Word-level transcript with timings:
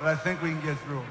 but 0.00 0.08
I 0.08 0.16
think 0.16 0.40
we 0.42 0.48
can 0.50 0.60
get 0.62 0.78
through. 0.78 1.02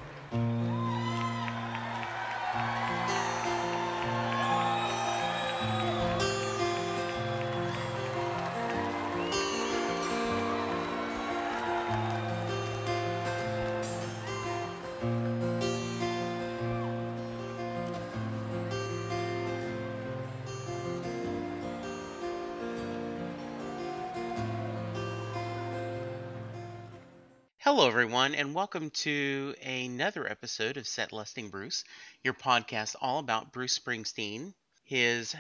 Everyone, 27.90 28.36
and 28.36 28.54
welcome 28.54 28.92
to 28.92 29.56
another 29.64 30.30
episode 30.30 30.78
of 30.78 30.88
Set 30.88 31.12
Lusting 31.12 31.50
Bruce, 31.50 31.84
your 32.24 32.36
podcast 32.36 32.96
all 33.02 33.18
about 33.18 33.52
Bruce 33.52 33.80
Springsteen, 33.80 34.54
his 34.84 35.36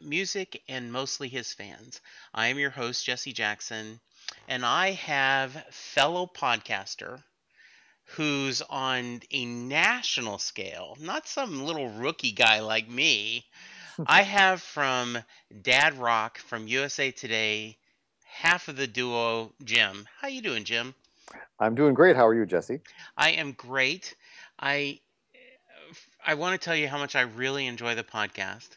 music, 0.00 0.62
and 0.68 0.92
mostly 0.92 1.28
his 1.28 1.52
fans. 1.52 2.00
I 2.32 2.46
am 2.46 2.60
your 2.60 2.70
host, 2.70 3.04
Jesse 3.04 3.32
Jackson, 3.32 3.98
and 4.46 4.64
I 4.64 4.92
have 4.92 5.64
fellow 5.72 6.30
podcaster 6.32 7.24
who's 8.04 8.62
on 8.62 9.20
a 9.32 9.44
national 9.44 10.38
scale, 10.38 10.96
not 11.00 11.26
some 11.26 11.64
little 11.64 11.88
rookie 11.88 12.30
guy 12.30 12.60
like 12.60 12.88
me. 12.88 13.44
I 14.06 14.22
have 14.22 14.62
from 14.62 15.18
Dad 15.60 15.94
Rock 15.94 16.38
from 16.38 16.68
USA 16.68 17.10
Today, 17.10 17.78
half 18.24 18.68
of 18.68 18.76
the 18.76 18.86
duo, 18.86 19.52
Jim. 19.64 20.06
How 20.20 20.28
you 20.28 20.40
doing, 20.40 20.62
Jim? 20.62 20.94
I'm 21.60 21.74
doing 21.74 21.92
great. 21.92 22.16
How 22.16 22.26
are 22.26 22.34
you, 22.34 22.46
Jesse? 22.46 22.80
I 23.16 23.32
am 23.32 23.52
great. 23.52 24.16
I 24.58 25.00
I 26.24 26.34
want 26.34 26.60
to 26.60 26.64
tell 26.64 26.76
you 26.76 26.88
how 26.88 26.98
much 26.98 27.14
I 27.14 27.22
really 27.22 27.66
enjoy 27.66 27.94
the 27.94 28.02
podcast. 28.02 28.68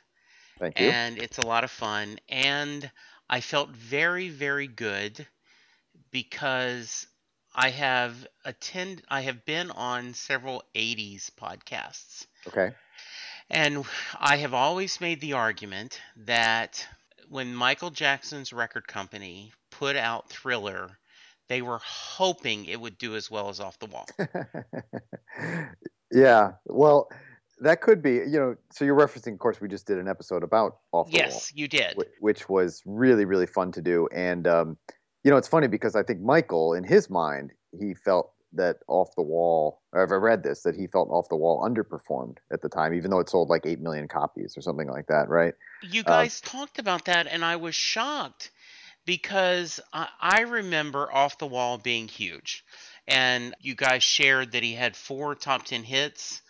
Thank 0.60 0.80
you. 0.80 0.88
And 0.88 1.18
it's 1.18 1.38
a 1.38 1.46
lot 1.46 1.64
of 1.64 1.72
fun 1.72 2.20
and 2.28 2.90
I 3.30 3.40
felt 3.40 3.70
very 3.70 4.30
very 4.30 4.68
good 4.68 5.26
because 6.12 7.08
I 7.56 7.70
have 7.70 8.28
attend 8.44 9.02
I 9.08 9.22
have 9.22 9.46
been 9.46 9.72
on 9.72 10.14
several 10.14 10.64
80s 10.76 11.32
podcasts. 11.32 12.28
Okay. 12.48 12.74
And 13.50 13.86
I 14.20 14.38
have 14.38 14.54
always 14.54 15.00
made 15.00 15.22
the 15.22 15.34
argument 15.34 16.02
that 16.26 16.86
when 17.30 17.56
Michael 17.56 17.92
Jackson's 17.92 18.52
record 18.52 18.88
company 18.88 19.54
put 19.70 19.96
out 19.96 20.30
Thriller 20.30 20.98
they 21.54 21.62
were 21.62 21.80
hoping 21.84 22.66
it 22.66 22.82
would 22.82 22.98
do 22.98 23.16
as 23.16 23.30
well 23.30 23.48
as 23.48 23.60
Off 23.60 23.78
the 23.78 23.86
Wall. 23.86 24.08
yeah. 26.12 26.54
Well, 26.66 27.08
that 27.60 27.80
could 27.82 28.02
be, 28.02 28.14
you 28.14 28.40
know, 28.40 28.56
so 28.72 28.84
you're 28.84 28.98
referencing, 28.98 29.34
of 29.34 29.40
course, 29.40 29.62
we 29.62 29.68
just 29.68 29.86
did 29.86 30.00
an 30.00 30.08
episode 30.08 30.42
about 30.42 30.78
Off 30.94 31.12
the 31.12 31.18
yes, 31.18 31.32
Wall. 31.32 31.36
Yes, 31.36 31.52
you 31.54 31.68
did. 31.68 31.96
Which 32.20 32.50
was 32.50 32.82
really, 32.88 33.26
really 33.26 33.46
fun 33.46 33.72
to 33.74 33.84
do. 33.84 34.08
And, 34.12 34.48
um, 34.48 34.78
you 35.24 35.30
know, 35.30 35.38
it's 35.38 35.48
funny 35.48 35.68
because 35.68 35.96
I 35.96 36.02
think 36.02 36.22
Michael, 36.22 36.74
in 36.74 36.84
his 36.84 37.08
mind, 37.12 37.54
he 37.80 37.94
felt 37.94 38.32
that 38.54 38.78
Off 38.88 39.14
the 39.16 39.22
Wall, 39.22 39.84
or 39.92 40.04
if 40.04 40.10
I 40.10 40.16
read 40.16 40.42
this, 40.42 40.64
that 40.64 40.76
he 40.76 40.88
felt 40.88 41.10
Off 41.12 41.30
the 41.30 41.36
Wall 41.36 41.64
underperformed 41.64 42.38
at 42.52 42.64
the 42.64 42.70
time, 42.70 42.96
even 42.96 43.12
though 43.12 43.20
it 43.20 43.30
sold 43.30 43.50
like 43.50 43.68
8 43.68 43.80
million 43.80 44.08
copies 44.08 44.58
or 44.58 44.62
something 44.62 44.90
like 44.90 45.06
that, 45.06 45.30
right? 45.30 45.54
You 45.84 46.02
uh, 46.02 46.10
guys 46.10 46.42
uh, 46.44 46.50
talked 46.50 46.80
about 46.80 47.06
that, 47.06 47.28
and 47.28 47.46
I 47.46 47.58
was 47.58 47.76
shocked 47.76 48.50
because 49.06 49.80
I, 49.92 50.42
remember 50.42 51.12
Off 51.12 51.38
the 51.38 51.48
Wall 51.48 51.78
being 51.78 52.08
huge. 52.08 52.64
And 53.08 53.54
you 53.60 53.76
guys 53.76 54.04
shared 54.04 54.54
that 54.54 54.64
he 54.64 54.74
had 54.74 54.96
four 54.96 55.36
top 55.36 55.66
10 55.66 55.84
hits, 55.84 56.42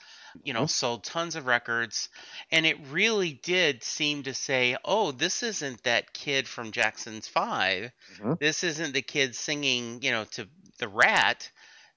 you 0.44 0.54
know, 0.54 0.62
mm-hmm. 0.62 0.68
sold 0.68 1.04
tons 1.04 1.36
of 1.36 1.48
records. 1.48 2.10
And 2.52 2.66
it 2.66 2.78
really 2.92 3.40
did 3.44 3.84
seem 3.84 4.24
to 4.24 4.34
say, 4.34 4.78
oh, 4.86 5.12
this 5.12 5.42
isn't 5.42 5.84
that 5.84 6.14
kid 6.14 6.48
from 6.48 6.72
Jackson's 6.72 7.28
5. 7.28 7.92
Mm-hmm. 8.18 8.34
This 8.40 8.64
isn't 8.64 8.94
the 8.94 9.02
kid 9.02 9.36
singing, 9.36 10.02
you 10.04 10.12
know, 10.12 10.26
to 10.32 10.48
the 10.78 10.88
rat. 10.88 11.50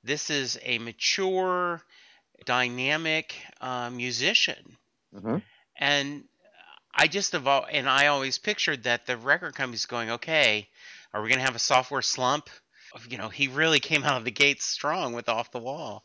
This 0.03 0.31
is 0.31 0.59
a 0.62 0.78
mature, 0.78 1.83
dynamic 2.47 3.34
uh, 3.61 3.91
musician. 3.91 4.77
Mm-hmm. 5.15 5.37
And 5.78 6.25
I 6.99 7.07
just 7.09 7.34
evolved, 7.34 7.69
and 7.71 7.89
I 7.89 8.07
always 8.07 8.39
pictured 8.39 8.84
that 8.84 9.07
the 9.07 9.19
record 9.19 9.55
company's 9.55 9.84
going, 9.84 10.11
okay, 10.11 10.69
are 11.12 11.23
we 11.23 11.29
going 11.29 11.39
to 11.39 11.45
have 11.45 11.55
a 11.55 11.61
software 11.61 12.03
slump? 12.03 12.49
You 13.09 13.19
know, 13.19 13.29
he 13.29 13.49
really 13.49 13.81
came 13.81 14.03
out 14.05 14.17
of 14.17 14.25
the 14.25 14.31
gates 14.31 14.65
strong 14.65 15.12
with 15.12 15.29
Off 15.29 15.53
the 15.53 15.59
Wall. 15.59 16.03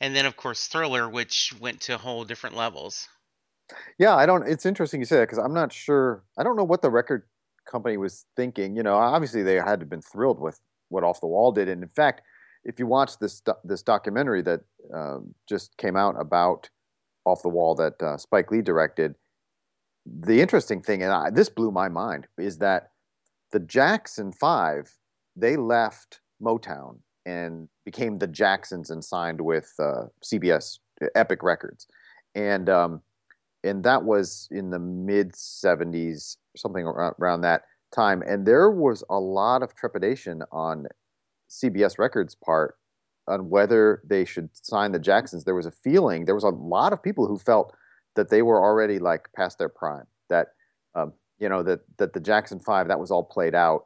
And 0.00 0.14
then, 0.14 0.26
of 0.26 0.36
course, 0.36 0.66
Thriller, 0.66 1.08
which 1.08 1.54
went 1.58 1.80
to 1.82 1.96
whole 1.96 2.24
different 2.24 2.54
levels. 2.54 3.08
Yeah, 3.98 4.14
I 4.14 4.26
don't, 4.26 4.46
it's 4.46 4.66
interesting 4.66 5.00
you 5.00 5.06
say 5.06 5.16
that 5.16 5.22
because 5.22 5.38
I'm 5.38 5.54
not 5.54 5.72
sure, 5.72 6.22
I 6.36 6.42
don't 6.42 6.56
know 6.56 6.64
what 6.64 6.82
the 6.82 6.90
record 6.90 7.22
company 7.64 7.96
was 7.96 8.26
thinking. 8.36 8.76
You 8.76 8.82
know, 8.82 8.96
obviously 8.96 9.42
they 9.42 9.54
had 9.54 9.80
to 9.80 9.86
been 9.86 10.02
thrilled 10.02 10.38
with 10.38 10.60
what 10.90 11.04
Off 11.04 11.20
the 11.20 11.26
Wall 11.26 11.52
did. 11.52 11.68
And 11.70 11.82
in 11.82 11.88
fact, 11.88 12.20
if 12.64 12.78
you 12.78 12.86
watch 12.86 13.18
this 13.18 13.42
this 13.62 13.82
documentary 13.82 14.42
that 14.42 14.60
um, 14.92 15.34
just 15.48 15.76
came 15.76 15.96
out 15.96 16.18
about 16.18 16.68
Off 17.24 17.42
the 17.42 17.48
Wall 17.48 17.74
that 17.76 18.02
uh, 18.02 18.16
Spike 18.16 18.50
Lee 18.50 18.62
directed, 18.62 19.14
the 20.06 20.40
interesting 20.40 20.82
thing, 20.82 21.02
and 21.02 21.12
I, 21.12 21.30
this 21.30 21.48
blew 21.48 21.70
my 21.70 21.88
mind, 21.88 22.26
is 22.38 22.58
that 22.58 22.90
the 23.52 23.60
Jackson 23.60 24.32
Five 24.32 24.96
they 25.36 25.56
left 25.56 26.20
Motown 26.42 26.98
and 27.26 27.68
became 27.84 28.18
the 28.18 28.26
Jacksons 28.26 28.90
and 28.90 29.04
signed 29.04 29.40
with 29.40 29.72
uh, 29.78 30.04
CBS 30.22 30.78
Epic 31.14 31.42
Records, 31.42 31.86
and 32.34 32.68
um, 32.68 33.02
and 33.62 33.82
that 33.84 34.04
was 34.04 34.48
in 34.50 34.70
the 34.70 34.78
mid 34.78 35.32
'70s, 35.32 36.36
something 36.56 36.84
around 36.84 37.40
that 37.42 37.62
time. 37.94 38.22
And 38.22 38.46
there 38.46 38.70
was 38.70 39.04
a 39.08 39.18
lot 39.18 39.62
of 39.62 39.74
trepidation 39.74 40.42
on 40.52 40.86
CBS 41.48 41.98
Records' 41.98 42.34
part 42.34 42.76
on 43.26 43.48
whether 43.48 44.02
they 44.04 44.24
should 44.26 44.50
sign 44.52 44.92
the 44.92 44.98
Jacksons. 44.98 45.44
There 45.44 45.54
was 45.54 45.66
a 45.66 45.70
feeling, 45.70 46.26
there 46.26 46.34
was 46.34 46.44
a 46.44 46.48
lot 46.48 46.92
of 46.92 47.02
people 47.02 47.26
who 47.26 47.38
felt 47.38 47.74
that 48.14 48.30
they 48.30 48.42
were 48.42 48.62
already 48.62 48.98
like 48.98 49.28
past 49.34 49.58
their 49.58 49.68
prime. 49.68 50.06
That 50.28 50.48
um, 50.94 51.12
you 51.38 51.48
know 51.48 51.62
that 51.62 51.80
that 51.98 52.12
the 52.12 52.20
Jackson 52.20 52.60
Five 52.60 52.88
that 52.88 52.98
was 52.98 53.10
all 53.10 53.24
played 53.24 53.54
out, 53.54 53.84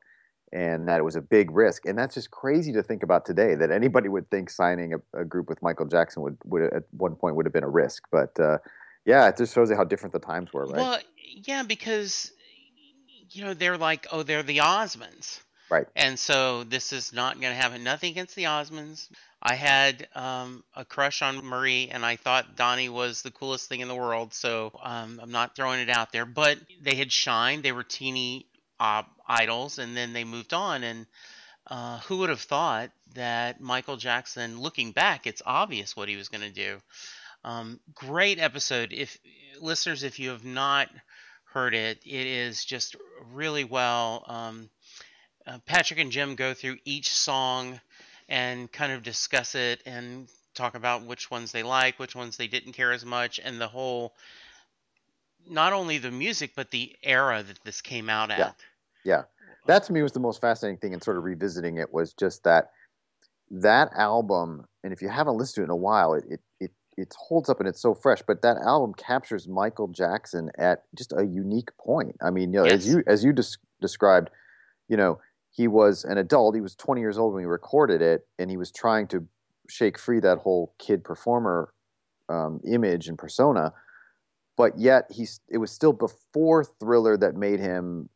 and 0.53 0.89
that 0.89 0.99
it 0.99 1.05
was 1.05 1.17
a 1.17 1.21
big 1.21 1.51
risk. 1.51 1.87
And 1.87 1.99
that's 1.99 2.15
just 2.15 2.31
crazy 2.31 2.73
to 2.73 2.83
think 2.83 3.03
about 3.03 3.25
today. 3.25 3.55
That 3.55 3.71
anybody 3.71 4.09
would 4.09 4.31
think 4.31 4.51
signing 4.51 4.95
a, 4.95 5.21
a 5.21 5.25
group 5.25 5.49
with 5.49 5.63
Michael 5.63 5.87
Jackson 5.87 6.23
would 6.23 6.37
would 6.45 6.73
at 6.73 6.85
one 6.91 7.17
point 7.17 7.37
would 7.37 7.47
have 7.47 7.53
been 7.53 7.65
a 7.65 7.69
risk. 7.69 8.05
But 8.11 8.39
uh, 8.39 8.59
yeah, 9.05 9.29
it 9.29 9.37
just 9.37 9.55
shows 9.55 9.71
you 9.71 9.77
how 9.77 9.85
different 9.85 10.13
the 10.13 10.19
times 10.19 10.53
were, 10.53 10.67
right? 10.67 10.77
Well, 10.77 10.99
yeah, 11.17 11.63
because 11.63 12.33
you 13.31 13.45
know 13.45 13.55
they're 13.55 13.79
like, 13.79 14.07
oh, 14.13 14.23
they're 14.23 14.43
the 14.43 14.59
Osmonds. 14.59 15.41
Right. 15.71 15.87
And 15.95 16.19
so 16.19 16.65
this 16.65 16.93
is 16.93 17.13
not 17.13 17.41
going 17.41 17.53
to 17.53 17.61
happen. 17.61 17.85
nothing 17.85 18.11
against 18.11 18.35
the 18.35 18.45
Osmonds. 18.45 19.09
I 19.43 19.55
had 19.55 20.09
um, 20.15 20.65
a 20.75 20.85
crush 20.85 21.23
on 21.23 21.45
Marie, 21.45 21.91
and 21.91 22.05
I 22.05 22.17
thought 22.17 22.57
Donnie 22.57 22.89
was 22.89 23.23
the 23.23 23.31
coolest 23.31 23.69
thing 23.69 23.81
in 23.81 23.89
the 23.89 23.95
world. 23.95 24.35
So 24.35 24.73
um, 24.83 25.21
I'm 25.23 25.31
not 25.31 25.55
throwing 25.55 25.81
it 25.81 25.91
out 25.91 26.11
there, 26.11 26.27
but 26.27 26.59
they 26.81 26.97
had 26.97 27.13
shined. 27.13 27.63
They 27.63 27.73
were 27.73 27.85
teeny 27.85 28.47
uh, 28.81 29.03
idols, 29.27 29.79
and 29.79 29.97
then 29.97 30.13
they 30.13 30.25
moved 30.25 30.55
on. 30.55 30.83
And 30.83 31.07
uh, 31.67 31.99
who 32.01 32.19
would 32.19 32.31
have 32.31 32.41
thought 32.41 32.91
that 33.15 33.61
Michael 33.61 33.97
Jackson, 33.97 34.61
looking 34.61 34.93
back, 34.93 35.27
it's 35.27 35.43
obvious 35.45 35.95
what 35.95 36.09
he 36.09 36.17
was 36.17 36.29
going 36.29 36.43
to 36.43 36.51
do. 36.51 36.79
Um, 37.45 37.79
great 37.95 38.39
episode. 38.39 38.93
If 38.93 39.19
listeners, 39.61 40.03
if 40.03 40.19
you 40.19 40.31
have 40.31 40.45
not 40.45 40.89
heard 41.53 41.75
it, 41.75 41.99
it 42.05 42.27
is 42.27 42.65
just 42.65 42.97
really 43.33 43.65
well. 43.65 44.25
Uh, 45.49 45.59
Patrick 45.65 45.99
and 45.99 46.13
Jim 46.13 46.35
go 46.35 46.53
through 46.53 46.77
each 46.85 47.09
song 47.09 47.81
and 48.29 48.71
kind 48.71 48.93
of 48.93 49.03
discuss 49.03 49.55
it 49.55 49.83
and 49.87 50.29
talk 50.55 50.75
about 50.75 51.05
which 51.05 51.31
ones 51.31 51.53
they 51.53 51.63
like, 51.63 51.99
which 51.99 52.15
ones 52.15 52.37
they 52.37 52.49
didn't 52.49 52.73
care 52.73 52.93
as 52.93 53.05
much, 53.05 53.41
and 53.43 53.59
the 53.59 53.69
whole 53.69 54.13
not 55.49 55.73
only 55.73 55.97
the 55.97 56.11
music 56.11 56.53
but 56.55 56.71
the 56.71 56.95
era 57.03 57.43
that 57.43 57.59
this 57.65 57.81
came 57.81 58.11
out 58.11 58.31
at. 58.31 58.39
Yeah. 58.39 58.53
Yeah. 59.05 59.23
That 59.67 59.85
to 59.85 59.93
me 59.93 60.03
was 60.03 60.13
the 60.13 60.21
most 60.21 60.41
fascinating 60.41 60.79
thing 60.79 60.93
and 60.93 61.03
sort 61.03 61.17
of 61.17 61.25
revisiting 61.25 61.79
it 61.79 61.93
was 61.93 62.13
just 62.13 62.45
that 62.45 62.73
that 63.51 63.91
album 63.97 64.67
and 64.85 64.93
if 64.93 65.01
you 65.01 65.09
haven't 65.09 65.37
listened 65.39 65.55
to 65.55 65.61
it 65.63 65.65
in 65.65 65.71
a 65.71 65.77
while 65.77 66.13
it 66.13 66.25
it 66.29 66.41
it, 66.61 66.71
it 66.99 67.15
holds 67.19 67.49
up 67.49 67.61
and 67.61 67.69
it's 67.69 67.81
so 67.81 67.95
fresh 67.95 68.21
but 68.27 68.43
that 68.43 68.59
album 68.59 68.93
captures 68.93 69.49
Michael 69.49 69.89
Jackson 69.89 70.51
at 70.59 70.85
just 70.95 71.15
a 71.17 71.25
unique 71.25 71.75
point. 71.79 72.17
I 72.21 72.31
mean, 72.31 72.53
you 72.53 72.61
know, 72.61 72.65
yes. 72.67 72.75
as 72.75 72.89
you 72.89 73.03
as 73.07 73.25
you 73.25 73.33
des- 73.33 73.57
described, 73.81 74.29
you 74.89 74.99
know, 74.99 75.19
he 75.51 75.69
was 75.69 76.05
an 76.05 76.19
adult. 76.19 76.55
He 76.55 76.61
was 76.61 76.75
20 76.75 77.01
years 77.01 77.19
old 77.19 77.35
when 77.35 77.43
he 77.43 77.47
recorded 77.47 78.03
it, 78.03 78.27
and 78.39 78.51
he 78.51 78.57
was 78.57 78.71
trying 78.71 79.07
to 79.09 79.27
shake 79.69 79.99
free 79.99 80.21
that 80.21 80.39
whole 80.39 80.75
kid 80.79 81.05
performer 81.05 81.73
um, 82.29 82.61
image 82.67 83.09
and 83.09 83.19
persona. 83.19 83.73
But 84.57 84.79
yet, 84.79 85.05
he's 85.11 85.41
it 85.49 85.59
was 85.59 85.71
still 85.71 85.93
before 85.93 86.65
Thriller 86.65 87.17
that 87.17 87.37
made 87.37 87.61
him 87.61 88.09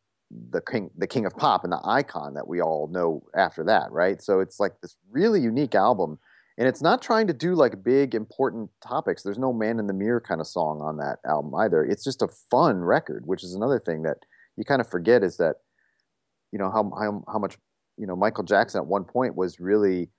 the 0.50 0.60
king, 0.60 0.90
the 0.96 1.06
king 1.06 1.26
of 1.26 1.36
pop, 1.36 1.64
and 1.64 1.72
the 1.72 1.80
icon 1.84 2.34
that 2.34 2.48
we 2.48 2.60
all 2.60 2.88
know 2.88 3.22
after 3.36 3.64
that, 3.64 3.92
right? 3.92 4.20
So 4.20 4.40
it's 4.40 4.58
like 4.58 4.80
this 4.80 4.96
really 5.10 5.40
unique 5.40 5.74
album, 5.74 6.18
and 6.58 6.66
it's 6.66 6.82
not 6.82 7.00
trying 7.00 7.26
to 7.28 7.32
do 7.32 7.54
like 7.54 7.82
big 7.82 8.14
important 8.14 8.70
topics. 8.80 9.22
There's 9.22 9.38
no 9.38 9.52
man 9.52 9.78
in 9.78 9.86
the 9.86 9.92
mirror 9.92 10.20
kind 10.20 10.40
of 10.40 10.46
song 10.46 10.80
on 10.80 10.96
that 10.98 11.18
album 11.24 11.54
either. 11.54 11.84
It's 11.84 12.04
just 12.04 12.22
a 12.22 12.28
fun 12.28 12.82
record, 12.82 13.26
which 13.26 13.44
is 13.44 13.54
another 13.54 13.78
thing 13.78 14.02
that 14.02 14.18
you 14.56 14.64
kind 14.64 14.80
of 14.80 14.88
forget 14.88 15.22
is 15.22 15.36
that 15.36 15.56
you 16.52 16.58
know 16.58 16.70
how 16.70 16.90
how, 16.98 17.24
how 17.32 17.38
much 17.38 17.56
you 17.96 18.06
know 18.06 18.14
Michael 18.14 18.44
Jackson 18.44 18.80
at 18.80 18.86
one 18.86 19.04
point 19.04 19.36
was 19.36 19.58
really 19.58 20.10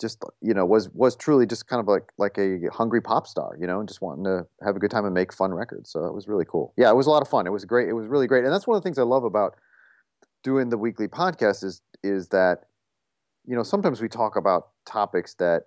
just 0.00 0.22
you 0.40 0.54
know 0.54 0.64
was 0.64 0.88
was 0.90 1.14
truly 1.14 1.46
just 1.46 1.68
kind 1.68 1.80
of 1.80 1.86
like 1.86 2.04
like 2.18 2.38
a 2.38 2.58
hungry 2.72 3.00
pop 3.00 3.26
star 3.26 3.56
you 3.60 3.66
know 3.66 3.80
and 3.80 3.88
just 3.88 4.00
wanting 4.00 4.24
to 4.24 4.46
have 4.64 4.74
a 4.74 4.78
good 4.78 4.90
time 4.90 5.04
and 5.04 5.14
make 5.14 5.32
fun 5.32 5.52
records. 5.52 5.90
So 5.90 6.04
it 6.06 6.14
was 6.14 6.26
really 6.26 6.46
cool. 6.46 6.72
Yeah 6.76 6.90
it 6.90 6.96
was 6.96 7.06
a 7.06 7.10
lot 7.10 7.22
of 7.22 7.28
fun. 7.28 7.46
It 7.46 7.50
was 7.50 7.64
great. 7.64 7.88
It 7.88 7.92
was 7.92 8.06
really 8.06 8.26
great. 8.26 8.44
And 8.44 8.52
that's 8.52 8.66
one 8.66 8.76
of 8.76 8.82
the 8.82 8.86
things 8.86 8.98
i 8.98 9.02
love 9.02 9.24
about 9.24 9.56
doing 10.42 10.70
the 10.70 10.78
weekly 10.78 11.06
podcast 11.06 11.62
is 11.62 11.82
is 12.02 12.28
that 12.28 12.64
you 13.46 13.54
know 13.54 13.62
sometimes 13.62 14.00
we 14.00 14.08
talk 14.08 14.36
about 14.36 14.68
topics 14.86 15.34
that 15.34 15.64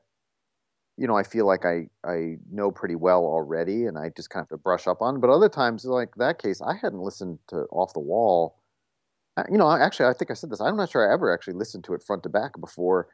you 0.98 1.08
know 1.08 1.16
i 1.16 1.24
feel 1.24 1.46
like 1.46 1.66
i 1.66 1.88
i 2.04 2.36
know 2.52 2.72
pretty 2.72 2.96
well 2.96 3.24
already 3.24 3.86
and 3.86 3.98
i 3.98 4.10
just 4.16 4.30
kind 4.30 4.44
of 4.44 4.50
have 4.50 4.58
to 4.58 4.62
brush 4.62 4.88
up 4.88 5.02
on. 5.02 5.20
But 5.20 5.30
other 5.30 5.50
times 5.50 5.86
like 5.86 6.16
that 6.16 6.42
case 6.42 6.62
i 6.62 6.76
hadn't 6.76 7.02
listened 7.02 7.38
to 7.50 7.66
off 7.72 7.94
the 7.94 8.00
wall 8.00 8.63
you 9.52 9.58
know 9.58 9.70
actually 9.72 10.06
i 10.06 10.14
think 10.14 10.30
i 10.30 10.34
said 10.34 10.50
this 10.50 10.62
i'm 10.62 10.78
not 10.78 10.90
sure 10.90 11.10
i 11.10 11.14
ever 11.14 11.34
actually 11.34 11.54
listened 11.54 11.84
to 11.84 11.94
it 11.94 12.04
front 12.04 12.22
to 12.22 12.30
back 12.30 12.52
before 12.60 13.08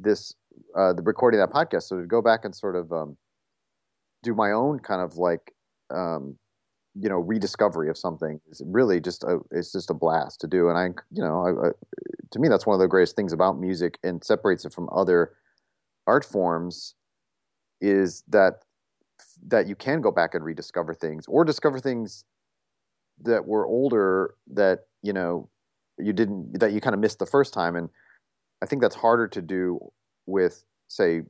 this 0.00 0.34
uh, 0.76 0.92
the 0.92 1.02
recording 1.02 1.40
of 1.40 1.48
that 1.48 1.54
podcast. 1.54 1.84
So 1.84 2.00
to 2.00 2.06
go 2.06 2.22
back 2.22 2.44
and 2.44 2.54
sort 2.54 2.76
of 2.76 2.92
um, 2.92 3.16
do 4.22 4.34
my 4.34 4.52
own 4.52 4.78
kind 4.80 5.02
of 5.02 5.16
like 5.16 5.52
um, 5.90 6.36
you 6.94 7.08
know 7.08 7.18
rediscovery 7.18 7.88
of 7.88 7.96
something 7.96 8.40
is 8.50 8.62
really 8.66 9.00
just 9.00 9.24
a 9.24 9.38
it's 9.50 9.72
just 9.72 9.90
a 9.90 9.94
blast 9.94 10.40
to 10.42 10.46
do. 10.46 10.68
And 10.68 10.78
I 10.78 10.86
you 11.12 11.22
know 11.22 11.46
I, 11.46 11.68
I, 11.68 11.70
to 12.30 12.38
me 12.38 12.48
that's 12.48 12.66
one 12.66 12.74
of 12.74 12.80
the 12.80 12.88
greatest 12.88 13.16
things 13.16 13.32
about 13.32 13.58
music 13.58 13.98
and 14.02 14.22
separates 14.22 14.64
it 14.64 14.72
from 14.72 14.88
other 14.92 15.32
art 16.06 16.24
forms 16.24 16.94
is 17.80 18.24
that 18.28 18.60
that 19.46 19.66
you 19.68 19.76
can 19.76 20.00
go 20.00 20.10
back 20.10 20.34
and 20.34 20.44
rediscover 20.44 20.94
things 20.94 21.24
or 21.28 21.44
discover 21.44 21.78
things 21.78 22.24
that 23.22 23.46
were 23.46 23.66
older 23.66 24.34
that 24.48 24.80
you 25.02 25.12
know 25.12 25.48
you 25.98 26.12
didn't 26.12 26.60
that 26.60 26.72
you 26.72 26.80
kind 26.80 26.94
of 26.94 27.00
missed 27.00 27.18
the 27.18 27.26
first 27.26 27.52
time 27.52 27.76
and 27.76 27.90
I 28.62 28.66
think 28.66 28.82
that's 28.82 28.96
harder 28.96 29.28
to 29.28 29.42
do 29.42 29.78
with, 30.26 30.64
say, 30.88 31.22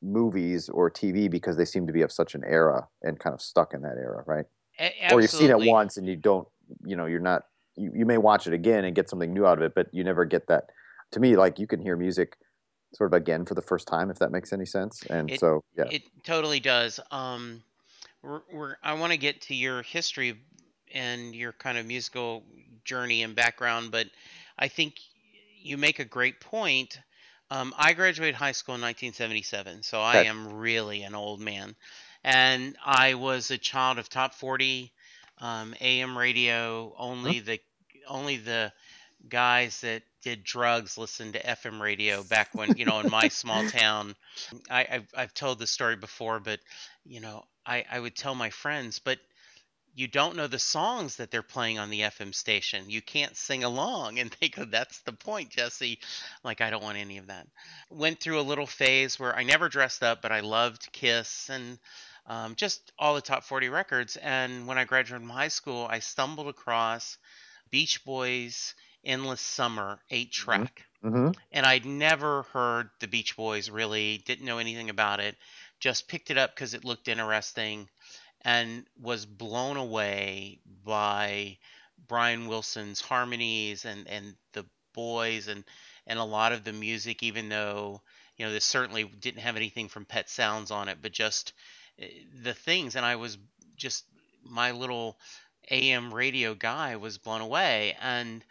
movies 0.00 0.68
or 0.68 0.90
TV 0.90 1.30
because 1.30 1.56
they 1.56 1.64
seem 1.64 1.86
to 1.86 1.92
be 1.92 2.02
of 2.02 2.10
such 2.10 2.34
an 2.34 2.42
era 2.44 2.88
and 3.02 3.18
kind 3.18 3.34
of 3.34 3.40
stuck 3.40 3.74
in 3.74 3.82
that 3.82 3.96
era, 3.98 4.24
right? 4.26 4.46
A- 4.80 5.12
or 5.12 5.20
you've 5.20 5.30
seen 5.30 5.50
it 5.50 5.58
once 5.58 5.96
and 5.96 6.06
you 6.06 6.16
don't, 6.16 6.48
you 6.84 6.96
know, 6.96 7.06
you're 7.06 7.20
not, 7.20 7.42
you, 7.76 7.92
you 7.94 8.06
may 8.06 8.18
watch 8.18 8.46
it 8.46 8.52
again 8.52 8.84
and 8.84 8.94
get 8.94 9.08
something 9.08 9.32
new 9.32 9.46
out 9.46 9.58
of 9.58 9.64
it, 9.64 9.74
but 9.74 9.88
you 9.92 10.02
never 10.02 10.24
get 10.24 10.48
that. 10.48 10.70
To 11.12 11.20
me, 11.20 11.36
like 11.36 11.58
you 11.58 11.66
can 11.66 11.80
hear 11.80 11.96
music 11.96 12.38
sort 12.94 13.12
of 13.12 13.14
again 13.14 13.44
for 13.44 13.54
the 13.54 13.62
first 13.62 13.86
time, 13.86 14.10
if 14.10 14.18
that 14.18 14.32
makes 14.32 14.52
any 14.52 14.64
sense. 14.64 15.02
And 15.10 15.30
it, 15.30 15.40
so, 15.40 15.62
yeah, 15.76 15.84
it 15.90 16.02
totally 16.24 16.58
does. 16.58 16.98
Um, 17.10 17.62
we're, 18.22 18.40
we're 18.50 18.76
I 18.82 18.94
want 18.94 19.12
to 19.12 19.18
get 19.18 19.42
to 19.42 19.54
your 19.54 19.82
history 19.82 20.40
and 20.92 21.34
your 21.34 21.52
kind 21.52 21.76
of 21.76 21.86
musical 21.86 22.44
journey 22.84 23.22
and 23.22 23.34
background, 23.34 23.90
but 23.90 24.06
I 24.58 24.68
think 24.68 24.96
you 25.60 25.76
make 25.76 25.98
a 25.98 26.04
great 26.04 26.40
point. 26.40 26.98
Um, 27.50 27.74
I 27.76 27.92
graduated 27.92 28.34
high 28.34 28.52
school 28.52 28.74
in 28.74 28.80
1977, 28.80 29.82
so 29.82 30.00
I 30.00 30.24
am 30.24 30.54
really 30.54 31.02
an 31.02 31.14
old 31.14 31.40
man. 31.40 31.74
And 32.24 32.76
I 32.84 33.14
was 33.14 33.50
a 33.50 33.58
child 33.58 33.98
of 33.98 34.08
top 34.08 34.34
40 34.34 34.92
um, 35.38 35.74
AM 35.80 36.16
radio. 36.16 36.94
Only 36.96 37.40
the 37.40 37.60
only 38.08 38.36
the 38.36 38.72
guys 39.28 39.80
that 39.82 40.02
did 40.22 40.44
drugs 40.44 40.98
listened 40.98 41.34
to 41.34 41.42
FM 41.42 41.80
radio 41.80 42.22
back 42.22 42.48
when 42.54 42.76
you 42.76 42.84
know 42.84 43.00
in 43.00 43.10
my 43.10 43.28
small 43.42 43.68
town. 43.68 44.14
I, 44.70 44.84
have 44.84 45.06
I've 45.16 45.34
told 45.34 45.58
this 45.58 45.70
story 45.70 45.96
before, 45.96 46.40
but 46.40 46.60
you 47.04 47.20
know 47.20 47.44
I, 47.66 47.84
I 47.90 48.00
would 48.00 48.16
tell 48.16 48.34
my 48.34 48.50
friends, 48.50 48.98
but 48.98 49.18
you 49.94 50.08
don't 50.08 50.36
know 50.36 50.46
the 50.46 50.58
songs 50.58 51.16
that 51.16 51.30
they're 51.30 51.42
playing 51.42 51.78
on 51.78 51.90
the 51.90 52.00
FM 52.00 52.34
station. 52.34 52.88
You 52.88 53.02
can't 53.02 53.36
sing 53.36 53.64
along. 53.64 54.18
And 54.22 54.34
they 54.40 54.48
go, 54.48 54.64
That's 54.64 55.00
the 55.00 55.12
point, 55.12 55.50
Jesse. 55.50 55.98
like, 56.44 56.60
I 56.60 56.70
don't 56.70 56.82
want 56.82 56.98
any 56.98 57.18
of 57.18 57.26
that. 57.26 57.46
Went 57.90 58.20
through 58.20 58.40
a 58.40 58.42
little 58.42 58.66
phase 58.66 59.18
where 59.18 59.34
I 59.34 59.42
never 59.42 59.68
dressed 59.68 60.02
up, 60.02 60.22
but 60.22 60.32
I 60.32 60.40
loved 60.40 60.92
Kiss 60.92 61.50
and 61.50 61.78
um, 62.26 62.54
just 62.54 62.92
all 62.98 63.14
the 63.14 63.20
top 63.20 63.44
40 63.44 63.68
records. 63.68 64.16
And 64.16 64.66
when 64.66 64.78
I 64.78 64.84
graduated 64.84 65.22
from 65.22 65.30
high 65.30 65.48
school, 65.48 65.86
I 65.90 65.98
stumbled 65.98 66.48
across 66.48 67.18
Beach 67.70 68.04
Boys' 68.04 68.74
Endless 69.04 69.40
Summer 69.40 69.98
8 70.10 70.30
mm-hmm. 70.30 70.30
track. 70.30 70.84
Mm-hmm. 71.04 71.30
And 71.50 71.66
I'd 71.66 71.84
never 71.84 72.44
heard 72.52 72.90
the 73.00 73.08
Beach 73.08 73.36
Boys 73.36 73.70
really, 73.70 74.22
didn't 74.24 74.46
know 74.46 74.58
anything 74.58 74.88
about 74.88 75.18
it, 75.18 75.36
just 75.80 76.06
picked 76.06 76.30
it 76.30 76.38
up 76.38 76.54
because 76.54 76.74
it 76.74 76.84
looked 76.84 77.08
interesting 77.08 77.88
and 78.44 78.84
was 79.00 79.24
blown 79.26 79.76
away 79.76 80.58
by 80.84 81.58
Brian 82.08 82.46
Wilson's 82.46 83.00
harmonies 83.00 83.84
and, 83.84 84.06
and 84.08 84.34
the 84.52 84.64
boys 84.92 85.48
and, 85.48 85.64
and 86.06 86.18
a 86.18 86.24
lot 86.24 86.52
of 86.52 86.64
the 86.64 86.72
music, 86.72 87.22
even 87.22 87.48
though, 87.48 88.02
you 88.36 88.44
know, 88.44 88.52
this 88.52 88.64
certainly 88.64 89.04
didn't 89.04 89.40
have 89.40 89.56
anything 89.56 89.88
from 89.88 90.04
Pet 90.04 90.28
Sounds 90.28 90.70
on 90.70 90.88
it, 90.88 90.98
but 91.00 91.12
just 91.12 91.52
eh, 91.98 92.08
the 92.42 92.54
things. 92.54 92.96
And 92.96 93.06
I 93.06 93.16
was 93.16 93.38
just, 93.76 94.04
my 94.44 94.72
little 94.72 95.18
AM 95.70 96.12
radio 96.12 96.54
guy 96.54 96.96
was 96.96 97.18
blown 97.18 97.40
away. 97.40 97.96
And 98.02 98.44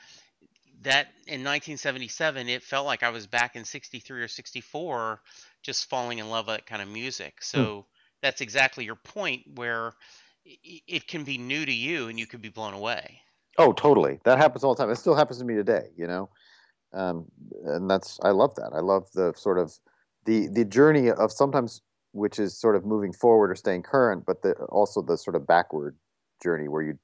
that 0.84 1.08
in 1.28 1.44
1977, 1.44 2.50
it 2.50 2.64
felt 2.64 2.86
like 2.86 3.04
I 3.04 3.10
was 3.10 3.28
back 3.28 3.56
in 3.56 3.66
63 3.66 4.22
or 4.22 4.28
64, 4.28 5.22
just 5.62 5.90
falling 5.90 6.20
in 6.20 6.30
love 6.30 6.48
with 6.48 6.56
that 6.56 6.66
kind 6.66 6.82
of 6.82 6.88
music. 6.88 7.36
Hmm. 7.40 7.44
So, 7.44 7.86
that's 8.22 8.42
exactly 8.42 8.86
your 8.86 8.96
point 8.96 9.42
where 9.56 9.94
it 10.44 11.08
can 11.08 11.24
be 11.24 11.38
new 11.38 11.66
to 11.66 11.74
you 11.74 12.08
and 12.08 12.20
you 12.20 12.26
could 12.26 12.42
be 12.42 12.50
blown 12.50 12.74
away. 12.74 13.20
Oh, 13.58 13.74
totally. 13.74 14.20
That 14.24 14.38
happens 14.38 14.64
all 14.64 14.74
the 14.74 14.82
time. 14.82 14.92
It 14.92 14.98
still 14.98 15.16
happens 15.16 15.40
to 15.40 15.46
me 15.46 15.56
today, 15.56 15.90
you 15.96 16.08
know? 16.08 16.30
Um, 16.94 17.26
and 17.66 17.90
that's, 17.90 18.20
I 18.24 18.30
love 18.32 18.56
that. 18.56 18.72
I 18.74 18.80
love 18.80 19.12
the 19.14 19.34
sort 19.36 19.60
of 19.60 19.78
the, 20.26 20.48
the 20.48 20.66
journey 20.66 21.12
of 21.12 21.32
sometimes, 21.32 21.82
which 22.12 22.40
is 22.40 22.58
sort 22.58 22.76
of 22.76 22.86
moving 22.86 23.14
forward 23.14 23.52
or 23.52 23.56
staying 23.56 23.84
current, 23.84 24.26
but 24.26 24.42
the, 24.42 24.54
also 24.70 25.02
the 25.02 25.18
sort 25.18 25.36
of 25.36 25.46
backward 25.48 25.96
journey 26.42 26.68
where 26.68 26.82
you 26.82 26.98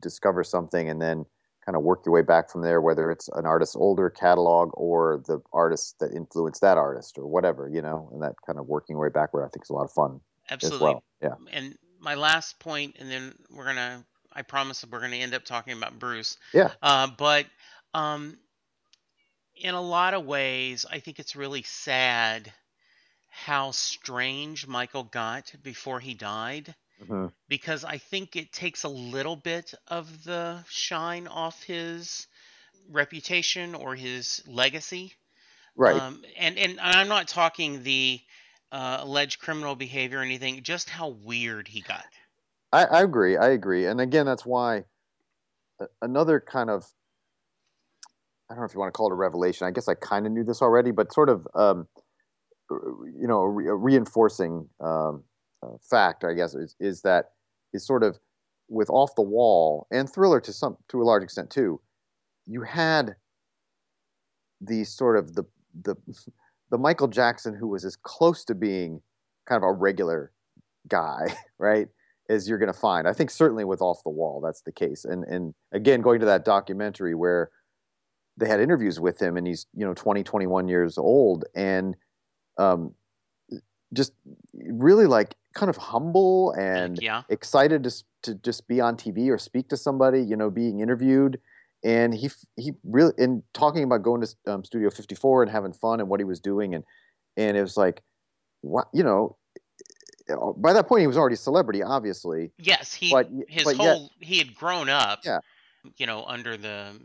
discover 0.00 0.44
something 0.44 0.88
and 0.88 1.02
then 1.02 1.26
kind 1.64 1.76
of 1.76 1.82
work 1.82 2.02
your 2.06 2.12
way 2.12 2.22
back 2.22 2.50
from 2.50 2.62
there, 2.62 2.80
whether 2.80 3.10
it's 3.10 3.28
an 3.34 3.44
artist's 3.44 3.76
older 3.76 4.08
catalog 4.08 4.70
or 4.74 5.22
the 5.26 5.40
artist 5.52 5.98
that 5.98 6.12
influenced 6.14 6.60
that 6.60 6.78
artist 6.78 7.18
or 7.18 7.26
whatever, 7.26 7.68
you 7.68 7.82
know, 7.82 8.08
and 8.12 8.22
that 8.22 8.36
kind 8.46 8.58
of 8.58 8.66
working 8.66 8.94
your 8.94 9.02
way 9.02 9.08
backward, 9.08 9.44
I 9.44 9.48
think 9.48 9.64
is 9.64 9.70
a 9.70 9.74
lot 9.74 9.84
of 9.84 9.90
fun. 9.90 10.20
Absolutely. 10.50 10.84
Well. 10.84 11.02
Yeah. 11.22 11.34
And 11.52 11.76
my 12.00 12.14
last 12.14 12.58
point, 12.58 12.96
and 12.98 13.10
then 13.10 13.34
we're 13.50 13.64
gonna. 13.64 14.04
I 14.32 14.42
promise 14.42 14.84
we're 14.90 15.00
gonna 15.00 15.16
end 15.16 15.34
up 15.34 15.44
talking 15.44 15.76
about 15.76 15.98
Bruce. 15.98 16.36
Yeah. 16.52 16.72
Uh, 16.82 17.08
but 17.16 17.46
um, 17.94 18.36
in 19.56 19.74
a 19.74 19.80
lot 19.80 20.14
of 20.14 20.26
ways, 20.26 20.84
I 20.90 20.98
think 20.98 21.18
it's 21.18 21.36
really 21.36 21.62
sad 21.62 22.52
how 23.30 23.70
strange 23.70 24.66
Michael 24.66 25.04
got 25.04 25.52
before 25.62 26.00
he 26.00 26.14
died. 26.14 26.74
Mm-hmm. 27.02 27.26
Because 27.48 27.84
I 27.84 27.98
think 27.98 28.36
it 28.36 28.52
takes 28.52 28.84
a 28.84 28.88
little 28.88 29.36
bit 29.36 29.74
of 29.88 30.24
the 30.24 30.64
shine 30.70 31.26
off 31.26 31.62
his 31.62 32.26
reputation 32.90 33.74
or 33.74 33.94
his 33.94 34.42
legacy. 34.46 35.12
Right. 35.76 36.00
Um, 36.00 36.22
and 36.38 36.56
and 36.56 36.80
I'm 36.80 37.08
not 37.08 37.28
talking 37.28 37.82
the 37.82 38.20
uh, 38.72 38.98
alleged 39.00 39.40
criminal 39.40 39.76
behavior 39.76 40.18
or 40.18 40.22
anything, 40.22 40.62
just 40.62 40.90
how 40.90 41.08
weird 41.08 41.68
he 41.68 41.80
got. 41.80 42.04
I, 42.72 42.84
I 42.84 43.02
agree. 43.02 43.36
I 43.36 43.48
agree. 43.48 43.86
And 43.86 44.00
again, 44.00 44.26
that's 44.26 44.44
why 44.44 44.84
another 46.02 46.40
kind 46.40 46.70
of 46.70 46.84
I 48.48 48.54
don't 48.54 48.60
know 48.60 48.66
if 48.66 48.74
you 48.74 48.80
want 48.80 48.92
to 48.94 48.96
call 48.96 49.08
it 49.08 49.12
a 49.12 49.16
revelation. 49.16 49.66
I 49.66 49.72
guess 49.72 49.88
I 49.88 49.94
kind 49.94 50.26
of 50.26 50.32
knew 50.32 50.44
this 50.44 50.62
already, 50.62 50.92
but 50.92 51.12
sort 51.12 51.28
of, 51.28 51.48
um, 51.54 51.88
you 52.70 53.26
know, 53.26 53.40
a, 53.40 53.48
re- 53.48 53.68
a 53.68 53.74
reinforcing 53.74 54.68
um, 54.80 55.24
uh, 55.62 55.76
fact, 55.90 56.22
I 56.22 56.32
guess, 56.32 56.54
is, 56.54 56.76
is 56.78 57.02
that 57.02 57.32
is 57.72 57.84
sort 57.84 58.04
of 58.04 58.18
with 58.68 58.88
off 58.90 59.14
the 59.16 59.22
wall 59.22 59.86
and 59.90 60.08
thriller 60.08 60.40
to 60.40 60.52
some 60.52 60.76
to 60.88 61.02
a 61.02 61.04
large 61.04 61.22
extent 61.22 61.50
too. 61.50 61.80
You 62.46 62.62
had 62.62 63.16
the 64.60 64.84
sort 64.84 65.16
of 65.16 65.34
the 65.34 65.44
the 65.82 65.96
the 66.70 66.78
Michael 66.78 67.08
Jackson 67.08 67.54
who 67.54 67.68
was 67.68 67.84
as 67.84 67.96
close 67.96 68.44
to 68.46 68.54
being 68.54 69.00
kind 69.46 69.62
of 69.62 69.68
a 69.68 69.72
regular 69.72 70.32
guy, 70.88 71.36
right, 71.58 71.88
as 72.28 72.48
you're 72.48 72.58
going 72.58 72.72
to 72.72 72.78
find. 72.78 73.06
I 73.06 73.12
think 73.12 73.30
certainly 73.30 73.64
with 73.64 73.80
Off 73.80 74.02
the 74.02 74.10
Wall, 74.10 74.40
that's 74.40 74.62
the 74.62 74.72
case. 74.72 75.04
And 75.04 75.24
and 75.24 75.54
again, 75.72 76.00
going 76.00 76.20
to 76.20 76.26
that 76.26 76.44
documentary 76.44 77.14
where 77.14 77.50
they 78.36 78.48
had 78.48 78.60
interviews 78.60 79.00
with 79.00 79.20
him, 79.20 79.36
and 79.36 79.46
he's 79.46 79.66
you 79.74 79.86
know 79.86 79.94
20, 79.94 80.22
21 80.22 80.68
years 80.68 80.98
old, 80.98 81.44
and 81.54 81.96
um, 82.58 82.94
just 83.92 84.12
really 84.54 85.06
like 85.06 85.36
kind 85.54 85.70
of 85.70 85.76
humble 85.76 86.52
and 86.52 86.98
yeah. 87.00 87.22
excited 87.28 87.84
to 87.84 88.04
to 88.22 88.34
just 88.34 88.66
be 88.66 88.80
on 88.80 88.96
TV 88.96 89.30
or 89.30 89.38
speak 89.38 89.68
to 89.68 89.76
somebody, 89.76 90.20
you 90.20 90.36
know, 90.36 90.50
being 90.50 90.80
interviewed 90.80 91.38
and 91.86 92.12
he 92.12 92.28
he 92.56 92.72
really 92.84 93.12
in 93.16 93.42
talking 93.54 93.84
about 93.84 94.02
going 94.02 94.20
to 94.20 94.28
um, 94.52 94.64
Studio 94.64 94.90
54 94.90 95.44
and 95.44 95.50
having 95.52 95.72
fun 95.72 96.00
and 96.00 96.08
what 96.08 96.20
he 96.20 96.24
was 96.24 96.40
doing 96.40 96.74
and 96.74 96.84
and 97.36 97.56
it 97.56 97.62
was 97.62 97.76
like 97.76 98.02
what 98.60 98.88
you 98.92 99.02
know. 99.04 99.36
By 100.56 100.72
that 100.72 100.88
point, 100.88 101.02
he 101.02 101.06
was 101.06 101.16
already 101.16 101.34
a 101.34 101.38
celebrity, 101.38 101.84
obviously. 101.84 102.50
Yes, 102.58 102.92
he 102.92 103.10
But- 103.12 103.30
his 103.48 103.62
but 103.62 103.76
whole 103.76 104.10
yet- 104.18 104.28
he 104.28 104.38
had 104.38 104.56
grown 104.56 104.88
up. 104.88 105.20
Yeah. 105.24 105.38
You 105.98 106.06
know, 106.06 106.24
under 106.24 106.56
the 106.56 107.00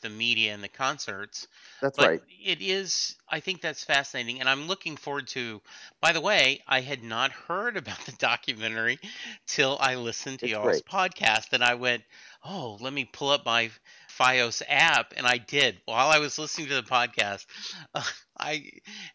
the 0.00 0.08
media 0.08 0.52
and 0.54 0.64
the 0.64 0.68
concerts. 0.68 1.46
That's 1.82 1.96
but 1.98 2.08
right. 2.08 2.20
it 2.44 2.60
is 2.60 3.14
i 3.28 3.38
think 3.38 3.60
that's 3.60 3.84
fascinating 3.84 4.40
and 4.40 4.48
i'm 4.48 4.66
looking 4.66 4.96
forward 4.96 5.28
to 5.28 5.60
by 6.00 6.12
the 6.12 6.20
way 6.20 6.60
i 6.66 6.80
had 6.80 7.04
not 7.04 7.30
heard 7.30 7.76
about 7.82 8.00
the 8.06 8.12
documentary 8.12 8.98
till 9.46 9.78
i 9.80 9.94
listened 9.94 10.40
to 10.40 10.46
It's 10.46 10.52
y'all's 10.52 10.82
great. 10.82 10.86
podcast 10.86 11.52
and 11.52 11.62
i 11.62 11.74
went 11.74 12.02
oh 12.44 12.78
let 12.80 12.92
me 12.92 13.04
pull 13.04 13.30
up 13.30 13.46
my 13.46 13.70
fios 14.18 14.62
app 14.68 15.12
and 15.16 15.26
i 15.26 15.38
did 15.38 15.80
while 15.84 16.08
i 16.08 16.18
was 16.18 16.38
listening 16.38 16.68
to 16.68 16.74
the 16.74 16.82
podcast 16.82 17.46
i 18.38 18.64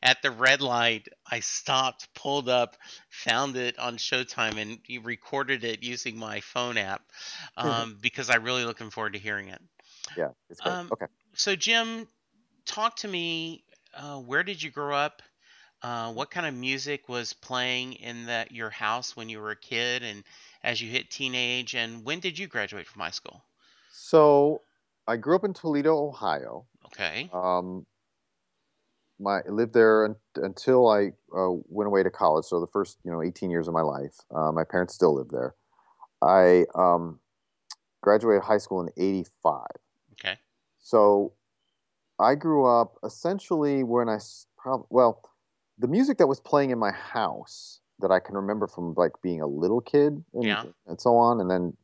at 0.01 0.21
the 0.21 0.31
red 0.31 0.61
light 0.61 1.07
i 1.29 1.39
stopped 1.39 2.07
pulled 2.13 2.49
up 2.49 2.77
found 3.09 3.55
it 3.55 3.77
on 3.79 3.97
showtime 3.97 4.57
and 4.57 4.79
recorded 5.05 5.63
it 5.63 5.83
using 5.83 6.17
my 6.17 6.39
phone 6.39 6.77
app 6.77 7.01
um, 7.57 7.97
because 8.01 8.29
i'm 8.29 8.43
really 8.43 8.65
looking 8.65 8.89
forward 8.89 9.13
to 9.13 9.19
hearing 9.19 9.49
it 9.49 9.61
Yeah, 10.17 10.29
it's 10.49 10.61
great. 10.61 10.75
um, 10.75 10.89
okay. 10.91 11.05
so 11.33 11.55
Jim, 11.55 12.07
talk 12.65 12.95
to 12.97 13.07
me. 13.07 13.63
Uh, 13.93 14.17
where 14.17 14.43
did 14.43 14.61
you 14.61 14.69
grow 14.71 14.95
up? 14.95 15.21
Uh, 15.81 16.11
what 16.11 16.31
kind 16.31 16.45
of 16.45 16.53
music 16.53 17.07
was 17.07 17.33
playing 17.33 17.93
in 17.93 18.25
that 18.25 18.51
your 18.51 18.69
house 18.69 19.15
when 19.15 19.29
you 19.29 19.39
were 19.39 19.51
a 19.51 19.55
kid, 19.55 20.03
and 20.03 20.23
as 20.63 20.81
you 20.81 20.89
hit 20.89 21.09
teenage? 21.09 21.75
And 21.75 22.03
when 22.03 22.19
did 22.19 22.37
you 22.37 22.47
graduate 22.47 22.87
from 22.87 23.01
high 23.01 23.11
school? 23.11 23.43
So 23.89 24.61
I 25.07 25.17
grew 25.17 25.35
up 25.35 25.43
in 25.43 25.53
Toledo, 25.53 25.95
Ohio. 25.97 26.65
Okay. 26.87 27.29
Um, 27.33 27.85
my 29.19 29.39
I 29.39 29.49
lived 29.49 29.73
there 29.73 30.05
un, 30.05 30.15
until 30.35 30.89
I 30.89 31.11
uh, 31.35 31.51
went 31.69 31.87
away 31.87 32.03
to 32.03 32.09
college. 32.09 32.45
So 32.45 32.59
the 32.59 32.67
first, 32.67 32.99
you 33.03 33.11
know, 33.11 33.23
18 33.23 33.49
years 33.49 33.67
of 33.67 33.73
my 33.73 33.81
life. 33.81 34.15
Uh, 34.35 34.51
my 34.51 34.63
parents 34.63 34.93
still 34.93 35.15
live 35.15 35.29
there. 35.29 35.55
I 36.21 36.65
um, 36.75 37.19
graduated 38.01 38.43
high 38.43 38.57
school 38.57 38.81
in 38.81 38.89
'85. 38.97 39.61
Okay. 40.13 40.37
So 40.79 41.33
I 42.19 42.35
grew 42.35 42.65
up 42.65 42.95
essentially 43.03 43.83
when 43.83 44.09
I 44.09 44.17
probably 44.57 44.87
well, 44.89 45.21
the 45.77 45.87
music 45.87 46.17
that 46.17 46.27
was 46.27 46.39
playing 46.39 46.71
in 46.71 46.79
my 46.79 46.91
house 46.91 47.79
that 47.99 48.11
I 48.11 48.19
can 48.19 48.35
remember 48.35 48.67
from 48.67 48.93
like 48.95 49.13
being 49.23 49.41
a 49.41 49.47
little 49.47 49.81
kid 49.81 50.23
and, 50.33 50.43
Yeah. 50.43 50.65
and 50.85 50.99
so 51.01 51.15
on, 51.15 51.41
and 51.41 51.49
then 51.49 51.75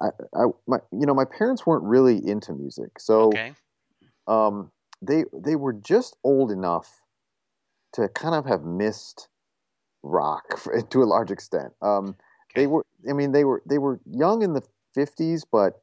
I, 0.00 0.08
I 0.34 0.44
my 0.66 0.78
you 0.92 1.06
know 1.06 1.14
my 1.14 1.24
parents 1.24 1.66
weren't 1.66 1.84
really 1.84 2.16
into 2.26 2.52
music, 2.52 2.98
so 2.98 3.28
Okay. 3.28 3.52
um, 4.26 4.70
they 5.02 5.24
they 5.32 5.56
were 5.56 5.72
just 5.72 6.16
old 6.24 6.50
enough 6.50 7.04
to 7.94 8.08
kind 8.08 8.34
of 8.34 8.46
have 8.46 8.64
missed 8.64 9.28
rock 10.02 10.60
to 10.90 11.02
a 11.02 11.04
large 11.04 11.30
extent. 11.30 11.72
Um, 11.82 12.16
Okay. 12.50 12.62
They 12.62 12.66
were, 12.68 12.86
I 13.08 13.12
mean, 13.14 13.32
they 13.32 13.44
were 13.44 13.62
they 13.66 13.78
were 13.78 14.00
young 14.06 14.42
in 14.42 14.52
the 14.52 14.62
fifties, 14.94 15.44
but 15.44 15.82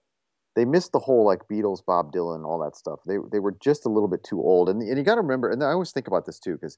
they 0.55 0.63
missed 0.65 0.91
the 0.93 0.99
whole 0.99 1.25
like 1.25 1.47
Beatles, 1.51 1.83
Bob 1.85 2.13
Dylan, 2.13 2.45
all 2.45 2.59
that 2.59 2.75
stuff. 2.77 2.99
They 3.05 3.17
they 3.31 3.39
were 3.39 3.55
just 3.59 3.85
a 3.85 3.89
little 3.89 4.07
bit 4.07 4.23
too 4.23 4.41
old, 4.41 4.69
and 4.69 4.81
and 4.81 4.97
you 4.97 5.03
got 5.03 5.15
to 5.15 5.21
remember, 5.21 5.49
and 5.49 5.63
I 5.63 5.71
always 5.71 5.91
think 5.91 6.07
about 6.07 6.25
this 6.25 6.39
too 6.39 6.53
because 6.53 6.77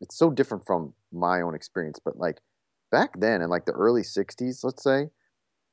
it's 0.00 0.16
so 0.16 0.30
different 0.30 0.66
from 0.66 0.94
my 1.12 1.40
own 1.40 1.54
experience. 1.54 1.98
But 2.04 2.16
like 2.16 2.38
back 2.92 3.18
then, 3.18 3.42
in 3.42 3.50
like 3.50 3.64
the 3.64 3.72
early 3.72 4.02
'60s, 4.02 4.62
let's 4.62 4.82
say, 4.84 5.10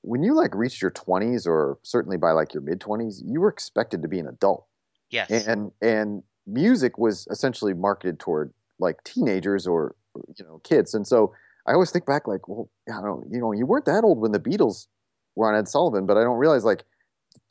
when 0.02 0.24
you 0.24 0.36
like 0.36 0.56
reached 0.56 0.82
your 0.82 0.92
20s 0.92 1.46
or 1.46 1.78
certainly 1.84 2.18
by 2.18 2.32
like 2.32 2.54
your 2.54 2.64
mid 2.64 2.80
20s, 2.80 3.22
you 3.26 3.42
were 3.42 3.50
expected 3.50 4.02
to 4.02 4.08
be 4.08 4.20
an 4.20 4.28
adult. 4.28 4.66
Yes. 5.10 5.30
and 5.46 5.72
and 5.82 6.24
music 6.48 6.98
was 6.98 7.28
essentially 7.30 7.74
marketed 7.74 8.18
toward 8.18 8.54
like 8.80 9.04
teenagers 9.04 9.68
or 9.68 9.96
you 10.38 10.46
know 10.46 10.60
kids. 10.64 10.94
And 10.94 11.06
so 11.06 11.34
i 11.68 11.74
always 11.74 11.92
think 11.92 12.06
back 12.06 12.28
like 12.28 12.48
well 12.48 12.70
i 12.90 13.02
don't 13.02 13.28
you 13.32 13.40
know 13.40 13.52
you 13.52 13.66
weren't 13.66 13.86
that 13.86 14.04
old 14.04 14.20
when 14.20 14.32
the 14.32 14.40
beatles 14.40 14.88
were 15.36 15.48
on 15.48 15.58
ed 15.58 15.68
sullivan 15.68 16.06
but 16.06 16.18
i 16.18 16.24
don't 16.24 16.38
realize 16.38 16.64
like 16.64 16.84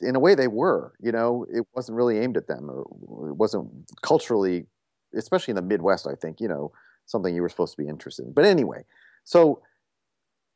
in 0.00 0.16
a 0.16 0.20
way 0.20 0.34
they 0.34 0.48
were 0.48 0.92
you 1.00 1.12
know? 1.12 1.46
It 1.52 1.66
wasn't 1.74 1.96
really 1.96 2.18
aimed 2.18 2.36
at 2.36 2.46
them 2.46 2.68
or 2.70 3.28
it 3.28 3.34
wasn't 3.34 3.70
culturally 4.02 4.66
especially 5.14 5.52
in 5.52 5.56
the 5.56 5.62
midwest 5.62 6.06
i 6.06 6.14
think 6.14 6.40
you 6.40 6.48
know 6.48 6.72
something 7.06 7.34
you 7.34 7.42
were 7.42 7.48
supposed 7.48 7.76
to 7.76 7.82
be 7.82 7.88
interested 7.88 8.26
in. 8.26 8.32
But 8.32 8.44
anyway 8.44 8.84
so 9.24 9.62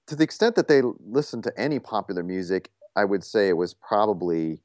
to 0.06 0.16
the 0.16 0.24
extent 0.24 0.54
that 0.56 0.68
they 0.68 0.82
listened 0.82 1.42
to 1.44 1.52
any 1.58 1.78
popular 1.78 2.22
music 2.22 2.70
i 2.96 3.04
would 3.04 3.24
say 3.24 3.48
it 3.48 3.56
was 3.56 3.74
probably 3.74 4.60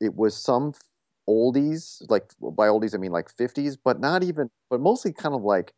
it 0.00 0.14
was 0.14 0.36
some 0.36 0.74
oldies, 1.28 2.02
like 2.08 2.30
by 2.40 2.68
oldies 2.68 2.94
I 2.94 2.98
mean 2.98 3.12
like 3.12 3.34
50s, 3.36 3.76
but 3.82 4.00
not 4.00 4.22
even, 4.22 4.50
but 4.70 4.80
mostly 4.80 5.12
kind 5.12 5.34
of 5.34 5.42
like 5.42 5.74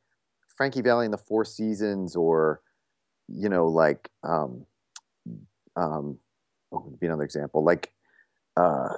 Frankie 0.56 0.82
Valli 0.82 1.06
and 1.06 1.12
the 1.12 1.18
Four 1.18 1.44
Seasons, 1.44 2.14
or 2.14 2.61
you 3.28 3.49
know, 3.49 3.66
like 3.66 4.11
um, 4.23 4.64
um, 5.76 6.18
would 6.70 7.00
be 7.00 7.06
another 7.06 7.25
example, 7.25 7.64
like 7.64 7.92
uh, 8.56 8.90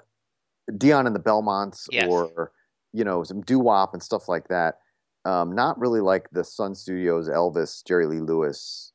Dion 0.76 1.06
and 1.06 1.14
the 1.16 1.20
Belmonts, 1.20 1.88
Yes. 1.90 2.08
or 2.08 2.52
you 2.92 3.04
know, 3.04 3.24
some 3.24 3.40
doo 3.40 3.58
wop 3.58 3.94
and 3.94 4.02
stuff 4.02 4.28
like 4.28 4.48
that. 4.48 4.78
Um, 5.24 5.54
not 5.54 5.78
really 5.78 6.00
like 6.00 6.28
the 6.30 6.44
Sun 6.44 6.74
Studios, 6.74 7.28
Elvis, 7.28 7.86
Jerry 7.86 8.06
Lee 8.06 8.20
Lewis, 8.20 8.91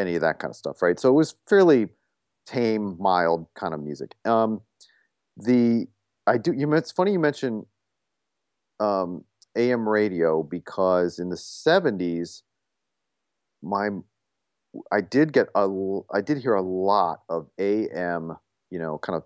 any 0.00 0.14
of 0.16 0.22
that 0.22 0.38
kind 0.38 0.50
of 0.50 0.56
stuff, 0.56 0.82
right? 0.82 0.98
So 0.98 1.08
it 1.10 1.14
was 1.14 1.34
fairly 1.48 1.88
tame, 2.46 2.96
mild 2.98 3.46
kind 3.54 3.74
of 3.74 3.80
music. 3.80 4.14
Um, 4.24 4.62
the 5.36 5.86
I 6.26 6.38
do. 6.38 6.52
You. 6.52 6.72
It's 6.74 6.92
funny 6.92 7.12
you 7.12 7.18
mention 7.18 7.66
um, 8.78 9.24
AM 9.56 9.88
radio 9.88 10.42
because 10.42 11.18
in 11.18 11.28
the 11.28 11.36
seventies, 11.36 12.42
my 13.62 13.90
I 14.92 15.00
did 15.00 15.32
get 15.32 15.48
a 15.54 15.68
I 16.12 16.20
did 16.20 16.38
hear 16.38 16.54
a 16.54 16.62
lot 16.62 17.20
of 17.28 17.48
AM. 17.58 18.36
You 18.70 18.78
know, 18.78 18.98
kind 18.98 19.16
of 19.16 19.24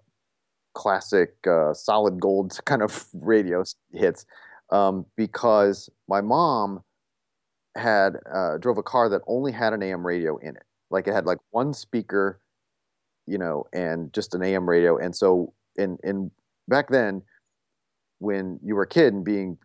classic 0.74 1.34
uh, 1.46 1.72
solid 1.72 2.20
gold 2.20 2.58
kind 2.64 2.82
of 2.82 3.06
radio 3.14 3.64
hits 3.92 4.26
um, 4.70 5.06
because 5.16 5.88
my 6.08 6.20
mom 6.20 6.82
had 7.76 8.16
uh, 8.32 8.58
drove 8.58 8.78
a 8.78 8.82
car 8.82 9.08
that 9.08 9.22
only 9.26 9.52
had 9.52 9.72
an 9.72 9.82
AM 9.82 10.06
radio 10.06 10.36
in 10.38 10.56
it. 10.56 10.64
Like 10.90 11.08
it 11.08 11.14
had 11.14 11.26
like 11.26 11.38
one 11.50 11.74
speaker, 11.74 12.40
you 13.26 13.38
know, 13.38 13.64
and 13.72 14.12
just 14.12 14.34
an 14.34 14.42
AM 14.42 14.68
radio. 14.68 14.96
And 14.96 15.14
so 15.14 15.52
in 15.76 15.98
in 16.04 16.30
back 16.68 16.88
then, 16.88 17.22
when 18.18 18.60
you 18.62 18.74
were 18.74 18.84
a 18.84 18.88
kid 18.88 19.12
and 19.12 19.24
being 19.24 19.58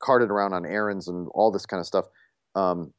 carted 0.00 0.30
around 0.30 0.52
on 0.52 0.66
errands 0.66 1.08
and 1.08 1.28
all 1.34 1.50
this 1.50 1.66
kind 1.66 1.80
of 1.80 1.86
stuff, 1.86 2.06
um, 2.54 2.92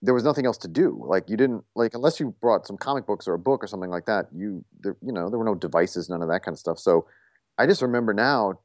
there 0.00 0.14
was 0.14 0.24
nothing 0.24 0.46
else 0.46 0.58
to 0.58 0.68
do. 0.68 1.02
Like 1.06 1.28
you 1.28 1.36
didn't 1.36 1.64
like 1.74 1.94
unless 1.94 2.18
you 2.18 2.34
brought 2.40 2.66
some 2.66 2.76
comic 2.76 3.06
books 3.06 3.28
or 3.28 3.34
a 3.34 3.38
book 3.38 3.62
or 3.62 3.66
something 3.66 3.90
like 3.90 4.06
that. 4.06 4.26
You 4.34 4.64
there, 4.80 4.96
you 5.00 5.12
know, 5.12 5.28
there 5.28 5.38
were 5.38 5.44
no 5.44 5.54
devices, 5.54 6.08
none 6.08 6.22
of 6.22 6.28
that 6.28 6.42
kind 6.44 6.54
of 6.54 6.58
stuff. 6.58 6.78
So 6.78 7.06
I 7.58 7.66
just 7.66 7.82
remember 7.82 8.12
now. 8.12 8.58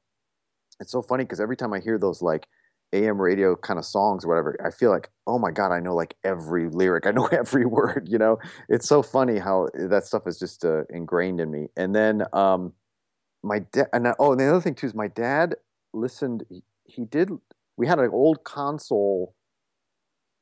It's 0.80 0.92
so 0.92 1.02
funny 1.02 1.24
because 1.24 1.40
every 1.40 1.58
time 1.58 1.74
I 1.74 1.80
hear 1.80 1.98
those 1.98 2.22
like 2.22 2.48
AM 2.94 3.22
radio 3.22 3.56
kind 3.56 3.78
of 3.78 3.86
songs 3.86 4.24
or 4.24 4.30
whatever, 4.30 4.58
I 4.66 4.72
feel 4.72 4.92
like, 4.92 5.10
oh 5.28 5.38
my 5.38 5.52
god, 5.52 5.72
I 5.72 5.80
know 5.80 5.94
like 5.96 6.16
every 6.24 6.70
lyric, 6.70 7.06
I 7.06 7.12
know 7.12 7.26
every 7.32 7.66
word. 7.66 8.08
You 8.10 8.18
know, 8.18 8.40
it's 8.70 8.88
so 8.88 9.02
funny 9.04 9.40
how 9.40 9.68
that 9.74 10.06
stuff 10.06 10.24
is 10.26 10.40
just 10.40 10.64
uh, 10.66 10.84
ingrained 10.90 11.40
in 11.42 11.52
me. 11.52 11.68
And 11.76 11.94
then 11.96 12.24
um, 12.34 12.74
my 13.44 13.60
dad, 13.60 13.88
and 13.94 14.08
I- 14.08 14.16
oh, 14.20 14.32
and 14.32 14.40
the 14.40 14.48
other 14.50 14.62
thing 14.62 14.76
too 14.76 14.88
is 14.88 14.96
my 14.96 15.08
dad 15.10 15.56
listened. 15.94 16.46
He, 16.50 16.64
he 16.86 17.06
did. 17.06 17.30
We 17.76 17.86
had 17.88 18.00
an 18.00 18.10
old 18.12 18.44
console 18.44 19.36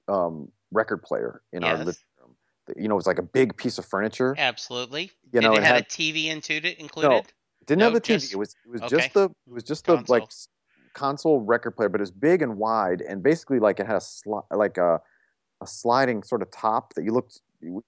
um, 0.07 0.51
record 0.71 1.01
player 1.03 1.41
in 1.51 1.63
our 1.63 1.71
Yes. 1.77 1.85
living 1.85 2.01
room. 2.19 2.35
You 2.77 2.87
know, 2.87 2.95
it 2.95 2.97
was 2.97 3.07
like 3.07 3.19
a 3.19 3.23
big 3.23 3.57
piece 3.57 3.77
of 3.77 3.85
furniture. 3.85 4.35
Absolutely. 4.37 5.11
You 5.31 5.41
Did 5.41 5.43
know, 5.43 5.53
it, 5.53 5.57
it 5.59 5.63
have 5.63 5.75
had- 5.75 5.83
a 5.83 5.87
TV 5.87 6.27
into 6.27 6.53
it 6.53 6.77
included? 6.79 7.09
No, 7.09 7.21
didn't 7.65 7.79
No, 7.79 7.85
have 7.85 7.93
the 7.95 8.01
TV. 8.01 8.07
just- 8.19 8.33
it 8.33 8.37
was 8.37 8.55
it 8.65 8.71
was 8.71 8.81
okay. 8.83 8.89
just 8.97 9.13
the 9.13 9.23
it 9.47 9.53
was 9.53 9.63
just 9.63 9.85
the 9.85 10.03
like 10.07 10.23
console 10.95 11.41
record 11.41 11.71
player, 11.71 11.89
but 11.89 12.01
it 12.01 12.03
was 12.03 12.11
big 12.11 12.41
and 12.41 12.57
wide, 12.57 13.01
and 13.01 13.21
basically 13.21 13.59
like 13.59 13.79
it 13.79 13.85
had 13.85 13.97
a 13.97 13.99
sli- 13.99 14.45
like 14.51 14.77
a 14.77 15.01
a 15.61 15.67
sliding 15.67 16.23
sort 16.23 16.41
of 16.41 16.51
top 16.51 16.93
that 16.95 17.03
you 17.03 17.11
looked 17.11 17.41
you 17.61 17.83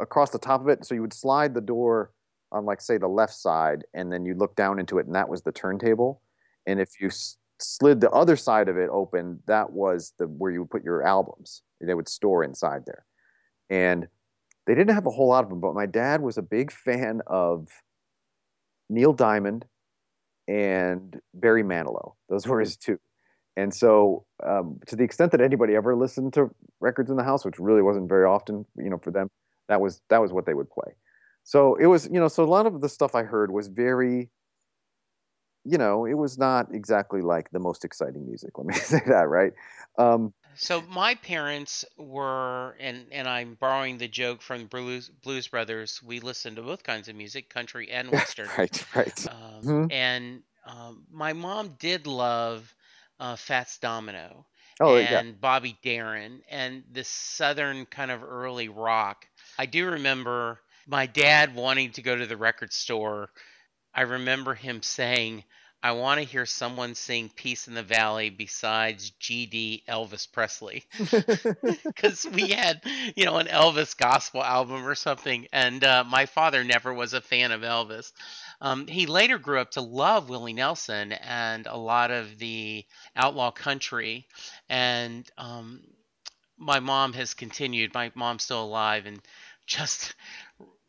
across 0.00 0.30
the 0.30 0.38
top 0.38 0.60
of 0.60 0.68
it. 0.68 0.84
So 0.84 0.94
you 0.94 1.00
would 1.02 1.12
slide 1.12 1.54
the 1.54 1.60
door 1.60 2.12
on 2.52 2.64
like 2.64 2.80
say 2.80 2.98
the 2.98 3.08
left 3.08 3.34
side, 3.34 3.84
and 3.94 4.12
then 4.12 4.24
you 4.26 4.34
look 4.34 4.56
down 4.56 4.78
into 4.78 4.98
it, 4.98 5.06
and 5.06 5.14
that 5.14 5.28
was 5.28 5.42
the 5.42 5.52
turntable. 5.52 6.22
And 6.66 6.80
if 6.80 7.00
you 7.00 7.08
s- 7.08 7.38
slid 7.58 8.00
the 8.00 8.10
other 8.10 8.36
side 8.36 8.68
of 8.68 8.76
it 8.76 8.90
open, 8.90 9.40
that 9.46 9.72
was 9.72 10.12
the 10.18 10.26
where 10.26 10.50
you 10.50 10.60
would 10.60 10.70
put 10.70 10.84
your 10.84 11.02
albums. 11.02 11.62
They 11.80 11.94
would 11.94 12.08
store 12.08 12.44
inside 12.44 12.84
there, 12.86 13.04
and 13.70 14.08
they 14.66 14.74
didn't 14.74 14.94
have 14.94 15.06
a 15.06 15.10
whole 15.10 15.28
lot 15.28 15.44
of 15.44 15.50
them. 15.50 15.60
But 15.60 15.74
my 15.74 15.86
dad 15.86 16.20
was 16.20 16.36
a 16.38 16.42
big 16.42 16.72
fan 16.72 17.22
of 17.26 17.68
Neil 18.88 19.12
Diamond 19.12 19.66
and 20.48 21.20
Barry 21.34 21.62
Manilow. 21.62 22.14
Those 22.28 22.46
were 22.46 22.58
his 22.58 22.76
two. 22.76 22.98
And 23.56 23.74
so, 23.74 24.24
um, 24.44 24.80
to 24.86 24.96
the 24.96 25.04
extent 25.04 25.32
that 25.32 25.40
anybody 25.40 25.74
ever 25.74 25.94
listened 25.94 26.32
to 26.34 26.50
records 26.80 27.10
in 27.10 27.16
the 27.16 27.24
house, 27.24 27.44
which 27.44 27.58
really 27.58 27.82
wasn't 27.82 28.08
very 28.08 28.24
often, 28.24 28.64
you 28.76 28.88
know, 28.88 28.98
for 28.98 29.10
them, 29.10 29.30
that 29.68 29.80
was 29.80 30.00
that 30.10 30.20
was 30.20 30.32
what 30.32 30.46
they 30.46 30.54
would 30.54 30.70
play. 30.70 30.94
So 31.42 31.74
it 31.76 31.86
was, 31.86 32.06
you 32.06 32.20
know, 32.20 32.28
so 32.28 32.44
a 32.44 32.46
lot 32.46 32.66
of 32.66 32.80
the 32.80 32.88
stuff 32.88 33.14
I 33.14 33.22
heard 33.24 33.50
was 33.50 33.68
very, 33.68 34.30
you 35.64 35.78
know, 35.78 36.04
it 36.04 36.14
was 36.14 36.38
not 36.38 36.74
exactly 36.74 37.20
like 37.20 37.50
the 37.50 37.58
most 37.58 37.84
exciting 37.84 38.26
music. 38.26 38.56
Let 38.56 38.66
me 38.66 38.74
say 38.92 39.00
that, 39.06 39.28
right? 39.28 39.52
Um, 39.98 40.32
So 40.54 40.82
my 40.82 41.14
parents 41.16 41.84
were, 41.96 42.76
and 42.78 43.06
and 43.10 43.26
I'm 43.28 43.56
borrowing 43.60 43.98
the 43.98 44.08
joke 44.08 44.40
from 44.40 44.66
Blues 44.66 45.10
Blues 45.22 45.48
Brothers. 45.48 46.00
We 46.02 46.20
listened 46.20 46.56
to 46.56 46.62
both 46.62 46.84
kinds 46.84 47.08
of 47.08 47.16
music, 47.16 47.48
country 47.48 47.90
and 47.90 48.10
western. 48.12 48.48
right, 48.56 48.86
right. 48.94 49.26
Um, 49.26 49.47
Mhm. 49.62 49.90
And 49.90 50.42
um, 50.64 51.06
my 51.10 51.32
mom 51.32 51.76
did 51.78 52.06
love 52.06 52.74
uh, 53.20 53.36
Fats 53.36 53.78
Domino 53.78 54.46
Oh, 54.80 54.96
yeah. 54.98 55.22
and 55.22 55.40
Bobby 55.40 55.78
Darin 55.82 56.42
and 56.48 56.84
this 56.90 57.08
southern 57.08 57.86
kind 57.86 58.10
of 58.10 58.22
early 58.22 58.68
rock. 58.68 59.26
I 59.58 59.66
do 59.66 59.86
remember 59.90 60.60
my 60.86 61.06
dad 61.06 61.54
wanting 61.54 61.92
to 61.92 62.02
go 62.02 62.16
to 62.16 62.26
the 62.26 62.36
record 62.36 62.72
store. 62.72 63.30
I 63.94 64.02
remember 64.02 64.54
him 64.54 64.82
saying, 64.82 65.44
I 65.82 65.92
want 65.92 66.18
to 66.20 66.26
hear 66.26 66.44
someone 66.46 66.94
sing 66.94 67.30
Peace 67.34 67.68
in 67.68 67.74
the 67.74 67.82
Valley 67.82 68.30
besides 68.30 69.12
GD 69.20 69.84
Elvis 69.86 70.30
Presley. 70.30 70.84
Because 71.84 72.26
we 72.32 72.50
had, 72.50 72.80
you 73.16 73.24
know, 73.24 73.36
an 73.36 73.46
Elvis 73.46 73.96
gospel 73.96 74.42
album 74.42 74.86
or 74.86 74.94
something. 74.94 75.46
And 75.52 75.82
uh, 75.84 76.04
my 76.06 76.26
father 76.26 76.64
never 76.64 76.92
was 76.92 77.12
a 77.12 77.20
fan 77.20 77.52
of 77.52 77.62
Elvis. 77.62 78.12
Um, 78.60 78.86
he 78.86 79.06
later 79.06 79.38
grew 79.38 79.60
up 79.60 79.72
to 79.72 79.80
love 79.80 80.28
Willie 80.28 80.52
Nelson 80.52 81.12
and 81.12 81.66
a 81.66 81.76
lot 81.76 82.10
of 82.10 82.38
the 82.38 82.84
outlaw 83.16 83.50
country. 83.50 84.26
And 84.68 85.28
um, 85.38 85.82
my 86.58 86.80
mom 86.80 87.12
has 87.14 87.34
continued. 87.34 87.94
My 87.94 88.10
mom's 88.14 88.44
still 88.44 88.64
alive 88.64 89.06
and 89.06 89.20
just 89.66 90.14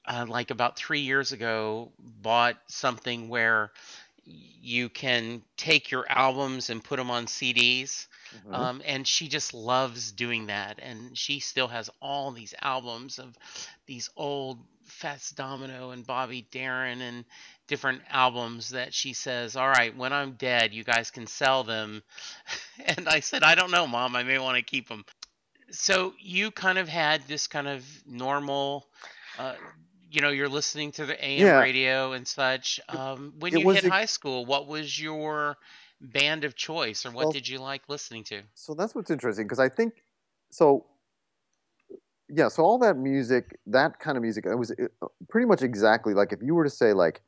uh, 0.06 0.26
like 0.28 0.52
about 0.52 0.78
three 0.78 1.02
years 1.02 1.32
ago 1.32 1.92
bought 2.00 2.58
something 2.68 3.30
where 3.30 3.72
you 4.30 4.90
can 4.90 5.42
take 5.58 5.92
your 5.92 6.06
albums 6.10 6.70
and 6.70 6.84
put 6.84 6.98
them 6.98 7.10
on 7.10 7.26
CDs. 7.26 8.08
Mhm. 8.46 8.54
Um, 8.54 8.82
and 8.86 9.08
she 9.08 9.28
just 9.28 9.54
loves 9.54 10.12
doing 10.12 10.48
that. 10.48 10.80
And 10.80 11.18
she 11.18 11.40
still 11.40 11.68
has 11.68 11.90
all 12.02 12.32
these 12.32 12.54
albums 12.62 13.18
of 13.20 13.36
these 13.88 14.10
old 14.16 14.60
Fats 14.86 15.32
Domino 15.32 15.92
and 15.92 16.06
Bobby 16.06 16.48
Darin 16.52 17.02
and 17.02 17.26
different 17.68 18.02
albums 18.10 18.70
that 18.70 18.94
she 18.94 19.14
says, 19.14 19.56
All 19.56 19.70
right, 19.70 19.96
when 19.96 20.14
I'm 20.14 20.34
dead, 20.34 20.74
you 20.74 20.84
guys 20.84 21.12
can 21.12 21.28
sell 21.28 21.64
them. 21.64 22.04
and 22.86 23.08
I 23.08 23.20
said, 23.22 23.44
I 23.44 23.56
don't 23.56 23.72
know, 23.72 23.88
Mom. 23.88 24.16
I 24.16 24.24
may 24.24 24.40
want 24.40 24.58
to 24.58 24.64
keep 24.64 24.88
them. 24.90 25.06
So 25.72 26.14
you 26.20 26.52
kind 26.52 26.78
of 26.78 26.88
had 26.90 27.28
this 27.28 27.48
kind 27.48 27.68
of 27.68 27.86
normal. 28.06 28.88
Uh, 29.38 29.56
you 30.10 30.22
know, 30.22 30.30
you're 30.30 30.50
listening 30.50 30.92
to 30.94 31.06
the 31.06 31.24
AM 31.24 31.46
Yeah. 31.46 31.60
radio 31.60 32.14
and 32.14 32.28
such. 32.28 32.80
Um, 32.90 33.34
when 33.40 33.54
it 33.56 33.60
you 33.62 33.70
hit 33.70 33.84
ex- 33.86 33.92
high 33.92 34.06
school, 34.06 34.46
what 34.46 34.68
was 34.68 35.00
your 35.00 35.58
band 36.02 36.44
of 36.46 36.56
choice, 36.56 37.06
or 37.06 37.12
what 37.12 37.26
Well- 37.26 37.32
did 37.32 37.48
you 37.48 37.60
like 37.60 37.84
listening 37.90 38.24
to? 38.26 38.42
so 38.56 38.74
that's 38.74 38.96
what's 38.96 39.12
interesting 39.12 39.46
because 39.46 39.60
I 39.60 39.70
think 39.70 39.94
so. 40.52 40.86
Yeah, 42.32 42.48
so 42.48 42.64
all 42.64 42.78
that 42.80 42.96
music, 42.96 43.58
that 43.66 44.00
kind 44.00 44.16
of 44.16 44.22
music, 44.22 44.46
it 44.46 44.56
was 44.56 44.72
uh, 44.72 45.08
pretty 45.30 45.48
much 45.48 45.62
exactly 45.64 46.14
like 46.14 46.32
if 46.32 46.40
you 46.44 46.54
were 46.54 46.64
to 46.64 46.70
say 46.70 46.94
like 46.94 47.22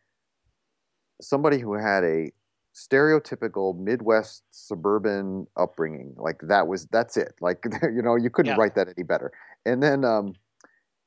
somebody 1.22 1.58
who 1.60 1.74
had 1.74 2.04
a 2.04 2.32
stereotypical 2.76 3.78
Midwest 3.78 4.44
suburban 4.52 5.48
upbringing, 5.58 6.14
like 6.18 6.40
that 6.44 6.68
was 6.68 6.86
that's 6.88 7.18
it. 7.18 7.34
Like 7.42 7.64
you 7.84 8.02
know, 8.02 8.16
you 8.16 8.30
couldn't 8.30 8.52
Yeah. 8.56 8.60
write 8.62 8.76
that 8.76 8.88
any 8.90 9.04
better. 9.04 9.32
And 9.66 9.82
then, 9.82 10.06
um, 10.06 10.34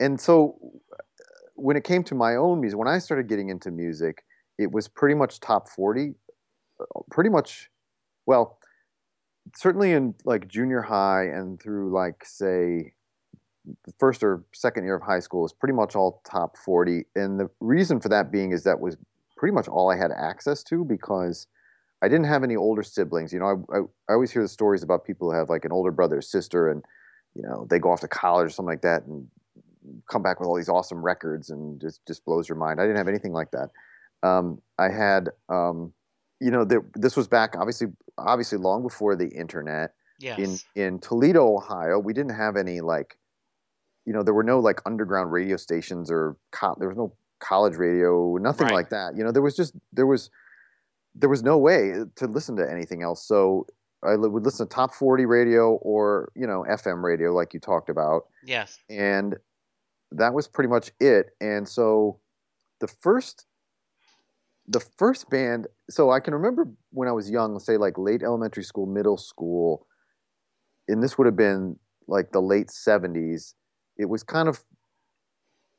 and 0.00 0.20
so 0.20 0.58
when 1.54 1.76
it 1.76 1.84
came 1.84 2.04
to 2.04 2.14
my 2.14 2.36
own 2.36 2.60
music, 2.60 2.78
when 2.78 2.88
I 2.88 2.98
started 2.98 3.28
getting 3.28 3.48
into 3.48 3.70
music, 3.70 4.24
it 4.58 4.70
was 4.70 4.88
pretty 4.88 5.14
much 5.14 5.40
top 5.40 5.68
forty, 5.68 6.14
uh, 6.80 7.00
pretty 7.10 7.30
much. 7.30 7.70
Well, 8.26 8.58
certainly 9.56 9.92
in 9.92 10.14
like 10.24 10.48
junior 10.48 10.82
high 10.82 11.24
and 11.24 11.60
through 11.60 11.92
like 11.92 12.24
say 12.24 12.92
the 13.86 13.92
first 13.98 14.22
or 14.22 14.44
second 14.52 14.84
year 14.84 14.96
of 14.96 15.02
high 15.02 15.18
school 15.20 15.42
was 15.42 15.52
pretty 15.52 15.74
much 15.74 15.96
all 15.96 16.20
top 16.24 16.56
40 16.56 17.04
and 17.14 17.38
the 17.40 17.48
reason 17.60 18.00
for 18.00 18.08
that 18.08 18.30
being 18.30 18.52
is 18.52 18.62
that 18.64 18.80
was 18.80 18.96
pretty 19.36 19.54
much 19.54 19.68
all 19.68 19.90
i 19.90 19.96
had 19.96 20.10
access 20.12 20.62
to 20.62 20.84
because 20.84 21.46
i 22.02 22.08
didn't 22.08 22.26
have 22.26 22.44
any 22.44 22.56
older 22.56 22.82
siblings 22.82 23.32
you 23.32 23.38
know 23.38 23.64
i, 23.72 23.76
I, 23.76 23.80
I 24.08 24.12
always 24.14 24.30
hear 24.30 24.42
the 24.42 24.48
stories 24.48 24.82
about 24.82 25.04
people 25.04 25.30
who 25.30 25.36
have 25.36 25.48
like 25.48 25.64
an 25.64 25.72
older 25.72 25.90
brother 25.90 26.18
or 26.18 26.22
sister 26.22 26.70
and 26.70 26.84
you 27.34 27.42
know 27.42 27.66
they 27.70 27.78
go 27.78 27.90
off 27.90 28.00
to 28.00 28.08
college 28.08 28.46
or 28.46 28.50
something 28.50 28.72
like 28.72 28.82
that 28.82 29.04
and 29.06 29.26
come 30.10 30.22
back 30.22 30.40
with 30.40 30.46
all 30.48 30.56
these 30.56 30.68
awesome 30.68 31.02
records 31.02 31.50
and 31.50 31.80
just 31.80 32.04
just 32.06 32.24
blows 32.24 32.48
your 32.48 32.56
mind 32.56 32.80
i 32.80 32.84
didn't 32.84 32.96
have 32.96 33.08
anything 33.08 33.32
like 33.32 33.50
that 33.50 33.70
um, 34.28 34.60
i 34.78 34.88
had 34.88 35.28
um, 35.48 35.92
you 36.40 36.50
know 36.50 36.64
there, 36.64 36.82
this 36.94 37.16
was 37.16 37.28
back 37.28 37.54
obviously 37.56 37.88
obviously 38.18 38.58
long 38.58 38.82
before 38.82 39.14
the 39.16 39.28
internet 39.28 39.92
Yes. 40.20 40.38
in 40.76 40.82
in 40.82 40.98
Toledo, 41.00 41.56
Ohio, 41.56 41.98
we 41.98 42.12
didn't 42.12 42.36
have 42.36 42.56
any 42.56 42.80
like, 42.80 43.18
you 44.06 44.12
know, 44.12 44.22
there 44.22 44.32
were 44.32 44.44
no 44.44 44.60
like 44.60 44.80
underground 44.86 45.32
radio 45.32 45.56
stations 45.56 46.08
or 46.08 46.36
co- 46.52 46.76
there 46.78 46.86
was 46.88 46.96
no 46.96 47.12
college 47.40 47.74
radio, 47.74 48.36
nothing 48.36 48.68
Right. 48.68 48.74
like 48.74 48.90
that. 48.90 49.16
You 49.16 49.24
know, 49.24 49.32
there 49.32 49.42
was 49.42 49.56
just 49.56 49.74
there 49.92 50.06
was 50.06 50.30
there 51.16 51.28
was 51.28 51.42
no 51.42 51.58
way 51.58 51.94
to 52.14 52.26
listen 52.28 52.54
to 52.56 52.70
anything 52.70 53.02
else. 53.02 53.26
So 53.26 53.66
I 54.04 54.14
would 54.14 54.44
listen 54.44 54.68
to 54.68 54.72
top 54.74 54.94
forty 54.94 55.26
radio 55.26 55.72
or 55.82 56.30
you 56.36 56.46
know 56.46 56.64
FM 56.70 57.02
radio, 57.02 57.32
like 57.34 57.52
you 57.52 57.58
talked 57.58 57.90
about, 57.90 58.26
yes. 58.46 58.78
and 58.88 59.36
that 60.18 60.34
was 60.34 60.48
pretty 60.48 60.68
much 60.68 60.90
it. 61.00 61.30
And 61.40 61.68
so 61.68 62.20
the 62.80 62.88
first 62.88 63.46
the 64.66 64.80
first 64.80 65.28
band 65.28 65.66
so 65.90 66.10
i 66.10 66.18
can 66.18 66.32
remember 66.32 66.66
when 66.90 67.06
i 67.06 67.12
was 67.12 67.30
young 67.30 67.58
say 67.58 67.76
like 67.76 67.98
late 67.98 68.22
elementary 68.22 68.62
school 68.64 68.86
middle 68.86 69.18
school 69.18 69.86
and 70.88 71.02
this 71.02 71.18
would 71.18 71.26
have 71.26 71.36
been 71.36 71.78
like 72.08 72.32
the 72.32 72.40
late 72.40 72.68
70s 72.68 73.54
it 73.98 74.06
was 74.06 74.22
kind 74.22 74.48
of 74.48 74.62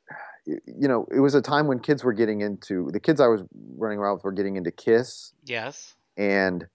you 0.46 0.88
know 0.88 1.08
it 1.12 1.20
was 1.20 1.34
a 1.34 1.42
time 1.42 1.66
when 1.68 1.80
kids 1.80 2.04
were 2.04 2.14
getting 2.14 2.42
into 2.42 2.90
the 2.94 3.00
kids 3.00 3.20
i 3.20 3.28
was 3.28 3.42
running 3.76 3.98
around 3.98 4.16
with 4.16 4.24
were 4.24 4.32
getting 4.32 4.56
into 4.56 4.72
kiss 4.72 5.34
Yes. 5.44 5.96
and 6.18 6.68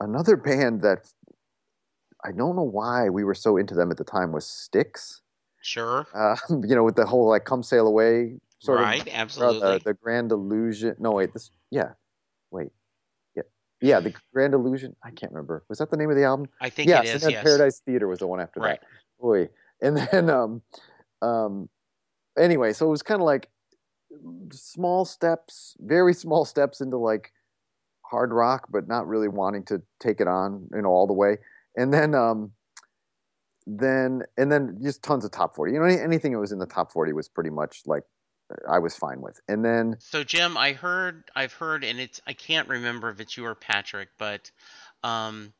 another 0.00 0.36
band 0.38 0.80
that 0.80 1.06
i 2.24 2.32
don't 2.32 2.56
know 2.56 2.62
why 2.62 3.10
we 3.10 3.22
were 3.22 3.34
so 3.34 3.58
into 3.58 3.74
them 3.74 3.90
at 3.90 3.98
the 3.98 4.04
time 4.04 4.32
was 4.32 4.46
Styx 4.46 5.20
Sure. 5.64 6.06
uh, 6.14 6.36
you 6.50 6.74
know 6.74 6.84
with 6.84 6.96
the 6.96 7.06
whole 7.06 7.28
like 7.28 7.44
come 7.44 7.62
sail 7.62 7.86
away 7.86 8.36
sort 8.58 8.80
of 8.80 8.84
right. 8.84 9.06
or 9.06 9.10
Absolutely. 9.12 9.78
the, 9.78 9.84
the 9.84 9.94
Grand 9.94 10.32
Illusion. 10.32 10.96
No, 10.98 11.12
wait, 11.12 11.32
this. 11.32 11.50
Yeah, 11.70 11.90
wait, 12.50 12.70
yeah, 13.36 13.42
yeah. 13.80 14.00
The 14.00 14.14
Grand 14.32 14.54
Illusion. 14.54 14.96
I 15.02 15.10
can't 15.10 15.32
remember. 15.32 15.64
Was 15.68 15.78
that 15.78 15.90
the 15.90 15.96
name 15.96 16.10
of 16.10 16.16
the 16.16 16.24
album? 16.24 16.48
I 16.60 16.70
think 16.70 16.88
yes, 16.88 17.08
it 17.08 17.16
is. 17.16 17.30
Yes. 17.30 17.42
Paradise 17.42 17.80
Theater 17.80 18.08
was 18.08 18.18
the 18.18 18.26
one 18.26 18.40
after 18.40 18.60
that. 18.60 18.66
Right. 18.66 18.80
that. 18.80 19.20
Boy, 19.20 19.48
and 19.80 19.96
then 20.12 20.30
um, 20.30 20.62
um, 21.22 21.68
anyway, 22.38 22.72
so 22.72 22.86
it 22.86 22.90
was 22.90 23.02
kind 23.02 23.20
of 23.20 23.26
like 23.26 23.50
small 24.52 25.04
steps, 25.04 25.76
very 25.80 26.14
small 26.14 26.44
steps 26.44 26.80
into 26.80 26.96
like 26.96 27.32
hard 28.02 28.32
rock, 28.32 28.68
but 28.70 28.88
not 28.88 29.06
really 29.06 29.28
wanting 29.28 29.64
to 29.64 29.82
take 30.00 30.20
it 30.20 30.28
on, 30.28 30.68
you 30.74 30.82
know, 30.82 30.88
all 30.88 31.06
the 31.06 31.12
way. 31.12 31.38
And 31.76 31.92
then 31.92 32.14
um, 32.14 32.52
then 33.66 34.22
and 34.36 34.50
then 34.50 34.78
just 34.82 35.02
tons 35.02 35.24
of 35.24 35.30
top 35.30 35.54
forty. 35.54 35.72
You 35.72 35.80
know, 35.80 35.86
any, 35.86 36.00
anything 36.00 36.32
that 36.32 36.38
was 36.38 36.52
in 36.52 36.58
the 36.58 36.66
top 36.66 36.92
forty 36.92 37.12
was 37.12 37.28
pretty 37.28 37.50
much 37.50 37.82
like 37.86 38.04
I 38.68 38.78
was 38.78 38.96
fine 38.96 39.20
with. 39.20 39.40
And 39.48 39.64
then 39.64 39.96
So 39.98 40.22
Jim, 40.24 40.56
I 40.56 40.72
heard, 40.72 41.24
I've 41.34 41.54
heard, 41.54 41.84
and 41.84 41.98
it's 41.98 42.20
I 42.26 42.34
can't 42.34 42.68
remember 42.68 43.08
if 43.10 43.20
it's 43.20 43.36
you 43.36 43.46
or 43.46 43.54
Patrick, 43.54 44.08
but 44.18 44.50
um, 45.02 45.52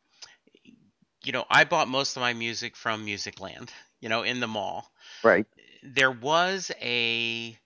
you 1.25 1.33
know, 1.33 1.45
I 1.49 1.64
bought 1.64 1.88
most 1.88 2.17
of 2.17 2.21
my 2.21 2.35
music 2.35 2.77
from 2.77 3.07
Musicland. 3.07 3.71
You 4.01 4.11
know, 4.11 4.23
in 4.23 4.40
the 4.40 4.47
mall. 4.47 4.90
right. 5.23 5.47
There 5.83 6.11
was 6.11 6.71
a 6.83 7.57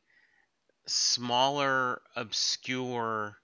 smaller, 0.86 2.00
obscure 2.14 3.36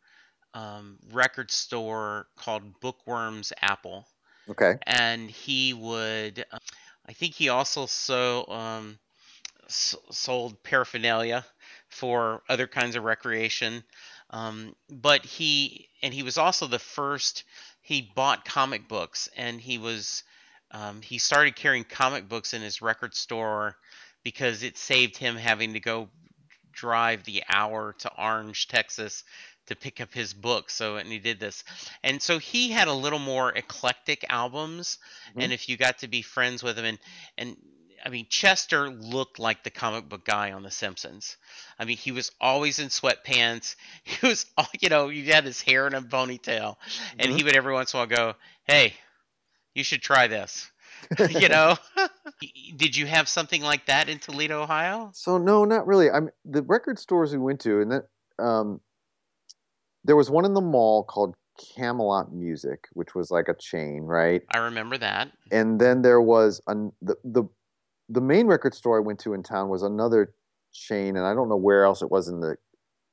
um, 0.54 0.98
record 1.12 1.50
store 1.50 2.28
called 2.36 2.80
Bookworms 2.80 3.52
Apple. 3.60 4.06
Okay. 4.48 4.74
and 4.82 5.30
he 5.30 5.72
would 5.72 6.44
uh, 6.52 6.58
i 7.06 7.12
think 7.12 7.34
he 7.34 7.48
also 7.48 7.86
so 7.86 8.46
um, 8.48 8.98
sold 9.68 10.62
paraphernalia 10.62 11.44
for 11.88 12.42
other 12.48 12.66
kinds 12.66 12.96
of 12.96 13.04
recreation. 13.04 13.84
Um, 14.30 14.74
but 14.90 15.24
he 15.24 15.88
and 16.02 16.12
he 16.12 16.22
was 16.22 16.38
also 16.38 16.66
the 16.66 16.78
first 16.78 17.44
he 17.82 18.10
bought 18.14 18.44
comic 18.44 18.88
books 18.88 19.28
and 19.36 19.60
he 19.60 19.78
was 19.78 20.24
um, 20.70 21.02
he 21.02 21.18
started 21.18 21.54
carrying 21.54 21.84
comic 21.84 22.28
books 22.28 22.52
in 22.52 22.62
his 22.62 22.82
record 22.82 23.14
store 23.14 23.76
because 24.24 24.62
it 24.62 24.76
saved 24.76 25.16
him 25.16 25.36
having 25.36 25.74
to 25.74 25.80
go 25.80 26.08
drive 26.72 27.22
the 27.24 27.44
hour 27.48 27.94
to 28.00 28.10
orange 28.18 28.66
texas 28.66 29.22
to 29.66 29.76
pick 29.76 30.00
up 30.00 30.12
his 30.12 30.34
book 30.34 30.70
so 30.70 30.96
and 30.96 31.08
he 31.08 31.18
did 31.18 31.40
this 31.40 31.64
and 32.02 32.20
so 32.22 32.38
he 32.38 32.70
had 32.70 32.88
a 32.88 32.92
little 32.92 33.18
more 33.18 33.50
eclectic 33.50 34.24
albums 34.28 34.98
Mhm. 35.36 35.42
and 35.44 35.52
if 35.52 35.68
you 35.68 35.76
got 35.76 35.98
to 35.98 36.08
be 36.08 36.22
friends 36.22 36.62
with 36.62 36.78
him 36.78 36.84
and 36.84 36.98
and 37.38 37.56
I 38.04 38.10
mean 38.10 38.26
Chester 38.28 38.90
looked 38.90 39.38
like 39.38 39.64
the 39.64 39.70
comic 39.70 40.08
book 40.10 40.26
guy 40.26 40.52
on 40.52 40.62
The 40.62 40.70
Simpsons. 40.70 41.38
I 41.78 41.86
mean 41.86 41.96
he 41.96 42.12
was 42.12 42.30
always 42.38 42.78
in 42.78 42.88
sweatpants. 42.88 43.76
He 44.04 44.26
was 44.26 44.44
all 44.58 44.66
you 44.78 44.90
know 44.90 45.08
he 45.08 45.24
had 45.24 45.44
his 45.44 45.62
hair 45.62 45.86
in 45.86 45.94
a 45.94 46.02
ponytail, 46.02 46.76
and 47.18 47.32
Mhm. 47.32 47.36
he 47.36 47.42
would 47.44 47.56
every 47.56 47.72
once 47.72 47.94
in 47.94 47.98
a 47.98 48.00
while 48.00 48.06
go, 48.06 48.34
"Hey, 48.64 48.92
you 49.74 49.84
should 49.84 50.02
try 50.02 50.26
this." 50.26 50.70
you 51.30 51.48
know. 51.48 51.76
Did 52.76 52.96
you 52.96 53.06
have 53.06 53.28
something 53.28 53.62
like 53.62 53.86
that 53.86 54.08
in 54.10 54.18
Toledo, 54.18 54.62
Ohio? 54.62 55.10
So 55.14 55.38
no, 55.38 55.64
not 55.64 55.86
really. 55.86 56.10
I'm 56.10 56.28
the 56.44 56.62
record 56.62 56.98
stores 56.98 57.32
we 57.32 57.38
went 57.38 57.60
to, 57.60 57.80
and 57.80 57.90
that 57.92 58.08
um, 58.38 58.80
there 60.04 60.16
was 60.16 60.30
one 60.30 60.44
in 60.44 60.54
the 60.54 60.60
mall 60.60 61.04
called 61.04 61.34
Camelot 61.76 62.32
Music, 62.32 62.88
which 62.92 63.14
was 63.14 63.30
like 63.30 63.48
a 63.48 63.54
chain, 63.54 64.02
right? 64.02 64.42
I 64.50 64.58
remember 64.58 64.98
that. 64.98 65.30
And 65.50 65.80
then 65.80 66.02
there 66.02 66.20
was 66.20 66.60
an, 66.66 66.92
the 67.00 67.16
the 67.24 67.44
the 68.08 68.20
main 68.20 68.46
record 68.46 68.74
store 68.74 68.98
I 68.98 69.00
went 69.00 69.18
to 69.20 69.34
in 69.34 69.42
town 69.42 69.68
was 69.68 69.82
another 69.82 70.34
chain, 70.72 71.16
and 71.16 71.26
I 71.26 71.34
don't 71.34 71.48
know 71.48 71.56
where 71.56 71.84
else 71.84 72.02
it 72.02 72.10
was 72.10 72.28
in 72.28 72.40
the 72.40 72.56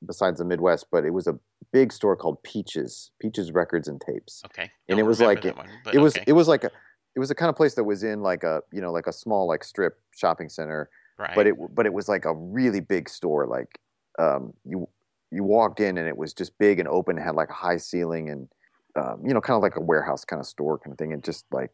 besides 0.04 0.38
the 0.38 0.44
Midwest, 0.44 0.86
but 0.90 1.04
it 1.04 1.10
was 1.10 1.26
a 1.26 1.38
big 1.72 1.92
store 1.92 2.16
called 2.16 2.42
Peaches, 2.42 3.12
Peaches 3.20 3.52
Records 3.52 3.88
and 3.88 4.00
Tapes. 4.00 4.42
Okay. 4.46 4.62
And 4.62 4.70
Don't 4.96 5.00
it 5.00 5.02
was 5.04 5.20
like 5.20 5.44
it, 5.44 5.56
one, 5.56 5.68
it 5.92 5.98
was 5.98 6.16
okay. 6.16 6.24
it 6.26 6.32
was 6.32 6.48
like 6.48 6.64
a 6.64 6.70
it 7.14 7.20
was 7.20 7.28
the 7.28 7.34
kind 7.34 7.48
of 7.48 7.56
place 7.56 7.74
that 7.74 7.84
was 7.84 8.02
in 8.02 8.22
like 8.22 8.42
a 8.42 8.62
you 8.72 8.80
know 8.80 8.92
like 8.92 9.06
a 9.06 9.12
small 9.12 9.46
like 9.46 9.64
strip 9.64 10.00
shopping 10.10 10.48
center, 10.48 10.90
right. 11.18 11.34
but 11.34 11.46
it 11.46 11.54
but 11.74 11.86
it 11.86 11.92
was 11.92 12.08
like 12.08 12.24
a 12.24 12.34
really 12.34 12.80
big 12.80 13.08
store. 13.08 13.46
Like 13.46 13.78
um, 14.18 14.52
you 14.64 14.88
you 15.32 15.44
walked 15.44 15.80
in 15.80 15.98
and 15.98 16.06
it 16.06 16.16
was 16.16 16.34
just 16.34 16.58
big 16.58 16.78
and 16.78 16.88
open, 16.88 17.16
had 17.16 17.34
like 17.34 17.50
a 17.50 17.54
high 17.54 17.78
ceiling 17.78 18.28
and 18.30 18.48
um, 18.94 19.22
you 19.26 19.32
know 19.32 19.40
kind 19.40 19.56
of 19.56 19.62
like 19.62 19.76
a 19.76 19.80
warehouse 19.80 20.24
kind 20.24 20.40
of 20.40 20.46
store 20.46 20.78
kind 20.78 20.92
of 20.92 20.98
thing, 20.98 21.12
and 21.12 21.24
just 21.24 21.46
like 21.50 21.72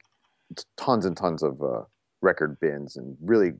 tons 0.76 1.04
and 1.04 1.16
tons 1.16 1.42
of 1.42 1.60
uh, 1.62 1.82
record 2.20 2.58
bins 2.60 2.96
and 2.96 3.16
really 3.20 3.52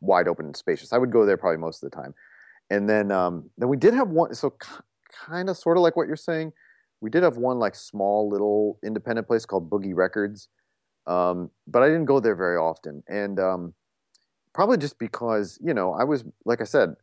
wide 0.00 0.28
open 0.28 0.46
and 0.46 0.56
spacious. 0.56 0.92
I 0.92 0.98
would 0.98 1.12
go 1.12 1.26
there 1.26 1.36
probably 1.36 1.58
most 1.58 1.82
of 1.82 1.90
the 1.90 1.96
time. 1.96 2.14
And 2.70 2.88
then 2.88 3.10
um, 3.10 3.50
then 3.56 3.68
we 3.68 3.76
did 3.76 3.94
have 3.94 4.08
one 4.08 4.34
so 4.34 4.50
k- 4.50 4.68
kind 5.26 5.48
of 5.48 5.56
sort 5.56 5.76
of 5.76 5.82
like 5.82 5.96
what 5.96 6.06
you're 6.06 6.16
saying. 6.16 6.52
We 7.00 7.10
did 7.10 7.22
have 7.22 7.36
one 7.36 7.58
like 7.58 7.74
small 7.74 8.28
little 8.28 8.78
independent 8.84 9.26
place 9.26 9.46
called 9.46 9.70
Boogie 9.70 9.94
Records. 9.94 10.48
Um, 11.06 11.50
but 11.66 11.82
I 11.82 11.86
didn't 11.86 12.04
go 12.04 12.20
there 12.20 12.36
very 12.36 12.56
often. 12.56 13.02
And 13.08 13.40
um, 13.40 13.74
probably 14.52 14.76
just 14.76 14.98
because, 14.98 15.58
you 15.62 15.72
know, 15.72 15.94
I 15.94 16.04
was 16.04 16.24
like 16.44 16.60
I 16.60 16.64
said, 16.64 16.94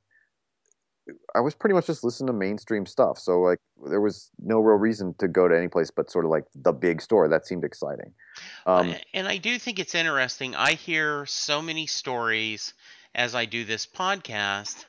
I 1.35 1.39
was 1.39 1.53
pretty 1.53 1.75
much 1.75 1.87
just 1.87 2.03
listening 2.03 2.27
to 2.27 2.33
mainstream 2.33 2.85
stuff. 2.85 3.19
So 3.19 3.41
like 3.41 3.59
there 3.89 4.01
was 4.01 4.31
no 4.39 4.59
real 4.59 4.77
reason 4.77 5.13
to 5.19 5.27
go 5.27 5.47
to 5.47 5.55
any 5.55 5.67
place 5.67 5.91
but 5.91 6.09
sort 6.09 6.25
of 6.25 6.31
like 6.31 6.45
the 6.55 6.73
big 6.73 7.01
store. 7.01 7.27
That 7.27 7.45
seemed 7.45 7.63
exciting. 7.63 8.13
Um, 8.65 8.95
and 9.13 9.27
I 9.27 9.37
do 9.37 9.59
think 9.59 9.79
it's 9.79 9.95
interesting. 9.95 10.55
I 10.55 10.73
hear 10.73 11.25
so 11.25 11.61
many 11.61 11.85
stories 11.87 12.73
as 13.13 13.35
I 13.35 13.45
do 13.45 13.65
this 13.65 13.85
podcast 13.85 14.85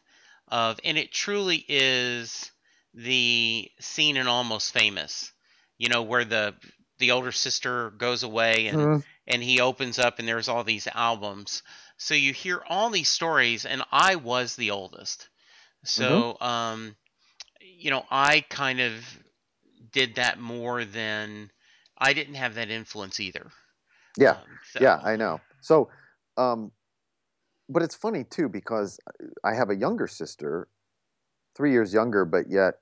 of, 0.48 0.80
and 0.84 0.96
it 0.96 1.12
truly 1.12 1.64
is 1.68 2.50
the 2.94 3.70
scene 3.78 4.16
in 4.16 4.26
Almost 4.26 4.72
Famous, 4.72 5.32
you 5.76 5.88
know, 5.88 6.02
where 6.02 6.24
the 6.24 6.54
the 6.98 7.10
older 7.10 7.32
sister 7.32 7.90
goes 7.90 8.22
away 8.22 8.68
and 8.68 8.78
mm, 8.78 9.04
and 9.26 9.42
he 9.42 9.60
opens 9.60 9.98
up 9.98 10.18
and 10.18 10.26
there's 10.26 10.48
all 10.48 10.64
these 10.64 10.88
albums. 10.94 11.62
So 11.98 12.14
you 12.14 12.32
hear 12.32 12.62
all 12.68 12.90
these 12.90 13.08
stories, 13.08 13.66
and 13.66 13.82
I 13.92 14.16
was 14.16 14.56
the 14.56 14.70
oldest. 14.70 15.28
So, 15.86 16.36
um, 16.40 16.96
you 17.60 17.90
know, 17.90 18.04
I 18.10 18.44
kind 18.48 18.80
of 18.80 18.92
did 19.92 20.16
that 20.16 20.38
more 20.38 20.84
than 20.84 21.50
I 21.98 22.12
didn't 22.12 22.34
have 22.34 22.54
that 22.54 22.70
influence 22.70 23.20
either. 23.20 23.50
yeah. 24.18 24.32
Um, 24.32 24.36
so- 24.72 24.80
Yeah, 24.82 25.00
I 25.02 25.16
know. 25.16 25.40
So, 25.60 25.88
um, 26.36 26.72
but 27.68 27.82
it's 27.82 27.94
funny 27.94 28.24
too 28.24 28.48
because 28.48 28.98
I 29.42 29.54
have 29.54 29.70
a 29.70 29.76
younger 29.76 30.06
sister, 30.06 30.68
three 31.56 31.72
years 31.72 31.92
younger, 31.92 32.24
but 32.24 32.48
yet 32.48 32.74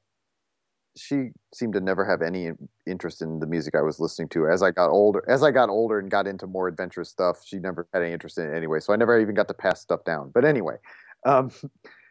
she 0.97 1.31
seemed 1.53 1.73
to 1.75 1.81
never 1.81 2.05
have 2.05 2.23
any 2.23 2.51
interest 2.87 3.21
in 3.23 3.41
the 3.41 3.47
music 3.47 3.75
I 3.75 3.83
was 3.83 3.99
listening 3.99 4.29
to. 4.31 4.47
As 4.49 4.63
I 4.63 4.71
got 4.71 4.91
older, 4.91 5.25
as 5.29 5.43
I 5.43 5.51
got 5.51 5.69
older 5.69 5.99
and 5.99 6.11
got 6.11 6.27
into 6.27 6.47
more 6.47 6.69
adventurous 6.69 7.09
stuff, 7.09 7.43
she 7.45 7.59
never 7.59 7.89
had 7.93 8.03
any 8.03 8.13
interest 8.13 8.39
in 8.39 8.47
it 8.53 8.57
anyway. 8.57 8.81
So 8.81 8.93
I 8.93 8.97
never 8.97 9.19
even 9.21 9.35
got 9.35 9.49
to 9.49 9.55
pass 9.55 9.81
stuff 9.81 10.05
down. 10.05 10.31
But 10.33 10.45
anyway, 10.45 10.77
um, 11.25 11.51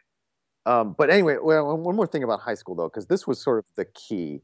um, 0.66 0.94
but 0.96 1.10
anyway, 1.10 1.36
well, 1.42 1.76
one 1.76 1.96
more 1.96 2.06
thing 2.06 2.22
about 2.22 2.40
high 2.40 2.54
school 2.54 2.74
though, 2.74 2.88
because 2.88 3.06
this 3.06 3.26
was 3.26 3.42
sort 3.42 3.58
of 3.58 3.64
the 3.76 3.84
key, 3.84 4.40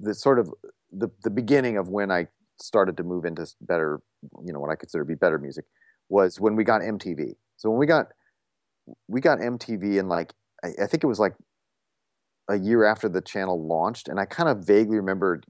the 0.00 0.14
sort 0.14 0.38
of 0.38 0.52
the 0.92 1.08
the 1.22 1.30
beginning 1.30 1.76
of 1.76 1.88
when 1.88 2.10
I 2.10 2.28
started 2.60 2.96
to 2.98 3.02
move 3.04 3.24
into 3.24 3.46
better, 3.60 4.00
you 4.44 4.52
know, 4.52 4.60
what 4.60 4.70
I 4.70 4.76
consider 4.76 5.04
to 5.04 5.08
be 5.08 5.14
better 5.14 5.38
music, 5.38 5.64
was 6.08 6.40
when 6.40 6.56
we 6.56 6.64
got 6.64 6.82
MTV. 6.82 7.36
So 7.56 7.70
when 7.70 7.78
we 7.78 7.86
got 7.86 8.06
we 9.08 9.20
got 9.20 9.38
MTV 9.38 9.98
in 9.98 10.08
like 10.08 10.32
I, 10.64 10.68
I 10.82 10.86
think 10.86 11.04
it 11.04 11.06
was 11.06 11.20
like 11.20 11.34
a 12.48 12.58
year 12.58 12.84
after 12.84 13.08
the 13.08 13.20
channel 13.20 13.64
launched, 13.66 14.08
and 14.08 14.18
I 14.18 14.24
kind 14.24 14.48
of 14.48 14.66
vaguely 14.66 14.96
remembered 14.96 15.46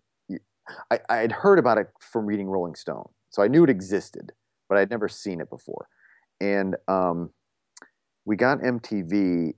I, 0.90 1.00
I 1.09 1.16
had 1.16 1.33
heard 1.33 1.59
about 1.59 1.79
it 1.79 1.88
from 2.00 2.26
reading 2.26 2.46
Rolling 2.48 2.74
Stone, 2.74 3.09
so 3.31 3.42
I 3.42 3.48
knew 3.48 3.64
it 3.64 3.70
existed, 3.70 4.33
but 4.68 4.79
I'd 4.79 4.90
never 4.90 5.09
seen 5.09 5.40
it 5.40 5.50
before. 5.50 5.88
And 6.40 6.76
um, 6.88 7.31
we 8.24 8.37
got 8.37 8.64
MTV, 8.64 9.54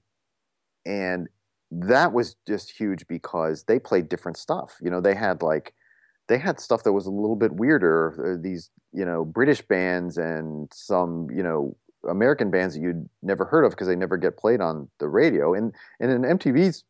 and 0.87 1.29
that 1.71 2.13
was 2.13 2.37
just 2.47 2.71
huge 2.73 3.07
because 3.09 3.65
they 3.65 3.79
played 3.79 4.09
different 4.09 4.37
stuff. 4.37 4.77
You 4.83 4.91
know, 4.91 5.01
they 5.01 5.15
had 5.15 5.43
like 5.43 5.75
they 6.29 6.39
had 6.39 6.61
stuff 6.61 6.85
that 6.85 6.93
was 6.93 7.07
a 7.07 7.11
little 7.11 7.37
bit 7.37 7.53
weirder. 7.53 8.35
uh, 8.35 8.43
These 8.43 8.71
you 8.93 9.05
know 9.05 9.25
British 9.25 9.63
bands 9.63 10.19
and 10.19 10.71
some 10.75 11.29
you 11.35 11.43
know 11.43 11.77
American 12.09 12.51
bands 12.51 12.75
that 12.75 12.81
you'd 12.83 13.09
never 13.23 13.45
heard 13.45 13.65
of 13.65 13.71
because 13.73 13.89
they 13.89 13.97
never 13.97 14.17
get 14.17 14.37
played 14.39 14.61
on 14.61 14.89
the 15.01 15.09
radio. 15.09 15.55
And 15.55 15.75
and 16.01 16.11
in 16.11 16.25
MTV's 16.25 16.85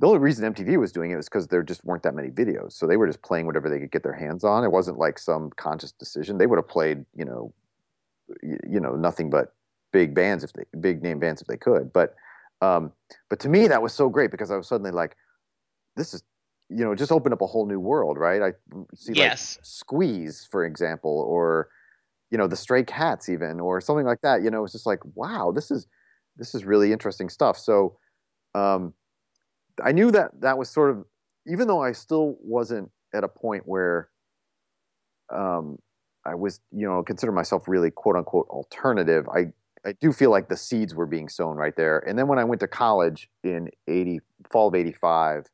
the 0.00 0.06
only 0.08 0.18
reason 0.18 0.44
MTV 0.44 0.76
was 0.76 0.92
doing 0.92 1.12
it 1.12 1.16
was 1.16 1.28
because 1.28 1.46
there 1.48 1.62
just 1.62 1.84
weren't 1.84 2.02
that 2.02 2.14
many 2.14 2.28
videos, 2.30 2.72
so 2.72 2.86
they 2.86 2.96
were 2.96 3.06
just 3.06 3.22
playing 3.22 3.46
whatever 3.46 3.68
they 3.68 3.78
could 3.78 3.92
get 3.92 4.02
their 4.02 4.14
hands 4.14 4.44
on. 4.44 4.64
It 4.64 4.72
wasn't 4.72 4.98
like 4.98 5.18
some 5.18 5.50
conscious 5.56 5.92
decision. 5.92 6.38
They 6.38 6.46
would 6.46 6.58
have 6.58 6.68
played 6.68 7.04
you 7.14 7.24
know 7.24 7.52
y- 8.42 8.58
you 8.68 8.80
know 8.80 8.94
nothing 8.96 9.30
but 9.30 9.54
big 9.92 10.14
bands 10.14 10.44
if 10.44 10.52
they 10.52 10.64
big 10.80 11.02
name 11.02 11.18
bands 11.18 11.40
if 11.40 11.48
they 11.48 11.56
could. 11.56 11.92
But 11.92 12.14
um, 12.60 12.92
but 13.28 13.40
to 13.40 13.48
me 13.48 13.66
that 13.68 13.82
was 13.82 13.92
so 13.92 14.08
great 14.08 14.30
because 14.30 14.50
I 14.50 14.56
was 14.56 14.68
suddenly 14.68 14.90
like, 14.92 15.16
this 15.96 16.14
is 16.14 16.22
you 16.68 16.84
know 16.84 16.92
it 16.92 16.96
just 16.96 17.12
opened 17.12 17.32
up 17.34 17.42
a 17.42 17.46
whole 17.46 17.66
new 17.66 17.80
world, 17.80 18.18
right? 18.18 18.42
I 18.42 18.52
see 18.94 19.14
Yes. 19.14 19.56
like 19.56 19.64
Squeeze, 19.64 20.48
for 20.50 20.64
example, 20.64 21.24
or 21.28 21.68
you 22.30 22.38
know 22.38 22.46
the 22.46 22.56
Stray 22.56 22.82
Cats 22.84 23.28
even, 23.28 23.60
or 23.60 23.80
something 23.80 24.06
like 24.06 24.20
that. 24.22 24.42
You 24.42 24.50
know, 24.50 24.64
it's 24.64 24.72
just 24.72 24.86
like 24.86 25.00
wow, 25.14 25.52
this 25.54 25.70
is 25.70 25.86
this 26.36 26.54
is 26.54 26.64
really 26.64 26.92
interesting 26.92 27.28
stuff. 27.28 27.58
So 27.58 27.98
um, 28.54 28.94
I 29.82 29.92
knew 29.92 30.10
that 30.12 30.40
that 30.40 30.56
was 30.58 30.70
sort 30.70 30.90
of 30.90 31.04
even 31.46 31.68
though 31.68 31.82
I 31.82 31.92
still 31.92 32.36
wasn't 32.40 32.90
at 33.14 33.24
a 33.24 33.28
point 33.28 33.64
where 33.66 34.08
um, 35.30 35.78
I 36.24 36.34
was, 36.34 36.60
you 36.70 36.86
know, 36.86 37.02
consider 37.02 37.32
myself 37.32 37.66
really 37.66 37.90
quote 37.90 38.16
unquote 38.16 38.48
alternative. 38.48 39.28
I 39.28 39.52
I 39.84 39.92
do 39.92 40.12
feel 40.12 40.30
like 40.30 40.48
the 40.48 40.56
seeds 40.56 40.94
were 40.94 41.06
being 41.06 41.28
sown 41.28 41.56
right 41.56 41.74
there. 41.76 41.98
And 41.98 42.18
then 42.18 42.28
when 42.28 42.38
I 42.38 42.44
went 42.44 42.60
to 42.60 42.68
college 42.68 43.28
in 43.42 43.70
eighty 43.88 44.20
fall 44.50 44.68
of 44.68 44.74
eighty 44.74 44.92
five, 44.92 45.46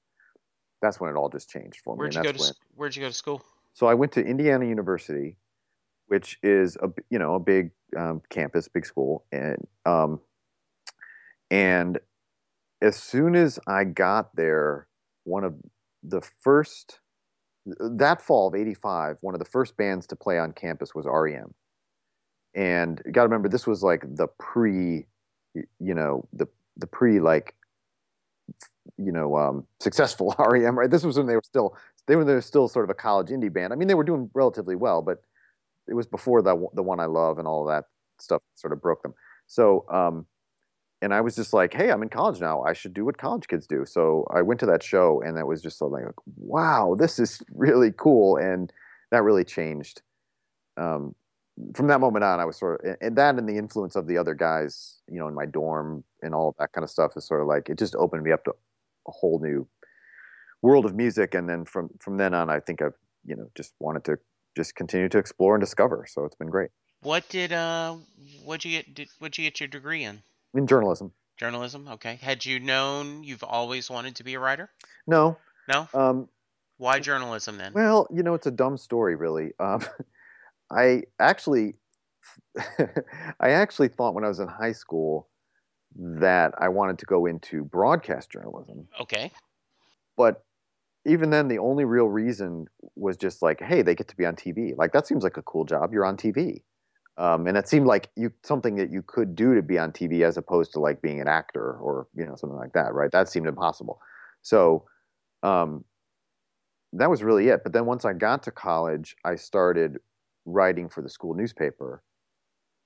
that's 0.82 1.00
when 1.00 1.10
it 1.10 1.16
all 1.16 1.28
just 1.28 1.48
changed 1.48 1.80
for 1.82 1.94
me. 1.94 2.00
Where'd 2.00 2.14
you 2.14 2.22
go 2.22 2.32
to? 2.32 2.38
when, 2.38 2.50
Where'd 2.74 2.96
you 2.96 3.02
go 3.02 3.08
to 3.08 3.14
school? 3.14 3.42
so 3.72 3.86
I 3.86 3.94
went 3.94 4.12
to 4.12 4.24
Indiana 4.24 4.66
University, 4.66 5.36
which 6.08 6.38
is 6.42 6.76
a 6.76 6.88
you 7.10 7.18
know 7.18 7.34
a 7.34 7.40
big 7.40 7.70
um, 7.96 8.22
campus, 8.28 8.68
big 8.68 8.84
school, 8.84 9.24
and 9.32 9.66
um, 9.86 10.20
and 11.50 11.98
as 12.82 12.96
soon 12.96 13.34
as 13.34 13.58
I 13.66 13.84
got 13.84 14.36
there, 14.36 14.88
one 15.24 15.44
of 15.44 15.54
the 16.02 16.20
first 16.20 17.00
that 17.66 18.22
fall 18.22 18.48
of 18.48 18.54
'85, 18.54 19.18
one 19.20 19.34
of 19.34 19.38
the 19.38 19.44
first 19.44 19.76
bands 19.76 20.06
to 20.08 20.16
play 20.16 20.38
on 20.38 20.52
campus 20.52 20.94
was 20.94 21.06
REM, 21.06 21.54
and 22.58 23.00
you 23.06 23.12
got 23.12 23.22
to 23.22 23.28
remember 23.28 23.48
this 23.48 23.68
was 23.68 23.84
like 23.84 24.02
the 24.16 24.26
pre, 24.38 25.06
you 25.54 25.94
know, 25.94 26.26
the 26.32 26.46
the 26.76 26.88
pre 26.88 27.20
like 27.20 27.54
you 28.96 29.12
know 29.12 29.36
um, 29.36 29.64
successful 29.80 30.34
REM. 30.40 30.76
Right, 30.76 30.90
this 30.90 31.04
was 31.04 31.16
when 31.16 31.26
they 31.28 31.36
were 31.36 31.42
still 31.44 31.76
they 32.08 32.16
were, 32.16 32.24
they 32.24 32.34
were 32.34 32.40
still 32.40 32.66
sort 32.66 32.84
of 32.84 32.90
a 32.90 32.94
college 32.94 33.28
indie 33.28 33.52
band. 33.52 33.72
I 33.72 33.76
mean, 33.76 33.86
they 33.86 33.94
were 33.94 34.02
doing 34.04 34.28
relatively 34.34 34.74
well, 34.74 35.02
but 35.02 35.22
it 35.86 35.94
was 35.94 36.08
before 36.08 36.42
the 36.42 36.66
the 36.74 36.82
one 36.82 36.98
I 36.98 37.04
love 37.06 37.38
and 37.38 37.46
all 37.46 37.64
that 37.66 37.84
stuff 38.18 38.42
sort 38.56 38.72
of 38.72 38.82
broke 38.82 39.02
them. 39.02 39.14
So, 39.46 39.84
um, 39.88 40.26
and 41.00 41.14
I 41.14 41.20
was 41.20 41.36
just 41.36 41.52
like, 41.52 41.72
hey, 41.72 41.92
I'm 41.92 42.02
in 42.02 42.08
college 42.08 42.40
now. 42.40 42.62
I 42.62 42.72
should 42.72 42.92
do 42.92 43.04
what 43.04 43.18
college 43.18 43.46
kids 43.46 43.68
do. 43.68 43.84
So 43.86 44.26
I 44.34 44.42
went 44.42 44.58
to 44.60 44.66
that 44.66 44.82
show, 44.82 45.22
and 45.24 45.36
that 45.36 45.46
was 45.46 45.62
just 45.62 45.80
like, 45.80 46.02
wow, 46.36 46.96
this 46.98 47.20
is 47.20 47.40
really 47.54 47.92
cool, 47.96 48.36
and 48.36 48.72
that 49.12 49.22
really 49.22 49.44
changed. 49.44 50.02
Um, 50.76 51.14
from 51.74 51.86
that 51.88 52.00
moment 52.00 52.24
on, 52.24 52.40
I 52.40 52.44
was 52.44 52.56
sort 52.56 52.84
of, 52.84 52.96
and 53.00 53.16
that 53.16 53.36
and 53.36 53.48
the 53.48 53.56
influence 53.56 53.96
of 53.96 54.06
the 54.06 54.18
other 54.18 54.34
guys, 54.34 55.00
you 55.08 55.18
know, 55.18 55.28
in 55.28 55.34
my 55.34 55.46
dorm 55.46 56.04
and 56.22 56.34
all 56.34 56.54
that 56.58 56.72
kind 56.72 56.84
of 56.84 56.90
stuff 56.90 57.16
is 57.16 57.26
sort 57.26 57.40
of 57.40 57.46
like 57.46 57.68
it 57.68 57.78
just 57.78 57.94
opened 57.96 58.22
me 58.22 58.32
up 58.32 58.44
to 58.44 58.50
a 59.06 59.10
whole 59.10 59.38
new 59.40 59.66
world 60.62 60.84
of 60.84 60.94
music. 60.94 61.34
And 61.34 61.48
then 61.48 61.64
from 61.64 61.90
from 61.98 62.16
then 62.16 62.34
on, 62.34 62.50
I 62.50 62.60
think 62.60 62.82
I've 62.82 62.94
you 63.24 63.36
know 63.36 63.50
just 63.54 63.72
wanted 63.80 64.04
to 64.04 64.18
just 64.56 64.74
continue 64.74 65.08
to 65.08 65.18
explore 65.18 65.54
and 65.54 65.60
discover. 65.60 66.06
So 66.08 66.24
it's 66.24 66.34
been 66.36 66.50
great 66.50 66.70
What 67.02 67.28
did 67.28 67.52
uh? 67.52 67.96
What'd 68.44 68.64
you 68.64 68.78
get? 68.78 68.94
Did, 68.94 69.08
what'd 69.18 69.38
you 69.38 69.44
get 69.44 69.60
your 69.60 69.68
degree 69.68 70.04
in? 70.04 70.22
in 70.54 70.66
journalism. 70.66 71.12
Journalism. 71.36 71.86
Okay. 71.88 72.16
Had 72.20 72.44
you 72.44 72.58
known 72.58 73.22
you've 73.22 73.44
always 73.44 73.88
wanted 73.90 74.16
to 74.16 74.24
be 74.24 74.34
a 74.34 74.40
writer? 74.40 74.70
No, 75.06 75.36
No. 75.68 75.86
um, 75.94 76.28
Why 76.78 76.98
journalism 76.98 77.58
then? 77.58 77.72
Well, 77.74 78.08
you 78.10 78.22
know, 78.24 78.34
it's 78.34 78.46
a 78.48 78.50
dumb 78.50 78.76
story, 78.76 79.14
really. 79.14 79.52
Um, 79.60 79.80
I 80.70 81.02
actually, 81.18 81.74
I 83.40 83.50
actually 83.50 83.88
thought 83.88 84.14
when 84.14 84.24
I 84.24 84.28
was 84.28 84.40
in 84.40 84.48
high 84.48 84.72
school 84.72 85.28
that 85.96 86.54
I 86.58 86.68
wanted 86.68 86.98
to 86.98 87.06
go 87.06 87.26
into 87.26 87.64
broadcast 87.64 88.30
journalism. 88.30 88.88
Okay. 89.00 89.32
But 90.16 90.44
even 91.06 91.30
then, 91.30 91.48
the 91.48 91.58
only 91.58 91.84
real 91.84 92.08
reason 92.08 92.66
was 92.94 93.16
just 93.16 93.40
like, 93.42 93.60
hey, 93.60 93.82
they 93.82 93.94
get 93.94 94.08
to 94.08 94.16
be 94.16 94.26
on 94.26 94.36
TV. 94.36 94.76
Like 94.76 94.92
that 94.92 95.06
seems 95.06 95.24
like 95.24 95.36
a 95.36 95.42
cool 95.42 95.64
job. 95.64 95.92
You're 95.92 96.04
on 96.04 96.16
TV. 96.16 96.62
Um, 97.16 97.48
and 97.48 97.56
it 97.56 97.68
seemed 97.68 97.86
like 97.86 98.10
you 98.14 98.32
something 98.44 98.76
that 98.76 98.92
you 98.92 99.02
could 99.02 99.34
do 99.34 99.54
to 99.56 99.62
be 99.62 99.76
on 99.76 99.90
TV 99.90 100.22
as 100.22 100.36
opposed 100.36 100.72
to 100.74 100.80
like 100.80 101.02
being 101.02 101.20
an 101.20 101.26
actor 101.26 101.72
or 101.72 102.06
you 102.14 102.24
know 102.24 102.36
something 102.36 102.56
like 102.56 102.74
that, 102.74 102.94
right? 102.94 103.10
That 103.10 103.28
seemed 103.28 103.48
impossible. 103.48 104.00
So 104.42 104.84
um, 105.42 105.84
that 106.92 107.10
was 107.10 107.24
really 107.24 107.48
it. 107.48 107.62
But 107.64 107.72
then 107.72 107.86
once 107.86 108.04
I 108.04 108.12
got 108.12 108.44
to 108.44 108.52
college, 108.52 109.16
I 109.24 109.34
started 109.34 109.98
writing 110.48 110.88
for 110.88 111.02
the 111.02 111.08
school 111.08 111.34
newspaper, 111.34 112.02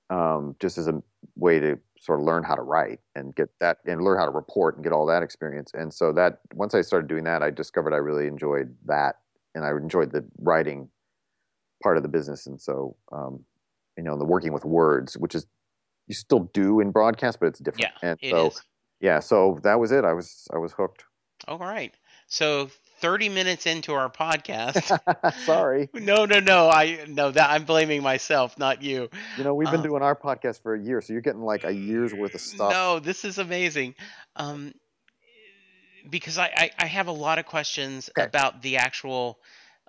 um, 0.09 0.55
just 0.59 0.77
as 0.77 0.87
a 0.87 1.01
way 1.35 1.59
to 1.59 1.79
sort 1.99 2.19
of 2.19 2.25
learn 2.25 2.43
how 2.43 2.55
to 2.55 2.61
write 2.61 2.99
and 3.15 3.35
get 3.35 3.49
that 3.59 3.77
and 3.85 4.03
learn 4.03 4.19
how 4.19 4.25
to 4.25 4.31
report 4.31 4.75
and 4.75 4.83
get 4.83 4.93
all 4.93 5.05
that 5.05 5.23
experience. 5.23 5.71
And 5.73 5.93
so 5.93 6.11
that 6.13 6.39
once 6.53 6.75
I 6.75 6.81
started 6.81 7.07
doing 7.07 7.23
that, 7.23 7.41
I 7.41 7.49
discovered 7.49 7.93
I 7.93 7.97
really 7.97 8.27
enjoyed 8.27 8.75
that 8.85 9.17
and 9.55 9.65
I 9.65 9.71
enjoyed 9.71 10.11
the 10.11 10.25
writing 10.39 10.89
part 11.81 11.97
of 11.97 12.03
the 12.03 12.09
business. 12.09 12.47
And 12.47 12.59
so, 12.59 12.95
um, 13.11 13.43
you 13.97 14.03
know, 14.03 14.17
the 14.17 14.25
working 14.25 14.53
with 14.53 14.65
words, 14.65 15.17
which 15.17 15.35
is 15.35 15.45
you 16.07 16.15
still 16.15 16.49
do 16.53 16.79
in 16.79 16.91
broadcast, 16.91 17.39
but 17.39 17.47
it's 17.47 17.59
different. 17.59 17.93
Yeah, 18.01 18.09
and 18.09 18.19
it 18.21 18.31
so, 18.31 18.47
is. 18.47 18.61
yeah, 18.99 19.19
so 19.19 19.59
that 19.63 19.79
was 19.79 19.91
it. 19.91 20.03
I 20.03 20.13
was 20.13 20.47
I 20.53 20.57
was 20.57 20.73
hooked. 20.73 21.05
All 21.47 21.59
right. 21.59 21.93
So 22.27 22.69
30 23.03 23.27
minutes 23.29 23.65
into 23.67 23.93
our 23.93 24.09
podcast. 24.09 24.97
Sorry. 25.45 25.89
no, 25.93 26.25
no, 26.25 26.39
no. 26.39 26.69
I 26.69 27.03
no 27.07 27.31
that 27.31 27.49
I'm 27.49 27.65
blaming 27.65 28.01
myself, 28.01 28.57
not 28.57 28.81
you. 28.81 29.09
You 29.37 29.43
know, 29.43 29.53
we've 29.53 29.69
been 29.69 29.81
Um, 29.81 29.85
doing 29.85 30.01
our 30.01 30.15
podcast 30.15 30.61
for 30.63 30.73
a 30.73 30.79
year, 30.79 31.01
so 31.01 31.11
you're 31.13 31.21
getting 31.21 31.41
like 31.43 31.65
a 31.65 31.71
year's 31.71 32.13
worth 32.13 32.33
of 32.33 32.41
stuff. 32.41 32.71
No, 32.71 32.99
this 32.99 33.25
is 33.25 33.37
amazing. 33.39 33.95
Um, 34.37 34.73
because 36.09 36.37
I, 36.37 36.45
I, 36.55 36.71
I 36.79 36.85
have 36.85 37.07
a 37.07 37.11
lot 37.11 37.39
of 37.39 37.45
questions 37.45 38.09
Okay. 38.17 38.25
about 38.25 38.61
the 38.61 38.77
actual 38.77 39.39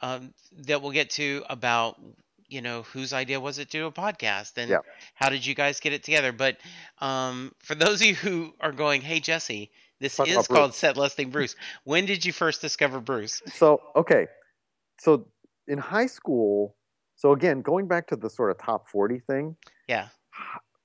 um, 0.03 0.33
that 0.67 0.83
we'll 0.83 0.93
get 0.93 1.11
to 1.11 1.45
about 1.49 2.01
you 2.49 2.61
know 2.63 2.83
whose 2.83 3.13
idea 3.13 3.41
was 3.41 3.59
it 3.59 3.71
to 3.71 3.79
do 3.79 3.87
a 3.87 3.93
podcast 3.93 4.59
and 4.59 4.71
Yeah. 4.71 4.79
how 5.15 5.29
did 5.29 5.45
you 5.47 5.55
guys 5.55 5.81
get 5.81 5.93
it 5.93 6.03
together 6.05 6.33
but 6.33 6.57
um, 7.01 7.53
for 7.61 7.75
those 7.75 8.01
of 8.01 8.07
you 8.07 8.15
who 8.15 8.53
are 8.61 8.73
going 8.73 9.01
hey 9.01 9.19
jesse 9.21 9.71
this 10.01 10.17
Talk 10.17 10.29
is 10.29 10.47
called 10.47 10.71
Bruce. 10.71 10.77
set 10.77 10.97
listing 10.97 11.31
bruce 11.31 11.57
when 11.85 12.07
did 12.07 12.25
you 12.25 12.33
first 12.33 12.61
discover 12.61 13.01
bruce 13.01 13.43
So, 13.55 13.81
okay. 13.97 14.27
So 15.01 15.27
in 15.67 15.79
high 15.79 16.07
school, 16.07 16.77
so 17.17 17.33
again, 17.33 17.63
going 17.63 17.89
back 17.89 18.07
to 18.09 18.17
the 18.17 18.31
sort 18.31 18.51
of 18.51 18.59
top 18.59 18.89
40 18.89 19.21
thing, 19.21 19.57
yeah 19.89 20.09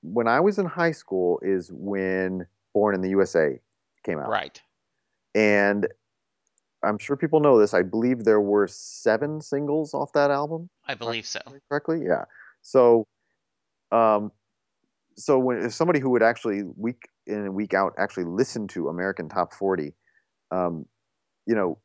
when 0.02 0.28
I 0.28 0.40
was 0.40 0.58
in 0.58 0.66
high 0.66 0.92
school 0.92 1.38
is 1.42 1.70
when 1.72 2.46
Born 2.72 2.94
in 2.94 3.00
the 3.00 3.10
USA 3.10 3.58
came 4.04 4.18
out. 4.18 4.28
right 4.28 4.60
And 5.34 5.86
I'm 6.82 6.98
sure 6.98 7.16
people 7.16 7.40
know 7.40 7.58
this. 7.58 7.74
I 7.74 7.82
believe 7.82 8.24
there 8.24 8.40
were 8.40 8.66
seven 8.66 9.40
singles 9.40 9.92
off 9.92 10.12
that 10.14 10.30
album. 10.30 10.70
i 10.86 10.94
believe 10.94 11.26
so 11.26 11.40
correctly? 11.68 12.02
Yeah. 12.06 12.24
So, 12.62 13.06
um, 13.92 14.32
so 15.20 15.38
when 15.38 15.58
if 15.58 15.74
somebody 15.74 16.00
who 16.00 16.10
would 16.10 16.22
actually 16.22 16.62
week 16.76 17.08
in 17.26 17.36
and 17.36 17.54
week 17.54 17.74
out 17.74 17.92
actually 17.98 18.24
listen 18.24 18.66
to 18.68 18.88
American 18.88 19.28
Top 19.28 19.52
40, 19.52 19.94
um, 20.50 20.86
you 21.46 21.54
know, 21.54 21.78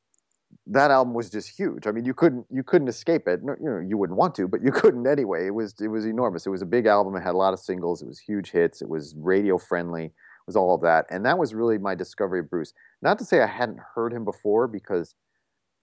that 0.68 0.90
album 0.92 1.14
was 1.14 1.30
just 1.30 1.58
huge. 1.58 1.86
I 1.86 1.92
mean, 1.92 2.06
you 2.06 2.14
couldn't 2.14 2.46
you 2.50 2.64
couldn't 2.64 2.88
escape 2.88 3.28
it. 3.28 3.44
No, 3.44 3.56
You 3.60 3.70
know, 3.70 3.80
you 3.80 3.98
wouldn't 3.98 4.18
want 4.18 4.36
to, 4.36 4.48
but 4.48 4.64
you 4.64 4.72
couldn't 4.82 5.06
anyway. 5.08 5.48
It 5.48 5.54
was 5.54 5.76
it 5.82 5.88
was 5.90 6.06
enormous. 6.06 6.46
It 6.46 6.50
was 6.52 6.62
a 6.62 6.66
big 6.66 6.86
album. 6.86 7.16
It 7.16 7.22
had 7.22 7.36
a 7.36 7.38
lot 7.38 7.54
of 7.54 7.60
singles. 7.60 8.02
It 8.02 8.08
was 8.08 8.20
huge 8.20 8.52
hits. 8.52 8.82
It 8.82 8.90
was 8.90 9.16
radio 9.18 9.58
friendly. 9.58 10.06
It 10.06 10.48
was 10.48 10.56
all 10.56 10.76
of 10.76 10.82
that, 10.82 11.06
and 11.10 11.26
that 11.26 11.38
was 11.38 11.54
really 11.54 11.78
my 11.78 11.96
discovery 11.96 12.40
of 12.40 12.50
Bruce. 12.50 12.74
Not 13.02 13.18
to 13.20 13.26
say 13.26 13.42
I 13.42 13.48
hadn't 13.48 13.80
heard 13.96 14.14
him 14.14 14.24
before, 14.24 14.68
because 14.68 15.16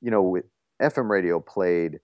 you 0.00 0.10
know, 0.10 0.22
with 0.22 0.44
FM 0.80 1.08
radio 1.10 1.38
played, 1.40 2.00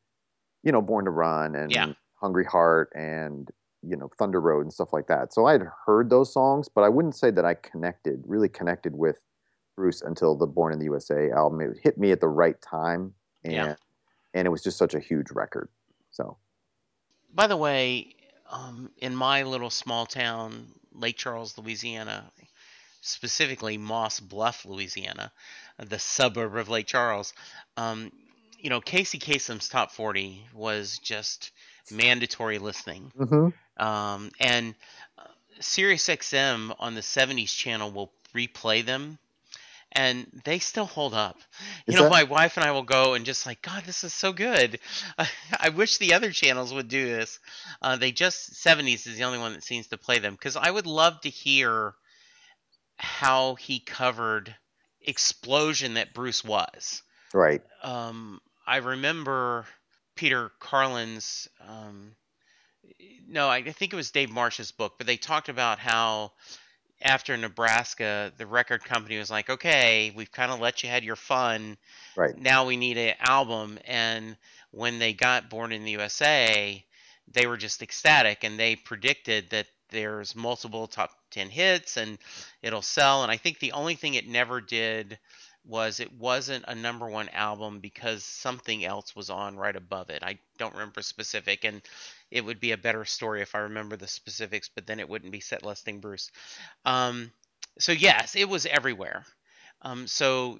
you 0.62 0.72
know, 0.72 0.82
Born 0.82 1.04
to 1.06 1.10
Run 1.10 1.54
and 1.54 1.70
Yeah. 1.70 1.92
Hungry 2.20 2.44
Heart 2.44 2.92
and 2.94 3.48
you 3.82 3.96
know 3.96 4.10
Thunder 4.18 4.40
Road 4.40 4.62
and 4.62 4.72
stuff 4.72 4.92
like 4.92 5.06
that. 5.08 5.32
So 5.32 5.46
I 5.46 5.52
had 5.52 5.66
heard 5.86 6.10
those 6.10 6.32
songs, 6.32 6.68
but 6.68 6.82
I 6.82 6.88
wouldn't 6.88 7.16
say 7.16 7.30
that 7.30 7.44
I 7.44 7.54
connected, 7.54 8.22
really 8.26 8.48
connected 8.48 8.94
with 8.96 9.22
Bruce 9.76 10.02
until 10.02 10.36
the 10.36 10.46
Born 10.46 10.72
in 10.72 10.78
the 10.78 10.86
USA 10.86 11.30
album. 11.30 11.60
It 11.60 11.78
hit 11.82 11.98
me 11.98 12.10
at 12.12 12.20
the 12.20 12.28
right 12.28 12.60
time, 12.60 13.14
and 13.44 13.52
Yeah. 13.54 13.76
and 14.34 14.46
it 14.46 14.50
was 14.50 14.62
just 14.62 14.78
such 14.78 14.94
a 14.94 15.00
huge 15.00 15.30
record. 15.32 15.68
So 16.10 16.38
By 17.32 17.46
the 17.46 17.56
way, 17.56 18.16
um, 18.50 18.90
in 18.98 19.14
my 19.14 19.42
little 19.44 19.70
small 19.70 20.06
town, 20.06 20.72
Lake 20.92 21.16
Charles, 21.16 21.56
Louisiana, 21.58 22.32
specifically 23.00 23.78
Moss 23.78 24.20
Bluff, 24.20 24.64
Louisiana, 24.64 25.32
the 25.78 25.98
suburb 25.98 26.56
of 26.56 26.68
Lake 26.68 26.86
Charles, 26.86 27.32
um, 27.76 28.10
you 28.58 28.70
know, 28.70 28.80
Casey 28.80 29.18
Kasem's 29.18 29.68
top 29.68 29.92
40 29.92 30.46
was 30.52 30.98
just 30.98 31.52
mandatory 31.90 32.58
listening. 32.58 33.12
mhm. 33.16 33.52
Um, 33.78 34.30
and 34.40 34.74
uh, 35.18 35.24
SiriusXM 35.60 36.74
on 36.78 36.94
the 36.94 37.02
70s 37.02 37.52
channel 37.52 37.90
will 37.90 38.12
replay 38.34 38.84
them. 38.84 39.18
And 39.92 40.26
they 40.44 40.58
still 40.58 40.84
hold 40.84 41.14
up. 41.14 41.38
You 41.86 41.92
Is 41.92 41.96
know, 41.96 42.02
that- 42.02 42.10
my 42.10 42.24
wife 42.24 42.56
and 42.58 42.64
I 42.66 42.72
will 42.72 42.82
go 42.82 43.14
and 43.14 43.24
just 43.24 43.46
like, 43.46 43.62
God, 43.62 43.84
this 43.84 44.04
is 44.04 44.12
so 44.12 44.32
good. 44.32 44.80
I 45.58 45.70
wish 45.70 45.96
the 45.98 46.14
other 46.14 46.30
channels 46.30 46.74
would 46.74 46.88
do 46.88 47.06
this. 47.06 47.38
Uh, 47.80 47.96
they 47.96 48.12
just 48.12 48.54
70s 48.54 49.06
is 49.06 49.16
the 49.16 49.24
only 49.24 49.38
one 49.38 49.54
that 49.54 49.64
seems 49.64 49.86
to 49.88 49.96
play 49.98 50.18
them 50.18 50.34
because 50.34 50.56
I 50.56 50.70
would 50.70 50.86
love 50.86 51.20
to 51.22 51.30
hear 51.30 51.94
how 52.98 53.54
he 53.56 53.80
covered 53.80 54.54
explosion 55.00 55.94
that 55.94 56.14
Bruce 56.14 56.44
was 56.44 57.02
right, 57.32 57.62
um, 57.82 58.40
I 58.66 58.78
remember 58.78 59.66
Peter 60.18 60.50
Carlin's. 60.58 61.48
Um, 61.68 62.16
no, 63.28 63.48
I 63.48 63.62
think 63.62 63.92
it 63.92 63.96
was 63.96 64.10
Dave 64.10 64.30
Marsh's 64.30 64.72
book, 64.72 64.94
but 64.98 65.06
they 65.06 65.16
talked 65.16 65.48
about 65.48 65.78
how 65.78 66.32
after 67.00 67.36
Nebraska, 67.36 68.32
the 68.36 68.44
record 68.44 68.82
company 68.84 69.16
was 69.16 69.30
like, 69.30 69.48
"Okay, 69.48 70.12
we've 70.16 70.32
kind 70.32 70.50
of 70.50 70.58
let 70.58 70.82
you 70.82 70.88
had 70.88 71.04
your 71.04 71.14
fun. 71.14 71.78
right, 72.16 72.36
Now 72.36 72.66
we 72.66 72.76
need 72.76 72.98
an 72.98 73.14
album." 73.20 73.78
And 73.84 74.36
when 74.72 74.98
they 74.98 75.12
got 75.12 75.50
Born 75.50 75.70
in 75.70 75.84
the 75.84 75.92
USA, 75.92 76.84
they 77.28 77.46
were 77.46 77.56
just 77.56 77.80
ecstatic, 77.80 78.42
and 78.42 78.58
they 78.58 78.74
predicted 78.74 79.50
that 79.50 79.68
there's 79.90 80.34
multiple 80.34 80.88
top 80.88 81.12
ten 81.30 81.48
hits 81.48 81.96
and 81.96 82.18
it'll 82.60 82.82
sell. 82.82 83.22
And 83.22 83.30
I 83.30 83.36
think 83.36 83.60
the 83.60 83.72
only 83.72 83.94
thing 83.94 84.14
it 84.14 84.26
never 84.26 84.60
did 84.60 85.16
was 85.68 86.00
it 86.00 86.12
wasn't 86.12 86.64
a 86.66 86.74
number 86.74 87.06
one 87.06 87.28
album 87.28 87.78
because 87.78 88.24
something 88.24 88.84
else 88.84 89.14
was 89.14 89.30
on 89.30 89.56
right 89.56 89.76
above 89.76 90.08
it. 90.10 90.22
I 90.22 90.38
don't 90.58 90.72
remember 90.72 91.02
specific, 91.02 91.64
and 91.64 91.82
it 92.30 92.44
would 92.44 92.58
be 92.58 92.72
a 92.72 92.78
better 92.78 93.04
story 93.04 93.42
if 93.42 93.54
I 93.54 93.58
remember 93.58 93.96
the 93.96 94.08
specifics, 94.08 94.70
but 94.74 94.86
then 94.86 94.98
it 94.98 95.08
wouldn't 95.08 95.30
be 95.30 95.40
set 95.40 95.64
listing 95.64 96.00
Bruce. 96.00 96.30
Um, 96.84 97.30
so 97.78 97.92
yes, 97.92 98.34
it 98.34 98.48
was 98.48 98.66
everywhere. 98.66 99.24
Um, 99.82 100.06
so 100.06 100.58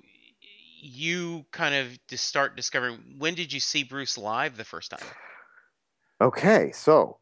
you 0.80 1.44
kind 1.50 1.74
of 1.74 1.98
just 2.06 2.26
start 2.26 2.54
discovering. 2.54 2.98
When 3.18 3.34
did 3.34 3.52
you 3.52 3.60
see 3.60 3.82
Bruce 3.84 4.18
live 4.18 4.56
the 4.56 4.64
first 4.64 4.90
time? 4.90 5.08
Okay, 6.20 6.70
so 6.72 7.18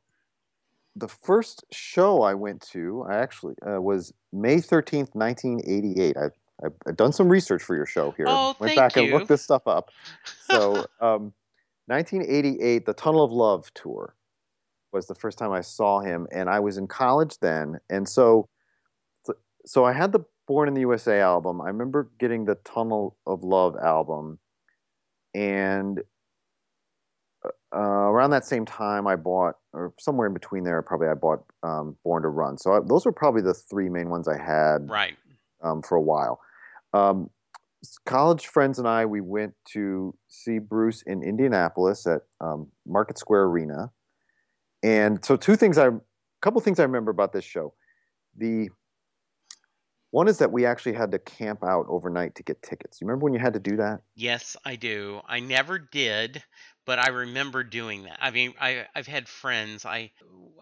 the 0.95 1.09
first 1.09 1.65
show 1.71 2.23
I 2.23 2.35
went 2.35 2.63
to, 2.73 3.07
I 3.09 3.17
actually 3.17 3.55
uh, 3.67 3.81
was 3.81 4.13
May 4.33 4.61
thirteenth, 4.61 5.15
nineteen 5.15 5.61
eighty-eight. 5.65 6.17
I 6.17 6.31
I've, 6.65 6.73
I've 6.87 6.97
done 6.97 7.13
some 7.13 7.29
research 7.29 7.63
for 7.63 7.77
your 7.77 7.87
show 7.87 8.13
here. 8.13 8.27
Oh, 8.29 8.57
Went 8.59 8.77
back 8.77 8.97
and 8.97 9.11
looked 9.11 9.29
this 9.29 9.43
stuff 9.43 9.67
up. 9.67 9.91
So, 10.49 10.87
um, 11.01 11.33
1988, 11.87 12.87
the 12.87 12.95
Tunnel 12.95 13.25
of 13.25 13.33
Love 13.33 13.73
tour 13.75 14.15
was 14.93 15.09
the 15.09 15.15
first 15.17 15.39
time 15.39 15.51
I 15.51 15.61
saw 15.61 15.99
him, 15.99 16.29
and 16.31 16.49
I 16.49 16.61
was 16.61 16.79
in 16.79 16.87
college 16.87 17.39
then. 17.41 17.81
And 17.91 18.09
so, 18.09 18.49
so 19.65 19.85
I 19.85 19.93
had 19.93 20.13
the 20.13 20.21
Born 20.47 20.69
in 20.69 20.75
the 20.75 20.83
USA 20.83 21.21
album. 21.21 21.61
I 21.61 21.67
remember 21.67 22.09
getting 22.21 22.45
the 22.45 22.55
Tunnel 22.65 23.17
of 23.27 23.43
Love 23.43 23.75
album, 23.83 24.39
and 25.35 26.01
uh, 27.75 27.79
around 27.79 28.31
that 28.31 28.45
same 28.45 28.65
time, 28.65 29.07
I 29.07 29.17
bought, 29.17 29.57
or 29.73 29.93
somewhere 29.99 30.29
in 30.29 30.33
between 30.33 30.65
there, 30.65 30.81
probably 30.83 31.09
I 31.09 31.15
bought 31.15 31.45
um, 31.63 31.97
Born 32.05 32.23
to 32.23 32.29
Run. 32.29 32.57
So 32.59 32.75
I, 32.75 32.81
those 32.87 33.05
were 33.05 33.13
probably 33.13 33.43
the 33.43 33.55
three 33.55 33.89
main 33.89 34.09
ones 34.09 34.29
I 34.29 34.39
had 34.39 34.89
Right. 34.89 35.17
Um, 35.67 35.83
for 35.83 35.97
a 35.97 36.03
while. 36.03 36.41
Um, 36.93 37.31
college 38.05 38.47
friends 38.47 38.79
and 38.79 38.89
I, 38.89 39.07
we 39.07 39.21
went 39.21 39.55
to 39.73 40.15
see 40.29 40.59
Bruce 40.59 41.03
in 41.03 41.23
Indianapolis 41.23 42.07
at 42.07 42.23
um, 42.41 42.69
Market 42.87 43.19
Square 43.19 43.45
Arena. 43.45 43.91
And 44.83 45.25
so, 45.25 45.37
two 45.37 45.57
things 45.57 45.79
I, 45.79 45.89
a 45.89 46.01
couple 46.41 46.61
things 46.61 46.79
I 46.79 46.85
remember 46.85 47.11
about 47.11 47.33
this 47.33 47.45
show. 47.45 47.75
The 48.37 48.71
One 50.17 50.29
is 50.29 50.39
that 50.39 50.51
we 50.51 50.65
actually 50.65 50.95
had 50.95 51.11
to 51.11 51.19
camp 51.19 51.63
out 51.63 51.85
overnight 51.91 52.37
to 52.37 52.43
get 52.43 52.63
tickets. 52.63 53.03
You 53.03 53.07
remember 53.07 53.25
when 53.25 53.35
you 53.35 53.39
had 53.39 53.53
to 53.53 53.61
do 53.61 53.77
that? 53.77 54.01
Yes, 54.15 54.57
I 54.65 54.77
do. 54.77 55.21
I 55.29 55.41
never 55.41 55.79
did, 55.79 56.43
but 56.87 56.99
I 56.99 57.09
remember 57.09 57.63
doing 57.63 58.05
that. 58.05 58.17
I 58.23 58.31
mean, 58.31 58.55
I 58.59 58.87
I've 58.95 59.07
had 59.07 59.29
friends. 59.29 59.85
I 59.85 60.13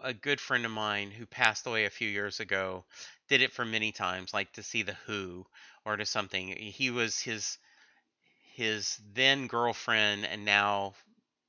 a 0.03 0.13
good 0.13 0.41
friend 0.41 0.65
of 0.65 0.71
mine 0.71 1.09
who 1.09 1.25
passed 1.25 1.67
away 1.67 1.85
a 1.85 1.89
few 1.89 2.09
years 2.09 2.41
ago 2.41 2.83
did 3.29 3.41
it 3.41 3.53
for 3.53 3.63
many 3.63 3.93
times, 3.93 4.33
like 4.33 4.51
to 4.51 4.61
see 4.61 4.81
the 4.81 4.97
Who 5.05 5.45
or 5.85 5.95
to 5.95 6.05
something. 6.05 6.49
He 6.49 6.91
was 6.91 7.21
his 7.21 7.57
his 8.55 8.99
then 9.13 9.47
girlfriend 9.47 10.25
and 10.25 10.43
now 10.43 10.95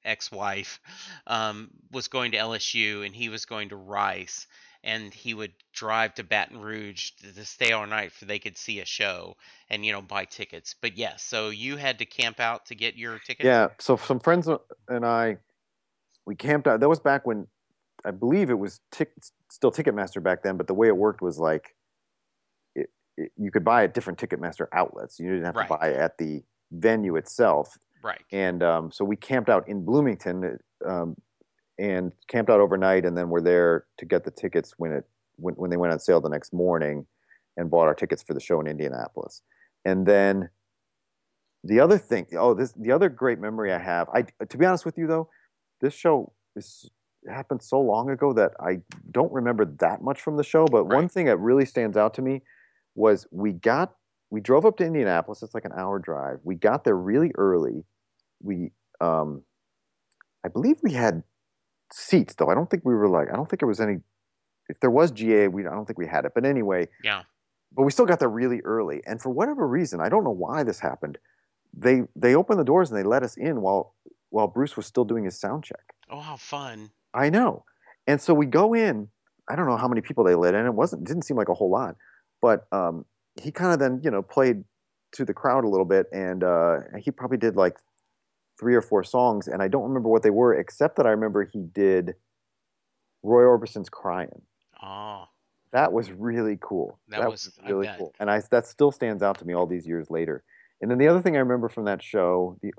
ex-wife 0.05 0.79
um, 1.27 1.71
was 1.91 2.07
going 2.07 2.31
to 2.31 2.39
LSU 2.39 3.05
and 3.05 3.17
he 3.17 3.31
was 3.31 3.47
going 3.47 3.71
to 3.71 3.77
Rice 3.77 4.47
and 4.87 5.13
he 5.13 5.35
would 5.35 5.53
drive 5.75 6.15
to 6.15 6.23
Baton 6.25 6.61
Rouge 6.61 7.11
to, 7.21 7.33
to 7.35 7.45
stay 7.45 7.73
all 7.73 7.87
night 7.87 8.13
so 8.17 8.25
they 8.25 8.39
could 8.39 8.57
see 8.57 8.81
a 8.81 8.87
show 8.87 9.37
and 9.69 9.85
you 9.85 9.93
know 9.93 10.01
buy 10.01 10.25
tickets. 10.25 10.75
But 10.81 10.97
yes, 10.97 11.23
so 11.23 11.51
you 11.51 11.77
had 11.77 11.99
to 11.99 12.07
camp 12.07 12.41
out 12.41 12.65
to 12.67 12.75
get 12.75 12.97
your 12.97 13.19
ticket. 13.19 13.45
Yeah. 13.45 13.69
So 13.79 13.97
some 13.97 14.21
friends 14.21 14.49
and 14.89 15.05
I, 15.05 15.37
we 16.25 16.37
camped 16.37 16.67
out. 16.69 16.81
That 16.81 16.89
was 16.89 17.01
back 17.01 17.27
when 17.27 17.49
I 18.05 18.13
believe 18.13 18.49
it 18.49 18.59
was 18.59 18.81
tic- 18.93 19.13
still 19.51 19.73
Ticketmaster 19.73 20.23
back 20.23 20.43
then, 20.45 20.57
but 20.57 20.69
the 20.69 20.75
way 20.75 20.87
it 20.87 20.97
worked 20.97 21.21
was 21.21 21.39
like 21.39 21.75
it, 22.77 22.89
it, 23.17 23.33
you 23.37 23.51
could 23.51 23.65
buy 23.65 23.85
at 23.85 23.93
different 23.93 24.19
Ticketmaster 24.21 24.69
outlets. 24.73 25.19
You 25.19 25.29
didn't 25.31 25.45
have 25.47 25.57
Right. 25.57 25.69
to 25.69 25.77
buy 25.77 25.93
at 25.95 26.17
the 26.19 26.43
venue 26.71 27.17
itself. 27.17 27.77
Right. 28.05 28.23
And 28.31 28.63
um, 28.63 28.93
so 28.93 29.05
we 29.05 29.17
camped 29.17 29.51
out 29.51 29.69
in 29.69 29.85
Bloomington 29.85 30.59
um, 30.87 31.17
and 31.79 32.13
camped 32.29 32.51
out 32.51 32.61
overnight, 32.61 33.05
and 33.05 33.17
then 33.17 33.29
we're 33.29 33.41
there 33.41 33.85
to 33.99 34.05
get 34.05 34.25
the 34.25 34.31
tickets 34.31 34.75
when 34.79 34.93
it 34.93 35.05
when, 35.37 35.55
when 35.55 35.71
they 35.71 35.77
went 35.77 35.93
on 35.93 35.99
sale 35.99 36.21
the 36.21 36.29
next 36.29 36.53
morning, 36.53 37.07
and 37.57 37.71
bought 37.71 37.87
our 37.87 37.95
tickets 37.95 38.23
for 38.23 38.35
the 38.35 38.41
show 38.41 38.61
in 38.61 38.67
Indianapolis. 38.67 39.43
And 39.85 40.07
then 40.07 40.51
the 41.65 41.81
other 41.81 41.99
thing, 41.99 42.27
oh, 42.37 42.55
this 42.55 42.73
the 42.73 42.93
other 42.93 43.09
great 43.09 43.39
memory 43.39 43.73
I 43.73 43.79
have. 43.79 44.09
I 44.11 44.25
to 44.45 44.59
be 44.59 44.65
honest 44.65 44.85
with 44.85 44.99
you 44.99 45.07
though, 45.07 45.29
this 45.81 45.95
show 45.95 46.33
is 46.55 46.91
it 47.23 47.33
happened 47.33 47.63
so 47.63 47.81
long 47.81 48.11
ago 48.11 48.33
that 48.35 48.53
I 48.61 48.81
don't 49.11 49.33
remember 49.33 49.65
that 49.81 50.01
much 50.03 50.21
from 50.21 50.37
the 50.37 50.45
show. 50.45 50.67
But 50.67 50.85
one 50.87 51.09
thing 51.09 51.27
that 51.27 51.39
really 51.39 51.65
stands 51.65 51.97
out 51.97 52.15
to 52.15 52.23
me 52.23 52.43
was 52.95 53.27
we 53.31 53.53
got 53.53 53.95
we 54.31 54.41
drove 54.41 54.65
up 54.65 54.77
to 54.79 54.85
Indianapolis. 54.85 55.43
It's 55.43 55.55
like 55.55 55.65
an 55.65 55.73
hour 55.77 55.99
drive. 55.99 56.39
We 56.45 56.55
got 56.55 56.85
there 56.85 56.97
really 56.97 57.33
early. 57.37 57.85
We 58.43 58.73
um, 59.01 59.43
I 60.45 60.49
believe 60.49 60.77
we 60.83 60.93
had 60.93 61.23
seats 61.93 62.35
though. 62.35 62.49
I 62.49 62.55
don't 62.55 62.69
think 62.71 62.85
we 62.85 62.95
were 62.95 63.09
like 63.09 63.29
I 63.33 63.37
don't 63.37 63.49
think 63.49 63.61
there 63.61 63.69
was 63.69 63.81
any. 63.81 63.99
If 64.69 64.81
there 64.81 64.91
was 64.91 65.11
GA, 65.13 65.49
we 65.49 65.67
I 65.67 65.71
don't 65.71 65.87
think 65.87 65.99
we 65.99 66.07
had 66.07 66.25
it. 66.25 66.33
But 66.35 66.45
anyway, 66.45 66.89
Yeah. 67.05 67.23
but 67.73 67.85
we 67.85 67.93
still 67.93 68.07
got 68.07 68.19
there 68.19 68.29
really 68.29 68.61
early. 68.65 69.01
And 69.07 69.21
for 69.23 69.31
whatever 69.31 69.67
reason, 69.67 70.01
I 70.01 70.09
don't 70.09 70.25
know 70.25 70.31
why 70.31 70.63
this 70.65 70.81
happened. 70.81 71.19
They 71.73 72.03
they 72.17 72.35
opened 72.35 72.59
the 72.59 72.65
doors 72.65 72.91
and 72.91 72.99
they 72.99 73.05
let 73.05 73.23
us 73.23 73.37
in 73.37 73.61
while 73.61 73.95
while 74.31 74.49
Bruce 74.49 74.77
was 74.77 74.87
still 74.87 75.05
doing 75.05 75.25
his 75.25 75.39
sound 75.39 75.65
check. 75.65 75.95
Oh, 76.11 76.21
how 76.21 76.37
fun. 76.37 76.91
I 77.15 77.31
know. 77.31 77.65
And 78.07 78.21
so 78.21 78.35
we 78.35 78.47
go 78.47 78.75
in. 78.75 79.09
I 79.49 79.55
don't 79.55 79.67
know 79.67 79.77
how 79.77 79.87
many 79.89 80.01
people 80.01 80.25
they 80.25 80.35
let 80.35 80.55
in. 80.55 80.67
It 80.67 80.75
wasn't 80.75 81.05
didn't 81.05 81.23
seem 81.23 81.37
like 81.37 81.49
a 81.49 81.55
whole 81.55 81.71
lot, 81.71 81.95
but 82.43 82.67
um, 82.73 83.05
he 83.41 83.53
kind 83.53 83.73
of 83.73 83.79
then 83.79 84.01
you 84.03 84.11
know 84.11 84.23
played 84.23 84.65
to 85.13 85.25
the 85.25 85.33
crowd 85.33 85.65
a 85.65 85.69
little 85.69 85.85
bit, 85.87 86.07
and 86.13 86.43
uh, 86.43 86.79
he 86.99 87.13
probably 87.13 87.39
did 87.39 87.55
like 87.55 87.77
three 88.59 88.75
or 88.75 88.83
four 88.83 89.05
songs, 89.05 89.49
and 89.49 89.63
I 89.63 89.69
don't 89.69 89.83
remember 89.85 90.09
what 90.09 90.23
they 90.23 90.31
were, 90.31 90.55
except 90.55 90.97
that 90.97 91.07
I 91.07 91.11
remember 91.11 91.45
he 91.45 91.63
did 91.63 92.15
Roy 93.23 93.45
Orbison's 93.45 93.89
"Crying." 93.89 94.43
Oh, 94.83 95.25
That 95.73 95.93
was 95.93 96.11
really 96.13 96.57
cool. 96.61 96.99
That 97.09 97.21
was- 97.31 97.59
I 97.63 97.69
really 97.71 97.87
cool, 97.99 98.15
and 98.21 98.31
I 98.31 98.41
that 98.51 98.67
still 98.67 98.93
stands 98.93 99.23
out 99.23 99.39
to 99.39 99.45
me 99.47 99.53
all 99.55 99.67
these 99.67 99.87
years 99.87 100.11
later. 100.11 100.45
And 100.81 100.91
then 100.91 100.99
the 100.99 101.09
other 101.09 101.21
thing 101.23 101.37
I 101.37 101.41
remember 101.41 101.69
from 101.69 101.85
that 101.87 102.03
show, 102.03 102.59
the 102.63 102.73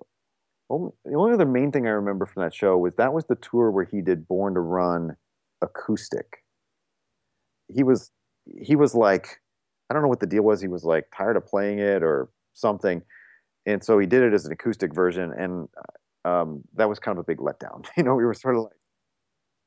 only, 0.69 0.91
the 1.05 1.15
only 1.15 1.33
other 1.33 1.45
main 1.45 1.71
thing 1.71 1.87
I 1.87 1.91
remember 1.91 2.25
from 2.25 2.43
that 2.43 2.53
show 2.53 2.77
was 2.77 2.95
that 2.95 3.13
was 3.13 3.25
the 3.25 3.35
tour 3.35 3.71
where 3.71 3.85
he 3.85 4.01
did 4.01 4.27
Born 4.27 4.53
to 4.53 4.59
Run 4.61 5.15
acoustic. 5.61 6.43
He 7.67 7.83
was 7.83 8.11
he 8.45 8.75
was 8.75 8.95
like 8.95 9.41
I 9.89 9.93
don't 9.93 10.01
know 10.03 10.09
what 10.09 10.19
the 10.19 10.27
deal 10.27 10.43
was. 10.43 10.61
He 10.61 10.67
was 10.67 10.83
like 10.83 11.05
tired 11.15 11.37
of 11.37 11.45
playing 11.45 11.79
it 11.79 12.03
or 12.03 12.29
something, 12.53 13.01
and 13.67 13.83
so 13.83 13.99
he 13.99 14.07
did 14.07 14.23
it 14.23 14.33
as 14.33 14.45
an 14.45 14.51
acoustic 14.53 14.93
version, 14.93 15.33
and 15.33 15.67
um, 16.25 16.63
that 16.75 16.89
was 16.89 16.99
kind 16.99 17.17
of 17.17 17.21
a 17.21 17.25
big 17.25 17.37
letdown. 17.37 17.85
You 17.97 18.03
know, 18.03 18.15
we 18.15 18.25
were 18.25 18.33
sort 18.33 18.55
of 18.55 18.63
like, 18.63 18.73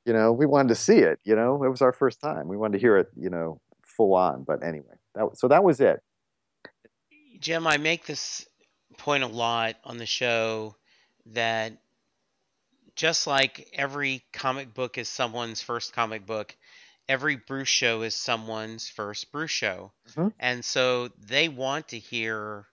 you 0.06 0.12
know, 0.12 0.32
we 0.32 0.46
wanted 0.46 0.70
to 0.70 0.74
see 0.74 0.98
it. 0.98 1.20
You 1.24 1.36
know, 1.36 1.62
it 1.62 1.68
was 1.68 1.82
our 1.82 1.92
first 1.92 2.20
time. 2.20 2.48
We 2.48 2.56
wanted 2.56 2.78
to 2.78 2.80
hear 2.80 2.96
it. 2.96 3.08
You 3.14 3.30
know, 3.30 3.60
full 3.84 4.14
on. 4.14 4.44
But 4.44 4.64
anyway, 4.64 4.96
that 5.14 5.36
so 5.36 5.48
that 5.48 5.62
was 5.62 5.80
it. 5.80 6.02
Jim, 7.38 7.66
I 7.66 7.76
make 7.76 8.06
this 8.06 8.46
point 8.98 9.22
a 9.22 9.28
lot 9.28 9.76
on 9.84 9.98
the 9.98 10.06
show 10.06 10.76
that 11.26 11.72
just 12.96 13.26
like 13.26 13.68
every 13.74 14.22
comic 14.32 14.74
book 14.74 14.98
is 14.98 15.08
someone's 15.08 15.62
first 15.62 15.92
comic 15.92 16.26
book, 16.26 16.56
every 17.08 17.36
Bruce 17.36 17.68
show 17.68 18.02
is 18.02 18.14
someone's 18.14 18.88
first 18.88 19.30
Bruce 19.30 19.50
show. 19.50 19.92
Mhm. 20.10 20.32
And 20.38 20.64
so 20.64 21.08
they 21.18 21.48
want 21.48 21.88
to 21.88 21.98
hear 21.98 22.66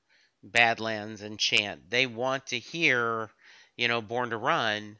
Badlands 0.43 1.21
and 1.21 1.39
Chant. 1.39 1.89
They 1.89 2.05
want 2.07 2.47
to 2.47 2.59
hear, 2.59 3.29
you 3.75 3.87
know, 3.87 4.01
Born 4.01 4.29
to 4.31 4.37
Run. 4.37 4.97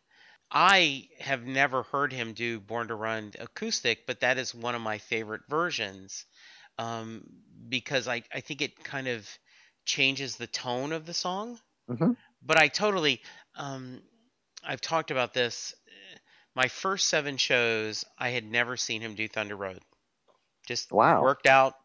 I 0.51 1.09
have 1.19 1.43
never 1.45 1.83
heard 1.83 2.13
him 2.13 2.33
do 2.33 2.59
Born 2.59 2.87
to 2.89 2.95
Run 2.95 3.33
acoustic, 3.39 4.05
but 4.07 4.21
that 4.21 4.37
is 4.37 4.55
one 4.55 4.75
of 4.75 4.81
my 4.81 4.97
favorite 4.97 5.43
versions 5.49 6.25
um, 6.77 7.25
because 7.69 8.07
I, 8.07 8.23
I 8.33 8.41
think 8.41 8.61
it 8.61 8.83
kind 8.83 9.07
of 9.07 9.29
changes 9.85 10.37
the 10.37 10.47
tone 10.47 10.93
of 10.93 11.05
the 11.05 11.13
song. 11.13 11.59
Mhm. 11.87 12.15
But 12.41 12.57
I 12.57 12.67
totally, 12.67 13.21
um, 13.55 14.01
I've 14.63 14.81
talked 14.81 15.11
about 15.11 15.33
this. 15.33 15.75
My 16.55 16.67
first 16.67 17.07
seven 17.09 17.37
shows, 17.37 18.05
I 18.17 18.29
had 18.29 18.45
never 18.45 18.77
seen 18.77 19.01
him 19.01 19.15
do 19.15 19.27
Thunder 19.27 19.55
Road. 19.55 19.81
Just 20.67 20.91
Wow. 20.91 21.19
worked 21.19 21.47
out, 21.47 21.75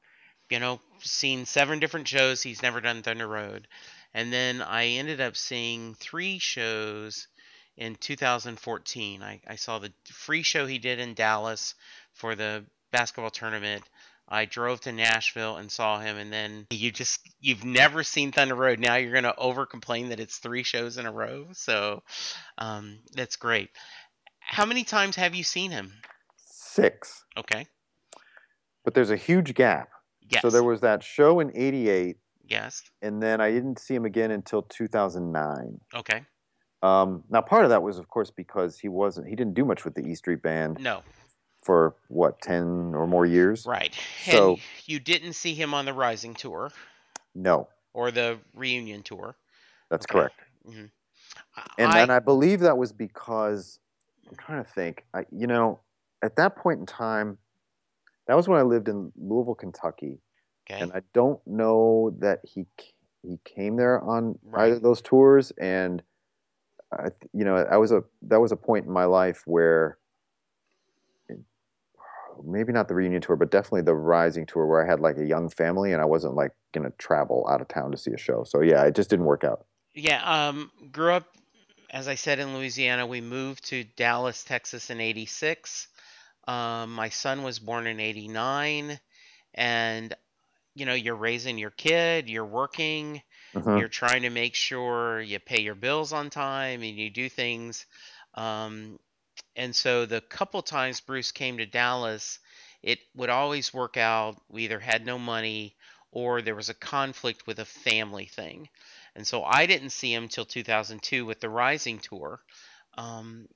you 0.53 0.59
know, 0.59 0.81
seen 1.01 1.47
seven 1.47 1.79
different 1.79 2.07
shows. 2.07 2.43
He's 2.43 2.62
never 2.62 2.83
done 2.83 3.03
Thunder 3.03 3.27
Road. 3.27 3.67
And 4.12 4.31
then 4.31 4.61
I 4.61 4.85
ended 4.85 5.19
up 5.19 5.35
seeing 5.35 5.95
three 5.95 6.38
shows 6.38 7.27
in 7.79 7.95
2014. 7.95 9.23
I, 9.23 9.41
I 9.47 9.57
saw 9.57 9.79
the 9.79 9.91
free 10.05 10.43
show 10.43 10.67
he 10.67 10.77
did 10.77 10.99
in 10.99 11.15
Dallas 11.15 11.75
for 12.12 12.35
the 12.35 12.67
basketball 12.91 13.31
tournament. 13.31 13.83
I 14.29 14.45
drove 14.45 14.81
to 14.83 14.93
Nashville 14.93 15.57
and 15.57 15.73
saw 15.73 16.01
him, 16.01 16.19
and 16.19 16.31
then 16.31 16.67
you 16.71 16.91
just 16.91 17.21
you've 17.41 17.65
never 17.65 18.03
seen 18.03 18.31
Thunder 18.31 18.55
Road. 18.55 18.79
Now 18.79 18.97
you're 18.97 19.12
gonna 19.12 19.35
over 19.37 19.65
complain 19.65 20.11
that 20.11 20.21
it's 20.21 20.37
three 20.37 20.62
shows 20.62 20.99
in 20.99 21.07
a 21.07 21.12
row. 21.12 21.47
So 21.53 22.03
um, 22.59 22.99
that's 23.15 23.37
great. 23.37 23.71
How 24.38 24.67
many 24.67 24.85
times 24.85 25.17
have 25.17 25.35
you 25.35 25.45
seen 25.45 25.71
him? 25.71 25.93
Six. 26.37 27.25
Okay. 27.38 27.67
But 28.85 28.95
there's 28.95 29.11
a 29.11 29.17
huge 29.17 29.55
gap. 29.55 29.88
Yes. 30.33 30.42
So 30.42 30.51
there 30.51 30.64
was 30.64 30.81
that 30.81 31.03
show 31.03 31.40
in 31.40 31.51
'88, 31.55 32.16
Yes. 32.47 32.83
and 33.03 33.23
then 33.23 33.40
I 33.40 33.51
didn't 33.51 33.79
see 33.79 33.95
him 33.95 34.05
again 34.05 34.31
until 34.31 34.62
2009. 34.62 35.81
Okay. 35.95 36.25
Um, 36.83 37.23
now, 37.31 37.40
part 37.40 37.64
of 37.64 37.71
that 37.71 37.83
was, 37.83 37.99
of 37.99 38.09
course, 38.09 38.31
because 38.31 38.79
he 38.79 38.88
wasn't 38.88 39.29
he 39.29 39.37
didn't 39.37 39.55
do 39.55 39.64
much 39.64 39.85
with 39.85 39.95
the 39.95 40.05
E 40.07 40.14
Street 40.14 40.42
Band 40.42 40.79
No. 40.81 41.03
for 41.62 41.95
what 42.09 42.40
ten 42.40 42.92
or 42.95 43.07
more 43.07 43.25
years. 43.27 43.66
Right. 43.66 43.95
So- 44.25 44.53
and 44.55 44.61
you 44.87 44.99
didn't 44.99 45.35
see 45.35 45.55
him 45.55 45.75
on 45.75 45.85
the 45.85 45.92
Rising 45.92 46.35
tour 46.35 46.71
No, 47.35 47.68
or 47.92 48.11
the 48.11 48.38
reunion 48.55 49.03
tour. 49.03 49.37
that's 49.90 50.07
Okay. 50.07 50.12
correct. 50.18 50.40
hmm 50.64 50.87
And 51.79 51.92
then 51.92 52.11
I 52.11 52.18
believe 52.18 52.61
that 52.61 52.77
was 52.79 52.92
because 52.92 53.79
I'm 54.29 54.37
trying 54.37 54.64
to 54.64 54.71
think. 54.71 55.05
I, 55.14 55.25
you 55.31 55.47
know, 55.47 55.81
at 56.23 56.37
that 56.37 56.57
point 56.57 56.81
in 56.81 56.87
time, 56.87 57.38
that 58.26 58.37
was 58.37 58.48
when 58.48 58.58
I 58.58 58.62
lived 58.62 58.88
in 58.88 59.12
Louisville, 59.16 59.54
Kentucky, 59.54 60.18
okay. 60.70 60.80
and 60.80 60.92
I 60.92 61.02
don't 61.12 61.40
know 61.46 62.14
that 62.20 62.40
he 62.44 62.66
he 63.22 63.38
came 63.44 63.76
there 63.76 64.00
on 64.00 64.38
Right. 64.42 64.64
either 64.66 64.77
of 64.77 64.83
those 64.83 65.00
tours. 65.00 65.52
And 65.52 66.02
I, 66.92 67.08
you 67.33 67.44
know, 67.44 67.56
I 67.56 67.77
was 67.77 67.92
a 67.92 68.02
that 68.23 68.40
was 68.40 68.52
a 68.52 68.56
point 68.56 68.87
in 68.87 68.92
my 68.92 69.04
life 69.04 69.42
where 69.46 69.98
maybe 72.44 72.73
not 72.73 72.88
the 72.88 72.94
reunion 72.94 73.20
tour, 73.23 73.37
but 73.37 73.50
definitely 73.50 73.83
the 73.83 73.94
Rising 73.94 74.46
tour, 74.46 74.66
where 74.66 74.85
I 74.85 74.90
had 74.90 75.00
like 75.00 75.18
a 75.18 75.25
young 75.25 75.48
family 75.48 75.92
and 75.92 76.02
I 76.02 76.04
wasn't 76.04 76.35
like 76.35 76.52
gonna 76.73 76.90
travel 76.98 77.46
out 77.50 77.60
of 77.60 77.68
town 77.68 77.90
to 77.92 77.96
see 77.96 78.12
a 78.12 78.18
show. 78.18 78.44
So 78.44 78.60
yeah, 78.60 78.85
it 78.85 78.94
just 78.94 79.10
didn't 79.10 79.27
work 79.27 79.44
out. 79.44 79.66
Yeah, 79.94 80.23
um, 80.48 80.70
grew 80.90 81.12
up, 81.12 81.27
as 81.90 82.08
I 82.08 82.14
said, 82.14 82.38
in 82.38 82.54
Louisiana. 82.56 83.06
We 83.06 83.20
moved 83.20 83.64
to 83.66 83.85
Dallas, 83.85 84.42
Texas 84.42 84.88
in 84.90 85.00
86. 85.00 85.88
Um, 86.49 86.93
my 86.95 87.09
son 87.09 87.43
was 87.43 87.59
born 87.59 87.87
in 87.87 88.01
89. 88.01 89.01
And, 89.55 90.15
you 90.75 90.87
know, 90.87 90.95
you're 90.95 91.17
raising 91.17 91.59
your 91.59 91.71
kid, 91.71 92.29
you're 92.29 92.47
working, 92.47 93.23
Mhm. 93.55 93.79
you're 93.79 93.88
trying 93.88 94.23
to 94.23 94.31
make 94.31 94.55
sure 94.55 95.21
you 95.21 95.38
pay 95.38 95.61
your 95.61 95.75
bills 95.75 96.13
on 96.13 96.31
time 96.31 96.83
and 96.83 96.97
you 96.99 97.11
do 97.11 97.29
things. 97.29 97.87
Um, 98.35 98.99
and 99.57 99.75
so 99.75 100.07
the 100.07 100.21
couple 100.21 100.63
times 100.63 101.01
Bruce 101.01 101.33
came 101.33 101.59
to 101.59 101.67
Dallas, 101.67 102.38
it 102.83 102.99
would 103.15 103.31
always 103.31 103.73
work 103.75 103.97
out. 103.97 104.43
We 104.49 104.65
either 104.65 104.81
had 104.81 105.07
no 105.07 105.19
money 105.19 105.77
or 106.11 106.43
there 106.43 106.55
was 106.55 106.69
a 106.69 106.75
conflict 106.75 107.47
with 107.47 107.59
a 107.59 107.65
family 107.65 108.27
thing. 108.27 108.69
And 109.15 109.27
so 109.27 109.45
I 109.45 109.67
didn't 109.67 109.90
see 109.90 110.13
him 110.13 110.29
till 110.29 110.45
2002 110.47 111.25
with 111.27 111.40
the 111.40 111.51
Rising 111.51 111.99
tour. 111.99 112.43
Um, 112.95 113.49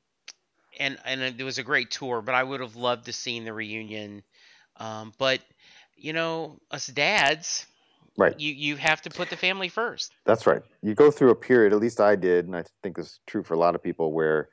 and 0.79 0.99
and 1.05 1.21
it 1.41 1.45
was 1.45 1.59
a 1.59 1.63
great 1.63 1.91
tour, 1.91 2.23
but 2.23 2.35
I 2.35 2.43
would 2.43 2.61
have 2.61 2.77
loved 2.77 3.07
to 3.07 3.13
seen 3.13 3.45
the 3.45 3.53
reunion. 3.53 4.23
Um, 4.79 5.13
but 5.19 5.41
you 5.97 6.13
know, 6.13 6.59
us 6.71 6.87
dads, 6.89 7.67
Right. 8.19 8.39
you 8.39 8.53
you 8.53 8.77
have 8.77 9.03
to 9.03 9.11
put 9.11 9.31
the 9.31 9.37
family 9.37 9.69
first. 9.69 10.13
That's 10.25 10.47
right. 10.47 10.63
You 10.83 10.95
go 10.95 11.11
through 11.11 11.31
a 11.31 11.35
period, 11.35 11.73
at 11.73 11.81
least 11.81 12.01
I 12.01 12.17
did, 12.17 12.47
and 12.47 12.57
I 12.57 12.65
think 12.83 12.97
this 12.97 13.07
is 13.07 13.21
true 13.27 13.43
for 13.43 13.55
a 13.55 13.59
lot 13.59 13.75
of 13.75 13.83
people, 13.83 14.13
where 14.13 14.49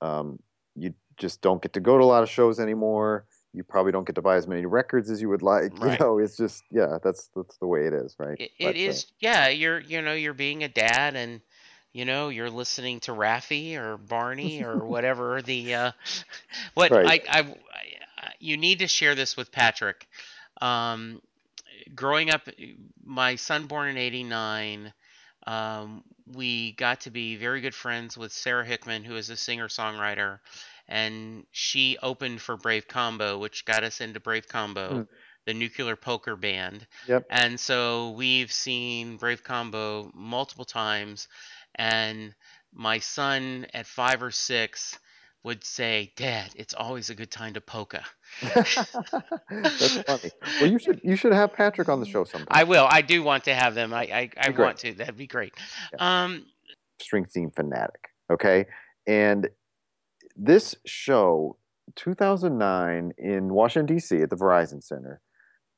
um, 0.00 0.38
you 0.74 0.94
just 1.16 1.40
don't 1.40 1.62
get 1.62 1.72
to 1.74 1.80
go 1.80 1.96
to 1.98 2.04
a 2.04 2.06
lot 2.06 2.22
of 2.22 2.28
shows 2.28 2.58
anymore. 2.60 3.26
You 3.54 3.62
probably 3.64 3.92
don't 3.92 4.06
get 4.06 4.14
to 4.14 4.22
buy 4.22 4.36
as 4.36 4.46
many 4.46 4.64
records 4.64 5.10
as 5.10 5.20
you 5.20 5.28
would 5.28 5.42
like. 5.42 5.78
Right. 5.78 5.98
You 5.98 6.04
know, 6.04 6.18
it's 6.18 6.36
just 6.36 6.64
yeah, 6.70 6.98
that's 7.02 7.28
that's 7.36 7.56
the 7.58 7.66
way 7.66 7.86
it 7.86 7.92
is, 7.92 8.16
right? 8.18 8.38
It, 8.40 8.50
But, 8.60 8.76
is, 8.76 9.06
yeah. 9.20 9.48
You're 9.48 9.80
you 9.80 10.00
know 10.02 10.14
you're 10.14 10.34
being 10.34 10.62
a 10.64 10.68
dad 10.68 11.16
and. 11.16 11.40
You 11.92 12.04
know, 12.04 12.28
you're 12.28 12.50
listening 12.50 13.00
to 13.00 13.12
Raffi 13.12 13.76
or 13.76 13.96
Barney 13.96 14.62
or 14.64 14.86
whatever 14.86 15.42
the 15.42 15.74
uh, 15.74 15.92
what 16.74 16.92
Right. 16.92 17.04
I, 17.04 17.20
I, 17.28 17.40
I 18.18 18.32
you 18.38 18.56
need 18.56 18.80
to 18.80 18.86
share 18.88 19.14
this 19.14 19.36
with 19.36 19.52
Patrick. 19.52 20.06
Um, 20.60 21.20
growing 21.94 22.30
up, 22.30 22.48
my 23.04 23.36
son 23.36 23.66
born 23.66 23.88
in 23.88 23.96
'89, 23.96 24.92
um, 25.46 26.02
we 26.32 26.72
got 26.72 27.00
to 27.02 27.10
be 27.10 27.36
very 27.36 27.60
good 27.60 27.74
friends 27.74 28.16
with 28.16 28.32
Sara 28.32 28.64
Hickman, 28.64 29.04
who 29.04 29.16
is 29.16 29.30
a 29.30 29.36
singer 29.36 29.68
songwriter, 29.68 30.38
and 30.88 31.44
she 31.52 31.98
opened 32.02 32.40
for 32.40 32.56
Brave 32.56 32.86
Combo, 32.88 33.38
which 33.38 33.64
got 33.64 33.84
us 33.84 34.00
into 34.00 34.20
Brave 34.20 34.48
Combo, 34.48 35.00
Hmm. 35.00 35.02
the 35.46 35.54
nuclear 35.54 35.96
polka 35.96 36.36
band. 36.36 36.86
Yep. 37.06 37.26
And 37.30 37.58
so 37.58 38.10
we've 38.10 38.52
seen 38.52 39.16
Brave 39.16 39.42
Combo 39.42 40.10
multiple 40.14 40.64
times, 40.64 41.28
and 41.74 42.34
my 42.72 42.98
son 42.98 43.66
at 43.74 43.86
five 43.86 44.22
or 44.22 44.30
six 44.30 44.98
would 45.44 45.64
say, 45.64 46.12
"Dad, 46.16 46.50
it's 46.56 46.74
always 46.74 47.10
a 47.10 47.14
good 47.14 47.30
time 47.30 47.54
to 47.54 47.60
polka." 47.60 48.04
that's 48.54 48.84
funny. 50.02 50.30
Well, 50.60 50.70
you 50.70 50.78
should 50.78 51.00
you 51.02 51.16
should 51.16 51.32
have 51.32 51.52
Patrick 51.52 51.88
on 51.88 52.00
the 52.00 52.06
show 52.06 52.24
sometime. 52.24 52.48
I 52.50 52.64
will. 52.64 52.86
I 52.88 53.02
do 53.02 53.22
want 53.22 53.44
to 53.44 53.54
have 53.54 53.74
them. 53.74 53.92
I 53.92 54.02
I, 54.02 54.30
I 54.38 54.50
want 54.50 54.78
to. 54.78 54.94
That'd 54.94 55.16
be 55.16 55.26
great. 55.26 55.54
Um, 55.98 56.46
Springsteen 57.00 57.54
fanatic. 57.54 58.08
Okay, 58.30 58.66
and 59.06 59.48
this 60.36 60.74
show, 60.86 61.56
2009 61.96 63.12
in 63.18 63.52
Washington 63.52 63.94
D.C. 63.94 64.22
at 64.22 64.30
the 64.30 64.36
Verizon 64.36 64.82
Center. 64.82 65.20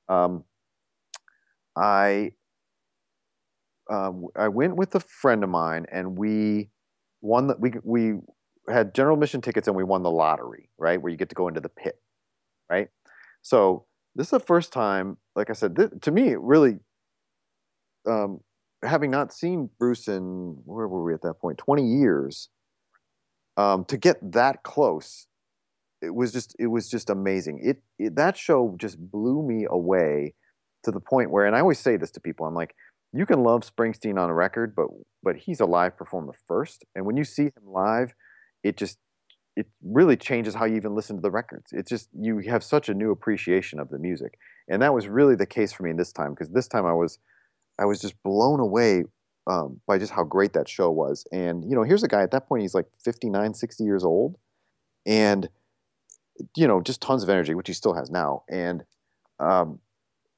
Um, 0.08 0.44
I 1.76 2.32
uh, 3.90 4.12
I 4.36 4.48
went 4.48 4.76
with 4.76 4.94
a 4.94 5.00
friend 5.00 5.44
of 5.44 5.50
mine, 5.50 5.86
and 5.90 6.18
we 6.18 6.70
won 7.20 7.48
the 7.48 7.56
we 7.58 7.72
we 7.82 8.14
had 8.68 8.94
general 8.94 9.14
admission 9.14 9.40
tickets, 9.40 9.68
and 9.68 9.76
we 9.76 9.84
won 9.84 10.02
the 10.02 10.10
lottery, 10.10 10.70
right, 10.78 11.00
where 11.00 11.10
you 11.10 11.18
get 11.18 11.28
to 11.28 11.34
go 11.34 11.48
into 11.48 11.60
the 11.60 11.68
pit, 11.68 12.00
right. 12.70 12.88
So 13.42 13.84
this 14.14 14.28
is 14.28 14.30
the 14.30 14.40
first 14.40 14.72
time, 14.72 15.18
like 15.36 15.50
I 15.50 15.52
said, 15.52 15.76
to 16.00 16.10
me, 16.10 16.34
really, 16.38 16.78
um, 18.08 18.40
having 18.82 19.10
not 19.10 19.32
seen 19.32 19.68
Bruce 19.78 20.08
in 20.08 20.56
where 20.64 20.88
were 20.88 21.04
we 21.04 21.14
at 21.14 21.22
that 21.22 21.40
point, 21.40 21.58
twenty 21.58 21.86
years, 21.86 22.48
um, 23.56 23.84
to 23.86 23.96
get 23.96 24.16
that 24.32 24.62
close, 24.62 25.26
it 26.00 26.14
was 26.14 26.32
just 26.32 26.56
it 26.58 26.68
was 26.68 26.88
just 26.88 27.10
amazing. 27.10 27.60
It, 27.62 27.82
it 27.98 28.16
that 28.16 28.36
show 28.36 28.76
just 28.78 28.98
blew 28.98 29.42
me 29.46 29.66
away 29.68 30.34
to 30.84 30.90
the 30.90 31.00
point 31.00 31.30
where, 31.30 31.46
and 31.46 31.56
I 31.56 31.60
always 31.60 31.78
say 31.78 31.96
this 31.96 32.10
to 32.12 32.20
people, 32.20 32.46
I'm 32.46 32.54
like, 32.54 32.74
you 33.14 33.26
can 33.26 33.42
love 33.42 33.62
Springsteen 33.62 34.18
on 34.20 34.30
a 34.30 34.34
record, 34.34 34.74
but 34.74 34.88
but 35.22 35.36
he's 35.36 35.60
a 35.60 35.66
live 35.66 35.96
performer 35.96 36.34
first, 36.46 36.84
and 36.94 37.06
when 37.06 37.16
you 37.16 37.24
see 37.24 37.44
him 37.44 37.64
live, 37.66 38.12
it 38.62 38.76
just 38.76 38.98
it 39.56 39.66
really 39.82 40.16
changes 40.16 40.54
how 40.56 40.64
you 40.64 40.76
even 40.76 40.94
listen 40.94 41.16
to 41.16 41.22
the 41.22 41.30
records. 41.30 41.70
It's 41.72 41.88
just 41.88 42.08
you 42.12 42.38
have 42.48 42.64
such 42.64 42.88
a 42.88 42.94
new 42.94 43.10
appreciation 43.12 43.78
of 43.78 43.88
the 43.88 43.98
music, 43.98 44.38
and 44.68 44.82
that 44.82 44.92
was 44.92 45.06
really 45.06 45.36
the 45.36 45.46
case 45.46 45.72
for 45.72 45.84
me 45.84 45.92
this 45.92 46.12
time 46.12 46.30
because 46.30 46.50
this 46.50 46.66
time 46.66 46.86
I 46.86 46.92
was 46.92 47.18
I 47.78 47.84
was 47.84 48.00
just 48.00 48.20
blown 48.22 48.60
away 48.60 49.04
um, 49.46 49.80
by 49.86 49.98
just 49.98 50.12
how 50.12 50.24
great 50.24 50.52
that 50.54 50.68
show 50.68 50.90
was. 50.90 51.24
And 51.32 51.64
you 51.64 51.76
know, 51.76 51.82
here's 51.82 52.02
a 52.02 52.08
guy 52.08 52.22
at 52.22 52.32
that 52.32 52.48
point 52.48 52.62
he's 52.62 52.74
like 52.74 52.86
59, 53.04 53.54
60 53.54 53.84
years 53.84 54.04
old, 54.04 54.36
and 55.06 55.48
you 56.56 56.66
know, 56.66 56.80
just 56.80 57.00
tons 57.00 57.22
of 57.22 57.28
energy, 57.28 57.54
which 57.54 57.68
he 57.68 57.74
still 57.74 57.94
has 57.94 58.10
now, 58.10 58.42
and 58.50 58.82
um, 59.38 59.78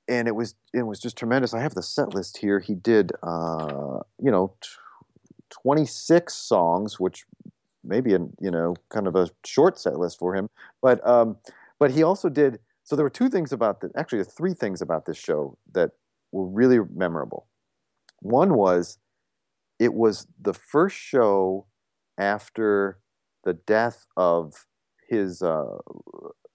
and 0.09 0.29
it 0.29 0.35
was 0.35 0.55
it 0.73 0.83
was 0.83 1.01
just 1.01 1.17
tremendous. 1.17 1.55
I 1.55 1.61
have 1.61 1.75
the 1.75 1.83
set 1.83 2.15
list 2.15 2.39
here. 2.39 2.61
He 2.61 2.75
did 2.75 3.13
uh, 3.23 4.01
you 4.23 4.31
know. 4.31 4.55
T- 4.61 4.69
26 5.63 6.35
songs, 6.35 6.99
which 6.99 7.25
maybe 7.87 8.15
a 8.15 8.19
you 8.41 8.51
know 8.51 8.75
kind 8.89 9.07
of 9.07 9.17
a 9.17 9.31
short 9.45 9.79
set 9.79 9.99
list 9.99 10.19
for 10.19 10.35
him 10.35 10.51
but 10.83 11.07
um 11.07 11.37
but 11.79 11.91
he 11.91 12.03
also 12.03 12.29
did 12.29 12.59
so 12.83 12.97
there 12.97 13.05
were 13.05 13.11
two 13.11 13.29
things 13.29 13.53
about 13.53 13.81
the 13.81 13.91
actually 13.97 14.23
three 14.25 14.55
things 14.55 14.83
about 14.83 15.07
this 15.07 15.17
show 15.17 15.57
that 15.73 15.91
were 16.33 16.47
really 16.47 16.79
memorable 16.95 17.47
one 18.21 18.55
was 18.55 18.99
it 19.79 19.95
was 19.95 20.27
the 20.41 20.55
first 20.55 20.97
show 20.97 21.67
after 22.19 22.99
the 23.45 23.53
death 23.53 24.07
of 24.17 24.67
his 25.09 25.43
uh, 25.43 25.79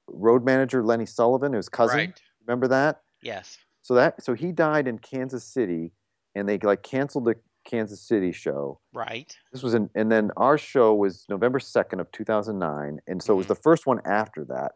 road 0.07 0.43
manager 0.43 0.83
lenny 0.83 1.05
sullivan 1.05 1.53
his 1.53 1.69
cousin 1.69 1.97
right. 1.97 2.21
remember 2.45 2.67
that 2.67 3.01
Yes. 3.21 3.57
so 3.81 3.93
that 3.95 4.23
so 4.23 4.33
he 4.33 4.51
died 4.51 4.87
in 4.87 4.97
kansas 4.99 5.43
city 5.43 5.91
and 6.35 6.47
they 6.47 6.57
like 6.59 6.83
canceled 6.83 7.25
the 7.25 7.35
kansas 7.65 8.01
city 8.01 8.31
show 8.31 8.79
Right. 8.93 9.35
this 9.53 9.63
was 9.63 9.73
in, 9.73 9.89
and 9.95 10.11
then 10.11 10.31
our 10.37 10.57
show 10.57 10.93
was 10.95 11.25
November 11.29 11.59
second 11.59 11.99
of 11.99 12.11
two 12.11 12.23
thousand 12.25 12.57
nine, 12.59 12.99
and 13.07 13.21
so 13.21 13.33
it 13.33 13.37
was 13.37 13.45
Mhm. 13.45 13.49
the 13.49 13.55
first 13.55 13.85
one 13.85 14.01
after 14.05 14.43
that. 14.45 14.71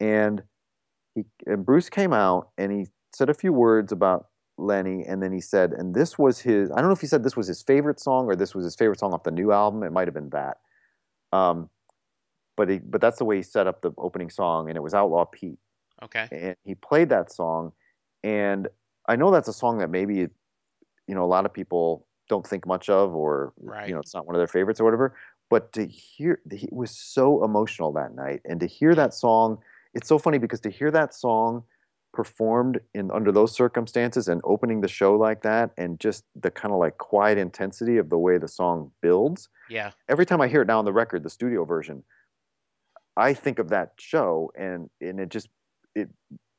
And 0.00 0.42
he 1.14 1.24
and 1.46 1.64
Bruce 1.64 1.88
came 1.90 2.12
out 2.12 2.50
and 2.58 2.72
he 2.72 2.86
said 3.14 3.30
a 3.30 3.34
few 3.34 3.52
words 3.52 3.92
about 3.92 4.28
Lenny, 4.58 5.04
and 5.04 5.22
then 5.22 5.32
he 5.32 5.40
said, 5.40 5.72
and 5.72 5.94
this 5.94 6.18
was 6.18 6.40
his. 6.40 6.70
I 6.72 6.76
don't 6.76 6.86
know 6.86 6.92
if 6.92 7.00
he 7.00 7.06
said 7.08 7.24
this 7.24 7.36
was 7.36 7.46
his 7.48 7.62
favorite 7.62 8.00
song 8.00 8.26
or 8.26 8.36
this 8.36 8.54
was 8.54 8.64
his 8.64 8.76
favorite 8.76 8.98
song 9.00 9.12
off 9.12 9.22
the 9.24 9.30
new 9.30 9.52
album. 9.52 9.82
It 9.84 9.92
might 9.92 10.08
have 10.08 10.14
been 10.14 10.30
that. 10.30 10.58
Um, 11.32 11.70
but 12.56 12.68
he, 12.68 12.78
but 12.80 13.00
that's 13.00 13.18
the 13.18 13.24
way 13.24 13.36
he 13.36 13.42
set 13.42 13.66
up 13.66 13.82
the 13.82 13.92
opening 13.98 14.30
song, 14.30 14.68
and 14.68 14.76
it 14.76 14.80
was 14.82 14.94
Outlaw 14.94 15.24
Pete 15.26 15.58
Okay. 16.02 16.28
and 16.32 16.56
he 16.64 16.74
played 16.74 17.08
that 17.10 17.32
song 17.32 17.72
and 18.24 18.66
i 19.06 19.14
know 19.14 19.30
that's 19.30 19.48
a 19.48 19.52
song 19.52 19.78
that 19.78 19.90
maybe 19.90 20.16
you 20.16 21.14
know 21.14 21.22
a 21.24 21.32
lot 21.36 21.44
of 21.46 21.52
people 21.52 22.06
don't 22.28 22.46
think 22.46 22.66
much 22.66 22.88
of 22.88 23.14
or 23.14 23.52
Right. 23.60 23.86
you 23.88 23.94
know 23.94 24.00
it's 24.00 24.14
not 24.14 24.26
one 24.26 24.34
of 24.34 24.40
their 24.40 24.48
favorites 24.48 24.80
or 24.80 24.84
whatever 24.84 25.14
but 25.50 25.72
to 25.74 25.86
hear 25.86 26.40
it 26.50 26.72
was 26.72 26.90
so 26.90 27.44
emotional 27.44 27.92
that 27.92 28.14
night 28.14 28.40
and 28.44 28.58
to 28.60 28.66
hear 28.66 28.94
that 28.94 29.12
song 29.14 29.58
it's 29.92 30.08
so 30.08 30.18
funny 30.18 30.38
because 30.38 30.60
to 30.60 30.70
hear 30.70 30.90
that 30.90 31.14
song 31.14 31.62
performed 32.14 32.80
in 32.94 33.10
under 33.10 33.30
those 33.32 33.52
circumstances 33.52 34.28
and 34.28 34.40
opening 34.44 34.80
the 34.80 34.88
show 34.88 35.14
like 35.16 35.42
that 35.42 35.70
and 35.76 35.98
just 36.00 36.24
the 36.40 36.50
kind 36.50 36.72
of 36.72 36.78
like 36.80 36.96
quiet 36.98 37.36
intensity 37.38 37.96
of 37.98 38.08
the 38.08 38.18
way 38.18 38.38
the 38.38 38.48
song 38.48 38.90
builds 39.02 39.48
Yeah. 39.68 39.90
every 40.08 40.24
time 40.24 40.40
I 40.40 40.48
hear 40.48 40.62
it 40.62 40.68
now 40.68 40.78
on 40.78 40.84
the 40.84 40.92
record, 40.92 41.24
the 41.24 41.30
studio 41.30 41.64
version, 41.64 42.04
I 43.16 43.34
think 43.34 43.58
of 43.58 43.68
that 43.70 43.92
show 43.98 44.52
and 44.56 44.90
and 45.00 45.20
it 45.20 45.28
just 45.28 45.48
it 45.94 46.08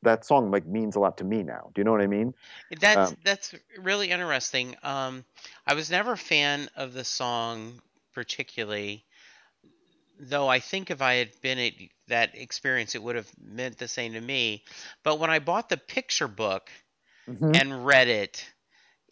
that 0.06 0.26
song 0.26 0.52
like 0.52 0.66
means 0.68 0.96
a 0.96 1.02
lot 1.02 1.18
to 1.20 1.26
me 1.26 1.44
now. 1.44 1.72
Do 1.76 1.82
you 1.82 1.86
know 1.86 1.92
what 1.94 2.02
I 2.02 2.08
mean? 2.08 2.36
That's 2.80 3.12
Um, 3.12 3.18
that's 3.24 3.56
really 3.78 4.12
interesting. 4.12 4.76
Um, 4.84 5.26
I 5.66 5.74
was 5.74 5.90
never 5.90 6.12
a 6.14 6.18
fan 6.18 6.70
of 6.76 6.94
the 6.94 7.04
song 7.04 7.82
particularly, 8.14 9.06
though 10.20 10.48
I 10.48 10.60
think 10.60 10.90
if 10.90 11.02
I 11.02 11.16
had 11.16 11.40
been 11.42 11.60
at 11.60 11.74
that 12.08 12.36
experience, 12.36 12.96
it 12.96 13.04
would 13.04 13.16
have 13.16 13.32
meant 13.38 13.78
the 13.78 13.88
same 13.88 14.14
to 14.14 14.22
me. 14.22 14.64
But 15.04 15.20
when 15.20 15.30
I 15.30 15.40
bought 15.40 15.70
the 15.70 15.78
picture 15.78 16.28
book 16.28 16.72
Mhm. 17.28 17.60
and 17.60 17.86
read 17.86 18.10
it, 18.10 18.46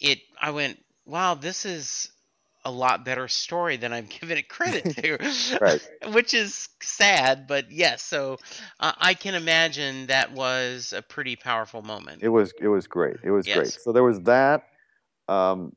it 0.02 0.22
I 0.42 0.52
went, 0.52 0.86
"Wow, 1.06 1.36
this 1.36 1.66
is 1.66 2.13
a 2.66 2.72
lot 2.72 3.06
better 3.06 3.28
story 3.28 3.78
than 3.78 3.94
I'm 3.94 4.08
giving 4.20 4.38
it 4.38 4.50
credit 4.50 4.96
to." 4.98 5.18
Right. 5.62 5.82
Which 6.14 6.34
is 6.34 6.70
sad, 6.82 7.48
but 7.48 7.72
yes. 7.72 8.02
So 8.02 8.38
uh, 8.80 8.94
I 8.98 9.14
can 9.14 9.36
imagine 9.36 10.08
that 10.08 10.32
was 10.32 10.94
a 10.96 11.02
pretty 11.02 11.36
powerful 11.36 11.82
moment. 11.82 12.24
It 12.24 12.30
was 12.30 12.54
it 12.60 12.68
was 12.68 12.88
great. 12.88 13.18
It 13.24 13.32
was 13.32 13.46
great. 13.48 13.68
So 13.68 13.92
there 13.92 14.04
was 14.04 14.22
that. 14.22 14.64
Um, 15.28 15.74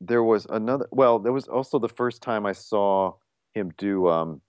there 0.00 0.22
was 0.22 0.46
another. 0.48 0.86
Well, 0.90 1.18
there 1.18 1.32
was 1.32 1.48
also 1.48 1.78
the 1.78 1.88
first 1.88 2.22
time 2.22 2.46
I 2.46 2.52
saw 2.52 3.14
him 3.54 3.72
do 3.76 4.08
um, 4.08 4.40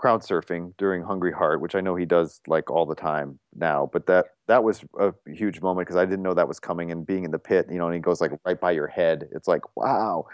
crowd 0.00 0.22
surfing 0.22 0.72
during 0.78 1.02
Hungry 1.02 1.30
Heart, 1.30 1.60
which 1.60 1.74
I 1.74 1.82
know 1.82 1.94
he 1.94 2.06
does 2.06 2.40
like 2.46 2.70
all 2.70 2.86
the 2.86 2.94
time 2.94 3.38
now. 3.54 3.90
But 3.92 4.06
that 4.06 4.28
that 4.48 4.64
was 4.64 4.82
a 4.98 5.12
huge 5.26 5.60
moment 5.60 5.86
because 5.86 6.00
I 6.00 6.06
didn't 6.06 6.22
know 6.22 6.32
that 6.32 6.48
was 6.48 6.58
coming 6.58 6.90
and 6.90 7.06
being 7.06 7.24
in 7.24 7.30
the 7.30 7.38
pit, 7.38 7.66
you 7.70 7.76
know, 7.76 7.86
and 7.86 7.94
he 7.94 8.00
goes 8.00 8.20
like 8.20 8.32
right 8.46 8.58
by 8.58 8.70
your 8.70 8.86
head. 8.86 9.28
It's 9.32 9.46
like 9.46 9.76
wow. 9.76 10.24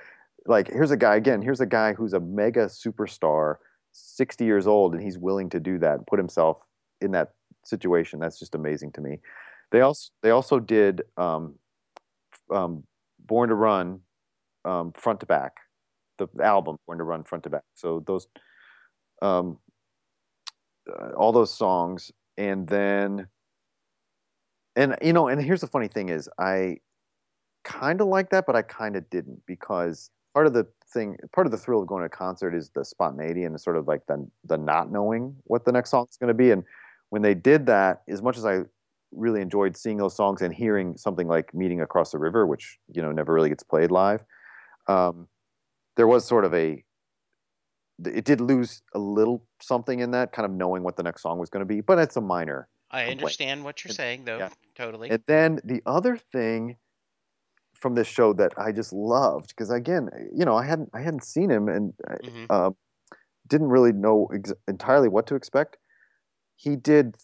Like 0.46 0.68
here's 0.68 0.92
a 0.92 0.96
guy 0.96 1.16
again. 1.16 1.42
Here's 1.42 1.60
a 1.60 1.66
guy 1.66 1.94
who's 1.94 2.12
a 2.12 2.20
mega 2.20 2.66
superstar, 2.66 3.56
sixty 3.92 4.44
years 4.44 4.68
old, 4.68 4.94
and 4.94 5.02
he's 5.02 5.18
willing 5.18 5.50
to 5.50 5.58
do 5.58 5.78
that 5.80 5.96
and 5.96 6.06
put 6.06 6.20
himself 6.20 6.62
in 7.00 7.10
that 7.12 7.32
situation. 7.64 8.20
That's 8.20 8.38
just 8.38 8.54
amazing 8.54 8.92
to 8.92 9.00
me. 9.00 9.18
They 9.72 9.80
also 9.80 10.10
they 10.22 10.30
also 10.30 10.60
did 10.60 11.02
um, 11.16 11.56
um, 12.52 12.84
Born 13.18 13.48
to 13.48 13.56
Run 13.56 14.00
um, 14.64 14.92
front 14.92 15.18
to 15.20 15.26
back, 15.26 15.54
the 16.18 16.28
album 16.40 16.76
Born 16.86 16.98
to 16.98 17.04
Run 17.04 17.24
front 17.24 17.42
to 17.44 17.50
back. 17.50 17.64
So 17.74 18.04
those 18.06 18.28
um, 19.22 19.58
uh, 20.88 21.10
all 21.16 21.32
those 21.32 21.52
songs, 21.52 22.12
and 22.36 22.66
then 22.68 23.28
and 24.76 24.94
you 25.02 25.12
know, 25.12 25.28
and 25.28 25.42
here's 25.42 25.62
the 25.62 25.66
funny 25.66 25.88
thing 25.88 26.10
is 26.10 26.28
I 26.38 26.78
kind 27.64 28.00
of 28.00 28.06
like 28.08 28.30
that, 28.30 28.44
but 28.46 28.54
I 28.54 28.62
kind 28.62 28.94
of 28.94 29.08
didn't 29.10 29.42
because 29.46 30.10
part 30.34 30.46
of 30.46 30.52
the 30.52 30.66
thing, 30.92 31.16
part 31.34 31.46
of 31.46 31.50
the 31.50 31.56
thrill 31.56 31.80
of 31.80 31.88
going 31.88 32.02
to 32.02 32.06
a 32.06 32.10
concert 32.10 32.54
is 32.54 32.70
the 32.74 32.84
spontaneity 32.84 33.44
and 33.44 33.58
sort 33.60 33.76
of 33.76 33.88
like 33.88 34.06
the 34.06 34.28
the 34.44 34.58
not 34.58 34.92
knowing 34.92 35.34
what 35.44 35.64
the 35.64 35.72
next 35.72 35.90
song 35.90 36.06
is 36.10 36.16
going 36.18 36.28
to 36.28 36.34
be. 36.34 36.50
And 36.50 36.62
when 37.08 37.22
they 37.22 37.34
did 37.34 37.66
that, 37.66 38.02
as 38.08 38.22
much 38.22 38.36
as 38.36 38.44
I 38.44 38.60
really 39.12 39.40
enjoyed 39.40 39.76
seeing 39.76 39.96
those 39.96 40.14
songs 40.14 40.42
and 40.42 40.52
hearing 40.54 40.96
something 40.96 41.26
like 41.26 41.54
"Meeting 41.54 41.80
Across 41.80 42.12
the 42.12 42.18
River," 42.18 42.46
which 42.46 42.78
you 42.92 43.00
know 43.02 43.12
never 43.12 43.32
really 43.32 43.48
gets 43.48 43.62
played 43.62 43.90
live, 43.90 44.22
um, 44.88 45.26
there 45.96 46.06
was 46.06 46.24
sort 46.24 46.44
of 46.44 46.54
a 46.54 46.84
it 48.04 48.24
did 48.24 48.40
lose 48.40 48.82
a 48.94 48.98
little 48.98 49.42
something 49.60 50.00
in 50.00 50.10
that 50.10 50.32
kind 50.32 50.44
of 50.44 50.52
knowing 50.52 50.82
what 50.82 50.96
the 50.96 51.02
next 51.02 51.22
song 51.22 51.38
was 51.38 51.48
going 51.48 51.60
to 51.60 51.66
be, 51.66 51.80
but 51.80 51.98
it's 51.98 52.16
a 52.16 52.20
minor. 52.20 52.68
I 52.90 53.00
complaint. 53.00 53.20
understand 53.20 53.64
what 53.64 53.84
you're 53.84 53.90
and, 53.90 53.96
saying, 53.96 54.24
though. 54.24 54.38
Yeah. 54.38 54.48
Totally. 54.76 55.10
And 55.10 55.22
then 55.26 55.60
the 55.64 55.82
other 55.86 56.16
thing 56.16 56.76
from 57.74 57.94
this 57.94 58.06
show 58.06 58.32
that 58.34 58.52
I 58.56 58.72
just 58.72 58.92
loved 58.92 59.48
because 59.48 59.70
again, 59.70 60.08
you 60.34 60.44
know, 60.44 60.56
I 60.56 60.64
hadn't 60.64 60.90
I 60.94 61.00
hadn't 61.00 61.24
seen 61.24 61.50
him 61.50 61.68
and 61.68 61.92
mm-hmm. 62.08 62.44
uh, 62.48 62.70
didn't 63.46 63.68
really 63.68 63.92
know 63.92 64.28
ex- 64.34 64.52
entirely 64.66 65.08
what 65.08 65.26
to 65.28 65.34
expect. 65.34 65.76
He 66.56 66.76
did 66.76 67.16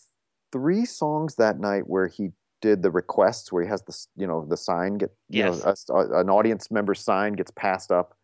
three 0.53 0.85
songs 0.85 1.37
that 1.37 1.59
night 1.59 1.85
where 1.87 2.07
he 2.09 2.31
did 2.61 2.83
the 2.83 2.91
requests 2.91 3.51
where 3.51 3.63
he 3.63 3.69
has 3.69 3.83
the 3.83 4.07
you 4.17 4.27
know 4.27 4.47
the 4.49 4.57
sign 4.57 4.99
get 4.99 5.11
you 5.29 5.45
yes. 5.45 5.89
know 5.89 5.97
a, 5.97 6.21
an 6.21 6.31
audience 6.31 6.71
member 6.71 6.95
sign 6.95 7.33
gets 7.33 7.51
passed 7.51 7.91
up 7.91 8.17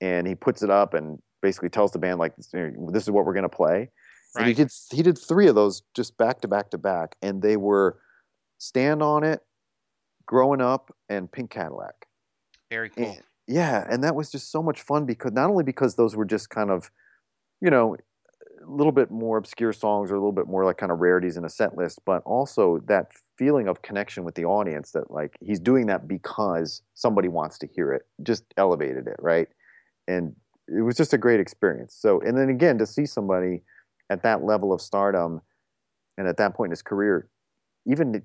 and 0.00 0.26
he 0.26 0.34
puts 0.34 0.62
it 0.62 0.70
up 0.70 0.94
and 0.94 1.20
basically 1.44 1.68
tells 1.68 1.92
the 1.92 1.98
band 1.98 2.18
like 2.18 2.34
this 2.36 3.02
is 3.02 3.10
what 3.10 3.26
we're 3.26 3.34
going 3.34 3.42
to 3.42 3.48
play 3.50 3.90
right. 4.34 4.38
and 4.38 4.46
he 4.48 4.54
did 4.54 4.72
he 4.90 5.02
did 5.02 5.18
three 5.18 5.46
of 5.46 5.54
those 5.54 5.82
just 5.94 6.16
back 6.16 6.40
to 6.40 6.48
back 6.48 6.70
to 6.70 6.78
back 6.78 7.16
and 7.20 7.42
they 7.42 7.58
were 7.58 7.98
stand 8.56 9.02
on 9.02 9.22
it 9.22 9.40
growing 10.24 10.62
up 10.62 10.90
and 11.10 11.30
pink 11.30 11.50
cadillac 11.50 12.06
very 12.70 12.88
eh, 12.88 12.92
cool 12.96 13.10
and, 13.10 13.22
yeah 13.46 13.86
and 13.90 14.02
that 14.02 14.14
was 14.14 14.32
just 14.32 14.50
so 14.50 14.62
much 14.62 14.80
fun 14.80 15.04
because 15.04 15.32
not 15.32 15.50
only 15.50 15.62
because 15.62 15.96
those 15.96 16.16
were 16.16 16.24
just 16.24 16.48
kind 16.48 16.70
of 16.70 16.90
you 17.60 17.68
know 17.68 17.94
a 18.66 18.70
little 18.70 18.90
bit 18.90 19.10
more 19.10 19.36
obscure 19.36 19.74
songs 19.74 20.10
or 20.10 20.14
a 20.14 20.18
little 20.18 20.32
bit 20.32 20.46
more 20.46 20.64
like 20.64 20.78
kind 20.78 20.90
of 20.90 21.00
rarities 21.00 21.36
in 21.36 21.44
a 21.44 21.50
set 21.50 21.76
list, 21.76 21.98
but 22.06 22.22
also 22.24 22.80
that 22.86 23.12
feeling 23.36 23.68
of 23.68 23.82
connection 23.82 24.24
with 24.24 24.34
the 24.34 24.46
audience 24.46 24.92
that 24.92 25.10
like 25.10 25.36
he's 25.42 25.60
doing 25.60 25.84
that 25.88 26.08
because 26.08 26.80
somebody 26.94 27.28
wants 27.28 27.58
to 27.58 27.66
hear 27.66 27.92
it, 27.92 28.06
just 28.22 28.44
elevated 28.56 29.06
it, 29.06 29.16
right? 29.18 29.48
And 30.08 30.34
it 30.68 30.82
was 30.82 30.96
just 30.96 31.12
a 31.12 31.18
great 31.18 31.40
experience. 31.40 31.94
So, 31.94 32.20
and 32.20 32.36
then 32.36 32.48
again, 32.48 32.78
to 32.78 32.86
see 32.86 33.06
somebody 33.06 33.62
at 34.10 34.22
that 34.22 34.44
level 34.44 34.72
of 34.72 34.80
stardom 34.80 35.40
and 36.16 36.26
at 36.28 36.36
that 36.38 36.54
point 36.54 36.68
in 36.68 36.72
his 36.72 36.82
career, 36.82 37.28
even 37.86 38.22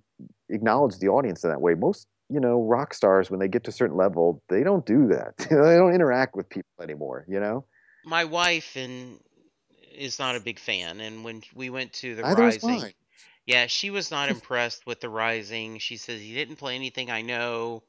acknowledge 0.50 0.98
the 1.00 1.10
audience 1.10 1.44
in 1.44 1.50
that 1.50 1.62
way. 1.62 1.74
Most, 1.74 2.08
you 2.30 2.40
know, 2.40 2.62
rock 2.62 2.94
stars, 2.94 3.30
when 3.30 3.40
they 3.40 3.48
get 3.48 3.64
to 3.66 3.70
a 3.70 3.74
certain 3.74 3.98
level, 3.98 4.42
they 4.50 4.64
don't 4.64 4.86
do 4.86 5.08
that. 5.08 5.38
they 5.50 5.56
don't 5.56 5.94
interact 5.94 6.36
with 6.36 6.50
people 6.50 6.70
anymore, 6.82 7.26
you 7.28 7.40
know? 7.40 7.66
My 8.06 8.26
wife 8.26 8.76
and 8.76 9.20
is 9.94 10.20
not 10.20 10.36
a 10.36 10.40
big 10.40 10.60
fan, 10.60 11.02
and 11.02 11.26
when 11.26 11.44
we 11.54 11.70
went 11.70 11.92
to 11.92 12.16
the 12.16 12.22
Neither 12.22 12.44
Rising, 12.44 12.94
yeah, 13.46 13.68
she 13.68 13.90
was 13.90 14.12
not 14.12 14.30
impressed 14.36 14.86
with 14.86 15.02
the 15.02 15.10
Rising. 15.10 15.80
She 15.80 15.98
says 15.98 16.22
he 16.22 16.34
didn't 16.34 16.56
play 16.56 16.76
anything 16.76 17.12
I 17.12 17.22
know. 17.22 17.84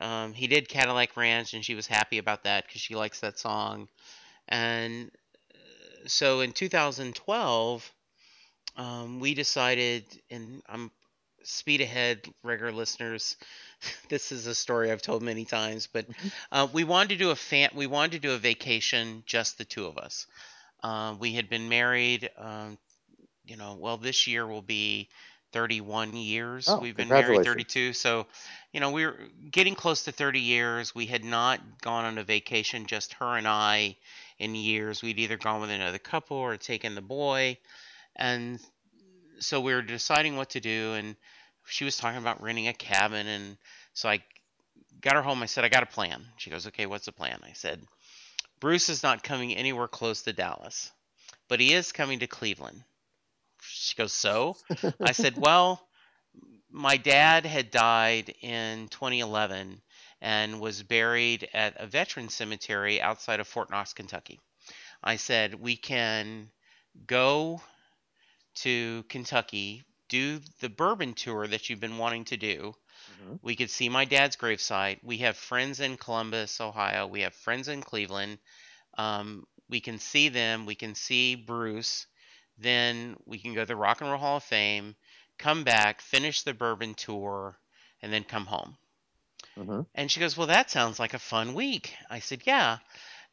Um, 0.00 0.32
he 0.32 0.46
did 0.46 0.68
Cadillac 0.68 1.16
Ranch, 1.16 1.54
and 1.54 1.64
she 1.64 1.74
was 1.74 1.86
happy 1.86 2.18
about 2.18 2.44
that 2.44 2.66
because 2.66 2.80
she 2.80 2.94
likes 2.94 3.20
that 3.20 3.38
song. 3.38 3.88
And 4.48 5.10
uh, 5.54 6.08
so 6.08 6.40
in 6.40 6.52
2012, 6.52 7.92
um, 8.76 9.20
we 9.20 9.34
decided, 9.34 10.04
and 10.30 10.62
I'm 10.68 10.90
speed 11.42 11.80
ahead, 11.80 12.26
regular 12.42 12.72
listeners. 12.72 13.36
this 14.08 14.32
is 14.32 14.46
a 14.46 14.54
story 14.54 14.90
I've 14.90 15.02
told 15.02 15.22
many 15.22 15.44
times, 15.44 15.88
but 15.92 16.10
mm-hmm. 16.10 16.28
uh, 16.52 16.68
we 16.72 16.84
wanted 16.84 17.10
to 17.10 17.16
do 17.16 17.30
a 17.30 17.36
fan. 17.36 17.70
We 17.74 17.86
wanted 17.86 18.12
to 18.12 18.18
do 18.18 18.32
a 18.32 18.38
vacation, 18.38 19.22
just 19.26 19.58
the 19.58 19.64
two 19.64 19.86
of 19.86 19.98
us. 19.98 20.26
Uh, 20.82 21.14
we 21.18 21.34
had 21.34 21.50
been 21.50 21.68
married, 21.68 22.30
um, 22.38 22.78
you 23.44 23.56
know, 23.56 23.76
well, 23.78 23.96
this 23.96 24.26
year 24.26 24.46
will 24.46 24.62
be 24.62 25.08
31 25.52 26.14
years. 26.14 26.68
Oh, 26.68 26.78
We've 26.80 26.96
been 26.96 27.08
married 27.08 27.44
32. 27.44 27.92
So, 27.92 28.26
you 28.72 28.80
know, 28.80 28.90
we 28.90 29.04
are 29.04 29.16
getting 29.50 29.74
close 29.74 30.04
to 30.04 30.12
30 30.12 30.40
years. 30.40 30.94
We 30.94 31.06
had 31.06 31.24
not 31.24 31.60
gone 31.80 32.04
on 32.04 32.18
a 32.18 32.24
vacation, 32.24 32.86
just 32.86 33.14
her 33.14 33.36
and 33.36 33.48
I, 33.48 33.96
in 34.38 34.54
years. 34.54 35.02
We'd 35.02 35.18
either 35.18 35.36
gone 35.36 35.60
with 35.60 35.70
another 35.70 35.98
couple 35.98 36.36
or 36.36 36.56
taken 36.56 36.94
the 36.94 37.00
boy. 37.00 37.58
And 38.16 38.60
so 39.40 39.60
we 39.60 39.74
were 39.74 39.82
deciding 39.82 40.36
what 40.36 40.50
to 40.50 40.60
do. 40.60 40.94
And 40.94 41.16
she 41.66 41.84
was 41.84 41.96
talking 41.96 42.18
about 42.18 42.42
renting 42.42 42.68
a 42.68 42.72
cabin. 42.72 43.26
And 43.26 43.56
so 43.92 44.08
I 44.08 44.22
got 45.00 45.16
her 45.16 45.22
home. 45.22 45.42
I 45.42 45.46
said, 45.46 45.64
I 45.64 45.68
got 45.68 45.82
a 45.82 45.86
plan. 45.86 46.24
She 46.36 46.50
goes, 46.50 46.66
Okay, 46.66 46.86
what's 46.86 47.06
the 47.06 47.12
plan? 47.12 47.40
I 47.42 47.52
said, 47.52 47.80
Bruce 48.60 48.88
is 48.88 49.02
not 49.02 49.22
coming 49.22 49.54
anywhere 49.54 49.88
close 49.88 50.22
to 50.22 50.32
Dallas, 50.32 50.92
but 51.48 51.60
he 51.60 51.72
is 51.72 51.92
coming 51.92 52.18
to 52.18 52.26
Cleveland. 52.26 52.82
She 53.62 53.96
goes, 53.96 54.12
So? 54.12 54.56
I 55.00 55.12
said, 55.12 55.36
Well, 55.36 55.86
my 56.70 56.96
dad 56.96 57.46
had 57.46 57.70
died 57.70 58.34
in 58.40 58.88
2011 58.88 59.80
and 60.20 60.60
was 60.60 60.82
buried 60.82 61.48
at 61.54 61.80
a 61.80 61.86
veteran 61.86 62.28
cemetery 62.28 63.00
outside 63.00 63.40
of 63.40 63.48
Fort 63.48 63.70
Knox, 63.70 63.92
Kentucky. 63.92 64.40
I 65.02 65.16
said, 65.16 65.54
We 65.54 65.76
can 65.76 66.50
go 67.06 67.62
to 68.56 69.04
Kentucky, 69.08 69.84
do 70.08 70.40
the 70.60 70.68
bourbon 70.68 71.14
tour 71.14 71.46
that 71.46 71.68
you've 71.68 71.80
been 71.80 71.98
wanting 71.98 72.24
to 72.26 72.36
do, 72.36 72.74
Mm-hmm. 73.10 73.36
We 73.42 73.56
could 73.56 73.70
see 73.70 73.88
my 73.88 74.04
dad's 74.04 74.36
gravesite. 74.36 74.98
We 75.02 75.18
have 75.18 75.36
friends 75.36 75.80
in 75.80 75.96
Columbus, 75.96 76.60
Ohio. 76.60 77.06
We 77.06 77.22
have 77.22 77.34
friends 77.34 77.68
in 77.68 77.82
Cleveland. 77.82 78.38
Um, 78.98 79.46
we 79.68 79.80
can 79.80 79.98
see 79.98 80.28
them. 80.28 80.66
We 80.66 80.74
can 80.74 80.94
see 80.94 81.34
Bruce. 81.34 82.06
Then 82.60 83.16
we 83.26 83.38
can 83.38 83.54
go 83.54 83.62
to 83.62 83.66
the 83.66 83.76
Rock 83.76 84.00
and 84.00 84.10
Roll 84.10 84.18
Hall 84.18 84.36
of 84.36 84.44
Fame, 84.44 84.94
come 85.38 85.64
back, 85.64 86.00
finish 86.00 86.42
the 86.42 86.54
bourbon 86.54 86.94
tour, 86.94 87.58
and 88.02 88.12
then 88.12 88.24
come 88.24 88.46
home. 88.46 88.76
Mm-hmm. 89.58 89.80
And 89.94 90.10
she 90.10 90.20
goes, 90.20 90.36
Well, 90.36 90.48
that 90.48 90.70
sounds 90.70 90.98
like 90.98 91.14
a 91.14 91.18
fun 91.18 91.54
week. 91.54 91.94
I 92.08 92.20
said, 92.20 92.42
Yeah. 92.44 92.78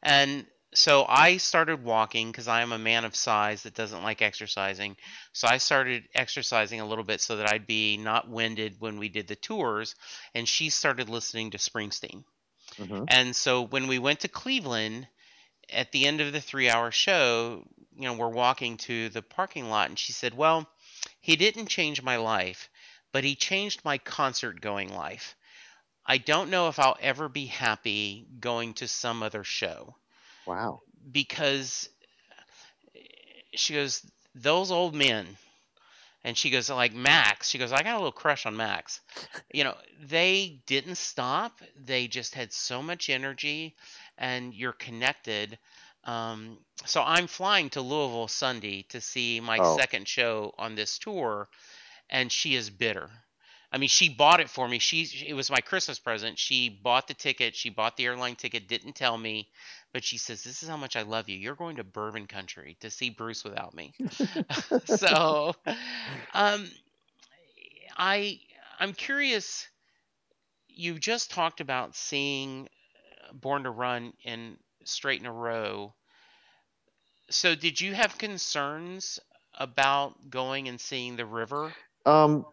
And 0.02 0.46
so 0.74 1.04
I 1.08 1.38
started 1.38 1.82
walking 1.82 2.30
because 2.30 2.48
I 2.48 2.60
am 2.60 2.72
a 2.72 2.78
man 2.78 3.04
of 3.04 3.16
size 3.16 3.62
that 3.62 3.74
doesn't 3.74 4.02
like 4.02 4.20
exercising. 4.20 4.96
So 5.32 5.48
I 5.48 5.58
started 5.58 6.04
exercising 6.14 6.80
a 6.80 6.86
little 6.86 7.04
bit 7.04 7.20
so 7.20 7.36
that 7.36 7.50
I'd 7.50 7.66
be 7.66 7.96
not 7.96 8.28
winded 8.28 8.76
when 8.78 8.98
we 8.98 9.08
did 9.08 9.28
the 9.28 9.36
tours. 9.36 9.94
And 10.34 10.46
she 10.46 10.68
started 10.68 11.08
listening 11.08 11.52
to 11.52 11.58
Springsteen. 11.58 12.24
Mm-hmm. 12.76 13.04
And 13.08 13.34
so 13.34 13.62
when 13.62 13.88
we 13.88 13.98
went 13.98 14.20
to 14.20 14.28
Cleveland 14.28 15.08
at 15.72 15.92
the 15.92 16.06
end 16.06 16.20
of 16.20 16.32
the 16.32 16.40
three 16.40 16.70
hour 16.70 16.90
show, 16.90 17.64
you 17.96 18.04
know, 18.04 18.14
we're 18.14 18.28
walking 18.28 18.76
to 18.78 19.08
the 19.08 19.22
parking 19.22 19.68
lot, 19.68 19.88
and 19.88 19.98
she 19.98 20.12
said, 20.12 20.34
Well, 20.34 20.68
he 21.20 21.36
didn't 21.36 21.66
change 21.66 22.02
my 22.02 22.16
life, 22.16 22.68
but 23.12 23.24
he 23.24 23.34
changed 23.34 23.84
my 23.84 23.98
concert 23.98 24.60
going 24.60 24.94
life. 24.94 25.34
I 26.06 26.18
don't 26.18 26.50
know 26.50 26.68
if 26.68 26.78
I'll 26.78 26.96
ever 27.00 27.28
be 27.28 27.46
happy 27.46 28.26
going 28.40 28.74
to 28.74 28.88
some 28.88 29.22
other 29.22 29.44
show. 29.44 29.94
Wow. 30.46 30.80
Because 31.12 31.88
she 33.54 33.74
goes, 33.74 34.06
those 34.34 34.70
old 34.70 34.94
men, 34.94 35.26
and 36.24 36.36
she 36.36 36.50
goes 36.50 36.70
like 36.70 36.94
Max. 36.94 37.48
She 37.48 37.58
goes, 37.58 37.72
I 37.72 37.82
got 37.82 37.94
a 37.94 37.98
little 37.98 38.12
crush 38.12 38.46
on 38.46 38.56
Max. 38.56 39.00
You 39.52 39.64
know, 39.64 39.74
they 40.02 40.60
didn't 40.66 40.96
stop. 40.96 41.62
They 41.82 42.06
just 42.06 42.34
had 42.34 42.52
so 42.52 42.82
much 42.82 43.08
energy, 43.08 43.74
and 44.18 44.52
you're 44.52 44.72
connected. 44.72 45.58
Um, 46.04 46.58
so 46.84 47.02
I'm 47.02 47.26
flying 47.26 47.70
to 47.70 47.80
Louisville 47.80 48.28
Sunday 48.28 48.82
to 48.90 49.00
see 49.00 49.40
my 49.40 49.58
oh. 49.60 49.76
second 49.76 50.08
show 50.08 50.54
on 50.58 50.74
this 50.74 50.98
tour, 50.98 51.48
and 52.10 52.30
she 52.30 52.54
is 52.54 52.70
bitter. 52.70 53.10
I 53.70 53.76
mean, 53.76 53.90
she 53.90 54.08
bought 54.08 54.40
it 54.40 54.48
for 54.48 54.66
me. 54.66 54.78
She 54.78 55.26
it 55.26 55.34
was 55.34 55.50
my 55.50 55.60
Christmas 55.60 55.98
present. 55.98 56.38
She 56.38 56.70
bought 56.70 57.06
the 57.06 57.14
ticket. 57.14 57.54
She 57.54 57.68
bought 57.68 57.96
the 57.96 58.06
airline 58.06 58.34
ticket. 58.34 58.66
Didn't 58.66 58.94
tell 58.94 59.18
me. 59.18 59.48
But 59.92 60.04
she 60.04 60.16
says, 60.16 60.42
This 60.42 60.62
is 60.62 60.68
how 60.68 60.78
much 60.78 60.96
I 60.96 61.02
love 61.02 61.28
you. 61.28 61.36
You're 61.36 61.54
going 61.54 61.76
to 61.76 61.84
bourbon 61.84 62.26
country 62.26 62.78
to 62.80 62.90
see 62.90 63.10
Bruce 63.10 63.44
without 63.44 63.74
me. 63.74 63.92
so 64.86 65.54
um, 66.32 66.70
I 67.96 68.40
I'm 68.80 68.94
curious. 68.94 69.68
You 70.68 70.98
just 70.98 71.30
talked 71.30 71.60
about 71.60 71.94
seeing 71.94 72.68
Born 73.32 73.64
to 73.64 73.70
Run 73.70 74.12
in 74.24 74.56
straight 74.84 75.20
in 75.20 75.26
a 75.26 75.32
row. 75.32 75.94
So 77.30 77.54
did 77.54 77.80
you 77.80 77.94
have 77.94 78.16
concerns 78.18 79.20
about 79.58 80.30
going 80.30 80.68
and 80.68 80.80
seeing 80.80 81.16
the 81.16 81.26
river? 81.26 81.72
Um, 82.06 82.46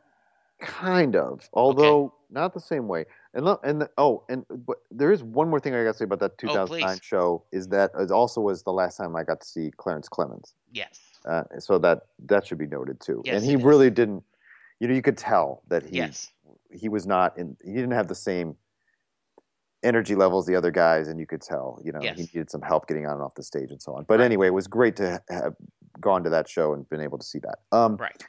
kind 0.60 1.16
of, 1.16 1.48
although 1.54 2.14
not 2.30 2.54
the 2.54 2.60
same 2.60 2.88
way. 2.88 3.06
And 3.34 3.48
and 3.64 3.88
oh, 3.98 4.24
and 4.30 4.46
but 4.50 4.78
there 4.92 5.12
is 5.12 5.24
one 5.24 5.50
more 5.50 5.60
thing 5.60 5.74
I 5.76 5.84
got 5.84 5.94
to 5.94 5.98
say 5.98 6.06
about 6.06 6.20
that 6.20 6.32
Oh, 6.44 6.48
2009 6.48 6.68
please. 6.98 7.04
show 7.04 7.44
is 7.52 7.68
that 7.70 7.92
it 7.98 8.12
also 8.12 8.42
was 8.42 8.64
the 8.64 8.74
last 8.74 8.98
time 8.98 9.16
I 9.16 9.24
got 9.24 9.42
to 9.42 9.48
see 9.48 9.72
Clarence 9.78 10.10
Clemons. 10.10 10.54
Yes. 10.72 11.00
Uh, 11.26 11.44
so 11.60 11.78
that 11.80 12.08
that 12.26 12.46
should 12.46 12.58
be 12.58 12.68
noted 12.68 13.00
too. 13.00 13.22
Yes, 13.26 13.36
and 13.42 13.46
he 13.50 13.56
really 13.56 13.90
didn't. 13.90 14.24
You 14.80 14.88
know, 14.90 14.94
you 14.94 15.02
could 15.02 15.18
tell 15.18 15.64
that 15.70 15.84
he 15.84 15.98
Yes. 15.98 16.32
he 16.72 16.90
was 16.90 17.08
not 17.08 17.38
in. 17.38 17.56
He 17.64 17.72
didn't 17.72 17.92
have 17.92 18.08
the 18.08 18.16
same 18.16 18.56
energy 19.86 20.16
levels 20.16 20.46
the 20.46 20.56
other 20.56 20.72
guys, 20.72 21.08
and 21.08 21.20
you 21.20 21.28
could 21.28 21.42
tell. 21.42 21.80
You 21.84 21.92
know, 21.92 22.02
Yes. 22.02 22.18
he 22.18 22.24
needed 22.24 22.50
some 22.50 22.62
help 22.62 22.88
getting 22.88 23.06
on 23.06 23.14
and 23.14 23.22
off 23.22 23.36
the 23.36 23.44
stage 23.44 23.72
and 23.72 23.82
so 23.82 23.94
on. 23.96 24.04
But 24.04 24.20
Right. 24.20 24.26
anyway, 24.26 24.48
it 24.48 24.54
was 24.54 24.68
great 24.68 24.96
to 24.98 25.22
have 25.30 25.56
gone 26.02 26.24
to 26.24 26.30
that 26.32 26.50
show 26.50 26.74
and 26.74 26.88
been 26.90 27.02
able 27.02 27.18
to 27.18 27.26
see 27.26 27.40
that. 27.40 27.60
Um, 27.72 27.96
Right. 27.98 28.22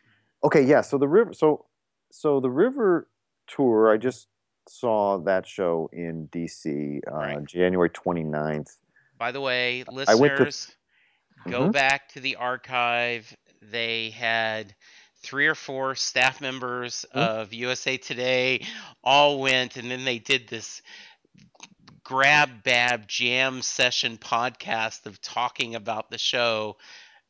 Okay, 0.45 0.63
yeah. 0.63 0.83
So 0.83 0.99
the 0.99 1.09
river. 1.09 1.33
So 1.33 1.67
so 2.13 2.39
the 2.41 2.51
river 2.51 3.09
tour. 3.49 3.91
I 3.93 3.97
just 3.97 4.29
saw 4.69 5.19
that 5.19 5.47
show 5.47 5.89
in 5.93 6.27
DC, 6.29 7.01
uh, 7.07 7.11
Right. 7.15 7.45
January 7.45 7.91
29th. 7.91 8.77
By 9.19 9.33
the 9.33 9.41
way, 9.41 9.85
I 10.09 10.15
went 10.15 10.37
to- 10.37 10.45
listeners, 10.45 10.77
go 11.49 11.69
Mhm. 11.69 11.73
back 11.73 12.09
to 12.11 12.21
the 12.21 12.37
archive. 12.37 13.37
They 13.63 14.11
had 14.11 14.75
three 15.23 15.47
or 15.47 15.55
four 15.57 15.95
staff 15.97 16.41
members 16.41 17.05
Mhm. 17.15 17.21
of 17.21 17.53
USA 17.53 17.97
Today 17.97 18.65
all 19.03 19.41
went, 19.41 19.77
and 19.77 19.91
then 19.91 20.05
they 20.05 20.19
did 20.19 20.49
this 20.49 20.83
grab 22.05 22.63
bab 22.65 23.09
jam 23.09 23.63
session 23.63 24.17
podcast 24.19 25.07
of 25.07 25.21
talking 25.21 25.75
about 25.75 26.11
the 26.11 26.19
show. 26.19 26.77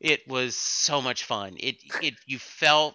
It 0.00 0.26
was 0.28 0.56
so 0.56 1.00
much 1.02 1.24
fun. 1.24 1.56
It 1.58 1.76
it 2.00 2.14
you 2.26 2.38
felt 2.38 2.94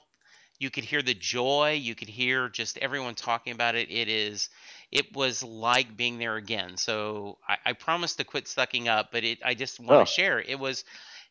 you 0.59 0.69
could 0.69 0.83
hear 0.83 1.01
the 1.01 1.15
joy, 1.15 1.73
you 1.81 1.95
could 1.95 2.09
hear 2.09 2.49
just 2.49 2.77
everyone 2.77 3.15
talking 3.15 3.53
about 3.53 3.75
it. 3.75 3.89
It 3.91 4.07
is 4.09 4.49
it 4.91 5.13
was 5.15 5.43
like 5.43 5.97
being 5.97 6.19
there 6.19 6.35
again. 6.35 6.77
So 6.77 7.37
I, 7.47 7.57
I 7.67 7.73
promised 7.73 8.17
to 8.17 8.23
quit 8.23 8.47
sucking 8.47 8.87
up, 8.87 9.09
but 9.11 9.23
it 9.23 9.39
I 9.43 9.55
just 9.55 9.79
want 9.79 10.01
Oh. 10.01 10.05
to 10.05 10.05
share. 10.05 10.39
It 10.39 10.59
was 10.59 10.85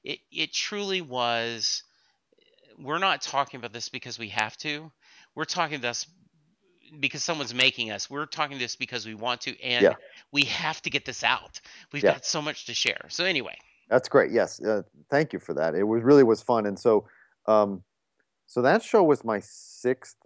it 0.05 0.19
it 0.33 0.53
truly 0.53 1.01
was 1.03 1.83
we're 2.79 2.99
not 2.99 3.23
talking 3.23 3.59
about 3.59 3.73
this 3.73 3.89
because 3.89 4.19
we 4.19 4.29
have 4.31 4.57
to. 4.59 4.91
We're 5.35 5.45
talking 5.45 5.77
about 5.77 5.89
this 5.89 6.07
because 6.99 7.23
someone's 7.23 7.55
making 7.55 7.91
us. 7.91 8.11
We're 8.11 8.27
talking 8.27 8.59
this 8.59 8.75
because 8.77 9.07
we 9.07 9.15
want 9.15 9.41
to 9.43 9.61
and 9.63 9.83
Yeah. 9.83 9.95
we 10.33 10.45
have 10.45 10.83
to 10.83 10.91
get 10.91 11.05
this 11.05 11.23
out. 11.23 11.61
We've 11.93 12.03
Yeah. 12.03 12.13
got 12.15 12.25
so 12.25 12.43
much 12.43 12.67
to 12.67 12.75
share. 12.75 13.07
So 13.09 13.25
anyway, 13.25 13.57
That's 13.89 14.09
great. 14.09 14.31
Yes, 14.31 14.61
uh, 14.63 14.83
thank 15.09 15.33
you 15.33 15.41
for 15.41 15.53
that. 15.55 15.75
It 15.75 15.83
was 15.83 16.05
really 16.05 16.23
was 16.23 16.41
fun, 16.41 16.65
and 16.65 16.79
so, 16.79 17.09
um, 17.47 17.83
so 18.47 18.63
that 18.63 18.85
show 18.85 19.03
was 19.03 19.25
my 19.25 19.41
sixth 19.41 20.17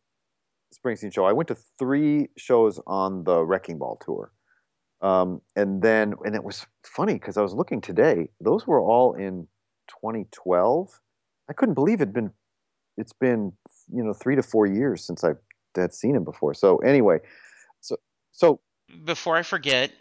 Springsteen 0.75 1.11
show. 1.13 1.25
I 1.25 1.33
went 1.33 1.49
to 1.49 1.55
three 1.55 2.29
shows 2.37 2.79
on 2.87 3.25
the 3.25 3.43
Wrecking 3.43 3.79
Ball 3.79 3.97
tour, 4.05 4.33
um, 5.01 5.41
and 5.57 5.81
then 5.81 6.15
and 6.27 6.35
it 6.35 6.45
was 6.45 6.67
funny 6.83 7.15
because 7.15 7.39
I 7.39 7.43
was 7.43 7.55
looking 7.55 7.81
today; 7.81 8.29
those 8.39 8.67
were 8.67 8.81
all 8.81 9.15
in 9.15 9.49
2012. 9.89 11.01
I 11.49 11.53
couldn't 11.55 11.75
believe 11.75 12.03
it'd 12.03 12.13
been 12.13 12.33
it's 12.99 13.13
been 13.15 13.53
you 13.91 14.03
know 14.05 14.13
three 14.13 14.37
to 14.37 14.43
four 14.43 14.67
years 14.67 15.03
since 15.07 15.25
I 15.25 15.33
had 15.81 15.95
seen 15.95 16.15
him 16.15 16.25
before. 16.25 16.55
So 16.55 16.79
anyway, 16.79 17.19
so 17.81 17.97
so 18.33 18.61
before 19.05 19.37
I 19.37 19.43
forget, 19.43 19.93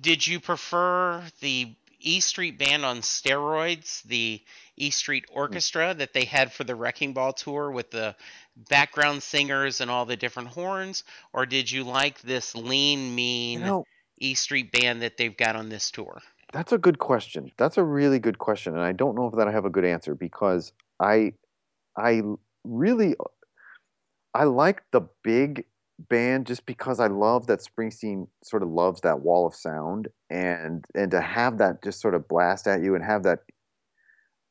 did 0.00 0.26
you 0.26 0.40
prefer 0.40 1.22
the 1.40 1.74
E 2.00 2.20
Street 2.20 2.58
Band 2.58 2.84
on 2.84 2.98
steroids, 2.98 4.02
the 4.04 4.40
E 4.76 4.90
Street 4.90 5.24
Orchestra 5.32 5.94
that 5.94 6.12
they 6.12 6.24
had 6.24 6.52
for 6.52 6.64
the 6.64 6.74
Wrecking 6.74 7.14
Ball 7.14 7.32
tour 7.32 7.70
with 7.70 7.90
the 7.90 8.14
background 8.68 9.22
singers 9.22 9.80
and 9.80 9.90
all 9.90 10.04
the 10.06 10.16
different 10.16 10.48
horns, 10.48 11.04
or 11.32 11.46
did 11.46 11.70
you 11.70 11.84
like 11.84 12.20
this 12.20 12.54
lean, 12.54 13.14
mean 13.14 13.60
you 13.60 13.64
know. 13.64 13.84
E 14.18 14.34
Street 14.34 14.72
Band 14.72 15.02
that 15.02 15.16
they've 15.16 15.36
got 15.36 15.56
on 15.56 15.68
this 15.68 15.90
tour? 15.90 16.20
That's 16.52 16.72
a 16.72 16.78
good 16.78 16.98
question. 16.98 17.50
That's 17.56 17.76
a 17.76 17.82
really 17.82 18.18
good 18.18 18.38
question, 18.38 18.74
and 18.74 18.82
I 18.82 18.92
don't 18.92 19.16
know 19.16 19.26
if 19.26 19.34
that 19.34 19.48
I 19.48 19.52
have 19.52 19.64
a 19.64 19.70
good 19.70 19.84
answer 19.84 20.14
because 20.14 20.72
I, 21.00 21.32
I 21.96 22.22
really, 22.64 23.16
I 24.36 24.44
like 24.44 24.82
the 24.92 25.02
big 25.24 25.64
band 25.98 26.46
just 26.46 26.66
because 26.66 27.00
I 27.00 27.06
love 27.06 27.46
that 27.46 27.60
Springsteen 27.60 28.28
sort 28.44 28.62
of 28.62 28.68
loves 28.68 29.00
that 29.00 29.20
wall 29.20 29.46
of 29.46 29.54
sound, 29.54 30.08
and 30.28 30.84
and 30.94 31.10
to 31.10 31.20
have 31.22 31.58
that 31.58 31.82
just 31.82 32.00
sort 32.00 32.14
of 32.14 32.28
blast 32.28 32.66
at 32.66 32.82
you 32.82 32.94
and 32.94 33.04
have 33.04 33.22
that. 33.22 33.40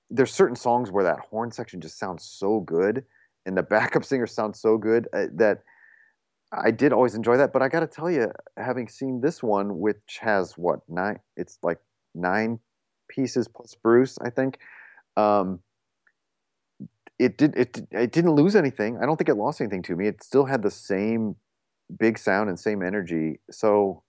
There's 0.09 0.33
certain 0.33 0.55
songs 0.55 0.91
where 0.91 1.03
that 1.03 1.19
horn 1.19 1.51
section 1.51 1.81
just 1.81 1.99
sounds 1.99 2.23
so 2.23 2.61
good, 2.61 3.05
and 3.45 3.55
the 3.55 3.63
backup 3.75 4.03
singer 4.03 4.27
sounds 4.27 4.59
so 4.59 4.77
good 4.77 5.07
uh, 5.13 5.27
that 5.35 5.59
I 6.51 6.71
did 6.71 6.91
always 6.91 7.15
enjoy 7.15 7.37
that, 7.37 7.53
but 7.53 7.61
I 7.61 7.69
got 7.69 7.81
to 7.81 7.87
tell 7.87 8.09
you, 8.09 8.31
having 8.57 8.87
seen 8.87 9.21
this 9.21 9.43
one, 9.43 9.79
which 9.79 10.19
has 10.21 10.57
what 10.57 10.79
nine? 10.87 11.19
It's 11.37 11.59
like 11.61 11.79
nine 12.15 12.59
pieces 13.07 13.47
plus 13.47 13.75
Bruce, 13.75 14.17
I 14.19 14.31
think. 14.31 14.57
Um, 15.15 15.59
it 17.19 17.37
did 17.37 17.55
it 17.55 17.81
it 17.91 18.11
didn't 18.11 18.31
lose 18.31 18.55
anything. 18.55 18.97
I 18.97 19.05
don't 19.05 19.17
think 19.17 19.29
it 19.29 19.35
lost 19.35 19.61
anything 19.61 19.83
to 19.83 19.95
me. 19.95 20.07
It 20.07 20.23
still 20.23 20.45
had 20.45 20.61
the 20.61 20.71
same 20.71 21.35
big 21.97 22.17
sound 22.17 22.49
and 22.49 22.59
same 22.59 22.81
energy. 22.83 23.39
So 23.51 24.03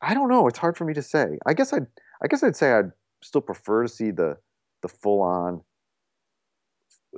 I 0.00 0.14
don't 0.14 0.28
know. 0.28 0.46
It's 0.48 0.58
hard 0.58 0.76
for 0.76 0.84
me 0.84 0.94
to 0.94 1.02
say. 1.02 1.38
I 1.46 1.54
guess 1.54 1.72
I'd 1.72 1.86
I 2.22 2.26
guess 2.26 2.42
I'd 2.42 2.56
say 2.56 2.72
I'd 2.72 2.92
still 3.22 3.40
prefer 3.40 3.82
to 3.82 3.88
see 3.88 4.10
the 4.10 4.36
the 4.82 4.88
full 4.88 5.20
on 5.20 5.62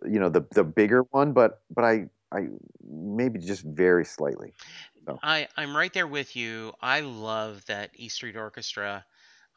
you 0.04 0.20
know 0.20 0.28
the 0.28 0.46
the 0.52 0.64
bigger 0.64 1.02
one, 1.10 1.32
but 1.32 1.62
but 1.74 1.84
I 1.84 2.06
I 2.32 2.46
maybe 2.88 3.38
just 3.38 3.64
very 3.64 4.04
slightly. 4.04 4.54
I, 5.22 5.48
I'm 5.56 5.76
right 5.76 5.92
there 5.92 6.06
with 6.06 6.36
you. 6.36 6.72
I 6.80 7.00
love 7.00 7.64
that 7.66 7.90
E 7.94 8.08
Street 8.08 8.36
Orchestra. 8.36 9.04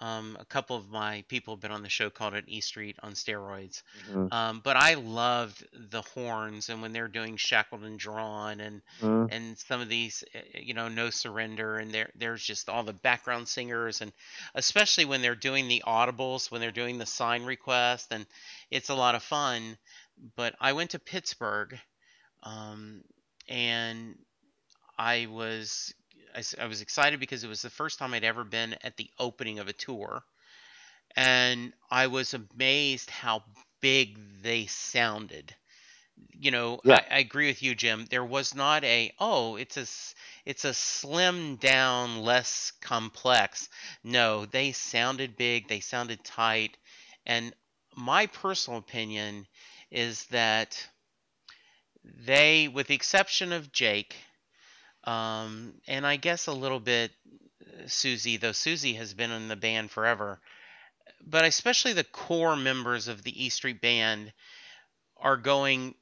Um, 0.04 0.36
a 0.38 0.43
couple 0.43 0.76
of 0.76 0.89
my 0.89 1.24
people 1.30 1.54
have 1.56 1.62
been 1.62 1.72
on 1.72 1.82
the 1.82 1.88
show 1.88 2.10
called 2.10 2.34
it 2.34 2.43
E 2.47 2.60
Street 2.60 2.97
on 3.01 3.14
steroids. 3.14 3.84
Mhm. 4.10 4.34
Um, 4.34 4.60
but 4.60 4.76
I 4.76 4.95
loved 4.95 5.66
the 5.72 6.01
horns 6.01 6.68
and 6.68 6.82
when 6.82 6.91
they're 6.91 7.08
doing 7.08 7.38
Shackled 7.38 7.84
and 7.84 7.97
Drawn 7.97 8.60
and 8.60 8.82
Mhm. 8.99 9.32
and 9.32 9.58
some 9.58 9.80
of 9.80 9.88
these, 9.88 10.26
uh, 10.36 10.39
you 10.56 10.74
know, 10.74 10.89
No 10.89 11.10
Surrender 11.10 11.78
and 11.78 11.89
there 11.93 12.12
there's 12.16 12.43
just 12.43 12.68
all 12.68 12.84
the 12.84 12.91
background 12.91 13.47
singers 13.47 14.01
and 14.01 14.12
especially 14.56 15.06
when 15.06 15.22
they're 15.22 15.36
doing 15.36 15.70
the 15.70 15.84
audibles, 15.88 16.51
when 16.51 16.60
they're 16.60 16.72
doing 16.72 16.97
the 16.97 17.06
sign 17.06 17.45
request 17.45 18.12
and 18.12 18.26
it's 18.70 18.89
a 18.89 18.95
lot 18.95 19.16
of 19.16 19.24
fun. 19.24 19.78
But 20.36 20.54
I 20.60 20.74
went 20.74 20.91
to 20.91 20.99
Pittsburgh, 20.99 21.80
um, 22.43 23.04
and 23.47 24.18
I 24.97 25.28
was 25.28 25.93
I, 26.36 26.43
I 26.61 26.67
was 26.67 26.81
excited 26.81 27.19
because 27.19 27.43
it 27.43 27.49
was 27.49 27.61
the 27.61 27.69
first 27.69 27.99
time 27.99 28.13
I'd 28.13 28.23
ever 28.23 28.43
been 28.43 28.75
at 28.84 28.97
the 28.97 29.09
opening 29.19 29.59
of 29.59 29.67
a 29.67 29.73
tour, 29.73 30.23
and 31.15 31.73
I 31.91 32.07
was 32.07 32.34
amazed 32.36 33.09
how 33.09 33.43
big 33.81 34.19
they 34.43 34.67
sounded. 34.67 35.55
You 36.34 36.51
know, 36.51 36.81
Yeah. 36.84 36.95
I, 36.95 37.05
I 37.11 37.19
agree 37.19 37.47
with 37.47 37.63
you, 37.63 37.75
Jim. 37.75 38.05
There 38.09 38.25
was 38.25 38.55
not 38.55 38.84
a 38.86 39.13
oh, 39.19 39.57
it's 39.57 39.77
a 39.77 39.81
it's 40.45 40.65
a 40.65 40.73
slim 40.73 41.57
down, 41.57 42.19
less 42.21 42.73
complex. 42.81 43.69
No, 44.03 44.45
they 44.45 44.73
sounded 44.73 45.38
big. 45.38 45.67
They 45.69 45.81
sounded 45.81 46.23
tight, 46.23 46.77
and 47.25 47.53
my 47.95 48.27
personal 48.27 48.79
opinion 48.79 49.47
is 49.91 50.25
that 50.27 50.77
they, 52.03 52.67
with 52.67 52.88
the 52.88 52.95
exception 52.95 53.53
of 53.53 53.71
Jake, 53.71 54.15
um, 55.04 55.74
and 55.88 56.06
I 56.06 56.16
guess 56.16 56.47
a 56.47 56.54
little 56.54 56.80
bit 56.80 57.12
uh, 57.62 57.84
Soozie, 57.84 58.39
though 58.39 58.51
Soozie 58.51 58.97
has 58.97 59.14
been 59.14 59.32
in 59.32 59.47
the 59.47 59.56
band 59.56 59.91
forever, 59.91 60.39
but 61.26 61.45
especially 61.45 61.93
the 61.93 62.04
core 62.04 62.56
members 62.56 63.08
of 63.08 63.24
the 63.24 63.45
E 63.45 63.49
Street 63.49 63.82
Band 63.82 64.34
are 65.18 65.38
going. 65.38 65.95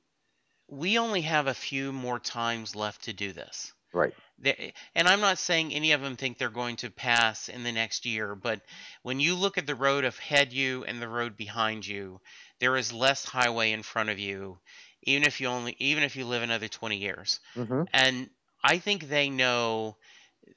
We 0.68 0.97
only 0.97 1.22
have 1.22 1.47
a 1.47 1.54
few 1.54 1.91
more 1.91 2.18
times 2.18 2.76
left 2.76 3.04
to 3.04 3.14
do 3.14 3.34
this. 3.34 3.74
Right. 3.93 4.14
They, 4.39 4.74
and 4.95 5.08
I'm 5.08 5.20
not 5.20 5.38
saying 5.38 5.74
any 5.74 5.91
of 5.91 6.02
them 6.02 6.16
think 6.16 6.38
they're 6.38 6.49
going 6.49 6.78
to 6.78 6.89
pass 6.89 7.49
in 7.49 7.64
the 7.64 7.72
next 7.72 8.06
year, 8.06 8.36
but 8.36 8.62
when 9.04 9.20
you 9.20 9.36
look 9.36 9.58
at 9.58 9.68
the 9.68 9.76
road 9.76 10.06
ahead 10.06 10.54
you 10.54 10.84
and 10.86 11.02
the 11.02 11.10
road 11.10 11.36
behind 11.36 11.86
you, 11.86 12.22
there 12.60 12.78
is 12.78 12.93
less 12.93 13.26
highway 13.26 13.72
in 13.72 13.84
front 13.84 14.10
of 14.10 14.18
you, 14.18 14.58
even 15.04 15.24
if 15.24 15.41
you 15.41 15.47
only 15.47 15.76
even 15.80 16.04
if 16.04 16.16
you 16.16 16.26
live 16.26 16.41
another 16.41 16.68
20 16.68 16.97
years. 16.97 17.39
hmm 17.54 17.84
And 17.93 18.30
I 18.64 18.80
think 18.80 19.09
they 19.09 19.30
know 19.30 19.95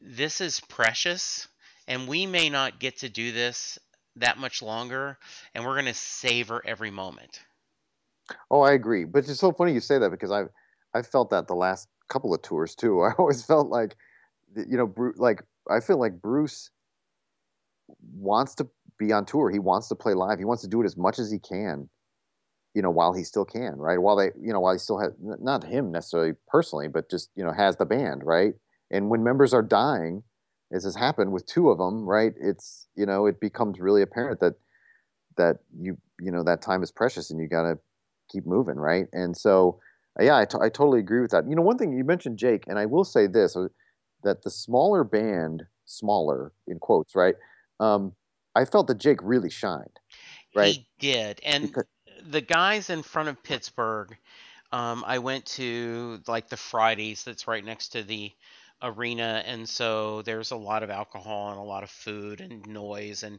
this 0.01 0.41
is 0.41 0.61
precious, 0.61 1.49
and 1.89 2.09
we 2.09 2.27
may 2.27 2.51
not 2.51 2.79
get 2.79 2.99
to 2.99 3.09
do 3.09 3.33
this 3.33 3.79
that 4.17 4.39
much 4.39 4.63
longer, 4.63 5.19
and 5.55 5.65
we're 5.65 5.75
going 5.75 5.87
to 5.87 5.95
savor 5.95 6.63
every 6.65 6.91
moment. 6.91 7.41
Oh, 8.51 8.63
I 8.63 8.73
agree. 8.73 9.05
But 9.05 9.29
it's 9.29 9.41
so 9.41 9.53
funny 9.53 9.73
you 9.73 9.81
say 9.81 9.99
that 9.99 10.11
because 10.11 10.31
I've 10.31 10.49
I've 10.95 11.07
felt 11.07 11.31
that 11.31 11.49
the 11.49 11.55
last 11.55 11.89
couple 12.09 12.33
of 12.35 12.43
tours 12.43 12.75
too. 12.75 13.01
I 13.03 13.13
always 13.19 13.45
felt 13.45 13.69
like, 13.69 13.97
you 14.55 14.77
know, 14.77 14.87
Bruce, 14.87 15.19
like 15.19 15.43
I 15.71 15.81
feel 15.81 15.99
like 15.99 16.21
Bruce 16.21 16.71
wants 18.15 18.55
to 18.57 18.69
be 18.99 19.13
on 19.13 19.27
tour. 19.27 19.51
He 19.51 19.59
wants 19.59 19.89
to 19.89 19.95
play 19.95 20.15
live. 20.15 20.39
He 20.39 20.45
wants 20.45 20.63
to 20.63 20.69
do 20.69 20.83
it 20.83 20.87
as 20.87 20.97
much 20.97 21.19
as 21.19 21.31
he 21.31 21.39
can. 21.39 21.89
You 22.75 22.83
know, 22.83 22.91
while 22.91 23.13
he 23.13 23.25
still 23.25 23.45
can, 23.45 23.77
right? 23.77 23.99
While 24.01 24.17
they, 24.17 24.31
you 24.41 24.53
know, 24.53 24.61
while 24.61 24.73
he 24.73 24.79
still 24.79 24.99
has 24.99 25.13
not 25.21 25.65
him 25.65 25.93
necessarily 25.93 26.33
personally, 26.49 26.89
but 26.89 27.09
just 27.11 27.31
you 27.37 27.45
know 27.45 27.53
has 27.53 27.77
the 27.77 27.87
band, 27.87 28.23
right? 28.25 28.55
And 28.91 29.09
when 29.11 29.23
members 29.25 29.55
are 29.55 29.63
dying, 29.63 30.25
as 30.73 30.85
has 30.85 30.97
happened 30.97 31.33
with 31.33 31.47
two 31.47 31.71
of 31.71 31.79
them, 31.79 32.05
right? 32.05 32.33
It's 32.41 32.89
you 32.97 33.07
know 33.07 33.27
it 33.27 33.41
becomes 33.41 33.81
really 33.81 34.03
apparent 34.03 34.41
that 34.41 34.55
that 35.37 35.59
you 35.81 35.97
you 36.21 36.31
know 36.31 36.43
that 36.45 36.63
time 36.63 36.83
is 36.83 36.91
precious 36.91 37.31
and 37.31 37.41
you 37.41 37.49
got 37.49 37.63
to 37.63 37.79
keep 38.31 38.47
moving, 38.47 38.77
right? 38.77 39.07
And 39.13 39.37
so 39.37 39.81
yeah, 40.21 40.37
I, 40.39 40.45
t- 40.45 40.59
I 40.61 40.69
totally 40.69 41.01
agree 41.01 41.21
with 41.21 41.33
that. 41.33 41.49
You 41.49 41.57
know, 41.57 41.63
one 41.63 41.77
thing 41.79 41.93
you 41.93 42.05
mentioned 42.05 42.39
Jake, 42.39 42.65
and 42.69 42.79
I 42.79 42.87
will 42.87 43.05
say 43.05 43.27
this 43.27 43.57
uh, 43.57 43.69
that 44.23 44.43
the 44.43 44.51
smaller 44.51 45.05
band, 45.05 45.65
smaller 45.87 46.53
in 46.67 46.79
quotes, 46.79 47.15
right? 47.17 47.35
Um, 47.81 48.13
I 48.55 48.65
felt 48.65 48.87
that 48.89 48.99
Jake 48.99 49.19
really 49.23 49.51
shined, 49.51 49.99
right? 50.55 50.77
He 50.77 50.87
did, 50.99 51.41
and 51.45 51.63
because, 51.63 51.85
the 52.29 52.41
guys 52.41 52.91
in 52.91 53.03
front 53.03 53.29
of 53.29 53.43
Pittsburgh. 53.43 54.17
Um, 54.73 55.05
I 55.07 55.19
went 55.19 55.47
to 55.47 56.21
like 56.27 56.49
the 56.49 56.57
Fridays 56.57 57.23
that's 57.23 57.47
right 57.47 57.65
next 57.65 57.91
to 57.91 58.03
the 58.03 58.33
arena, 58.83 59.43
and 59.47 59.69
so 59.69 60.23
there's 60.23 60.51
a 60.51 60.57
lot 60.57 60.83
of 60.83 60.91
alcohol 60.91 61.51
and 61.51 61.59
a 61.59 61.63
lot 61.63 61.83
of 61.83 61.91
food 61.91 62.41
and 62.41 62.67
noise 62.67 63.23
and 63.23 63.39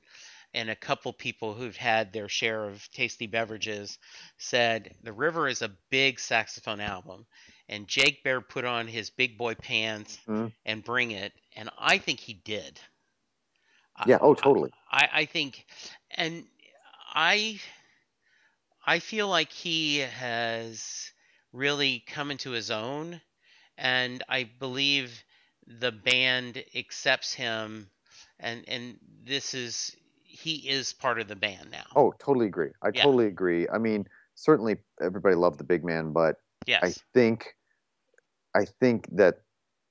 and 0.55 0.69
a 0.69 0.75
couple 0.75 1.11
people 1.11 1.53
who've 1.53 1.75
had 1.75 2.13
their 2.13 2.29
share 2.29 2.63
of 2.63 2.89
tasty 2.91 3.27
beverages 3.27 3.99
said 4.38 4.95
the 5.03 5.11
river 5.11 5.49
is 5.49 5.61
a 5.61 5.71
big 5.89 6.17
saxophone 6.19 6.79
album 6.79 7.25
and 7.67 7.88
jake 7.88 8.23
bear 8.23 8.39
put 8.39 8.63
on 8.63 8.88
his 8.88 9.09
big 9.09 9.38
boy 9.38 9.53
pants 9.53 10.17
mm-hmm. 10.27 10.47
and 10.65 10.83
bring 10.83 11.11
it 11.11 11.33
and 11.57 11.69
i 11.77 11.97
think 11.97 12.19
he 12.19 12.33
did 12.33 12.79
yeah 14.05 14.17
oh 14.21 14.33
totally 14.33 14.71
I, 14.89 15.09
I 15.13 15.25
think 15.25 15.65
and 16.11 16.45
i 17.13 17.59
i 18.86 18.99
feel 18.99 19.27
like 19.27 19.51
he 19.51 19.99
has 19.99 21.11
really 21.53 22.03
come 22.07 22.31
into 22.31 22.51
his 22.51 22.71
own 22.71 23.21
and 23.77 24.23
i 24.29 24.49
believe 24.59 25.23
the 25.67 25.91
band 25.91 26.63
accepts 26.75 27.33
him 27.33 27.89
and 28.39 28.63
and 28.67 28.97
this 29.25 29.53
is 29.53 29.95
he 30.36 30.69
is 30.69 30.93
part 30.93 31.19
of 31.19 31.27
the 31.27 31.36
band 31.36 31.71
now. 31.71 31.86
Oh, 31.95 32.13
totally 32.19 32.47
agree. 32.47 32.71
I 32.83 32.89
yeah. 32.93 33.03
totally 33.03 33.27
agree. 33.27 33.67
I 33.69 33.77
mean, 33.77 34.05
certainly 34.36 34.77
everybody 35.01 35.36
loved 35.36 35.59
the 35.59 35.63
big 35.63 35.83
man, 35.83 36.11
but 36.11 36.36
yes. 36.67 36.83
I 36.83 36.91
think 37.13 37.55
I 38.53 38.65
think 38.65 39.07
that 39.15 39.41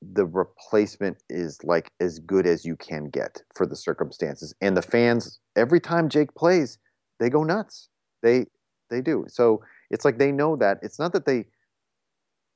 the 0.03 0.26
replacement 0.26 1.16
is 1.30 1.59
like 1.64 1.88
as 1.99 2.18
good 2.18 2.47
as 2.47 2.64
you 2.64 2.76
can 2.76 3.07
get 3.07 3.42
for 3.55 3.66
the 3.66 3.76
circumstances. 3.76 4.55
And 4.61 4.76
the 4.76 4.82
fans 4.82 5.40
every 5.57 5.80
time 5.80 6.11
Jake 6.11 6.34
plays, 6.34 6.78
they 7.18 7.30
go 7.30 7.42
nuts. 7.42 7.88
They 8.22 8.47
they 8.91 9.01
do. 9.01 9.24
So 9.28 9.62
it's 9.91 10.05
like 10.05 10.18
they 10.18 10.32
know 10.32 10.57
that. 10.57 10.78
It's 10.82 10.99
not 10.99 11.12
that 11.12 11.26
they 11.26 11.47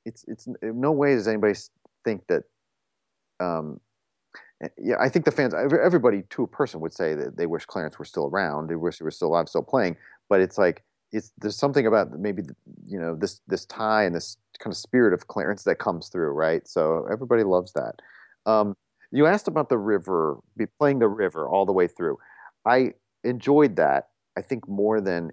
it's 0.05 0.25
it's 0.27 0.47
in 0.47 0.81
no 0.81 0.93
way 0.93 1.15
does 1.15 1.29
anybody 1.29 1.55
think 2.05 2.27
that 2.29 2.45
um, 3.41 3.81
yeah, 4.77 4.97
I 4.99 5.09
think 5.09 5.25
the 5.25 5.31
fans, 5.31 5.55
everybody 5.55 6.23
to 6.31 6.43
a 6.43 6.47
person 6.49 6.81
would 6.81 6.93
say 6.93 7.15
that 7.15 7.37
they 7.37 7.47
wish 7.47 7.65
Clarence 7.65 7.99
were 7.99 8.05
still 8.05 8.27
around. 8.27 8.69
They 8.69 8.75
wish 8.75 8.99
he 8.99 9.05
was 9.05 9.15
still 9.15 9.29
alive, 9.29 9.49
still 9.49 9.63
playing. 9.63 9.97
But 10.29 10.41
it's 10.41 10.59
like 10.59 10.83
it's 11.13 11.33
there's 11.39 11.57
something 11.57 11.87
about 11.87 12.19
maybe 12.19 12.43
you 12.87 12.99
know 12.99 13.15
this 13.15 13.41
this 13.47 13.65
tie 13.67 14.05
and 14.05 14.15
this 14.15 14.37
kind 14.59 14.73
of 14.73 14.77
spirit 14.77 15.15
of 15.15 15.29
Clarence 15.29 15.63
that 15.65 15.79
comes 15.79 16.09
through, 16.09 16.31
right? 16.31 16.67
So 16.67 17.07
everybody 17.11 17.45
loves 17.45 17.73
that. 17.75 18.01
Um, 18.47 18.75
you 19.13 19.27
asked 19.27 19.49
about 19.49 19.69
the 19.69 19.79
river, 19.79 20.39
be 20.57 20.67
playing 20.67 20.99
the 20.99 21.09
river 21.09 21.49
all 21.49 21.65
the 21.65 21.73
way 21.73 21.87
through. 21.87 22.19
I 22.67 22.95
enjoyed 23.25 23.77
that. 23.77 24.09
I 24.37 24.43
think 24.43 24.69
more 24.69 25.01
than 25.01 25.31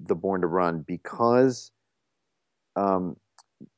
the 0.00 0.14
Born 0.14 0.40
to 0.42 0.46
Run 0.46 0.84
because, 0.86 1.70
um, 2.76 3.16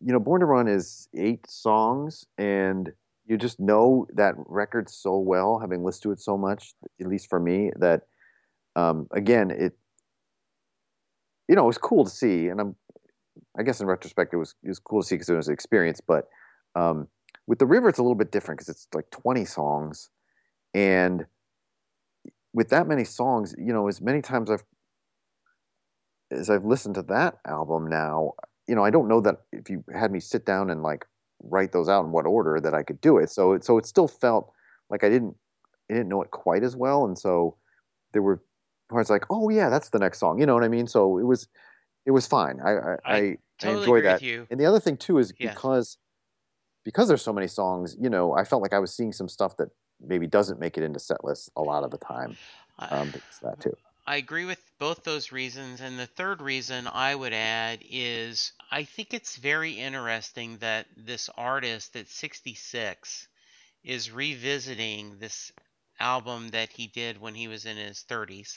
you 0.00 0.12
know, 0.12 0.20
Born 0.20 0.40
to 0.40 0.46
Run 0.46 0.68
is 0.68 1.08
eight 1.14 1.48
songs 1.48 2.24
and 2.38 2.92
you 3.26 3.36
just 3.36 3.60
know 3.60 4.06
that 4.14 4.34
record 4.36 4.90
so 4.90 5.16
well, 5.16 5.60
having 5.60 5.84
listened 5.84 6.02
to 6.02 6.10
it 6.10 6.20
so 6.20 6.36
much, 6.36 6.74
at 7.00 7.06
least 7.06 7.28
for 7.28 7.38
me, 7.38 7.70
that 7.78 8.02
um, 8.74 9.06
again, 9.12 9.52
it 9.52 9.78
you 11.48 11.54
know 11.54 11.62
it 11.62 11.68
was 11.68 11.78
cool 11.78 12.04
to 12.04 12.10
see, 12.10 12.48
and 12.48 12.60
I'm 12.60 12.74
I 13.56 13.62
guess 13.62 13.80
in 13.80 13.86
retrospect 13.86 14.34
it 14.34 14.36
was 14.36 14.56
it 14.64 14.68
was 14.68 14.80
cool 14.80 15.02
to 15.02 15.06
see 15.06 15.14
because 15.14 15.28
it 15.28 15.36
was 15.36 15.46
an 15.46 15.54
experience. 15.54 16.00
But 16.00 16.28
um, 16.74 17.06
with 17.46 17.60
the 17.60 17.66
river, 17.66 17.88
it's 17.88 18.00
a 18.00 18.02
little 18.02 18.16
bit 18.16 18.32
different 18.32 18.58
because 18.58 18.68
it's 18.68 18.88
like 18.94 19.08
20 19.12 19.44
songs, 19.44 20.10
and 20.74 21.24
with 22.52 22.68
that 22.70 22.88
many 22.88 23.04
songs, 23.04 23.54
you 23.58 23.72
know, 23.72 23.86
as 23.86 24.00
many 24.00 24.22
times 24.22 24.50
I've 24.50 24.64
as 26.31 26.51
I've 26.51 26.64
listened 26.64 26.95
to 26.97 27.03
that 27.03 27.39
album 27.47 27.87
now, 27.87 28.33
you 28.66 28.74
know, 28.74 28.85
I 28.85 28.91
don't 28.91 29.09
know 29.09 29.20
that 29.20 29.43
if 29.53 29.68
you 29.68 29.85
had 29.93 30.12
me 30.12 30.20
sit 30.20 30.47
down 30.47 30.70
and 30.70 30.83
like 30.83 31.07
write 31.43 31.72
those 31.72 31.89
out 31.89 32.05
in 32.05 32.12
what 32.12 32.26
order 32.26 32.61
that 32.61 32.74
I 32.74 32.83
could 32.83 33.01
do 33.01 33.18
it. 33.18 33.31
So 33.31 33.53
it 33.53 33.64
so 33.64 33.78
it 33.78 33.87
still 33.87 34.09
felt 34.09 34.53
like 34.89 35.05
I 35.05 35.09
didn't 35.09 35.37
I 35.91 35.95
didn't 35.95 36.09
know 36.09 36.22
it 36.22 36.31
quite 36.31 36.62
as 36.62 36.76
well, 36.76 37.05
and 37.05 37.18
so 37.18 37.57
there 38.12 38.22
were 38.22 38.43
parts 38.89 39.11
like, 39.11 39.24
oh 39.31 39.49
yeah, 39.49 39.68
that's 39.68 39.91
the 39.91 39.99
next 39.99 40.18
song. 40.18 40.39
You 40.39 40.47
know 40.47 40.55
what 40.55 40.64
I 40.64 40.68
mean? 40.68 40.87
So 40.87 41.18
it 41.18 41.24
was 41.24 41.49
it 42.07 42.12
was 42.12 42.26
fine. 42.26 42.61
I 42.64 42.70
I, 42.70 42.97
I, 43.05 43.37
totally 43.59 43.76
I 43.76 43.81
enjoyed 43.81 44.05
that. 44.05 44.22
And 44.51 44.61
the 44.61 44.66
other 44.66 44.81
thing 44.81 44.97
too 44.97 45.18
is 45.18 45.33
yeah. 45.39 45.51
because 45.51 45.99
because 46.85 47.09
there's 47.09 47.22
so 47.22 47.33
many 47.33 47.49
songs, 47.49 47.97
you 48.01 48.09
know, 48.09 48.35
I 48.35 48.45
felt 48.45 48.62
like 48.62 48.72
I 48.72 48.78
was 48.78 48.95
seeing 48.95 49.12
some 49.12 49.28
stuff 49.28 49.57
that 49.59 49.68
maybe 50.01 50.26
doesn't 50.26 50.59
make 50.59 50.78
it 50.78 50.83
into 50.83 50.99
set 50.99 51.24
lists 51.24 51.51
a 51.57 51.61
lot 51.61 51.85
of 51.85 51.91
the 51.91 51.99
time. 51.99 52.37
Um, 52.78 53.12
that 53.43 53.61
too. 53.61 53.76
I 54.11 54.16
agree 54.16 54.44
with 54.44 54.61
both 54.80 55.04
those 55.04 55.30
reasons. 55.30 55.80
And 55.80 55.96
the 55.96 56.08
third 56.08 56.42
reason 56.42 56.88
I 56.88 57.14
would 57.14 57.32
add 57.32 57.78
is 57.88 58.50
I 58.68 58.82
think 58.82 59.14
it's 59.14 59.36
very 59.36 59.74
interesting 59.74 60.58
that 60.58 60.88
this 60.96 61.30
artist 61.36 61.94
at 61.94 62.08
66 62.08 63.28
is 63.84 64.11
revisiting 64.11 65.20
this 65.20 65.52
album 66.00 66.48
that 66.48 66.72
he 66.72 66.88
did 66.88 67.20
when 67.20 67.36
he 67.36 67.46
was 67.46 67.66
in 67.66 67.76
his 67.76 68.04
30s. 68.08 68.56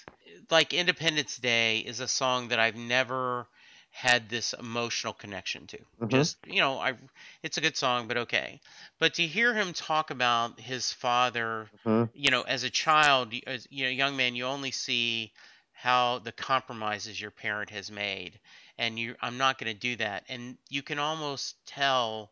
Like 0.50 0.74
Independence 0.74 1.38
Day 1.38 1.82
is 1.82 2.00
a 2.00 2.08
song 2.08 2.48
that 2.48 2.60
I've 2.60 2.76
never 2.76 3.48
had 3.94 4.28
this 4.28 4.54
emotional 4.54 5.14
connection 5.14 5.68
to. 5.68 5.78
Mm-hmm. 5.78 6.08
Just 6.08 6.38
you 6.48 6.60
know, 6.60 6.80
I 6.80 6.96
it's 7.44 7.58
a 7.58 7.62
good 7.62 7.78
song, 7.78 8.08
but 8.08 8.18
okay. 8.18 8.60
But 9.00 9.14
to 9.16 9.28
hear 9.28 9.54
him 9.54 9.72
talk 9.72 10.10
about 10.10 10.60
his 10.60 10.92
father, 10.92 11.70
mm-hmm. 11.86 12.06
you 12.16 12.32
know, 12.32 12.42
as 12.42 12.64
a 12.64 12.72
child, 12.72 13.34
as 13.46 13.68
you 13.70 13.86
know, 13.86 13.92
young 13.92 14.18
man, 14.18 14.36
you 14.36 14.46
only 14.46 14.72
see 14.72 15.32
how 15.72 16.20
the 16.20 16.32
compromises 16.32 17.22
your 17.22 17.30
parent 17.30 17.70
has 17.70 17.92
made, 17.92 18.40
and 18.80 18.98
you, 18.98 19.16
I'm 19.22 19.38
not 19.38 19.60
going 19.60 19.72
to 19.72 19.80
do 19.80 19.96
that, 19.98 20.24
and 20.28 20.58
you 20.70 20.82
can 20.82 20.98
almost 20.98 21.56
tell 21.68 22.32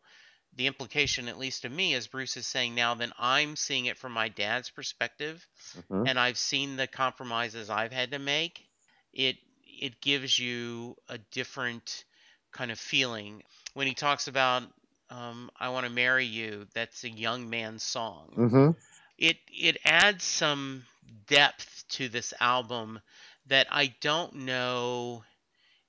the 0.56 0.68
implication, 0.68 1.28
at 1.28 1.38
least 1.38 1.62
to 1.62 1.70
me, 1.70 1.94
as 1.94 2.08
Bruce 2.08 2.38
is 2.38 2.48
saying 2.48 2.76
now, 2.76 2.96
then 2.96 3.14
I'm 3.20 3.56
seeing 3.56 3.86
it 3.86 3.98
from 3.98 4.14
my 4.14 4.30
dad's 4.30 4.70
perspective, 4.70 5.46
mm-hmm. 5.78 6.08
and 6.08 6.20
I've 6.20 6.38
seen 6.38 6.76
the 6.76 6.88
compromises 6.88 7.70
I've 7.70 7.94
had 7.94 8.12
to 8.12 8.20
make. 8.20 8.66
It 9.14 9.38
it 9.82 10.00
gives 10.00 10.40
you 10.40 10.96
a 11.10 11.18
different 11.18 12.06
kind 12.52 12.72
of 12.72 12.80
feeling. 12.80 13.44
When 13.74 13.88
he 13.88 13.94
talks 13.94 14.28
about 14.28 14.64
um, 15.10 15.50
"I 15.60 15.70
want 15.70 15.86
to 15.86 15.92
marry 15.92 16.26
you," 16.26 16.68
that's 16.74 17.04
a 17.04 17.10
young 17.10 17.50
man's 17.50 17.84
song. 17.84 18.34
Mm-hmm. 18.38 18.72
It 19.18 19.38
it 19.52 19.78
adds 19.84 20.24
some 20.24 20.84
depth 21.28 21.84
to 21.90 22.08
this 22.08 22.34
album 22.40 23.00
that 23.48 23.68
I 23.72 23.94
don't 24.00 24.34
know 24.34 25.24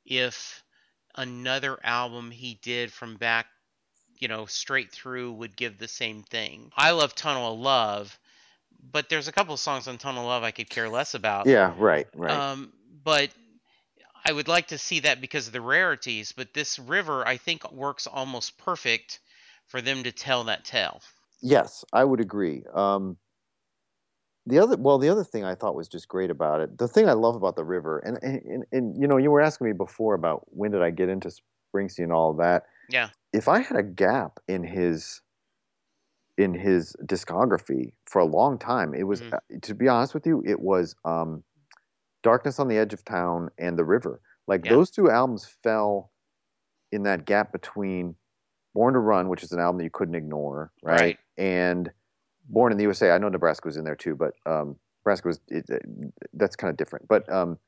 if 0.05 0.65
another 1.15 1.79
album 1.85 2.31
he 2.31 2.59
did 2.63 2.93
from 2.93 3.17
back, 3.17 3.47
you 4.19 4.29
know, 4.29 4.47
straight 4.47 4.91
through 4.91 5.33
would 5.33 5.57
give 5.57 5.79
the 5.79 5.89
same 5.89 6.23
thing. 6.23 6.73
I 6.77 6.93
love 6.93 7.15
Tunnel 7.15 7.53
of 7.53 7.61
Love, 7.61 8.19
but 8.91 9.09
there's 9.09 9.29
a 9.29 9.33
couple 9.33 9.55
of 9.55 9.61
songs 9.61 9.87
on 9.87 9.99
Tunnel 9.99 10.23
of 10.23 10.29
Love 10.29 10.43
I 10.43 10.51
could 10.51 10.71
care 10.71 10.89
less 10.89 11.15
about. 11.15 11.47
Yeah, 11.47 11.75
right, 11.77 12.07
right. 12.15 12.31
Um, 12.31 12.73
but 13.05 13.31
I 14.25 14.33
would 14.33 14.49
like 14.49 14.69
to 14.69 14.79
see 14.79 15.01
that 15.01 15.21
because 15.21 15.47
of 15.47 15.53
the 15.53 15.61
rarities, 15.61 16.33
but 16.33 16.55
this 16.55 16.79
river 16.79 17.27
I 17.27 17.37
think 17.37 17.71
works 17.73 18.07
almost 18.07 18.59
perfect 18.59 19.21
for 19.67 19.81
them 19.81 20.03
to 20.05 20.13
tell 20.13 20.45
that 20.45 20.65
tale. 20.65 21.01
Yes, 21.41 21.85
I 21.93 22.05
would 22.05 22.21
agree. 22.21 22.63
Um, 22.73 23.17
the 24.47 24.59
other, 24.59 24.77
well, 24.77 24.99
the 24.99 25.09
other 25.09 25.25
thing 25.25 25.45
I 25.45 25.55
thought 25.55 25.75
was 25.75 25.89
just 25.89 26.09
great 26.09 26.31
about 26.31 26.61
it, 26.61 26.79
the 26.79 26.89
thing 26.89 27.09
I 27.09 27.13
love 27.13 27.37
about 27.37 27.57
the 27.57 27.65
river, 27.65 27.99
and 28.01 28.19
and, 28.23 28.43
and, 28.43 28.65
and 28.73 29.01
you 29.01 29.07
know, 29.07 29.17
you 29.17 29.31
were 29.31 29.41
asking 29.41 29.69
me 29.69 29.73
before 29.73 30.15
about 30.15 30.47
when 30.47 30.73
did 30.73 30.83
I 30.83 30.91
get 30.91 31.09
into 31.09 31.33
Springsteen 31.75 32.05
and 32.05 32.13
all 32.13 32.31
of 32.31 32.39
that. 32.39 32.65
Yeah. 32.89 33.11
If 33.33 33.49
I 33.49 33.61
had 33.61 33.77
a 33.77 33.83
gap 33.83 34.41
in 34.49 34.65
his 34.65 35.21
in 36.39 36.55
his 36.55 36.97
discography 37.05 37.93
for 38.07 38.21
a 38.21 38.25
long 38.25 38.59
time, 38.59 38.95
it 38.95 39.05
was 39.05 39.21
mm-hmm. 39.21 39.35
uh, 39.35 39.59
to 39.63 39.75
be 39.75 39.89
honest 39.89 40.15
with 40.15 40.27
you, 40.27 40.43
it 40.45 40.61
was 40.61 40.97
um, 41.05 41.45
Darkness 42.23 42.59
on 42.59 42.69
the 42.69 42.79
Edge 42.79 42.93
of 42.93 43.05
Town 43.05 43.51
and 43.59 43.79
The 43.79 43.85
River. 43.85 44.21
Like 44.47 44.65
yeah. 44.65 44.73
those 44.73 44.91
two 44.91 45.11
albums 45.11 45.47
fell 45.63 46.11
in 46.91 47.05
that 47.05 47.25
gap 47.25 47.53
between 47.53 48.15
Born 48.75 48.95
to 48.95 49.01
Run, 49.01 49.29
which 49.29 49.43
is 49.43 49.53
an 49.53 49.61
album 49.61 49.79
that 49.79 49.85
you 49.85 49.91
couldn't 49.91 50.15
ignore, 50.15 50.73
right? 50.83 51.01
right. 51.01 51.19
And 51.37 51.91
Born 52.49 52.73
in 52.73 52.79
the 52.79 52.85
USA. 52.85 53.13
I 53.13 53.19
know 53.19 53.29
Nebraska 53.29 53.69
was 53.69 53.77
in 53.77 53.85
there 53.85 53.95
too, 53.95 54.17
but 54.17 54.35
um, 54.47 54.77
Nebraska 55.01 55.29
was 55.29 55.41
it, 55.49 55.65
it, 55.69 55.83
that's 56.35 56.57
kind 56.57 56.71
of 56.71 56.77
different. 56.77 57.07
But 57.09 57.31
um, 57.33 57.59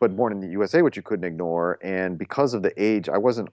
but 0.00 0.16
Born 0.16 0.32
in 0.32 0.40
the 0.40 0.48
USA, 0.48 0.82
which 0.82 0.96
you 0.96 1.02
couldn't 1.02 1.24
ignore, 1.24 1.78
and 1.82 2.18
because 2.18 2.54
of 2.54 2.62
the 2.62 2.72
age, 2.82 3.08
I 3.08 3.18
wasn't 3.18 3.50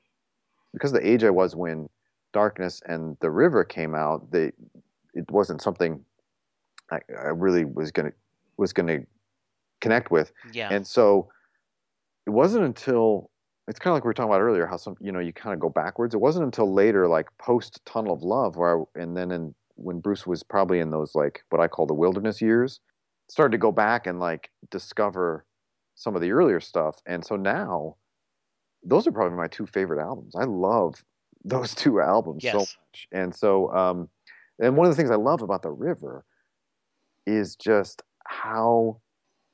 because 0.74 0.92
of 0.92 1.02
the 1.02 1.08
age 1.08 1.24
I 1.24 1.30
was 1.30 1.56
when 1.56 1.90
Darkness 2.32 2.82
and 2.86 3.18
The 3.20 3.30
River 3.30 3.64
came 3.64 3.94
out. 3.94 4.32
They 4.32 4.52
it 5.14 5.30
wasn't 5.30 5.62
something 5.62 6.04
I, 6.92 7.00
I 7.18 7.28
really 7.30 7.66
was 7.66 7.92
gonna 7.92 8.14
was 8.58 8.74
gonna 8.74 9.00
connect 9.84 10.10
with, 10.12 10.32
Yeah. 10.52 10.70
and 10.72 10.86
so 10.88 11.30
it 12.26 12.32
wasn't 12.32 12.66
until 12.66 13.30
it's 13.68 13.80
kind 13.80 13.92
of 13.92 13.96
like 13.96 14.04
we 14.04 14.10
were 14.10 14.14
talking 14.14 14.30
about 14.30 14.42
earlier 14.42 14.66
how 14.66 14.78
some 14.78 14.96
you 15.00 15.12
know 15.12 15.20
you 15.20 15.34
kind 15.34 15.54
of 15.54 15.60
go 15.60 15.70
backwards. 15.70 16.14
It 16.14 16.22
wasn't 16.22 16.46
until 16.46 16.74
later, 16.74 17.08
like 17.08 17.28
post 17.38 17.80
Tunnel 17.86 18.14
of 18.14 18.22
Love, 18.24 18.56
where 18.58 18.80
I, 18.80 18.84
and 19.02 19.16
then 19.16 19.32
in 19.32 19.56
when 19.76 20.00
Bruce 20.00 20.26
was 20.28 20.44
probably 20.44 20.80
in 20.80 20.90
those 20.92 21.16
like 21.16 21.44
what 21.50 21.62
I 21.62 21.68
call 21.68 21.86
the 21.86 21.94
wilderness 21.94 22.42
years, 22.42 22.80
started 23.30 23.52
to 23.54 23.58
go 23.58 23.72
back 23.72 24.08
and 24.08 24.20
like 24.20 24.50
discover 24.70 25.46
some 25.96 26.16
of 26.16 26.22
the 26.22 26.32
earlier 26.32 26.60
stuff. 26.60 27.00
And 27.06 27.24
so 27.26 27.36
now 27.36 27.96
those 28.84 29.08
are 29.08 29.12
probably 29.12 29.38
my 29.38 29.48
two 29.48 29.66
favorite 29.66 30.02
albums. 30.02 30.36
I 30.36 30.44
love 30.44 31.04
those 31.46 31.74
two 31.84 32.02
albums 32.02 32.44
so 32.44 32.60
much. 32.60 33.08
And 33.12 33.34
so 33.34 33.74
um 33.74 34.10
and 34.60 34.76
one 34.78 34.86
of 34.88 34.92
the 34.92 34.98
things 34.98 35.12
I 35.12 35.16
love 35.16 35.42
about 35.42 35.62
The 35.62 35.72
River 35.72 36.26
is 37.26 37.56
just 37.56 38.02
how 38.26 39.00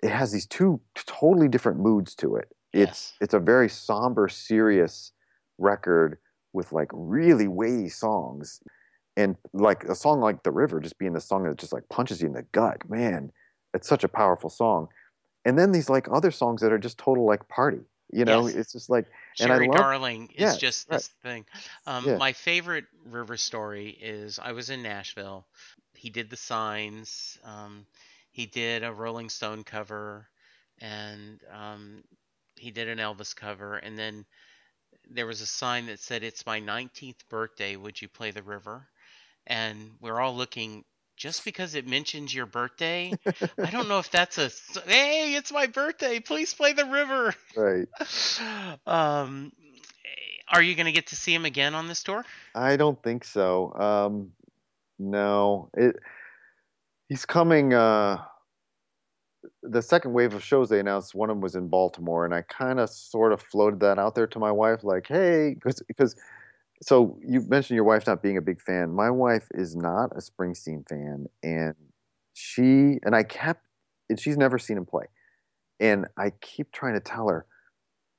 it 0.01 0.09
has 0.09 0.31
these 0.31 0.45
two 0.45 0.79
totally 0.95 1.47
different 1.47 1.79
moods 1.79 2.15
to 2.15 2.35
it. 2.35 2.49
It's 2.73 2.79
Yes. 2.89 3.13
it's 3.21 3.33
a 3.33 3.39
very 3.39 3.69
somber, 3.69 4.27
serious 4.29 5.11
record 5.57 6.17
with 6.53 6.71
like 6.71 6.89
really 6.93 7.47
weighty 7.47 7.89
songs. 7.89 8.61
And 9.17 9.35
like 9.53 9.83
a 9.83 9.95
song 9.95 10.21
like 10.21 10.43
The 10.43 10.51
River 10.51 10.79
just 10.79 10.97
being 10.97 11.13
the 11.13 11.19
song 11.19 11.43
that 11.43 11.57
just 11.57 11.73
like 11.73 11.89
punches 11.89 12.21
you 12.21 12.27
in 12.27 12.33
the 12.33 12.43
gut. 12.53 12.87
Man, 12.89 13.31
it's 13.73 13.87
such 13.87 14.03
a 14.03 14.07
powerful 14.07 14.49
song. 14.49 14.87
And 15.45 15.57
then 15.59 15.71
these 15.73 15.89
like 15.89 16.07
other 16.11 16.31
songs 16.31 16.61
that 16.61 16.71
are 16.71 16.77
just 16.79 16.97
total 16.97 17.25
like 17.25 17.47
party. 17.49 17.81
You 18.11 18.23
know, 18.25 18.47
Yes. 18.47 18.55
it's 18.55 18.71
just 18.71 18.89
like 18.89 19.05
and 19.39 19.51
I 19.51 19.55
Sherry 19.55 19.67
love- 19.67 19.77
Darling 19.77 20.29
is 20.35 20.57
just 20.57 20.89
right. 20.89 20.97
this 20.97 21.07
thing. 21.07 21.45
Um, 21.85 22.05
Yeah. 22.05 22.17
My 22.17 22.33
favorite 22.33 22.85
River 23.05 23.35
story 23.37 23.89
is 23.89 24.39
I 24.39 24.53
was 24.53 24.69
in 24.69 24.81
Nashville. 24.81 25.45
He 25.95 26.09
did 26.09 26.29
the 26.29 26.37
signs. 26.37 27.37
Um, 27.43 27.85
he 28.31 28.45
did 28.45 28.83
a 28.83 28.93
Rolling 28.93 29.29
Stone 29.29 29.63
cover, 29.63 30.27
and 30.79 31.39
um, 31.51 32.03
he 32.57 32.71
did 32.71 32.87
an 32.87 32.99
Elvis 32.99 33.35
cover. 33.35 33.77
And 33.77 33.97
then 33.97 34.25
there 35.09 35.27
was 35.27 35.41
a 35.41 35.45
sign 35.45 35.87
that 35.87 35.99
said, 35.99 36.23
"It's 36.23 36.45
my 36.45 36.59
19th 36.59 37.27
birthday. 37.29 37.75
Would 37.75 38.01
you 38.01 38.07
play 38.07 38.31
the 38.31 38.43
River?" 38.43 38.87
And 39.47 39.91
we're 39.99 40.19
all 40.19 40.35
looking. 40.35 40.85
Just 41.17 41.43
because 41.43 41.75
it 41.75 41.85
mentions 41.85 42.33
your 42.33 42.45
birthday, 42.45 43.11
I 43.57 43.71
don't 43.71 43.89
know 43.89 43.99
if 43.99 44.09
that's 44.09 44.37
a 44.37 44.49
hey, 44.85 45.35
it's 45.35 45.51
my 45.51 45.67
birthday. 45.67 46.21
Please 46.21 46.53
play 46.53 46.71
the 46.71 46.85
river. 46.85 47.35
right. 47.57 47.87
um, 48.87 49.51
are 50.51 50.61
you 50.61 50.75
going 50.75 50.85
to 50.85 50.91
get 50.91 51.07
to 51.07 51.15
see 51.15 51.33
him 51.33 51.45
again 51.45 51.75
on 51.75 51.87
this 51.87 52.03
tour? 52.03 52.23
I 52.55 52.77
don't 52.77 53.01
think 53.03 53.23
so. 53.23 53.73
Um, 53.73 54.31
no, 54.97 55.69
it. 55.75 55.97
He's 57.09 57.25
coming. 57.25 57.73
Uh, 57.73 58.23
the 59.63 59.81
second 59.81 60.13
wave 60.13 60.33
of 60.33 60.43
shows 60.43 60.69
they 60.69 60.79
announced, 60.79 61.15
one 61.15 61.29
of 61.29 61.35
them 61.35 61.41
was 61.41 61.55
in 61.55 61.67
Baltimore, 61.67 62.23
and 62.25 62.33
I 62.33 62.43
kind 62.43 62.79
of 62.79 62.89
sort 62.89 63.33
of 63.33 63.41
floated 63.41 63.79
that 63.81 63.99
out 63.99 64.15
there 64.15 64.27
to 64.27 64.39
my 64.39 64.51
wife, 64.51 64.83
like, 64.83 65.07
"Hey," 65.07 65.57
because. 65.87 66.15
So 66.81 67.19
you 67.27 67.41
mentioned 67.41 67.75
your 67.75 67.83
wife 67.83 68.07
not 68.07 68.23
being 68.23 68.37
a 68.37 68.41
big 68.41 68.61
fan. 68.61 68.93
My 68.93 69.09
wife 69.09 69.49
is 69.51 69.75
not 69.75 70.13
a 70.15 70.21
Springsteen 70.21 70.87
fan, 70.87 71.25
and 71.43 71.75
she 72.33 72.99
and 73.03 73.13
I 73.13 73.23
kept, 73.23 73.65
and 74.09 74.17
she's 74.17 74.37
never 74.37 74.57
seen 74.57 74.77
him 74.77 74.85
play, 74.85 75.07
and 75.81 76.05
I 76.17 76.31
keep 76.39 76.71
trying 76.71 76.93
to 76.93 77.01
tell 77.01 77.27
her, 77.27 77.45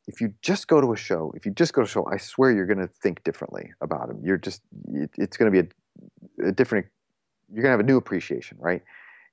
if 0.07 0.21
you 0.21 0.35
just 0.43 0.69
go 0.69 0.81
to 0.81 0.93
a 0.93 0.97
show, 0.97 1.33
if 1.35 1.47
you 1.47 1.53
just 1.53 1.73
go 1.73 1.81
to 1.81 1.87
a 1.87 1.89
show, 1.89 2.07
I 2.07 2.19
swear 2.19 2.53
you're 2.53 2.67
going 2.67 2.87
to 2.87 2.87
think 2.87 3.25
differently 3.25 3.73
about 3.81 4.11
him. 4.11 4.21
You're 4.23 4.37
just, 4.37 4.61
it, 4.93 5.11
it's 5.17 5.39
going 5.39 5.51
to 5.51 5.63
be 5.63 5.69
a, 6.43 6.49
a 6.49 6.53
different, 6.53 6.87
you're 7.53 7.63
to 7.71 7.79
have 7.79 7.81
a 7.81 7.85
new 7.91 7.97
appreciation, 7.97 8.57
right? 8.61 8.83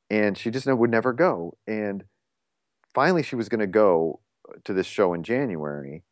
And 0.09 0.37
she 0.37 0.51
just 0.51 0.65
would 0.67 0.89
never 0.89 1.13
go. 1.13 1.57
And 1.67 2.03
finally, 2.93 3.23
she 3.23 3.35
was 3.35 3.49
to 3.59 3.67
go 3.67 4.21
to 4.63 4.73
this 4.73 4.87
show 4.87 5.13
in 5.13 5.23
January. 5.23 6.03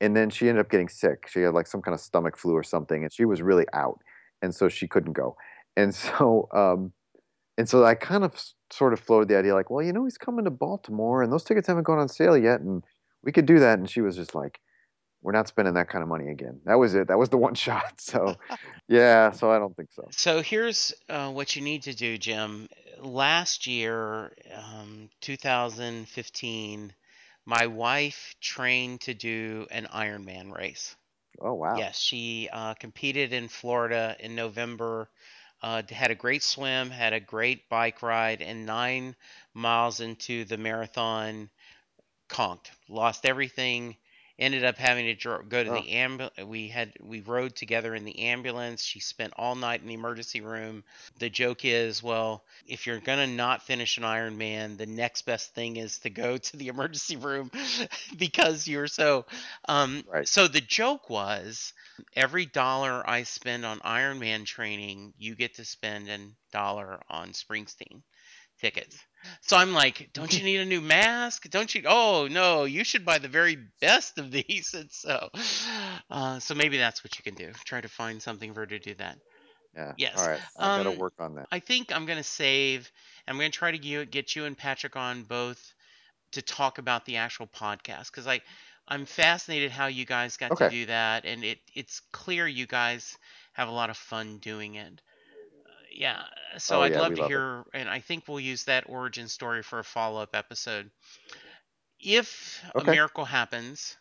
And 0.00 0.16
then 0.16 0.30
she 0.30 0.48
ended 0.48 0.64
up 0.64 0.70
getting 0.70 0.88
sick. 0.88 1.26
She 1.28 1.40
had 1.40 1.52
like 1.52 1.66
some 1.66 1.82
kind 1.82 1.94
of 1.94 2.00
stomach 2.00 2.36
flu 2.36 2.54
or 2.54 2.62
something, 2.62 3.02
and 3.02 3.12
she 3.12 3.24
was 3.24 3.42
really 3.42 3.66
out. 3.72 3.98
And 4.40 4.54
so 4.54 4.68
she 4.68 4.88
couldn't 4.88 5.12
go. 5.12 5.36
And 5.76 5.94
so, 5.94 6.48
um, 6.54 6.92
and 7.58 7.68
so 7.68 7.84
I 7.84 7.94
kind 7.94 8.24
of 8.24 8.34
sort 8.72 8.92
of 8.92 9.00
floated 9.00 9.28
the 9.28 9.36
idea 9.36 9.54
like, 9.54 9.70
well, 9.70 9.84
you 9.84 9.92
know, 9.92 10.04
he's 10.04 10.16
coming 10.16 10.44
to 10.44 10.50
Baltimore 10.50 11.22
and 11.22 11.32
those 11.32 11.44
tickets 11.44 11.66
haven't 11.66 11.82
gone 11.84 11.98
on 11.98 12.08
sale 12.08 12.36
yet. 12.36 12.60
And 12.60 12.82
we 13.22 13.32
could 13.32 13.46
do 13.46 13.58
that. 13.58 13.78
And 13.78 13.90
she 13.90 14.00
was 14.00 14.16
just 14.16 14.34
like, 14.34 14.60
we're 15.22 15.32
not 15.32 15.48
spending 15.48 15.74
that 15.74 15.88
kind 15.88 16.02
of 16.02 16.08
money 16.08 16.28
again. 16.28 16.60
That 16.64 16.78
was 16.78 16.94
it. 16.94 17.08
That 17.08 17.18
was 17.18 17.28
the 17.28 17.36
one 17.48 17.54
shot. 17.54 18.00
So, 18.00 18.36
yeah. 18.88 19.30
So 19.32 19.50
I 19.50 19.58
don't 19.58 19.76
think 19.76 19.92
so. 19.92 20.08
So 20.10 20.42
here's 20.42 20.92
uh, 21.08 21.30
what 21.30 21.56
you 21.56 21.62
need 21.62 21.82
to 21.84 21.94
do, 21.94 22.16
Jim. 22.18 22.68
Last 23.00 23.66
year, 23.66 24.32
um, 24.54 25.08
2015, 25.20 26.92
my 27.46 27.66
wife 27.66 28.34
trained 28.40 29.02
to 29.02 29.14
do 29.14 29.66
an 29.70 29.86
Ironman 29.92 30.54
race. 30.54 30.96
Oh 31.40 31.54
wow. 31.54 31.76
Yes, 31.76 31.98
she 31.98 32.48
uh, 32.52 32.74
competed 32.74 33.32
in 33.32 33.48
Florida 33.48 34.16
in 34.20 34.34
November. 34.34 35.08
Uh, 35.62 35.82
had 35.90 36.10
a 36.10 36.14
great 36.14 36.42
swim, 36.42 36.90
had 36.90 37.12
a 37.12 37.20
great 37.20 37.68
bike 37.68 38.02
ride, 38.02 38.40
and 38.40 38.64
nine 38.64 39.14
miles 39.52 40.00
into 40.00 40.44
the 40.44 40.56
marathon, 40.56 41.50
conked, 42.28 42.70
lost 42.88 43.26
everything. 43.26 43.96
Ended 44.40 44.64
up 44.64 44.78
having 44.78 45.04
to 45.04 45.14
dro- 45.14 45.42
go 45.42 45.62
to 45.62 45.70
Oh. 45.70 45.74
the 45.82 45.90
ambulance. 45.90 46.34
We 46.44 46.68
had 46.68 46.94
we 47.00 47.20
rode 47.20 47.54
together 47.54 47.94
in 47.94 48.04
the 48.04 48.20
ambulance. 48.20 48.82
She 48.82 48.98
spent 48.98 49.34
all 49.36 49.54
night 49.54 49.82
in 49.82 49.86
the 49.88 49.94
emergency 49.94 50.40
room. 50.40 50.82
The 51.18 51.28
joke 51.30 51.64
is, 51.64 52.02
well, 52.02 52.44
if 52.66 52.86
you're 52.86 53.00
gonna 53.00 53.26
not 53.26 53.62
finish 53.66 53.98
an 53.98 54.04
Ironman, 54.04 54.78
the 54.78 54.86
next 54.86 55.22
best 55.26 55.54
thing 55.54 55.76
is 55.76 55.98
to 56.00 56.10
go 56.10 56.38
to 56.38 56.56
the 56.56 56.68
emergency 56.74 57.16
room 57.16 57.50
because 58.18 58.66
you're 58.66 58.88
so. 58.88 59.26
Um, 59.68 60.04
Right. 60.08 60.26
So 60.26 60.48
the 60.48 60.62
joke 60.62 61.10
was, 61.10 61.74
every 62.16 62.46
dollar 62.46 63.08
I 63.08 63.24
spend 63.24 63.66
on 63.66 63.80
Ironman 63.80 64.46
training, 64.46 65.12
you 65.18 65.34
get 65.36 65.56
to 65.56 65.64
spend 65.66 66.08
a 66.08 66.18
dollar 66.52 67.00
on 67.10 67.32
Springsteen 67.32 68.02
tickets. 68.60 68.98
So 69.42 69.56
I'm 69.56 69.72
like, 69.72 70.10
don't 70.12 70.36
you 70.36 70.44
need 70.44 70.60
a 70.60 70.64
new 70.66 70.80
mask? 70.80 71.48
Don't 71.50 71.72
you? 71.74 71.82
Oh 71.86 72.28
no, 72.30 72.64
you 72.64 72.84
should 72.84 73.04
buy 73.04 73.18
the 73.18 73.28
very 73.28 73.56
best 73.80 74.18
of 74.18 74.30
these. 74.30 74.74
And 74.74 74.90
so, 74.90 75.30
uh, 76.10 76.38
so 76.40 76.54
maybe 76.54 76.78
that's 76.78 77.02
what 77.04 77.18
you 77.18 77.22
can 77.24 77.34
do. 77.34 77.52
Try 77.64 77.80
to 77.80 77.88
find 77.88 78.22
something 78.22 78.52
for 78.54 78.60
her 78.60 78.66
to 78.66 78.78
do 78.78 78.94
that. 78.94 79.18
Yeah. 79.74 79.94
Yes. 79.96 80.14
All 80.14 80.26
right. 80.28 80.42
I 80.58 80.70
got 80.70 80.82
Um, 80.82 80.84
to 80.84 80.92
work 80.92 81.14
on 81.18 81.34
that. 81.36 81.48
I 81.50 81.60
think 81.60 81.92
I'm 81.92 82.06
gonna 82.06 82.22
save. 82.24 82.90
I'm 83.26 83.36
gonna 83.36 83.50
try 83.50 83.70
to 83.72 83.78
get 83.78 84.10
get 84.10 84.34
you 84.36 84.44
and 84.44 84.56
Patrick 84.56 84.96
on 84.96 85.24
both 85.24 85.74
to 86.32 86.42
talk 86.42 86.78
about 86.78 87.04
the 87.04 87.16
actual 87.16 87.46
podcast 87.46 88.06
because 88.10 88.26
I 88.26 88.40
I'm 88.88 89.06
fascinated 89.06 89.70
how 89.70 89.86
you 89.86 90.04
guys 90.04 90.36
got 90.36 90.56
to 90.56 90.64
do 90.66 90.86
that, 90.86 91.24
and 91.24 91.44
it 91.44 91.58
it's 91.74 92.00
clear 92.12 92.46
you 92.46 92.66
guys 92.66 93.16
have 93.52 93.68
a 93.68 93.72
lot 93.72 93.90
of 93.90 93.96
fun 93.96 94.38
doing 94.38 94.74
it. 94.74 95.00
Uh, 95.90 95.96
yeah, 95.96 96.24
so 96.58 96.80
Oh, 96.80 96.82
I'd 96.82 96.94
yeah, 96.94 96.96
love 96.96 97.14
to 97.14 97.22
love 97.22 97.34
it. 97.36 97.44
hear, 97.44 97.64
and 97.74 97.88
I 97.88 98.00
think 98.00 98.28
we'll 98.28 98.40
use 98.40 98.64
that 98.64 98.88
origin 98.88 99.28
story 99.28 99.62
for 99.62 99.78
a 99.80 99.84
follow 99.84 100.22
up 100.22 100.34
episode. 100.34 100.90
If 102.00 102.64
a 102.76 102.84
miracle 102.84 103.24
happens, 103.24 103.96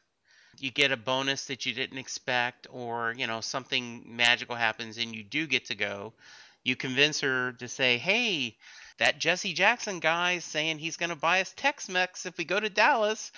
you 0.60 0.72
get 0.72 0.92
a 0.92 0.98
bonus 0.98 1.46
that 1.46 1.66
you 1.66 1.74
didn't 1.74 1.98
expect, 2.00 2.68
or 2.70 3.14
you 3.18 3.28
know 3.28 3.42
something 3.42 4.16
magical 4.18 4.56
happens 4.56 4.98
and 4.98 5.16
you 5.16 5.24
do 5.24 5.48
get 5.48 5.66
to 5.66 5.76
go, 5.76 6.16
you 6.64 6.76
convince 6.76 7.22
her 7.22 7.54
to 7.54 7.68
say, 7.68 7.98
"Hey, 7.98 8.58
that 8.98 9.20
Jesse 9.20 9.54
Jackson 9.54 10.00
guy's 10.00 10.46
saying 10.46 10.80
he's 10.80 10.98
going 10.98 11.12
to 11.12 11.16
buy 11.16 11.42
us 11.42 11.54
Tex-Mex 11.54 12.26
if 12.26 12.38
we 12.38 12.46
go 12.46 12.60
to 12.60 12.70
Dallas." 12.70 13.32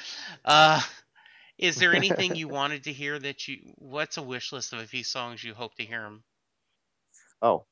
Uh, 0.46 0.82
is 1.58 1.80
there 1.80 1.94
anything 1.94 2.36
you 2.36 2.48
wanted 2.50 2.86
to 2.86 2.94
hear 2.94 3.20
that 3.20 3.48
you? 3.48 3.74
What's 3.78 4.18
a 4.18 4.24
wish 4.24 4.52
list 4.54 4.74
of 4.74 4.80
a 4.80 4.88
few 4.88 5.04
songs 5.04 5.44
you 5.44 5.54
hope 5.56 5.76
to 5.76 5.86
hear 5.86 6.06
him? 6.06 6.24
Oh, 7.42 7.66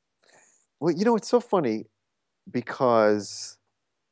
well, 0.80 0.94
you 0.94 1.04
know, 1.04 1.14
it's 1.14 1.28
so 1.28 1.40
funny 1.40 1.84
because 2.50 3.58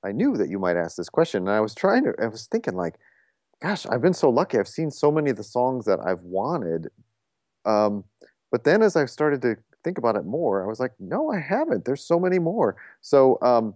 I 0.04 0.12
knew 0.12 0.36
that 0.36 0.48
you 0.48 0.58
might 0.58 0.76
ask 0.76 0.96
this 0.96 1.08
question, 1.08 1.42
and 1.48 1.50
I 1.50 1.60
was 1.60 1.74
trying 1.74 2.04
to, 2.04 2.14
I 2.22 2.26
was 2.28 2.46
thinking, 2.46 2.74
like, 2.74 2.96
gosh, 3.60 3.86
I've 3.86 4.02
been 4.02 4.14
so 4.14 4.30
lucky. 4.30 4.58
I've 4.58 4.68
seen 4.68 4.90
so 4.90 5.10
many 5.10 5.30
of 5.30 5.36
the 5.36 5.44
songs 5.44 5.86
that 5.86 5.98
I've 5.98 6.20
wanted. 6.20 6.88
Um, 7.64 8.04
but 8.52 8.64
then 8.64 8.82
as 8.82 8.96
I've 8.96 9.10
started 9.10 9.42
to 9.42 9.56
think 9.82 9.98
about 9.98 10.16
it 10.16 10.24
more, 10.24 10.62
I 10.62 10.66
was 10.66 10.78
like, 10.78 10.92
no, 11.00 11.30
I 11.30 11.40
haven't. 11.40 11.84
There's 11.84 12.04
so 12.04 12.20
many 12.20 12.38
more. 12.38 12.76
So, 13.00 13.38
um, 13.42 13.74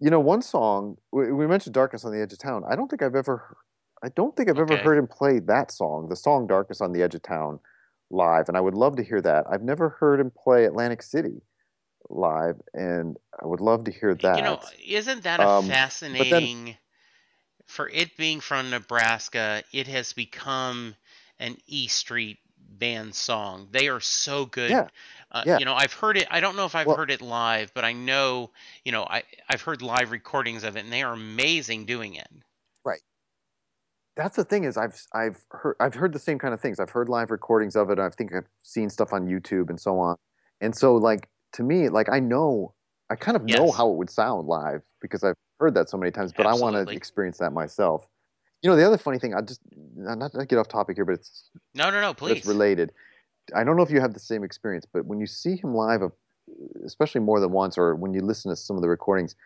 you 0.00 0.10
know, 0.10 0.20
one 0.20 0.42
song 0.42 0.96
we, 1.12 1.32
we 1.32 1.46
mentioned 1.46 1.74
"Darkness 1.74 2.04
on 2.04 2.12
the 2.12 2.20
Edge 2.20 2.32
of 2.32 2.38
Town." 2.38 2.62
I 2.68 2.76
don't 2.76 2.88
think 2.88 3.00
I've 3.02 3.14
ever, 3.14 3.56
I 4.02 4.08
don't 4.10 4.36
think 4.36 4.50
I've 4.50 4.58
ever 4.58 4.76
heard 4.76 4.98
him 4.98 5.06
play 5.06 5.38
that 5.40 5.70
song, 5.70 6.08
the 6.08 6.16
song 6.16 6.46
"Darkness 6.46 6.80
on 6.80 6.92
the 6.92 7.02
Edge 7.02 7.14
of 7.14 7.22
Town," 7.22 7.58
live, 8.10 8.48
and 8.48 8.56
I 8.56 8.60
would 8.60 8.74
love 8.74 8.96
to 8.96 9.04
hear 9.04 9.20
that. 9.22 9.46
I've 9.48 9.62
never 9.62 9.90
heard 9.90 10.20
him 10.20 10.30
play 10.30 10.64
Atlantic 10.64 11.02
City 11.02 11.40
live, 12.10 12.60
and 12.72 13.16
I 13.42 13.46
would 13.46 13.60
love 13.60 13.84
to 13.84 13.92
hear 13.92 14.14
that. 14.14 14.36
You 14.36 14.42
know, 14.42 14.60
isn't 14.86 15.22
that 15.24 15.40
a 15.40 15.48
Um, 15.48 15.62
but 15.64 15.68
then- 15.68 15.76
fascinating 15.76 16.76
for 17.66 17.88
it 17.88 18.16
being 18.16 18.40
from 18.40 18.70
Nebraska, 18.70 19.62
it 19.72 19.86
has 19.88 20.12
become 20.12 20.96
an 21.38 21.56
E 21.66 21.88
Street 21.88 22.38
band 22.58 23.14
song. 23.14 23.68
They 23.70 23.88
are 23.88 24.00
so 24.00 24.46
good. 24.46 24.70
Yeah. 24.70 24.88
Uh, 25.30 25.42
Yeah. 25.46 25.58
You 25.58 25.64
know, 25.64 25.74
I've 25.74 25.92
heard 25.92 26.16
it. 26.16 26.26
I 26.30 26.40
don't 26.40 26.56
know 26.56 26.64
if 26.66 26.74
I've 26.74 26.86
Well- 26.86 26.96
heard 26.96 27.10
it 27.10 27.20
live, 27.20 27.72
but 27.74 27.84
I 27.84 27.92
know, 27.92 28.50
you 28.84 28.92
know, 28.92 29.04
I 29.04 29.22
I've 29.48 29.62
heard 29.62 29.80
live 29.82 30.10
recordings 30.10 30.62
of 30.64 30.76
it, 30.76 30.80
and 30.80 30.92
they 30.92 31.02
are 31.02 31.12
amazing 31.14 31.86
doing 31.86 32.14
it. 32.14 32.28
Right. 32.84 33.00
That's 34.16 34.36
the 34.36 34.44
thing 34.44 34.64
is 34.64 34.76
I've 34.76 35.00
I've 35.12 35.44
heard 35.50 35.76
I've 35.80 35.94
heard 35.94 36.12
the 36.12 36.18
same 36.18 36.38
kind 36.38 36.52
of 36.54 36.60
things. 36.60 36.78
I've 36.78 36.90
heard 36.90 37.08
live 37.08 37.30
recordings 37.30 37.74
of 37.76 37.90
it. 37.90 37.98
I 37.98 38.08
think 38.10 38.32
I've 38.34 38.48
seen 38.62 38.90
stuff 38.90 39.12
on 39.12 39.26
YouTube 39.26 39.70
and 39.70 39.80
so 39.80 39.98
on. 39.98 40.16
And 40.60 40.76
so 40.76 40.94
like 40.96 41.28
to 41.54 41.62
me, 41.62 41.88
like 41.88 42.08
I 42.10 42.20
know 42.20 42.74
I 43.10 43.16
kind 43.16 43.36
of 43.36 43.44
know 43.44 43.72
how 43.72 43.90
it 43.90 43.96
would 43.96 44.10
sound 44.10 44.48
live 44.48 44.82
because 45.00 45.24
I've 45.24 45.34
heard 45.60 45.74
that 45.74 45.88
so 45.90 45.96
many 45.98 46.10
times, 46.10 46.32
but 46.32 46.46
I 46.46 46.54
want 46.54 46.76
to 46.76 46.94
experience 46.94 47.38
that 47.38 47.52
myself. 47.52 48.08
You 48.62 48.70
know, 48.70 48.76
the 48.76 48.86
other 48.86 48.98
funny 48.98 49.18
thing, 49.18 49.34
I 49.34 49.42
just 49.42 49.60
not 49.96 50.32
to 50.32 50.46
get 50.46 50.58
off 50.58 50.68
topic 50.68 50.96
here, 50.96 51.04
but 51.04 51.14
it's 51.14 51.50
No, 51.74 51.90
no, 51.90 52.00
no, 52.00 52.14
please. 52.14 52.38
it's 52.38 52.46
related. 52.46 52.92
I 53.54 53.64
don't 53.64 53.76
know 53.76 53.82
if 53.82 53.90
you 53.90 54.00
have 54.00 54.14
the 54.14 54.20
same 54.20 54.44
experience, 54.44 54.86
but 54.90 55.06
when 55.06 55.20
you 55.20 55.26
see 55.26 55.56
him 55.56 55.74
live, 55.74 56.02
uh, 56.02 56.08
especially 56.84 57.20
more 57.20 57.40
than 57.40 57.52
once, 57.52 57.78
or 57.78 57.94
when 57.94 58.14
you 58.14 58.22
listen 58.22 58.50
to 58.50 58.56
some 58.56 58.76
of 58.76 58.82
the 58.82 58.88
recordings, 58.88 59.36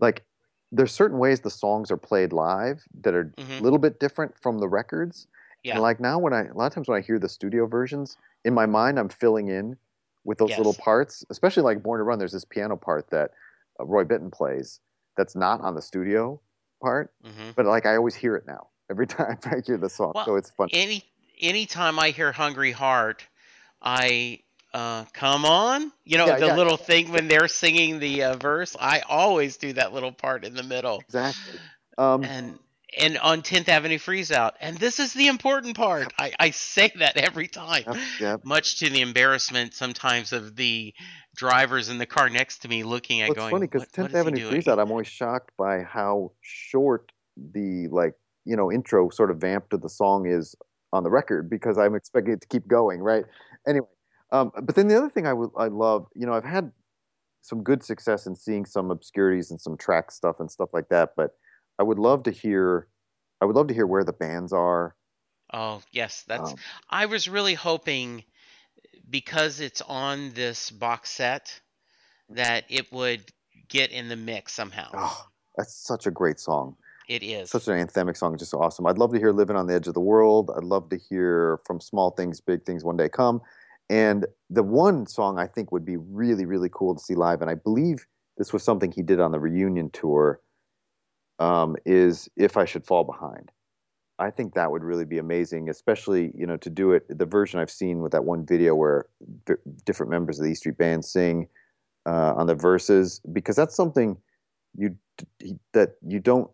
like 0.00 0.24
there's 0.70 0.92
certain 0.92 1.18
ways 1.18 1.40
the 1.40 1.50
songs 1.50 1.90
are 1.90 1.96
played 1.96 2.32
live 2.32 2.84
that 3.02 3.14
are 3.14 3.34
Mhm. 3.38 3.60
a 3.60 3.62
little 3.62 3.78
bit 3.78 4.00
different 4.00 4.38
from 4.38 4.58
the 4.58 4.68
records. 4.68 5.26
Yeah. 5.64 5.74
And 5.74 5.82
like 5.82 6.00
now, 6.00 6.18
when 6.18 6.32
I 6.32 6.46
a 6.46 6.54
lot 6.54 6.66
of 6.66 6.74
times 6.74 6.88
when 6.88 6.98
I 6.98 7.02
hear 7.02 7.18
the 7.18 7.28
studio 7.28 7.66
versions, 7.66 8.16
in 8.44 8.54
my 8.54 8.66
mind 8.66 8.98
I'm 8.98 9.08
filling 9.08 9.48
in 9.48 9.76
with 10.24 10.38
those 10.38 10.50
little 10.56 10.74
parts. 10.74 11.24
Especially 11.30 11.62
like 11.62 11.82
Born 11.82 11.98
to 11.98 12.04
Run, 12.04 12.18
there's 12.18 12.32
this 12.32 12.44
piano 12.44 12.76
part 12.76 13.10
that 13.10 13.30
uh, 13.80 13.84
Roy 13.84 14.04
Bittan 14.04 14.32
plays 14.32 14.80
that's 15.16 15.34
not 15.36 15.60
on 15.60 15.74
the 15.74 15.82
studio 15.82 16.40
part, 16.82 17.12
hmm 17.22 17.50
but 17.54 17.66
like 17.66 17.86
I 17.86 17.96
always 17.96 18.14
hear 18.14 18.34
it 18.36 18.44
now 18.46 18.68
every 18.90 19.06
time 19.18 19.38
I 19.44 19.56
hear 19.64 19.76
the 19.76 19.88
song. 19.88 20.12
Well, 20.14 20.24
so 20.24 20.36
it's 20.36 20.50
fun. 20.50 20.68
Any 20.72 21.04
anytime 21.40 21.98
I 21.98 22.10
hear 22.10 22.32
"Hungry 22.32 22.72
Heart," 22.72 23.26
I 23.80 24.40
uh, 24.72 25.04
come 25.12 25.44
on. 25.44 25.92
You 26.04 26.18
know 26.18 26.26
Yeah, 26.26 26.38
the 26.38 26.46
yeah. 26.46 26.56
little 26.56 26.76
thing 26.76 27.12
when 27.12 27.28
they're 27.28 27.48
singing 27.48 27.98
the 27.98 28.24
uh, 28.24 28.36
verse. 28.36 28.76
I 28.78 29.00
always 29.00 29.56
do 29.56 29.72
that 29.74 29.92
little 29.92 30.12
part 30.12 30.44
in 30.44 30.54
the 30.54 30.62
middle. 30.62 31.00
Exactly. 31.00 31.58
Um, 31.98 32.24
and 32.24 32.58
and 32.98 33.18
on 33.18 33.42
10th 33.42 33.68
Avenue 33.68 33.98
Freeze 33.98 34.30
Out. 34.30 34.54
And 34.60 34.76
this 34.78 35.00
is 35.00 35.12
the 35.14 35.28
important 35.28 35.76
part. 35.76 36.12
I, 36.18 36.32
I 36.38 36.50
say 36.50 36.92
that 36.96 37.16
every 37.16 37.48
time. 37.48 37.84
Yep, 37.86 37.96
yep. 38.20 38.44
Much 38.44 38.78
to 38.80 38.90
the 38.90 39.00
embarrassment 39.00 39.74
sometimes 39.74 40.32
of 40.32 40.56
the 40.56 40.94
drivers 41.34 41.88
in 41.88 41.98
the 41.98 42.06
car 42.06 42.28
next 42.28 42.58
to 42.58 42.68
me 42.68 42.82
looking 42.82 43.20
at 43.20 43.28
Well, 43.28 43.32
it's 43.32 43.38
going, 43.38 43.50
funny 43.50 43.66
because 43.66 43.82
"What- 43.82 43.98
what 43.98 44.10
10th 44.10 44.14
Avenue 44.20 44.36
doing?" 44.36 44.50
Freeze 44.50 44.68
Out, 44.68 44.78
I'm 44.78 44.90
always 44.90 45.06
shocked 45.06 45.50
by 45.56 45.82
how 45.82 46.32
short 46.40 47.12
the 47.36 47.88
like 47.88 48.14
you 48.44 48.56
know 48.56 48.70
intro 48.70 49.08
sort 49.08 49.30
of 49.30 49.38
vamp 49.38 49.70
to 49.70 49.78
the 49.78 49.88
song 49.88 50.26
is 50.26 50.54
on 50.92 51.02
the 51.02 51.10
record 51.10 51.48
because 51.48 51.78
I'm 51.78 51.94
expecting 51.94 52.34
it 52.34 52.42
to 52.42 52.48
keep 52.48 52.68
going, 52.68 53.00
right? 53.00 53.24
Anyway, 53.66 53.86
um, 54.32 54.52
but 54.62 54.74
then 54.74 54.88
the 54.88 54.96
other 54.96 55.08
thing 55.08 55.26
I 55.26 55.32
would 55.32 55.50
I 55.56 55.68
love, 55.68 56.06
you 56.14 56.26
know, 56.26 56.34
I've 56.34 56.44
had 56.44 56.72
some 57.40 57.62
good 57.62 57.82
success 57.82 58.26
in 58.26 58.36
seeing 58.36 58.64
some 58.66 58.90
obscurities 58.90 59.50
and 59.50 59.60
some 59.60 59.76
track 59.76 60.10
stuff 60.10 60.36
and 60.38 60.50
stuff 60.50 60.68
like 60.72 60.88
that, 60.90 61.10
but 61.16 61.30
I 61.78 61.82
would 61.82 61.98
love 61.98 62.22
to 62.24 62.30
hear, 62.30 62.88
I 63.40 63.44
would 63.44 63.56
love 63.56 63.68
to 63.68 63.74
hear 63.74 63.86
where 63.86 64.04
the 64.04 64.12
bands 64.12 64.52
are. 64.52 64.96
Oh, 65.52 65.82
yes. 65.90 66.24
That's. 66.26 66.52
Um, 66.52 66.56
I 66.88 67.06
was 67.06 67.28
really 67.28 67.54
hoping 67.54 68.24
because 69.10 69.60
it's 69.60 69.82
on 69.82 70.32
this 70.32 70.70
box 70.70 71.10
set 71.10 71.60
that 72.30 72.64
it 72.68 72.90
would 72.92 73.30
get 73.68 73.90
in 73.90 74.08
the 74.08 74.16
mix 74.16 74.52
somehow. 74.52 74.88
oh, 74.94 75.26
that's 75.56 75.74
such 75.74 76.06
a 76.06 76.10
great 76.10 76.40
song. 76.40 76.76
It 77.08 77.22
is. 77.22 77.50
such 77.50 77.68
an 77.68 77.74
anthemic 77.74 78.16
song, 78.16 78.38
just 78.38 78.54
awesome. 78.54 78.86
I'd 78.86 78.96
love 78.96 79.12
to 79.12 79.18
hear 79.18 79.32
"Living 79.32 79.56
on 79.56 79.66
the 79.66 79.74
Edge 79.74 79.88
of 79.88 79.94
the 79.94 80.00
World." 80.00 80.50
I'd 80.56 80.64
love 80.64 80.88
to 80.90 80.96
hear 80.96 81.58
"From 81.66 81.80
Small 81.80 82.12
Things, 82.12 82.40
Big 82.40 82.64
Things 82.64 82.84
One 82.84 82.96
Day 82.96 83.08
Come," 83.08 83.42
and 83.90 84.24
the 84.48 84.62
one 84.62 85.06
song 85.06 85.38
I 85.38 85.46
think 85.46 85.72
would 85.72 85.84
be 85.84 85.96
really, 85.96 86.46
really 86.46 86.70
cool 86.72 86.94
to 86.94 87.00
see 87.02 87.14
live, 87.14 87.42
and 87.42 87.50
I 87.50 87.54
believe 87.54 88.06
this 88.38 88.52
was 88.52 88.62
something 88.62 88.92
he 88.92 89.02
did 89.02 89.20
on 89.20 89.32
the 89.32 89.40
reunion 89.40 89.90
tour. 89.90 90.40
Um, 91.38 91.76
is 91.86 92.28
"If 92.36 92.56
I 92.56 92.64
Should 92.64 92.86
Fall 92.86 93.04
Behind." 93.04 93.50
I 94.18 94.30
think 94.30 94.54
that 94.54 94.70
would 94.70 94.84
really 94.84 95.04
be 95.06 95.18
amazing, 95.18 95.68
especially 95.68 96.32
you 96.36 96.46
know 96.46 96.56
to 96.58 96.70
do 96.70 96.92
it 96.92 97.06
the 97.08 97.26
version 97.26 97.60
I've 97.60 97.70
seen 97.70 98.02
with 98.02 98.12
that 98.12 98.24
one 98.24 98.46
video 98.46 98.74
where 98.74 99.08
different 99.84 100.10
members 100.10 100.38
of 100.38 100.44
the 100.44 100.52
E 100.52 100.54
Street 100.54 100.78
Band 100.78 101.04
sing 101.04 101.48
uh, 102.06 102.34
on 102.34 102.46
the 102.46 102.54
verses, 102.54 103.20
because 103.32 103.56
that's 103.56 103.76
something 103.76 104.18
you 104.76 104.96
that 105.72 105.96
you 106.06 106.20
don't 106.20 106.50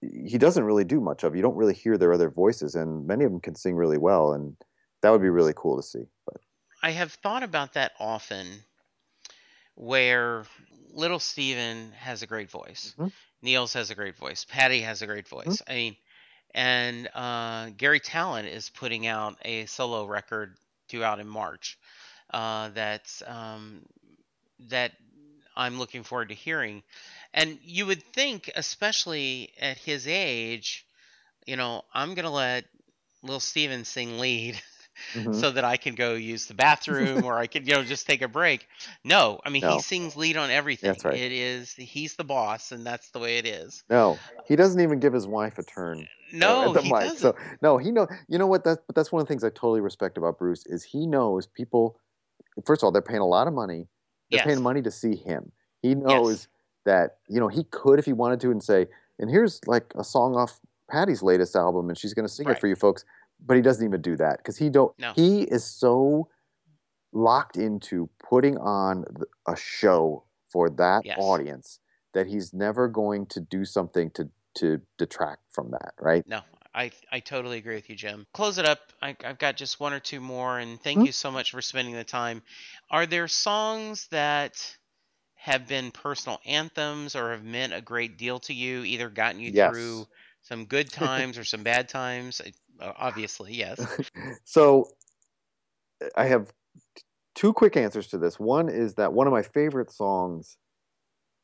he 0.00 0.38
doesn't 0.38 0.64
really 0.64 0.84
do 0.84 1.00
much 1.00 1.24
of. 1.24 1.34
You 1.36 1.42
don't 1.42 1.56
really 1.56 1.74
hear 1.74 1.98
their 1.98 2.12
other 2.12 2.30
voices, 2.30 2.74
and 2.74 3.06
many 3.06 3.24
of 3.24 3.32
them 3.32 3.40
can 3.40 3.54
sing 3.54 3.76
really 3.76 3.98
well, 3.98 4.32
and 4.32 4.56
that 5.02 5.10
would 5.10 5.22
be 5.22 5.30
really 5.30 5.54
cool 5.56 5.76
to 5.76 5.82
see. 5.82 6.04
But 6.26 6.40
I 6.82 6.90
have 6.92 7.12
thought 7.12 7.42
about 7.42 7.74
that 7.74 7.92
often 7.98 8.64
where 9.74 10.46
little 10.90 11.18
Steven 11.18 11.92
has 11.92 12.22
a 12.22 12.26
great 12.26 12.50
voice. 12.50 12.94
Mhm. 12.98 13.12
Nils 13.46 13.72
has 13.74 13.90
a 13.90 13.94
great 13.94 14.16
voice. 14.16 14.44
Patty 14.44 14.80
has 14.80 15.02
a 15.02 15.06
great 15.06 15.28
voice. 15.28 15.62
I 15.68 15.74
mean, 15.74 15.96
and 16.52 17.08
uh, 17.14 17.70
Garry 17.76 18.00
Tallent 18.00 18.52
is 18.52 18.68
putting 18.70 19.06
out 19.06 19.36
a 19.42 19.66
solo 19.66 20.04
record 20.04 20.56
due 20.88 21.04
out 21.04 21.20
in 21.20 21.28
March 21.28 21.78
uh, 22.34 22.70
that's 22.74 23.22
um, 23.24 23.82
that 24.68 24.92
I'm 25.56 25.78
looking 25.78 26.02
forward 26.02 26.30
to 26.30 26.34
hearing. 26.34 26.82
And 27.32 27.58
you 27.62 27.86
would 27.86 28.02
think, 28.02 28.50
especially 28.56 29.52
at 29.60 29.78
his 29.78 30.08
age, 30.08 30.84
you 31.46 31.56
know, 31.56 31.82
I'm 31.94 32.14
gonna 32.14 32.32
let 32.32 32.64
Lil 33.22 33.40
Steven 33.40 33.84
sing 33.84 34.18
lead 34.18 34.60
Mhm. 35.14 35.34
so 35.34 35.50
that 35.50 35.64
I 35.64 35.76
can 35.76 35.94
go 35.94 36.14
use 36.14 36.46
the 36.46 36.54
bathroom 36.54 37.24
or 37.24 37.38
I 37.38 37.46
can 37.46 37.66
you 37.66 37.74
know, 37.74 37.84
just 37.84 38.06
take 38.06 38.22
a 38.22 38.28
break. 38.28 38.66
No, 39.04 39.40
I 39.44 39.50
mean 39.50 39.62
No. 39.62 39.74
he 39.74 39.80
sings 39.80 40.16
lead 40.16 40.36
on 40.36 40.50
everything. 40.50 40.88
That's 40.90 41.04
right. 41.04 41.14
It 41.14 41.32
is 41.32 41.72
he's 41.72 42.14
the 42.16 42.24
boss, 42.24 42.72
and 42.72 42.84
that's 42.86 43.10
the 43.10 43.18
way 43.18 43.38
it 43.38 43.46
is. 43.46 43.84
no, 43.90 44.18
he 44.46 44.56
doesn't 44.56 44.80
even 44.80 44.98
give 45.00 45.12
his 45.12 45.26
wife 45.26 45.58
a 45.58 45.62
turn. 45.62 46.06
No, 46.32 46.72
he 46.74 46.90
mic. 46.90 47.00
doesn't. 47.02 47.18
So 47.18 47.36
no, 47.62 47.78
he 47.78 47.92
know. 47.92 48.06
You 48.28 48.38
know 48.38 48.46
what? 48.46 48.64
That's 48.64 48.80
but 48.86 48.96
that's 48.96 49.12
one 49.12 49.20
of 49.20 49.26
the 49.26 49.32
things 49.32 49.44
I 49.44 49.50
totally 49.50 49.80
respect 49.80 50.18
about 50.18 50.38
Bruce 50.38 50.64
is 50.66 50.82
he 50.84 51.06
knows 51.06 51.46
people. 51.46 52.00
First 52.64 52.82
of 52.82 52.86
all, 52.86 52.92
they're 52.92 53.02
paying 53.02 53.20
a 53.20 53.26
lot 53.26 53.46
of 53.46 53.54
money. 53.54 53.88
They're 54.30 54.38
yes. 54.38 54.46
paying 54.46 54.62
money 54.62 54.82
to 54.82 54.90
see 54.90 55.14
him. 55.16 55.52
He 55.82 55.94
knows 55.94 56.48
that 56.84 57.18
you 57.28 57.38
know 57.38 57.48
he 57.48 57.64
could 57.64 57.98
if 57.98 58.06
he 58.06 58.12
wanted 58.12 58.40
to 58.40 58.50
and 58.50 58.62
say, 58.62 58.86
and 59.18 59.30
here's 59.30 59.60
like 59.66 59.92
a 59.96 60.02
song 60.02 60.34
off 60.36 60.58
Patty's 60.90 61.22
latest 61.22 61.54
album, 61.54 61.88
and 61.88 61.96
she's 61.98 62.12
going 62.14 62.26
to 62.26 62.32
sing 62.32 62.46
Right. 62.46 62.56
it 62.56 62.60
for 62.60 62.66
you 62.66 62.74
folks. 62.76 63.04
But 63.44 63.56
he 63.56 63.62
doesn't 63.62 63.84
even 63.84 64.02
do 64.02 64.16
that 64.16 64.38
because 64.38 64.58
he 64.58 64.70
don't. 64.70 64.94
No. 64.98 65.14
He 65.14 65.42
is 65.42 65.64
so 65.64 66.28
locked 67.12 67.56
into 67.56 68.08
putting 68.18 68.58
on 68.58 69.04
a 69.46 69.56
show 69.56 70.24
for 70.50 70.68
that 70.70 71.04
Yes. 71.04 71.18
audience 71.18 71.80
that 72.14 72.26
he's 72.26 72.52
never 72.52 72.88
going 72.88 73.26
to 73.26 73.40
do 73.40 73.64
something 73.64 74.10
to 74.12 74.30
to 74.56 74.80
detract 74.98 75.42
from 75.50 75.70
that. 75.72 75.92
Right? 76.00 76.24
No, 76.26 76.40
I 76.74 76.90
I 77.12 77.20
totally 77.20 77.58
agree 77.58 77.76
with 77.76 77.88
you, 77.88 77.96
Jim. 77.96 78.26
Close 78.34 78.58
it 78.58 78.66
up. 78.66 78.92
I, 79.00 79.16
I've 79.24 79.38
got 79.38 79.56
just 79.56 79.80
one 79.80 79.92
or 79.92 80.00
two 80.00 80.20
more, 80.20 80.58
and 80.58 80.80
thank 80.80 80.98
Hmm? 80.98 81.04
you 81.04 81.12
so 81.12 81.30
much 81.30 81.52
for 81.52 81.62
spending 81.62 81.94
the 81.94 82.04
time. 82.04 82.42
Are 82.90 83.06
there 83.06 83.28
songs 83.28 84.08
that 84.08 84.76
have 85.36 85.68
been 85.68 85.90
personal 85.92 86.40
anthems 86.44 87.14
or 87.14 87.30
have 87.32 87.44
meant 87.44 87.72
a 87.72 87.80
great 87.80 88.18
deal 88.18 88.40
to 88.40 88.52
you, 88.54 88.82
either 88.84 89.08
gotten 89.08 89.40
you 89.40 89.52
Yes. 89.52 89.74
through 89.74 90.06
some 90.42 90.64
good 90.66 90.90
times 90.90 91.38
or 91.38 91.44
some 91.44 91.62
bad 91.62 91.88
times? 91.88 92.40
Uh, 92.80 92.92
Obviously, 92.96 93.54
yes. 93.54 93.84
so 94.44 94.88
I 96.16 96.26
have 96.26 96.52
two 97.34 97.52
quick 97.52 97.76
answers 97.76 98.08
to 98.08 98.18
this. 98.18 98.38
One 98.38 98.68
is 98.68 98.94
that 98.94 99.12
one 99.12 99.26
of 99.26 99.32
my 99.32 99.42
favorite 99.42 99.90
songs, 99.90 100.56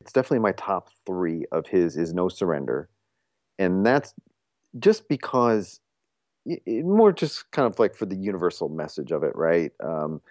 it's 0.01 0.11
definitely 0.11 0.39
my 0.39 0.51
top 0.53 0.89
three 1.05 1.45
of 1.51 1.67
his, 1.67 1.97
is 1.97 2.13
No 2.13 2.29
Surrender. 2.29 2.89
And 3.59 3.85
that's 3.85 4.13
just 4.79 5.07
because, 5.07 5.79
it, 6.45 6.85
more 6.85 7.11
just 7.11 7.49
kind 7.51 7.71
of 7.71 7.79
like 7.79 7.95
for 7.95 8.05
the 8.05 8.15
universal 8.15 8.69
message 8.69 9.11
of 9.11 9.23
it, 9.23 9.35
right? 9.35 9.71
Um, 9.81 10.21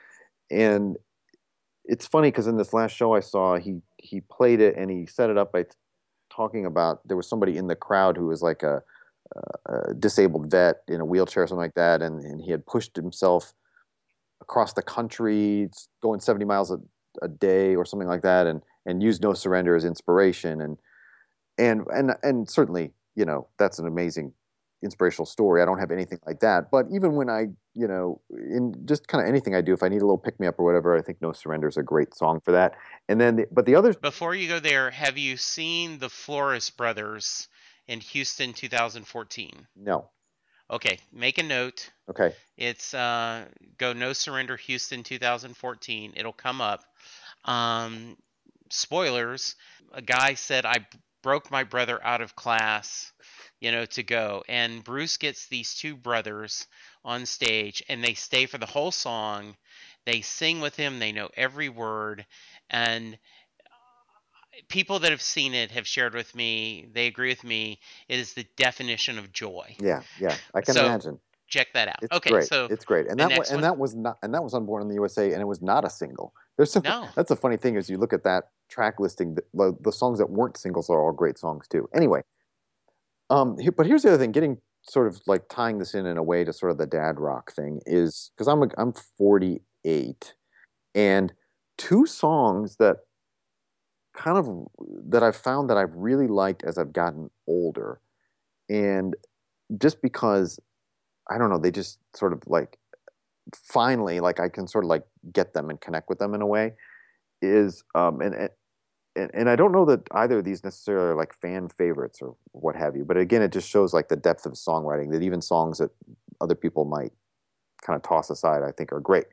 and 0.50 0.96
it's 1.84 2.06
funny 2.06 2.28
because 2.28 2.46
in 2.46 2.56
this 2.56 2.72
last 2.72 2.92
show 2.92 3.14
I 3.14 3.20
saw, 3.20 3.56
he, 3.56 3.80
he 3.96 4.20
played 4.20 4.60
it 4.60 4.76
and 4.76 4.90
he 4.90 5.06
set 5.06 5.30
it 5.30 5.38
up 5.38 5.52
by 5.52 5.64
talking 6.30 6.66
about 6.66 7.06
there 7.06 7.16
was 7.16 7.28
somebody 7.28 7.56
in 7.56 7.66
the 7.66 7.76
crowd 7.76 8.16
who 8.16 8.26
was 8.26 8.42
like 8.42 8.62
a, 8.62 8.82
disabled 9.98 10.50
vet 10.50 10.82
in 10.88 11.00
a 11.00 11.04
wheelchair 11.04 11.44
or 11.44 11.46
something 11.46 11.62
like 11.62 11.74
that, 11.74 12.02
and, 12.02 12.22
and 12.22 12.40
he 12.40 12.50
had 12.50 12.66
pushed 12.66 12.96
himself 12.96 13.52
across 14.40 14.72
the 14.72 14.82
country, 14.82 15.70
going 16.02 16.20
70 16.20 16.44
miles 16.44 16.70
a, 16.70 16.78
a 17.22 17.28
day 17.28 17.74
or 17.74 17.84
something 17.84 18.08
like 18.08 18.22
that, 18.22 18.46
and 18.46 18.62
and 18.84 19.02
used 19.02 19.22
No 19.22 19.32
Surrender 19.32 19.76
as 19.76 19.84
inspiration, 19.84 20.60
and 20.60 20.78
and 21.58 21.86
and 21.94 22.12
and 22.22 22.50
certainly, 22.50 22.92
you 23.14 23.24
know, 23.24 23.48
that's 23.58 23.78
an 23.78 23.86
amazing 23.86 24.32
inspirational 24.82 25.26
story. 25.26 25.62
I 25.62 25.64
don't 25.64 25.78
have 25.78 25.92
anything 25.92 26.18
like 26.26 26.40
that, 26.40 26.70
but 26.70 26.86
even 26.92 27.14
when 27.14 27.30
I, 27.30 27.46
you 27.74 27.86
know, 27.86 28.20
in 28.30 28.74
just 28.84 29.06
kind 29.06 29.22
of 29.22 29.28
anything 29.28 29.54
I 29.54 29.60
do, 29.60 29.72
if 29.72 29.82
I 29.82 29.88
need 29.88 30.02
a 30.02 30.04
little 30.04 30.18
pick 30.18 30.40
me 30.40 30.48
up 30.48 30.58
or 30.58 30.64
whatever, 30.64 30.98
I 30.98 31.02
think 31.02 31.22
No 31.22 31.32
Surrender 31.32 31.68
is 31.68 31.76
a 31.76 31.82
great 31.82 32.14
song 32.14 32.40
for 32.40 32.50
that. 32.50 32.74
And 33.08 33.20
then, 33.20 33.36
the, 33.36 33.46
but 33.52 33.64
the 33.64 33.76
others, 33.76 33.94
Before 33.96 34.34
you 34.34 34.48
go 34.48 34.58
there, 34.58 34.90
have 34.90 35.16
you 35.16 35.36
seen 35.36 36.00
the 36.00 36.08
Flores 36.08 36.68
brothers 36.70 37.48
in 37.92 38.00
Houston 38.00 38.54
2014? 38.54 39.66
No. 39.76 40.08
Okay, 40.70 40.98
make 41.12 41.36
a 41.36 41.42
note. 41.42 41.90
Okay. 42.08 42.34
It's 42.56 42.94
uh, 42.94 43.44
go 43.76 43.92
No 43.92 44.14
Surrender 44.14 44.56
Houston 44.56 45.02
2014. 45.02 46.14
It'll 46.16 46.32
come 46.32 46.62
up. 46.62 46.82
Um, 47.44 48.16
spoilers. 48.70 49.56
A 49.92 50.00
guy 50.00 50.34
said 50.34 50.64
I 50.64 50.86
broke 51.22 51.50
my 51.50 51.64
brother 51.64 52.02
out 52.02 52.22
of 52.22 52.34
class, 52.34 53.12
you 53.60 53.70
know, 53.70 53.84
to 53.84 54.02
go, 54.02 54.42
and 54.48 54.82
Bruce 54.82 55.18
gets 55.18 55.46
these 55.46 55.74
two 55.74 55.94
brothers 55.94 56.66
on 57.04 57.26
stage, 57.26 57.82
and 57.90 58.02
they 58.02 58.14
stay 58.14 58.46
for 58.46 58.56
the 58.56 58.66
whole 58.66 58.90
song. 58.90 59.54
They 60.06 60.22
sing 60.22 60.60
with 60.60 60.76
him. 60.76 60.98
They 60.98 61.12
know 61.12 61.28
every 61.36 61.68
word, 61.68 62.24
and 62.70 63.18
people 64.68 64.98
that 65.00 65.10
have 65.10 65.22
seen 65.22 65.54
it 65.54 65.70
have 65.70 65.86
shared 65.86 66.14
with 66.14 66.34
me. 66.34 66.86
They 66.92 67.06
agree 67.06 67.28
with 67.30 67.44
me. 67.44 67.78
It 68.08 68.18
is 68.18 68.34
the 68.34 68.44
definition 68.56 69.18
of 69.18 69.32
joy. 69.32 69.76
Yeah, 69.80 70.02
yeah, 70.20 70.36
I 70.54 70.60
can 70.60 70.74
So, 70.74 70.84
imagine. 70.86 71.18
Check 71.48 71.68
that 71.74 71.88
out. 71.88 71.96
It's 72.02 72.16
okay, 72.16 72.30
great. 72.30 72.44
so 72.46 72.66
it's 72.70 72.84
great, 72.84 73.08
and 73.08 73.20
that 73.20 73.28
wa- 73.36 73.44
and 73.48 73.56
one- 73.56 73.60
that 73.62 73.76
was 73.76 73.94
not 73.94 74.16
and 74.22 74.32
that 74.32 74.42
was 74.42 74.54
on 74.54 74.64
Born 74.64 74.80
in 74.82 74.88
the 74.88 74.94
USA, 74.94 75.32
and 75.32 75.42
it 75.42 75.46
was 75.46 75.60
not 75.60 75.84
a 75.84 75.90
single. 75.90 76.32
There's 76.56 76.72
some, 76.72 76.82
No. 76.82 77.08
that's 77.14 77.28
the 77.28 77.36
funny 77.36 77.58
thing 77.58 77.76
is 77.76 77.90
you 77.90 77.98
look 77.98 78.12
at 78.14 78.24
that 78.24 78.44
track 78.70 78.98
listing, 78.98 79.34
the, 79.34 79.42
the, 79.52 79.76
the 79.82 79.92
songs 79.92 80.18
that 80.18 80.30
weren't 80.30 80.56
singles 80.56 80.88
are 80.88 80.98
all 81.02 81.12
great 81.12 81.36
songs 81.38 81.68
too. 81.68 81.90
Anyway, 81.94 82.22
um, 83.28 83.56
but 83.76 83.84
here's 83.86 84.02
the 84.02 84.08
other 84.08 84.18
thing, 84.18 84.32
getting 84.32 84.58
sort 84.82 85.06
of 85.08 85.20
like 85.26 85.42
tying 85.50 85.78
this 85.78 85.94
in 85.94 86.06
in 86.06 86.16
a 86.16 86.22
way 86.22 86.42
to 86.42 86.52
sort 86.54 86.72
of 86.72 86.78
the 86.78 86.86
dad 86.86 87.20
rock 87.20 87.52
thing 87.52 87.80
is 87.84 88.30
because 88.34 88.48
I'm 88.48 88.62
a, 88.62 88.68
I'm 88.78 88.92
48, 89.18 90.34
and 90.94 91.32
two 91.76 92.06
songs 92.06 92.76
that 92.76 92.98
kind 94.14 94.38
of 94.38 94.66
that 95.10 95.22
I've 95.22 95.36
found 95.36 95.70
that 95.70 95.76
I've 95.76 95.94
really 95.94 96.26
liked 96.26 96.62
as 96.64 96.78
I've 96.78 96.92
gotten 96.92 97.30
older, 97.46 98.00
and 98.68 99.14
just 99.78 100.02
because 100.02 100.60
I 101.30 101.38
don't 101.38 101.50
know, 101.50 101.58
they 101.58 101.70
just 101.70 101.98
sort 102.14 102.32
of 102.32 102.42
like 102.46 102.78
finally 103.56 104.20
like 104.20 104.38
I 104.38 104.48
can 104.48 104.68
sort 104.68 104.84
of 104.84 104.88
like 104.90 105.04
get 105.32 105.52
them 105.54 105.70
and 105.70 105.80
connect 105.80 106.08
with 106.08 106.18
them 106.18 106.34
in 106.34 106.42
a 106.42 106.46
way 106.46 106.74
is 107.42 107.82
um 107.96 108.20
and 108.20 108.48
and, 109.16 109.30
and 109.34 109.50
I 109.50 109.56
don't 109.56 109.72
know 109.72 109.84
that 109.86 110.06
either 110.12 110.38
of 110.38 110.44
these 110.44 110.64
necessarily 110.64 111.08
are 111.08 111.14
like 111.14 111.34
fan 111.34 111.68
favorites 111.68 112.20
or 112.22 112.34
what 112.52 112.76
have 112.76 112.96
you, 112.96 113.04
but 113.04 113.16
again, 113.16 113.42
it 113.42 113.52
just 113.52 113.68
shows 113.68 113.92
like 113.92 114.08
the 114.08 114.16
depth 114.16 114.46
of 114.46 114.52
songwriting 114.52 115.12
that 115.12 115.22
even 115.22 115.42
songs 115.42 115.78
that 115.78 115.90
other 116.40 116.54
people 116.54 116.84
might 116.84 117.12
kind 117.82 117.96
of 117.96 118.02
toss 118.02 118.30
aside, 118.30 118.62
I 118.62 118.72
think 118.72 118.92
are 118.92 119.00
great. 119.00 119.26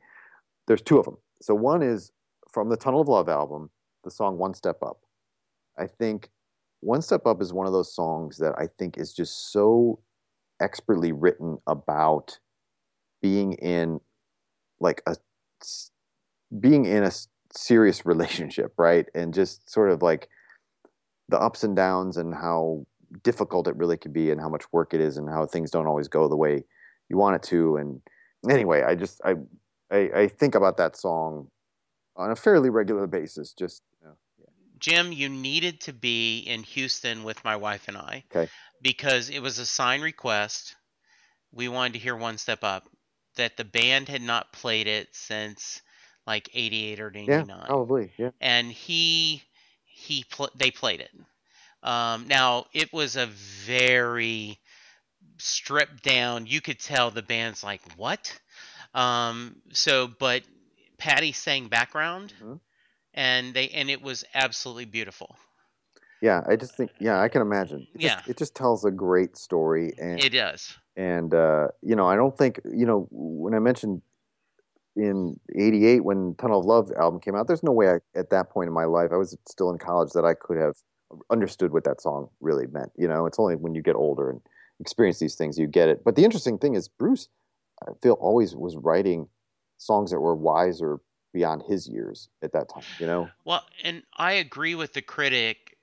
There's 0.67 0.81
two 0.81 0.99
of 0.99 1.05
them. 1.05 1.17
So 1.41 1.55
one 1.55 1.81
is 1.81 2.11
from 2.51 2.69
the 2.69 2.77
Tunnel 2.77 3.01
of 3.01 3.07
Love 3.07 3.29
album, 3.29 3.69
the 4.09 4.15
song 4.15 4.37
One 4.37 4.55
Step 4.55 4.81
Up. 4.81 5.01
I 5.77 5.85
think 5.85 6.29
One 6.79 7.01
Step 7.01 7.27
Up 7.27 7.41
is 7.41 7.53
one 7.53 7.67
of 7.67 7.73
those 7.73 7.93
songs 7.93 8.37
that 8.39 8.55
I 8.57 8.65
think 8.65 8.97
is 8.97 9.13
just 9.13 9.51
so 9.51 9.99
expertly 10.59 11.11
written 11.11 11.59
about 11.67 12.39
being 13.21 13.53
in 13.53 13.99
like 14.79 15.03
a 15.05 15.15
being 16.59 16.85
in 16.85 17.03
a 17.03 17.11
serious 17.53 18.05
relationship, 18.05 18.73
right? 18.77 19.05
And 19.13 19.33
just 19.33 19.69
sort 19.69 19.91
of 19.91 20.01
like 20.01 20.27
the 21.29 21.39
ups 21.39 21.63
and 21.63 21.75
downs 21.75 22.17
and 22.17 22.33
how 22.33 22.85
difficult 23.23 23.67
it 23.67 23.75
really 23.75 23.97
can 23.97 24.11
be 24.11 24.31
and 24.31 24.41
how 24.41 24.49
much 24.49 24.63
work 24.71 24.93
it 24.93 25.01
is 25.01 25.17
and 25.17 25.29
how 25.29 25.45
things 25.45 25.69
don't 25.69 25.87
always 25.87 26.07
go 26.07 26.27
the 26.27 26.35
way 26.35 26.63
you 27.09 27.17
want 27.17 27.35
it 27.35 27.43
to. 27.43 27.75
And 27.77 28.01
anyway, 28.49 28.81
I 28.81 28.95
just 28.95 29.21
I 29.23 29.35
I, 29.91 30.09
I 30.15 30.27
think 30.27 30.55
about 30.55 30.77
that 30.77 30.97
song 30.97 31.49
on 32.15 32.31
a 32.31 32.35
fairly 32.35 32.69
regular 32.69 33.07
basis. 33.07 33.53
Just 33.53 33.83
Jim, 34.79 35.11
you 35.11 35.29
needed 35.29 35.81
to 35.81 35.93
be 35.93 36.39
in 36.39 36.63
Houston 36.63 37.23
with 37.23 37.43
my 37.43 37.55
wife 37.55 37.87
and 37.87 37.97
I. 37.97 38.23
Okay. 38.35 38.49
Because 38.81 39.29
it 39.29 39.39
was 39.41 39.59
a 39.59 39.65
sign 39.65 40.01
request. 40.01 40.75
We 41.51 41.67
wanted 41.67 41.93
to 41.93 41.99
hear 41.99 42.15
One 42.15 42.37
Step 42.37 42.63
Up. 42.63 42.87
That 43.35 43.57
the 43.57 43.65
band 43.65 44.09
had 44.09 44.21
not 44.21 44.51
played 44.51 44.87
it 44.87 45.09
since 45.13 45.81
like 46.27 46.49
88 46.53 46.99
or 46.99 47.09
89. 47.15 47.47
yeah, 47.47 47.65
probably 47.65 48.11
yeah. 48.17 48.31
And 48.41 48.71
he 48.71 49.43
he 49.85 50.25
pl- 50.29 50.49
they 50.55 50.71
played 50.71 50.99
it. 51.01 51.11
Um, 51.83 52.27
now 52.27 52.65
it 52.73 52.91
was 52.91 53.15
a 53.15 53.27
very 53.27 54.59
stripped 55.37 56.03
down. 56.03 56.45
You 56.47 56.61
could 56.61 56.79
tell 56.79 57.11
the 57.11 57.21
band's 57.21 57.63
like 57.63 57.81
what. 57.95 58.37
Um, 58.93 59.55
so, 59.71 60.07
but 60.07 60.43
Patty 60.97 61.31
sang 61.31 61.67
background, 61.69 62.33
Mhm. 62.41 62.59
And 63.19 63.53
they 63.53 63.67
and 63.69 63.89
it 63.89 64.01
was 64.01 64.23
absolutely 64.33 64.85
beautiful. 64.85 65.35
Yeah, 66.21 66.41
I 66.49 66.55
just 66.55 66.75
think 66.75 66.91
yeah, 66.99 67.19
I 67.21 67.27
can 67.27 67.41
imagine. 67.41 67.85
It 67.93 67.99
just, 67.99 68.15
Yeah. 68.15 68.31
it 68.31 68.37
just 68.37 68.55
tells 68.55 68.85
a 68.85 68.91
great 68.91 69.37
story, 69.37 69.93
and 69.99 70.19
It 70.19 70.29
does. 70.29 70.73
and 70.95 71.33
uh, 71.33 71.67
you 71.81 71.95
know, 71.95 72.07
I 72.07 72.15
don't 72.15 72.37
think 72.37 72.61
you 72.65 72.85
know 72.85 73.07
when 73.11 73.53
I 73.53 73.59
mentioned 73.59 74.01
in 74.95 75.39
'88 75.55 76.03
when 76.03 76.35
Tunnel 76.35 76.61
of 76.61 76.65
Love 76.65 76.91
album 76.97 77.19
came 77.19 77.35
out. 77.35 77.47
There's 77.47 77.63
no 77.63 77.73
way 77.73 77.89
I, 77.89 77.97
at 78.17 78.29
that 78.29 78.49
point 78.49 78.67
in 78.67 78.73
my 78.73 78.85
life, 78.85 79.11
I 79.11 79.17
was 79.17 79.37
still 79.47 79.69
in 79.69 79.77
college, 79.77 80.11
that 80.13 80.25
I 80.25 80.33
could 80.33 80.57
have 80.57 80.75
understood 81.29 81.71
what 81.73 81.83
that 81.83 82.01
song 82.01 82.29
really 82.39 82.67
meant. 82.67 82.91
You 82.97 83.07
know, 83.07 83.25
it's 83.25 83.39
only 83.39 83.55
when 83.55 83.75
you 83.75 83.81
get 83.81 83.95
older 83.95 84.29
and 84.29 84.41
experience 84.79 85.19
these 85.19 85.35
things 85.35 85.57
you 85.57 85.67
get 85.67 85.89
it. 85.89 86.03
But 86.05 86.15
the 86.15 86.23
interesting 86.23 86.57
thing 86.57 86.75
is, 86.75 86.87
Bruce, 86.87 87.27
I 87.81 87.91
feel 88.01 88.13
always 88.13 88.55
was 88.55 88.77
writing 88.77 89.27
songs 89.77 90.11
that 90.11 90.19
were 90.19 90.35
wiser 90.35 90.99
beyond 91.33 91.63
his 91.63 91.87
years 91.87 92.29
at 92.41 92.51
that 92.53 92.69
time. 92.69 92.83
You 92.99 93.05
know, 93.07 93.29
Well, 93.45 93.63
and 93.83 94.03
I 94.17 94.33
agree 94.33 94.75
with 94.75 94.93
the 94.93 95.01
critic 95.01 95.77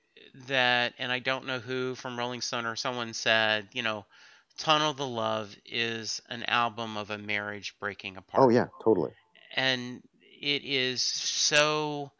that, 0.47 0.93
and 0.99 1.11
I 1.11 1.19
don't 1.19 1.45
know 1.45 1.59
who 1.59 1.95
from 1.95 2.17
Rolling 2.17 2.41
Stone 2.41 2.65
or 2.65 2.75
someone 2.75 3.13
said, 3.13 3.67
you 3.73 3.81
know, 3.81 4.05
Tunnel 4.57 4.93
to 4.95 5.03
Love 5.03 5.55
is 5.65 6.21
an 6.29 6.43
album 6.43 6.97
of 6.97 7.09
a 7.11 7.17
marriage 7.17 7.75
breaking 7.79 8.17
apart. 8.17 8.43
oh 8.43 8.49
yeah, 8.49 8.67
totally. 8.83 9.11
And 9.55 10.01
it 10.41 10.63
is 10.63 11.01
so. 11.01 12.11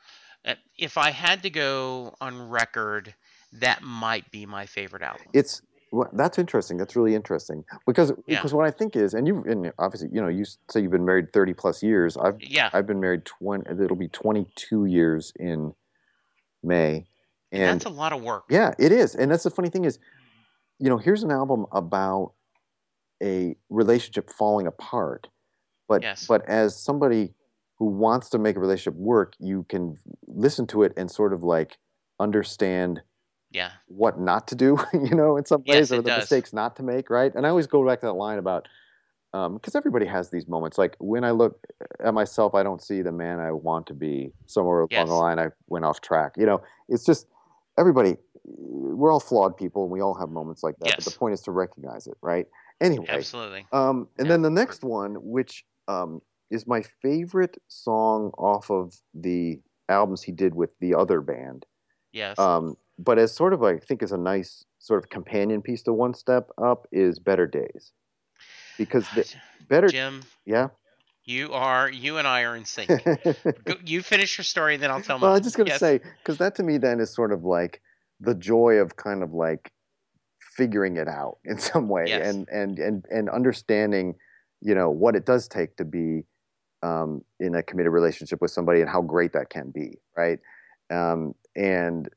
uh, 0.45 0.55
If 0.77 0.97
I 0.97 1.11
had 1.11 1.43
to 1.43 1.49
go 1.49 2.15
on 2.21 2.49
record, 2.49 3.13
that 3.53 3.81
might 3.81 4.29
be 4.31 4.45
my 4.45 4.65
favorite 4.65 5.01
album. 5.01 5.25
it's 5.33 5.61
well, 5.91 6.09
that's 6.13 6.37
interesting. 6.37 6.77
That's 6.77 6.95
really 6.95 7.15
interesting 7.15 7.63
because 7.85 8.11
Yeah. 8.27 8.37
because 8.37 8.53
what 8.53 8.65
I 8.67 8.71
think 8.71 8.95
is, 8.95 9.13
and 9.13 9.27
you 9.27 9.43
and 9.47 9.71
obviously 9.79 10.09
you 10.11 10.21
know 10.21 10.27
you 10.27 10.45
say 10.69 10.81
you've 10.81 10.91
been 10.91 11.05
married 11.05 11.31
thirty 11.31 11.53
plus 11.53 11.81
years. 11.83 12.17
I've 12.17 12.41
yeah, 12.41 12.69
I've 12.73 12.85
been 12.87 12.99
married 12.99 13.25
twenty. 13.25 13.69
It'll 13.69 13.95
be 13.95 14.09
twenty 14.09 14.47
two 14.55 14.85
years 14.85 15.31
in 15.39 15.73
May, 16.63 17.07
and 17.51 17.61
and 17.63 17.81
that's 17.81 17.85
a 17.85 17.89
lot 17.89 18.13
of 18.13 18.21
work. 18.21 18.45
yeah, 18.49 18.73
it 18.79 18.91
is. 18.91 19.15
And 19.15 19.31
that's 19.31 19.43
the 19.43 19.49
funny 19.51 19.69
thing 19.69 19.85
is, 19.85 19.99
you 20.79 20.89
know, 20.89 20.97
here's 20.97 21.23
an 21.23 21.31
album 21.31 21.65
about 21.71 22.33
a 23.23 23.55
relationship 23.69 24.29
falling 24.29 24.67
apart, 24.67 25.27
but 25.87 26.01
Yes. 26.03 26.27
but 26.27 26.45
as 26.47 26.75
somebody 26.75 27.33
who 27.79 27.85
wants 27.85 28.29
to 28.31 28.37
make 28.39 28.55
a 28.55 28.59
relationship 28.59 28.95
work, 28.99 29.33
you 29.39 29.63
can 29.69 29.97
listen 30.27 30.67
to 30.67 30.83
it 30.83 30.93
and 30.97 31.09
sort 31.09 31.31
of 31.33 31.43
like 31.43 31.77
understand 32.19 33.01
Yeah, 33.51 33.71
what 33.87 34.19
not 34.19 34.47
to 34.49 34.55
do, 34.55 34.77
you 34.93 35.15
know, 35.15 35.37
in 35.37 35.45
some 35.45 35.63
Yes, 35.65 35.75
ways, 35.77 35.91
or 35.91 36.01
the 36.01 36.09
does. 36.09 36.21
mistakes 36.21 36.53
not 36.53 36.75
to 36.77 36.83
make, 36.83 37.09
right? 37.09 37.33
And 37.33 37.45
I 37.45 37.49
always 37.49 37.67
go 37.67 37.85
back 37.85 38.01
to 38.01 38.07
that 38.07 38.13
line 38.13 38.37
about 38.39 38.67
because 39.33 39.75
everybody 39.75 40.05
has 40.05 40.31
these 40.31 40.47
moments. 40.47 40.77
Like 40.77 40.95
when 40.99 41.23
I 41.23 41.31
look 41.31 41.59
at 42.03 42.13
myself, 42.13 42.55
I 42.55 42.63
don't 42.63 42.81
see 42.81 43.01
the 43.03 43.11
man 43.11 43.39
I 43.39 43.51
want 43.51 43.85
to 43.87 43.93
be. 43.93 44.33
Somewhere 44.47 44.79
along 44.79 44.89
Yes. 44.91 45.07
the 45.09 45.13
line, 45.15 45.39
I 45.39 45.47
went 45.67 45.85
off 45.85 46.01
track. 46.01 46.33
You 46.37 46.45
know, 46.45 46.61
it's 46.89 47.05
just 47.05 47.27
everybody. 47.77 48.17
We're 48.45 49.11
all 49.11 49.19
flawed 49.19 49.55
people, 49.57 49.83
and 49.83 49.91
we 49.91 50.01
all 50.01 50.15
have 50.15 50.29
moments 50.29 50.63
like 50.63 50.75
that. 50.79 50.95
But 50.95 51.03
Yes. 51.03 51.05
the 51.05 51.11
point 51.11 51.33
is 51.33 51.41
to 51.41 51.51
recognize 51.51 52.07
it, 52.07 52.15
right? 52.21 52.47
Anyway, 52.81 53.05
absolutely. 53.09 53.67
um, 53.73 54.07
and 54.17 54.25
Yeah. 54.25 54.31
then 54.33 54.41
the 54.41 54.49
next 54.49 54.83
one, 54.83 55.15
which 55.15 55.65
um, 55.87 56.21
is 56.49 56.65
my 56.67 56.81
favorite 57.01 57.57
song 57.67 58.31
off 58.37 58.71
of 58.71 58.95
the 59.13 59.59
albums 59.89 60.23
he 60.23 60.31
did 60.31 60.55
with 60.55 60.73
the 60.79 60.95
other 60.95 61.21
band, 61.21 61.65
Yes. 62.11 62.37
um, 62.39 62.75
but 62.97 63.17
as 63.19 63.33
sort 63.35 63.53
of 63.53 63.63
I 63.63 63.77
think 63.77 64.01
is 64.03 64.11
a 64.11 64.17
nice 64.17 64.63
sort 64.79 65.03
of 65.03 65.09
companion 65.09 65.61
piece 65.61 65.83
to 65.83 65.93
One 65.93 66.13
Step 66.13 66.49
Up 66.61 66.87
is 66.91 67.19
Better 67.19 67.47
Days, 67.47 67.91
because 68.77 69.05
the, 69.15 69.33
Better 69.67 69.87
Jim, 69.87 70.23
yeah. 70.45 70.67
you 71.25 71.51
are 71.53 71.89
you 71.89 72.17
and 72.17 72.27
I 72.27 72.43
are 72.43 72.55
in 72.55 72.65
sync. 72.65 72.89
Go, 73.65 73.75
you 73.85 74.01
finish 74.01 74.37
your 74.37 74.45
story, 74.45 74.75
and 74.75 74.83
then 74.83 74.91
I'll 74.91 75.01
tell 75.01 75.19
well, 75.19 75.35
I'm 75.35 75.43
just 75.43 75.57
gonna 75.57 75.69
Yes. 75.69 75.79
say 75.79 75.99
because 76.23 76.37
that 76.37 76.55
to 76.55 76.63
me 76.63 76.77
then 76.77 76.99
is 76.99 77.13
sort 77.13 77.31
of 77.31 77.43
like 77.43 77.81
the 78.19 78.33
joy 78.33 78.75
of 78.75 78.95
kind 78.95 79.21
of 79.23 79.33
like 79.33 79.71
figuring 80.55 80.97
it 80.97 81.07
out 81.07 81.37
in 81.45 81.57
some 81.59 81.87
way 81.89 82.05
Yes. 82.07 82.33
and 82.33 82.47
and 82.49 82.79
and 82.79 83.05
and 83.11 83.29
understanding 83.29 84.15
you 84.61 84.73
know 84.73 84.89
what 84.89 85.15
it 85.15 85.25
does 85.25 85.47
take 85.47 85.75
to 85.77 85.85
be 85.85 86.23
um, 86.83 87.23
in 87.39 87.53
a 87.55 87.61
committed 87.63 87.91
relationship 87.91 88.41
with 88.41 88.51
somebody 88.51 88.81
and 88.81 88.89
how 88.89 89.01
great 89.01 89.33
that 89.33 89.49
can 89.49 89.69
be 89.71 89.97
right 90.15 90.39
um, 90.91 91.33
and 91.55 92.09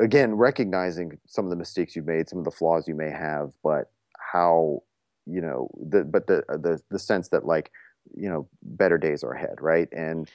again 0.00 0.34
recognizing 0.34 1.18
some 1.26 1.44
of 1.44 1.50
the 1.50 1.56
mistakes 1.56 1.96
you've 1.96 2.06
made 2.06 2.28
some 2.28 2.38
of 2.38 2.44
the 2.44 2.50
flaws 2.50 2.86
you 2.86 2.94
may 2.94 3.10
have 3.10 3.52
but 3.62 3.90
how 4.18 4.82
you 5.26 5.40
know 5.40 5.70
the 5.80 6.04
but 6.04 6.26
the 6.26 6.44
uh, 6.50 6.56
the 6.56 6.80
the 6.90 6.98
sense 6.98 7.28
that 7.28 7.46
like 7.46 7.70
you 8.14 8.28
know 8.28 8.48
better 8.62 8.98
days 8.98 9.24
are 9.24 9.32
ahead 9.32 9.56
right 9.60 9.88
and 9.92 10.30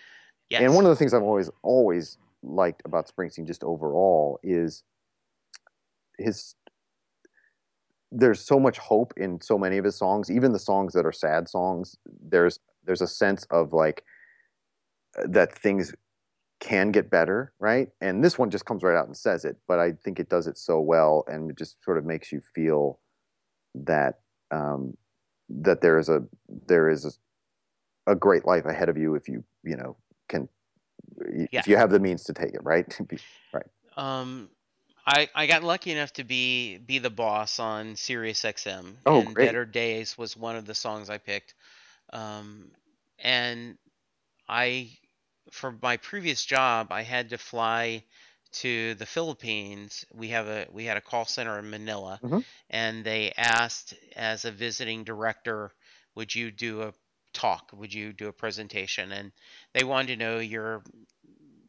Yes. 0.54 0.62
and 0.62 0.76
one 0.76 0.86
of 0.86 0.90
the 0.90 0.96
things 0.96 1.16
I've 1.16 1.24
always 1.24 1.50
always 1.64 2.18
liked 2.44 2.84
about 2.86 3.12
Springsteen, 3.12 3.48
just 3.48 3.64
overall, 3.64 4.40
is 4.44 4.84
his 6.20 6.54
there's 8.12 8.40
so 8.40 8.60
much 8.60 8.78
hope 8.78 9.16
in 9.18 9.42
so 9.42 9.58
many 9.58 9.80
of 9.80 9.86
his 9.86 9.96
songs, 9.96 10.30
even 10.30 10.54
the 10.54 10.60
songs 10.60 10.94
that 10.94 11.08
are 11.08 11.12
sad 11.12 11.50
songs. 11.50 11.98
There's 12.22 12.60
there's 12.86 13.02
a 13.02 13.08
sense 13.08 13.46
of 13.50 13.74
like 13.74 14.04
uh, 15.18 15.24
that 15.30 15.58
things 15.58 15.94
can 16.64 16.92
get 16.92 17.10
better, 17.10 17.52
right? 17.60 17.90
And 18.00 18.24
this 18.24 18.40
one 18.40 18.50
just 18.50 18.66
comes 18.66 18.84
right 18.84 18.98
out 18.98 19.06
and 19.06 19.18
says 19.18 19.44
it, 19.44 19.58
but 19.68 19.80
I 19.80 19.92
think 19.92 20.18
it 20.18 20.30
does 20.30 20.48
it 20.48 20.58
so 20.58 20.80
well, 20.80 21.26
and 21.28 21.52
it 21.52 21.58
just 21.58 21.84
sort 21.84 21.98
of 21.98 22.06
makes 22.06 22.32
you 22.32 22.42
feel 22.56 23.00
that 23.76 24.22
um, 24.50 24.96
that 25.50 25.82
there 25.82 26.00
is 26.00 26.08
a 26.08 26.24
there 26.68 26.90
is 26.90 27.06
a, 28.08 28.12
a, 28.12 28.16
great 28.16 28.46
life 28.46 28.66
ahead 28.66 28.88
of 28.88 28.98
you 28.98 29.16
if 29.16 29.28
you 29.28 29.44
you 29.64 29.76
know 29.76 29.98
can 30.30 30.48
yeah. 31.52 31.60
if 31.60 31.68
you 31.68 31.76
have 31.76 31.90
the 31.90 32.00
means 32.00 32.24
to 32.24 32.34
take 32.34 32.54
it, 32.54 32.64
right? 32.64 32.98
right. 33.54 33.68
Um, 33.98 34.50
I 35.06 35.28
I 35.36 35.48
got 35.48 35.64
lucky 35.64 35.92
enough 35.92 36.14
to 36.14 36.24
be 36.24 36.78
be 36.78 36.98
the 36.98 37.10
boss 37.10 37.60
on 37.60 37.98
Sirius 37.98 38.42
XM. 38.42 38.94
Oh, 39.06 39.20
and 39.20 39.36
great. 39.36 39.48
Better 39.48 39.66
Days 39.66 40.18
was 40.18 40.38
one 40.38 40.56
of 40.56 40.66
the 40.66 40.76
songs 40.76 41.10
I 41.10 41.18
picked. 41.18 41.56
Um, 42.14 42.72
and 43.20 43.78
I 44.48 44.92
for 45.54 45.78
my 45.82 45.98
previous 45.98 46.44
job, 46.44 46.92
I 46.92 47.04
had 47.04 47.30
to 47.30 47.38
fly 47.38 48.04
to 48.54 48.96
the 48.96 49.06
Philippines. 49.06 50.04
We 50.12 50.30
have 50.30 50.48
a 50.48 50.66
we 50.72 50.86
had 50.86 50.98
a 50.98 51.02
call 51.02 51.26
center 51.26 51.60
in 51.60 51.70
Manila, 51.70 52.20
mm-hmm. 52.24 52.40
and 52.72 53.04
they 53.04 53.34
asked 53.38 53.94
as 54.16 54.46
a 54.46 54.52
visiting 54.52 55.04
director, 55.04 55.72
would 56.16 56.34
you 56.34 56.50
do 56.50 56.82
a 56.82 56.94
talk? 57.34 57.70
Would 57.74 57.94
you 57.94 58.14
do 58.14 58.28
a 58.28 58.34
presentation? 58.34 59.12
And 59.12 59.32
they 59.74 59.84
wanted 59.84 60.08
to 60.08 60.16
know 60.16 60.40
your 60.40 60.84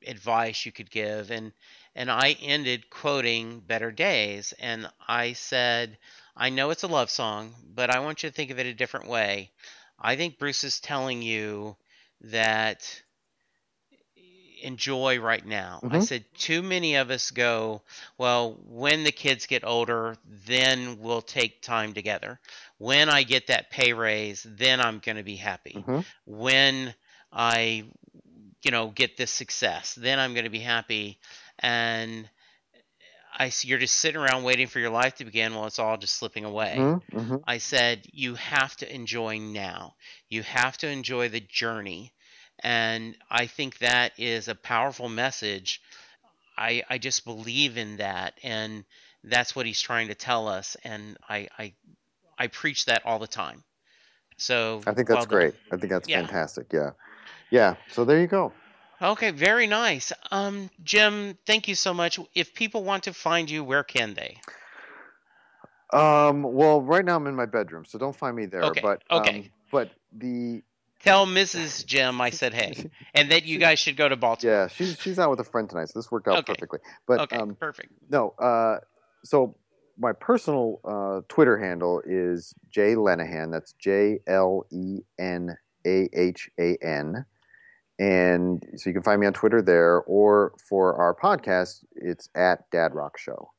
advice 0.07 0.67
you 0.67 0.73
could 0.73 0.91
give 0.91 1.31
and 1.31 1.53
and 1.95 2.11
I 2.11 2.37
ended 2.43 2.91
quoting 2.91 3.61
Better 3.61 3.91
Days 3.91 4.53
and 4.59 4.87
I 5.09 5.33
said 5.33 5.97
I 6.37 6.51
know 6.51 6.71
it's 6.71 6.83
a 6.83 6.89
love 6.89 7.09
song 7.09 7.55
but 7.75 7.89
I 7.89 8.01
want 8.01 8.23
you 8.23 8.29
to 8.29 8.35
think 8.35 8.51
of 8.51 8.59
it 8.59 8.67
a 8.67 8.75
different 8.75 9.09
way 9.09 9.51
I 9.99 10.17
think 10.17 10.39
Bruce 10.39 10.63
is 10.63 10.79
telling 10.79 11.23
you 11.23 11.77
that 12.21 13.03
enjoy 14.65 15.21
right 15.21 15.45
now. 15.45 15.81
Mm-hmm. 15.83 15.97
I 15.97 16.01
said, 16.01 16.25
too 16.35 16.63
many 16.63 16.97
of 16.97 17.11
us 17.11 17.31
go, 17.31 17.83
well, 18.19 18.59
when 18.67 19.05
the 19.05 19.13
kids 19.13 19.47
get 19.47 19.65
older, 19.65 20.17
then 20.47 20.99
we'll 21.01 21.23
take 21.23 21.63
time 21.63 21.93
together. 21.93 22.41
When 22.79 23.09
I 23.09 23.23
get 23.23 23.49
that 23.49 23.71
pay 23.71 23.93
raise, 23.93 24.45
then 24.49 24.81
I'm 24.81 24.99
going 24.99 25.17
to 25.17 25.23
be 25.23 25.37
happy. 25.37 25.75
Mm-hmm. 25.77 26.01
When 26.25 26.95
I, 27.33 27.85
you 28.63 28.71
know, 28.71 28.89
get 28.89 29.17
this 29.17 29.31
success, 29.31 29.95
then 29.95 30.19
I'm 30.19 30.33
going 30.33 30.45
to 30.45 30.51
be 30.51 30.61
happy. 30.61 31.19
And 31.59 32.29
I 33.37 33.53
you're 33.63 33.79
just 33.79 33.97
sitting 33.97 34.21
around 34.21 34.45
waiting 34.45 34.69
for 34.69 34.79
your 34.79 34.91
life 34.91 35.17
to 35.17 35.25
begin 35.25 35.55
while 35.55 35.67
it's 35.67 35.79
all 35.79 35.97
just 35.97 36.15
slipping 36.15 36.45
away. 36.45 36.77
Mm-hmm. 36.79 37.19
mm-hmm. 37.19 37.37
I 37.47 37.59
said, 37.59 38.07
you 38.13 38.37
have 38.37 38.77
to 38.77 38.93
enjoy 38.93 39.39
now. 39.39 39.95
You 40.29 40.43
have 40.43 40.79
to 40.79 40.89
enjoy 40.89 41.29
the 41.29 41.41
journey 41.41 42.14
and 42.65 43.15
I 43.31 43.47
think 43.47 43.79
that 43.79 44.13
is 44.19 44.49
a 44.49 44.55
powerful 44.55 45.11
message. 45.11 45.83
I, 46.57 46.83
I 46.89 46.97
just 46.97 47.27
believe 47.27 47.77
in 47.77 47.99
that. 47.99 48.39
And 48.43 48.85
that's 49.23 49.55
what 49.55 49.67
he's 49.67 49.83
trying 49.83 50.09
to 50.09 50.15
tell 50.15 50.49
us. 50.49 50.75
And 50.83 51.19
I, 51.29 51.49
I, 51.59 51.75
I 52.39 52.47
preach 52.47 52.87
that 52.87 53.05
all 53.05 53.19
the 53.19 53.27
time. 53.27 53.63
So 54.39 54.81
I 54.87 54.95
think 54.95 55.09
that's 55.09 55.27
great. 55.27 55.55
I 55.71 55.77
think 55.77 55.93
that's 55.93 56.09
yeah. 56.09 56.21
fantastic. 56.21 56.73
Yeah. 56.73 56.91
Yeah. 57.51 57.75
So 57.91 58.05
there 58.05 58.19
you 58.19 58.27
go. 58.27 58.53
Okay, 59.03 59.31
very 59.31 59.67
nice. 59.67 60.13
Um, 60.31 60.71
Jim, 60.83 61.37
thank 61.47 61.69
you 61.69 61.75
so 61.75 61.93
much. 61.93 62.19
If 62.35 62.55
people 62.55 62.83
want 62.83 63.05
to 63.05 63.13
find 63.13 63.51
you, 63.51 63.63
where 63.63 63.85
can 63.85 64.15
they? 64.15 64.39
Um, 65.93 66.43
well, 66.43 66.81
right 66.81 67.05
now 67.05 67.17
I'm 67.17 67.27
in 67.27 67.35
my 67.35 67.47
bedroom, 67.47 67.85
so 67.85 67.99
don't 67.99 68.17
find 68.17 68.35
me 68.35 68.47
there. 68.47 68.63
Okay. 68.65 68.81
But 68.81 69.03
okay. 69.11 69.39
Um, 69.39 69.51
but 69.71 69.91
the 70.13 70.63
Tell 71.05 71.27
Mrs. 71.27 71.85
Jim 71.85 72.21
I 72.21 72.31
said 72.31 72.55
hey, 72.55 72.91
and 73.15 73.31
that 73.31 73.45
you 73.45 73.59
guys 73.59 73.79
should 73.79 73.97
go 73.97 74.09
to 74.09 74.17
Baltimore. 74.17 74.55
Yeah, 74.55 74.67
she's 74.69 74.99
she's 75.01 75.19
out 75.19 75.31
with 75.31 75.39
a 75.41 75.45
friend 75.45 75.69
tonight, 75.69 75.91
so 75.91 75.99
this 75.99 76.11
worked 76.11 76.27
out 76.29 76.39
Okay. 76.39 76.55
perfectly. 76.55 76.79
But 77.07 77.21
okay, 77.21 77.37
um, 77.37 77.55
perfect. 77.61 77.93
no, 78.09 78.31
uh, 78.41 78.79
so 79.23 79.57
my 79.99 80.13
personal 80.13 80.81
uh, 80.85 81.21
Twitter 81.29 81.59
handle 81.59 82.03
is 82.07 82.55
Jay 82.71 82.95
Lenahan. 82.95 83.53
That's 83.53 83.75
J 83.75 84.19
L 84.27 84.65
E 84.73 85.01
N 85.19 85.57
A 85.87 86.09
H 86.15 86.49
A 86.59 86.77
N. 86.83 87.27
And 87.99 88.61
so 88.75 88.91
you 88.91 88.95
can 88.95 89.03
find 89.03 89.21
me 89.21 89.27
on 89.29 89.35
Twitter 89.35 89.63
there, 89.63 90.01
or 90.01 90.55
for 90.69 90.97
our 90.97 91.15
podcast, 91.15 91.85
it's 91.95 92.29
at 92.35 92.69
Dad 92.73 92.93
Rock 92.95 93.19
Show. 93.19 93.51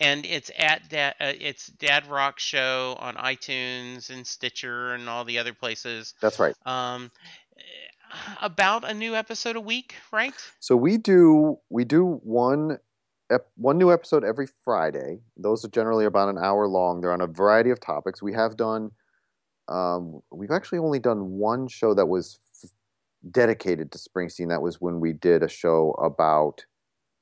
And 0.00 0.24
it's 0.26 0.50
at 0.58 0.88
Dad, 0.88 1.14
uh, 1.20 1.32
it's 1.38 1.66
Dad 1.68 2.06
Rock 2.08 2.40
Show 2.40 2.96
on 2.98 3.14
iTunes 3.16 4.10
and 4.10 4.26
Stitcher 4.26 4.94
and 4.94 5.08
all 5.08 5.24
the 5.24 5.38
other 5.38 5.52
places. 5.52 6.14
That's 6.20 6.40
right. 6.40 6.54
Um, 6.66 7.10
about 8.40 8.88
a 8.88 8.94
new 8.94 9.14
episode 9.14 9.56
a 9.56 9.60
week, 9.60 9.94
right? 10.10 10.34
So 10.58 10.74
we 10.74 10.96
do 10.96 11.58
we 11.68 11.84
do 11.84 12.20
one 12.24 12.78
ep- 13.30 13.50
one 13.56 13.78
new 13.78 13.92
episode 13.92 14.24
every 14.24 14.48
Friday. 14.64 15.20
Those 15.36 15.64
are 15.64 15.68
generally 15.68 16.06
about 16.06 16.28
an 16.28 16.38
hour 16.38 16.66
long. 16.66 17.00
They're 17.00 17.12
on 17.12 17.20
a 17.20 17.26
variety 17.26 17.70
of 17.70 17.78
topics. 17.78 18.22
We 18.22 18.32
have 18.32 18.56
done 18.56 18.90
um, 19.68 20.20
we've 20.32 20.50
actually 20.50 20.78
only 20.78 20.98
done 20.98 21.30
one 21.32 21.68
show 21.68 21.94
that 21.94 22.06
was 22.06 22.40
f- 22.64 22.70
dedicated 23.30 23.92
to 23.92 23.98
Springsteen. 23.98 24.48
That 24.48 24.62
was 24.62 24.80
when 24.80 24.98
we 24.98 25.12
did 25.12 25.44
a 25.44 25.48
show 25.48 25.92
about 25.92 26.64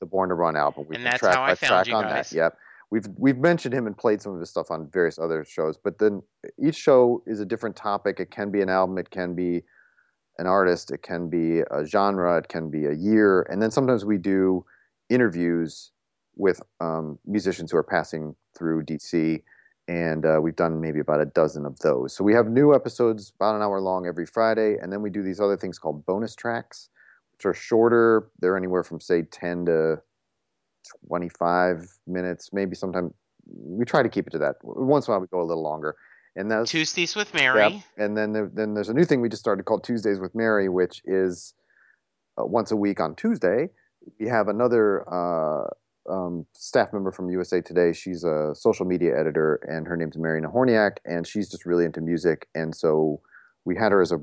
the 0.00 0.06
Born 0.06 0.30
to 0.30 0.34
Run 0.34 0.56
album. 0.56 0.86
We 0.88 0.96
And 0.96 1.04
that's 1.04 1.18
track 1.18 1.34
how 1.34 1.42
I 1.42 1.54
found 1.54 1.68
track 1.68 1.86
you 1.88 1.94
on 1.94 2.04
guys. 2.04 2.30
that. 2.30 2.36
Yep. 2.36 2.58
We've 2.90 3.06
we've 3.16 3.38
mentioned 3.38 3.74
him 3.74 3.86
and 3.86 3.96
played 3.96 4.22
some 4.22 4.34
of 4.34 4.40
his 4.40 4.50
stuff 4.50 4.70
on 4.70 4.88
various 4.90 5.18
other 5.18 5.44
shows, 5.44 5.76
but 5.76 5.98
then 5.98 6.22
each 6.58 6.76
show 6.76 7.22
is 7.26 7.40
a 7.40 7.44
different 7.44 7.76
topic. 7.76 8.18
It 8.18 8.30
can 8.30 8.50
be 8.50 8.62
an 8.62 8.70
album, 8.70 8.96
it 8.98 9.10
can 9.10 9.34
be 9.34 9.62
an 10.38 10.46
artist, 10.46 10.90
it 10.90 11.02
can 11.02 11.28
be 11.28 11.60
a 11.70 11.84
genre, 11.84 12.38
it 12.38 12.48
can 12.48 12.70
be 12.70 12.86
a 12.86 12.92
year, 12.92 13.42
and 13.42 13.60
then 13.60 13.70
sometimes 13.70 14.04
we 14.04 14.16
do 14.16 14.64
interviews 15.10 15.90
with 16.36 16.62
um, 16.80 17.18
musicians 17.26 17.70
who 17.70 17.76
are 17.76 17.82
passing 17.82 18.34
through 18.56 18.84
DC, 18.84 19.42
and 19.88 20.24
uh, 20.24 20.38
we've 20.40 20.56
done 20.56 20.80
maybe 20.80 21.00
about 21.00 21.20
a 21.20 21.26
dozen 21.26 21.66
of 21.66 21.78
those. 21.80 22.14
So 22.14 22.24
we 22.24 22.32
have 22.34 22.48
new 22.48 22.74
episodes 22.74 23.32
about 23.36 23.56
an 23.56 23.62
hour 23.62 23.80
long 23.80 24.06
every 24.06 24.26
Friday, 24.26 24.76
and 24.80 24.90
then 24.92 25.02
we 25.02 25.10
do 25.10 25.22
these 25.22 25.40
other 25.40 25.56
things 25.56 25.78
called 25.78 26.06
bonus 26.06 26.34
tracks, 26.34 26.88
which 27.32 27.44
are 27.44 27.54
shorter. 27.54 28.30
They're 28.38 28.56
anywhere 28.56 28.84
from 28.84 29.00
say 29.00 29.22
ten 29.22 29.66
to 29.66 30.00
25 31.06 31.86
minutes, 32.06 32.50
maybe 32.52 32.74
sometime. 32.74 33.12
We 33.46 33.84
try 33.84 34.02
to 34.02 34.08
keep 34.08 34.26
it 34.26 34.30
to 34.30 34.38
that. 34.38 34.56
Once 34.62 35.06
in 35.06 35.12
a 35.12 35.14
while, 35.14 35.20
we 35.20 35.26
go 35.28 35.40
a 35.40 35.44
little 35.44 35.62
longer. 35.62 35.96
And 36.36 36.50
that's 36.50 36.70
Tuesdays 36.70 37.16
with 37.16 37.34
Mary. 37.34 37.84
And 37.96 38.16
then 38.16 38.32
there, 38.32 38.50
then 38.52 38.74
there's 38.74 38.88
a 38.88 38.94
new 38.94 39.04
thing 39.04 39.20
we 39.20 39.28
just 39.28 39.42
started 39.42 39.64
called 39.64 39.82
Tuesdays 39.82 40.20
with 40.20 40.34
Mary, 40.34 40.68
which 40.68 41.02
is 41.04 41.54
uh, 42.38 42.44
once 42.44 42.70
a 42.70 42.76
week 42.76 43.00
on 43.00 43.16
Tuesday. 43.16 43.68
We 44.20 44.28
have 44.28 44.48
another 44.48 45.04
uh, 45.12 45.64
um, 46.08 46.46
staff 46.54 46.92
member 46.92 47.10
from 47.10 47.30
USA 47.30 47.60
Today. 47.60 47.92
She's 47.92 48.24
a 48.24 48.52
social 48.54 48.86
media 48.86 49.18
editor, 49.18 49.56
and 49.68 49.86
her 49.86 49.96
name's 49.96 50.16
Mary 50.16 50.40
Nahorniak, 50.40 50.98
and 51.04 51.26
she's 51.26 51.48
just 51.50 51.66
really 51.66 51.84
into 51.84 52.00
music. 52.00 52.48
And 52.54 52.74
so 52.74 53.20
we 53.64 53.76
had 53.76 53.92
her 53.92 54.00
as 54.00 54.12
a 54.12 54.18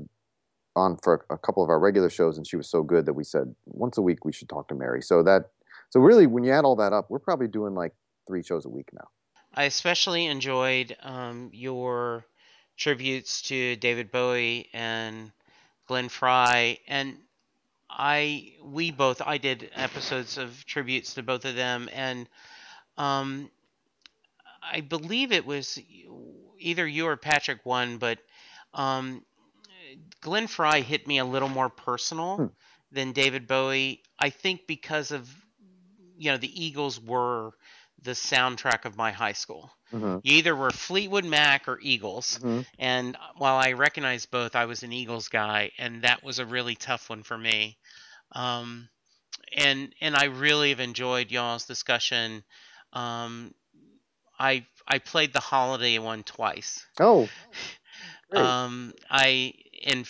on 0.74 0.98
for 1.02 1.24
a 1.30 1.38
couple 1.38 1.64
of 1.64 1.70
our 1.70 1.78
regular 1.78 2.10
shows, 2.10 2.36
and 2.36 2.46
she 2.46 2.56
was 2.56 2.68
so 2.68 2.82
good 2.82 3.06
that 3.06 3.14
we 3.14 3.24
said 3.24 3.54
once 3.64 3.96
a 3.96 4.02
week 4.02 4.24
we 4.24 4.32
should 4.32 4.48
talk 4.48 4.68
to 4.68 4.74
Mary. 4.74 5.02
So 5.02 5.22
that 5.22 5.50
so 5.90 6.00
really, 6.00 6.26
when 6.26 6.44
you 6.44 6.52
add 6.52 6.64
all 6.64 6.76
that 6.76 6.92
up, 6.92 7.10
we're 7.10 7.18
probably 7.18 7.48
doing 7.48 7.74
like 7.74 7.92
three 8.26 8.42
shows 8.42 8.64
a 8.64 8.68
week 8.68 8.88
now. 8.92 9.08
I 9.54 9.64
especially 9.64 10.26
enjoyed 10.26 10.96
um, 11.02 11.50
your 11.52 12.26
tributes 12.76 13.42
to 13.42 13.76
David 13.76 14.10
Bowie 14.10 14.68
and 14.72 15.32
Glenn 15.86 16.08
Frey, 16.08 16.80
and 16.86 17.18
I 17.88 18.54
we 18.62 18.90
both 18.90 19.22
I 19.22 19.38
did 19.38 19.70
episodes 19.74 20.38
of 20.38 20.64
tributes 20.66 21.14
to 21.14 21.22
both 21.22 21.44
of 21.44 21.54
them, 21.54 21.88
and 21.92 22.28
um, 22.98 23.50
I 24.62 24.80
believe 24.80 25.32
it 25.32 25.46
was 25.46 25.78
either 26.58 26.86
you 26.86 27.06
or 27.06 27.16
Patrick 27.16 27.64
won, 27.64 27.98
but 27.98 28.18
um, 28.74 29.24
Glenn 30.20 30.46
Frey 30.46 30.82
hit 30.82 31.06
me 31.06 31.18
a 31.18 31.24
little 31.24 31.48
more 31.48 31.68
personal 31.68 32.36
Hmm. 32.36 32.46
than 32.90 33.12
David 33.12 33.46
Bowie. 33.46 34.02
I 34.18 34.30
think 34.30 34.66
because 34.66 35.10
of 35.12 35.28
you 36.16 36.30
know 36.30 36.36
the 36.38 36.64
Eagles 36.64 37.00
were 37.00 37.52
the 38.02 38.12
soundtrack 38.12 38.84
of 38.84 38.96
my 38.96 39.10
high 39.10 39.32
school. 39.32 39.70
Mm-hmm. 39.92 40.18
You 40.22 40.36
either 40.36 40.54
were 40.54 40.70
Fleetwood 40.70 41.24
Mac 41.24 41.68
or 41.68 41.78
Eagles. 41.80 42.38
Mm-hmm. 42.38 42.60
And 42.78 43.16
while 43.36 43.56
I 43.56 43.72
recognize 43.72 44.26
both, 44.26 44.54
I 44.54 44.66
was 44.66 44.82
an 44.82 44.92
Eagles 44.92 45.28
guy, 45.28 45.70
and 45.78 46.02
that 46.02 46.22
was 46.22 46.38
a 46.38 46.46
really 46.46 46.74
tough 46.74 47.08
one 47.08 47.22
for 47.22 47.36
me. 47.36 47.78
Um, 48.32 48.88
and 49.56 49.94
and 50.00 50.16
I 50.16 50.24
really 50.24 50.70
have 50.70 50.80
enjoyed 50.80 51.30
y'all's 51.30 51.66
discussion. 51.66 52.42
Um, 52.92 53.54
I 54.38 54.66
I 54.86 54.98
played 54.98 55.32
the 55.32 55.40
holiday 55.40 55.98
one 55.98 56.22
twice. 56.22 56.84
Oh. 57.00 57.28
Um, 58.32 58.92
I 59.08 59.54
and 59.84 60.04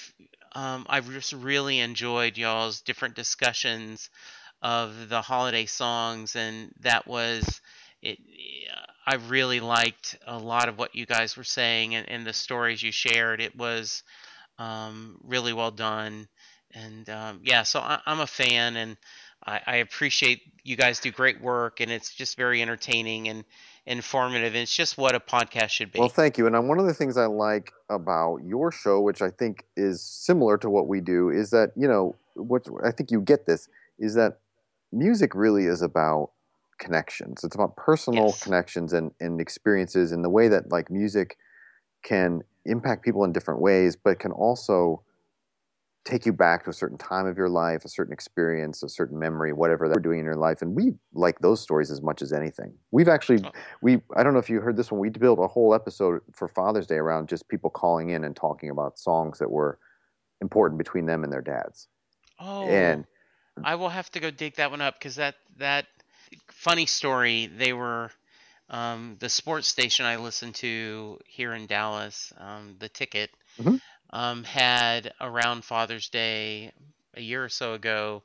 um, 0.54 0.86
I've 0.88 1.12
just 1.12 1.34
really 1.34 1.80
enjoyed 1.80 2.38
y'all's 2.38 2.80
different 2.80 3.14
discussions 3.14 4.08
of 4.66 5.08
the 5.08 5.22
holiday 5.22 5.64
songs, 5.64 6.34
and 6.34 6.72
that 6.80 7.06
was 7.06 7.60
it. 8.02 8.18
I 9.06 9.14
really 9.14 9.60
liked 9.60 10.18
a 10.26 10.36
lot 10.36 10.68
of 10.68 10.76
what 10.76 10.96
you 10.96 11.06
guys 11.06 11.36
were 11.36 11.44
saying 11.44 11.94
and, 11.94 12.08
and 12.08 12.26
the 12.26 12.32
stories 12.32 12.82
you 12.82 12.90
shared. 12.90 13.40
It 13.40 13.56
was 13.56 14.02
um, 14.58 15.20
really 15.22 15.52
well 15.52 15.70
done, 15.70 16.26
and 16.74 17.08
um, 17.08 17.40
yeah, 17.44 17.62
so 17.62 17.78
I, 17.78 18.00
am 18.06 18.18
a 18.18 18.26
fan, 18.26 18.76
and 18.76 18.96
I, 19.46 19.60
I, 19.64 19.76
appreciate 19.76 20.42
you 20.64 20.74
guys 20.74 20.98
do 20.98 21.12
great 21.12 21.40
work, 21.40 21.80
and 21.80 21.88
it's 21.88 22.12
just 22.12 22.36
very 22.36 22.60
entertaining 22.60 23.28
and 23.28 23.44
informative. 23.86 24.54
And 24.54 24.62
it's 24.62 24.74
just 24.74 24.98
what 24.98 25.14
a 25.14 25.20
podcast 25.20 25.68
should 25.68 25.92
be. 25.92 26.00
Well, 26.00 26.08
thank 26.08 26.38
you. 26.38 26.48
And 26.48 26.68
one 26.68 26.80
of 26.80 26.86
the 26.86 26.94
things 26.94 27.16
I 27.16 27.26
like 27.26 27.70
about 27.88 28.38
your 28.38 28.72
show, 28.72 29.00
which 29.00 29.22
I 29.22 29.30
think 29.30 29.64
is 29.76 30.02
similar 30.02 30.58
to 30.58 30.68
what 30.68 30.88
we 30.88 31.00
do, 31.00 31.30
is 31.30 31.50
that 31.50 31.70
you 31.76 31.86
know 31.86 32.16
what 32.34 32.66
I 32.82 32.90
think 32.90 33.12
you 33.12 33.20
get 33.20 33.46
this 33.46 33.68
is 33.98 34.14
that 34.14 34.40
music 34.96 35.34
really 35.34 35.66
is 35.66 35.82
about 35.82 36.30
connections. 36.78 37.44
It's 37.44 37.54
about 37.54 37.76
personal 37.76 38.26
yes. 38.26 38.42
connections 38.42 38.92
and, 38.92 39.12
and 39.20 39.40
experiences 39.40 40.12
and 40.12 40.24
the 40.24 40.30
way 40.30 40.48
that 40.48 40.70
like 40.70 40.90
music 40.90 41.36
can 42.02 42.42
impact 42.64 43.04
people 43.04 43.24
in 43.24 43.32
different 43.32 43.60
ways, 43.60 43.96
but 43.96 44.18
can 44.18 44.32
also 44.32 45.02
take 46.04 46.24
you 46.24 46.32
back 46.32 46.62
to 46.64 46.70
a 46.70 46.72
certain 46.72 46.96
time 46.96 47.26
of 47.26 47.36
your 47.36 47.48
life, 47.48 47.84
a 47.84 47.88
certain 47.88 48.12
experience, 48.12 48.82
a 48.82 48.88
certain 48.88 49.18
memory, 49.18 49.52
whatever 49.52 49.88
that 49.88 49.96
we're 49.96 50.00
doing 50.00 50.20
in 50.20 50.24
your 50.24 50.36
life. 50.36 50.62
And 50.62 50.76
we 50.76 50.92
like 51.12 51.40
those 51.40 51.60
stories 51.60 51.90
as 51.90 52.00
much 52.00 52.22
as 52.22 52.32
anything. 52.32 52.74
We've 52.92 53.08
actually, 53.08 53.42
oh. 53.44 53.50
we, 53.82 54.00
I 54.14 54.22
don't 54.22 54.32
know 54.32 54.38
if 54.38 54.48
you 54.48 54.60
heard 54.60 54.76
this 54.76 54.92
one, 54.92 55.00
we 55.00 55.10
built 55.10 55.40
a 55.40 55.48
whole 55.48 55.74
episode 55.74 56.20
for 56.32 56.46
Father's 56.46 56.86
Day 56.86 56.94
around 56.94 57.28
just 57.28 57.48
people 57.48 57.70
calling 57.70 58.10
in 58.10 58.22
and 58.22 58.36
talking 58.36 58.70
about 58.70 59.00
songs 59.00 59.40
that 59.40 59.50
were 59.50 59.78
important 60.40 60.78
between 60.78 61.06
them 61.06 61.24
and 61.24 61.32
their 61.32 61.42
dads. 61.42 61.88
Oh, 62.38 62.64
and 62.66 63.04
I 63.64 63.74
will 63.76 63.88
have 63.88 64.10
to 64.12 64.20
go 64.20 64.30
dig 64.30 64.56
that 64.56 64.70
one 64.70 64.80
up 64.80 64.98
because 64.98 65.16
that, 65.16 65.36
that 65.58 65.86
funny 66.48 66.86
story, 66.86 67.46
they 67.46 67.72
were, 67.72 68.10
um, 68.68 69.16
the 69.20 69.28
sports 69.28 69.68
station 69.68 70.06
I 70.06 70.16
listened 70.16 70.56
to 70.56 71.18
here 71.26 71.54
in 71.54 71.66
Dallas, 71.66 72.32
um, 72.38 72.76
the 72.78 72.88
ticket, 72.88 73.30
mm-hmm 73.60 73.76
um, 74.10 74.44
had 74.44 75.12
around 75.20 75.64
Father's 75.64 76.08
Day 76.08 76.72
a 77.14 77.20
year 77.20 77.44
or 77.44 77.48
so 77.48 77.74
ago, 77.74 78.22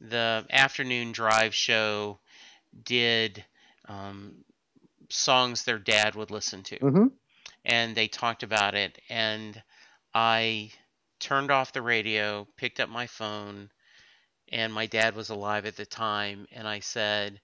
the 0.00 0.44
afternoon 0.50 1.12
drive 1.12 1.54
show 1.54 2.18
did 2.84 3.44
um, 3.88 4.32
songs 5.08 5.64
their 5.64 5.78
dad 5.78 6.14
would 6.14 6.30
listen 6.30 6.62
to. 6.64 6.78
Mm-hmm. 6.78 7.06
And 7.64 7.94
they 7.94 8.08
talked 8.08 8.42
about 8.42 8.74
it. 8.74 9.00
And 9.08 9.60
I 10.14 10.70
turned 11.18 11.50
off 11.50 11.72
the 11.72 11.82
radio, 11.82 12.46
picked 12.56 12.80
up 12.80 12.88
my 12.88 13.06
phone, 13.06 13.70
and 14.54 14.72
my 14.72 14.86
dad 14.86 15.16
was 15.16 15.30
alive 15.30 15.66
at 15.66 15.76
the 15.76 15.86
time. 15.86 16.48
And 16.52 16.66
I 16.68 16.80
said, 16.80 17.40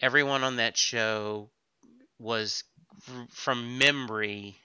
everyone 0.00 0.44
on 0.44 0.56
that 0.56 0.78
show 0.78 1.50
was 2.18 2.64
from 3.30 3.78
memory 3.78 4.56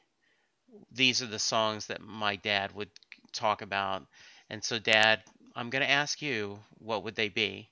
these 0.91 1.21
are 1.21 1.27
the 1.27 1.39
songs 1.39 1.87
that 1.87 2.01
my 2.01 2.35
dad 2.37 2.73
would 2.75 2.89
talk 3.31 3.61
about. 3.61 4.05
And 4.49 4.63
so, 4.63 4.79
Dad, 4.79 5.21
I'm 5.55 5.69
going 5.69 5.83
to 5.83 5.89
ask 5.89 6.21
you, 6.21 6.59
what 6.79 7.03
would 7.03 7.15
they 7.15 7.29
be? 7.29 7.69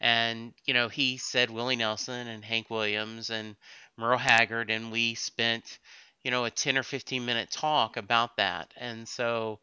And, 0.00 0.52
you 0.66 0.74
know, 0.74 0.88
he 0.88 1.18
said 1.18 1.50
Willie 1.50 1.76
Nelson 1.76 2.28
and 2.28 2.44
Hank 2.44 2.70
Williams 2.70 3.30
and 3.30 3.56
Merle 3.96 4.18
Haggard, 4.18 4.70
and 4.70 4.92
we 4.92 5.14
spent, 5.14 5.78
you 6.24 6.30
know, 6.30 6.44
a 6.44 6.50
10 6.50 6.78
or 6.78 6.82
15 6.82 7.24
minute 7.24 7.50
talk 7.50 7.96
about 7.96 8.36
that. 8.36 8.72
And 8.76 9.08
so, 9.08 9.60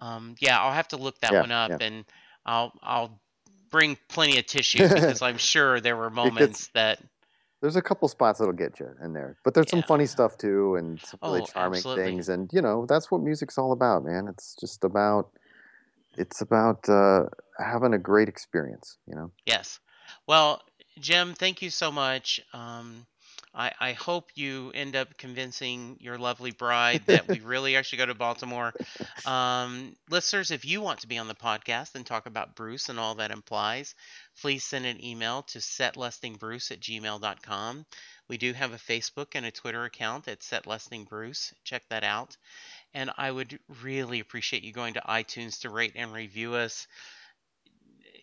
um, 0.00 0.36
yeah, 0.40 0.60
I'll 0.60 0.72
have 0.72 0.88
to 0.88 0.96
look 0.96 1.18
that 1.20 1.32
yeah, 1.32 1.40
one 1.40 1.52
up 1.52 1.72
yeah. 1.72 1.78
and 1.80 2.04
I'll, 2.46 2.72
I'll 2.82 3.20
bring 3.72 3.98
plenty 4.08 4.38
of 4.38 4.46
tissue 4.46 4.88
because 4.94 5.22
I'm 5.22 5.38
sure 5.38 5.80
there 5.80 5.96
were 5.96 6.10
moments 6.10 6.68
that 6.74 7.00
there's 7.60 7.76
a 7.76 7.82
couple 7.82 8.08
spots 8.08 8.40
that'll 8.40 8.52
get 8.52 8.80
you 8.80 8.88
in 9.02 9.12
there, 9.12 9.36
but 9.44 9.54
there's 9.54 9.66
yeah. 9.68 9.78
some 9.78 9.82
funny 9.84 10.06
stuff 10.06 10.36
too, 10.36 10.74
and 10.74 11.00
some 11.00 11.18
really 11.22 11.42
oh, 11.42 11.46
charming 11.46 11.78
absolutely. 11.78 12.04
things. 12.04 12.28
And 12.28 12.50
you 12.52 12.60
know, 12.60 12.86
that's 12.86 13.10
what 13.10 13.22
music's 13.22 13.56
all 13.56 13.72
about, 13.72 14.04
man. 14.04 14.28
It's 14.28 14.56
just 14.60 14.84
about 14.84 15.30
it's 16.18 16.40
about 16.40 16.88
uh, 16.88 17.24
having 17.58 17.94
a 17.94 17.98
great 17.98 18.28
experience. 18.28 18.98
You 19.06 19.14
know. 19.14 19.30
Yes. 19.46 19.78
Well, 20.26 20.60
Jim, 20.98 21.34
thank 21.34 21.62
you 21.62 21.70
so 21.70 21.90
much. 21.90 22.40
Um, 22.52 23.06
I, 23.54 23.72
I 23.78 23.92
hope 23.92 24.30
you 24.34 24.72
end 24.74 24.96
up 24.96 25.16
convincing 25.18 25.96
your 26.00 26.18
lovely 26.18 26.50
bride 26.58 27.02
that 27.06 27.28
we 27.28 27.40
really 27.40 27.76
actually 27.76 27.98
go 27.98 28.06
to 28.06 28.14
Baltimore. 28.14 28.72
Um, 29.26 29.94
listeners, 30.10 30.50
if 30.50 30.64
you 30.64 30.80
want 30.80 31.00
to 31.00 31.08
be 31.08 31.18
on 31.18 31.28
the 31.28 31.34
podcast 31.34 31.94
and 31.94 32.06
talk 32.06 32.26
about 32.26 32.56
Bruce 32.56 32.88
and 32.88 32.98
all 32.98 33.16
that 33.16 33.30
implies, 33.30 33.94
please 34.40 34.64
send 34.64 34.86
an 34.86 35.04
email 35.04 35.42
to 35.42 35.58
setlustingbruce 35.58 36.70
at 36.70 36.80
gmail.com. 36.80 37.86
We 38.28 38.38
do 38.38 38.52
have 38.54 38.72
a 38.72 38.76
Facebook 38.76 39.28
and 39.34 39.44
a 39.44 39.50
Twitter 39.50 39.84
account 39.84 40.28
at 40.28 40.40
setlustingbruce. 40.40 41.52
Check 41.64 41.82
that 41.90 42.04
out. 42.04 42.36
And 42.94 43.10
I 43.18 43.30
would 43.30 43.58
really 43.82 44.20
appreciate 44.20 44.62
you 44.62 44.72
going 44.72 44.94
to 44.94 45.02
iTunes 45.02 45.60
to 45.60 45.70
rate 45.70 45.92
and 45.96 46.12
review 46.12 46.54
us. 46.54 46.86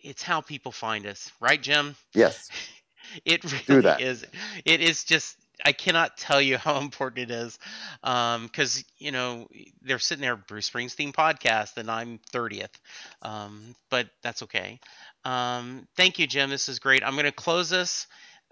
It's 0.02 0.22
how 0.22 0.40
people 0.40 0.72
find 0.72 1.06
us, 1.06 1.30
right, 1.40 1.60
Jim? 1.60 1.94
Yes. 2.14 2.48
It 3.24 3.44
really 3.68 3.92
is. 3.98 4.24
It 4.64 4.80
is 4.80 5.04
just 5.04 5.36
I 5.64 5.72
cannot 5.72 6.16
tell 6.16 6.40
you 6.40 6.56
how 6.58 6.78
important 6.80 7.30
it 7.30 7.34
is, 7.34 7.58
because 8.02 8.78
um, 8.78 8.84
you 8.98 9.12
know 9.12 9.48
they're 9.82 9.98
sitting 9.98 10.22
there 10.22 10.36
Bruce 10.36 10.70
Springsteen 10.70 11.12
podcast, 11.12 11.76
and 11.76 11.90
I'm 11.90 12.18
thirtieth, 12.32 12.76
um, 13.22 13.74
but 13.90 14.08
that's 14.22 14.42
okay. 14.42 14.80
Um, 15.24 15.86
thank 15.96 16.18
you, 16.18 16.26
Jim. 16.26 16.50
This 16.50 16.68
is 16.68 16.78
great. 16.78 17.04
I'm 17.04 17.14
going 17.14 17.24
to 17.26 17.32
close 17.32 17.68
this. 17.70 18.06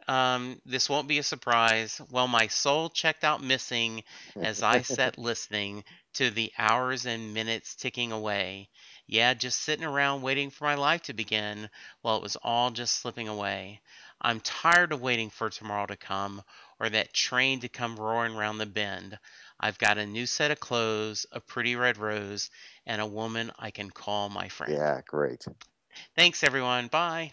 Um, 0.08 0.60
this 0.64 0.88
won't 0.88 1.08
be 1.08 1.18
a 1.18 1.22
surprise. 1.22 2.00
Well, 2.10 2.28
my 2.28 2.46
soul 2.46 2.88
checked 2.88 3.24
out 3.24 3.42
missing 3.42 4.02
as 4.40 4.62
I 4.62 4.82
sat 4.82 5.18
listening 5.18 5.84
to 6.14 6.30
the 6.30 6.52
hours 6.58 7.04
and 7.06 7.34
minutes 7.34 7.74
ticking 7.74 8.12
away. 8.12 8.68
Yeah, 9.06 9.34
just 9.34 9.60
sitting 9.60 9.84
around 9.84 10.22
waiting 10.22 10.50
for 10.50 10.64
my 10.64 10.74
life 10.74 11.02
to 11.02 11.12
begin 11.14 11.68
while 12.02 12.16
it 12.16 12.22
was 12.22 12.36
all 12.42 12.70
just 12.70 12.96
slipping 13.00 13.28
away. 13.28 13.80
I'm 14.20 14.40
tired 14.40 14.92
of 14.92 15.00
waiting 15.00 15.30
for 15.30 15.50
tomorrow 15.50 15.86
to 15.86 15.96
come 15.96 16.42
or 16.80 16.88
that 16.88 17.12
train 17.12 17.60
to 17.60 17.68
come 17.68 17.96
roaring 17.96 18.34
round 18.34 18.60
the 18.60 18.66
bend. 18.66 19.18
I've 19.60 19.78
got 19.78 19.98
a 19.98 20.06
new 20.06 20.26
set 20.26 20.50
of 20.50 20.60
clothes, 20.60 21.26
a 21.32 21.40
pretty 21.40 21.76
red 21.76 21.98
rose, 21.98 22.50
and 22.86 23.00
a 23.00 23.06
woman 23.06 23.50
I 23.58 23.70
can 23.70 23.90
call 23.90 24.28
my 24.28 24.48
friend. 24.48 24.72
Yeah, 24.72 25.00
great. 25.06 25.46
Thanks, 26.16 26.44
everyone. 26.44 26.88
Bye. 26.88 27.32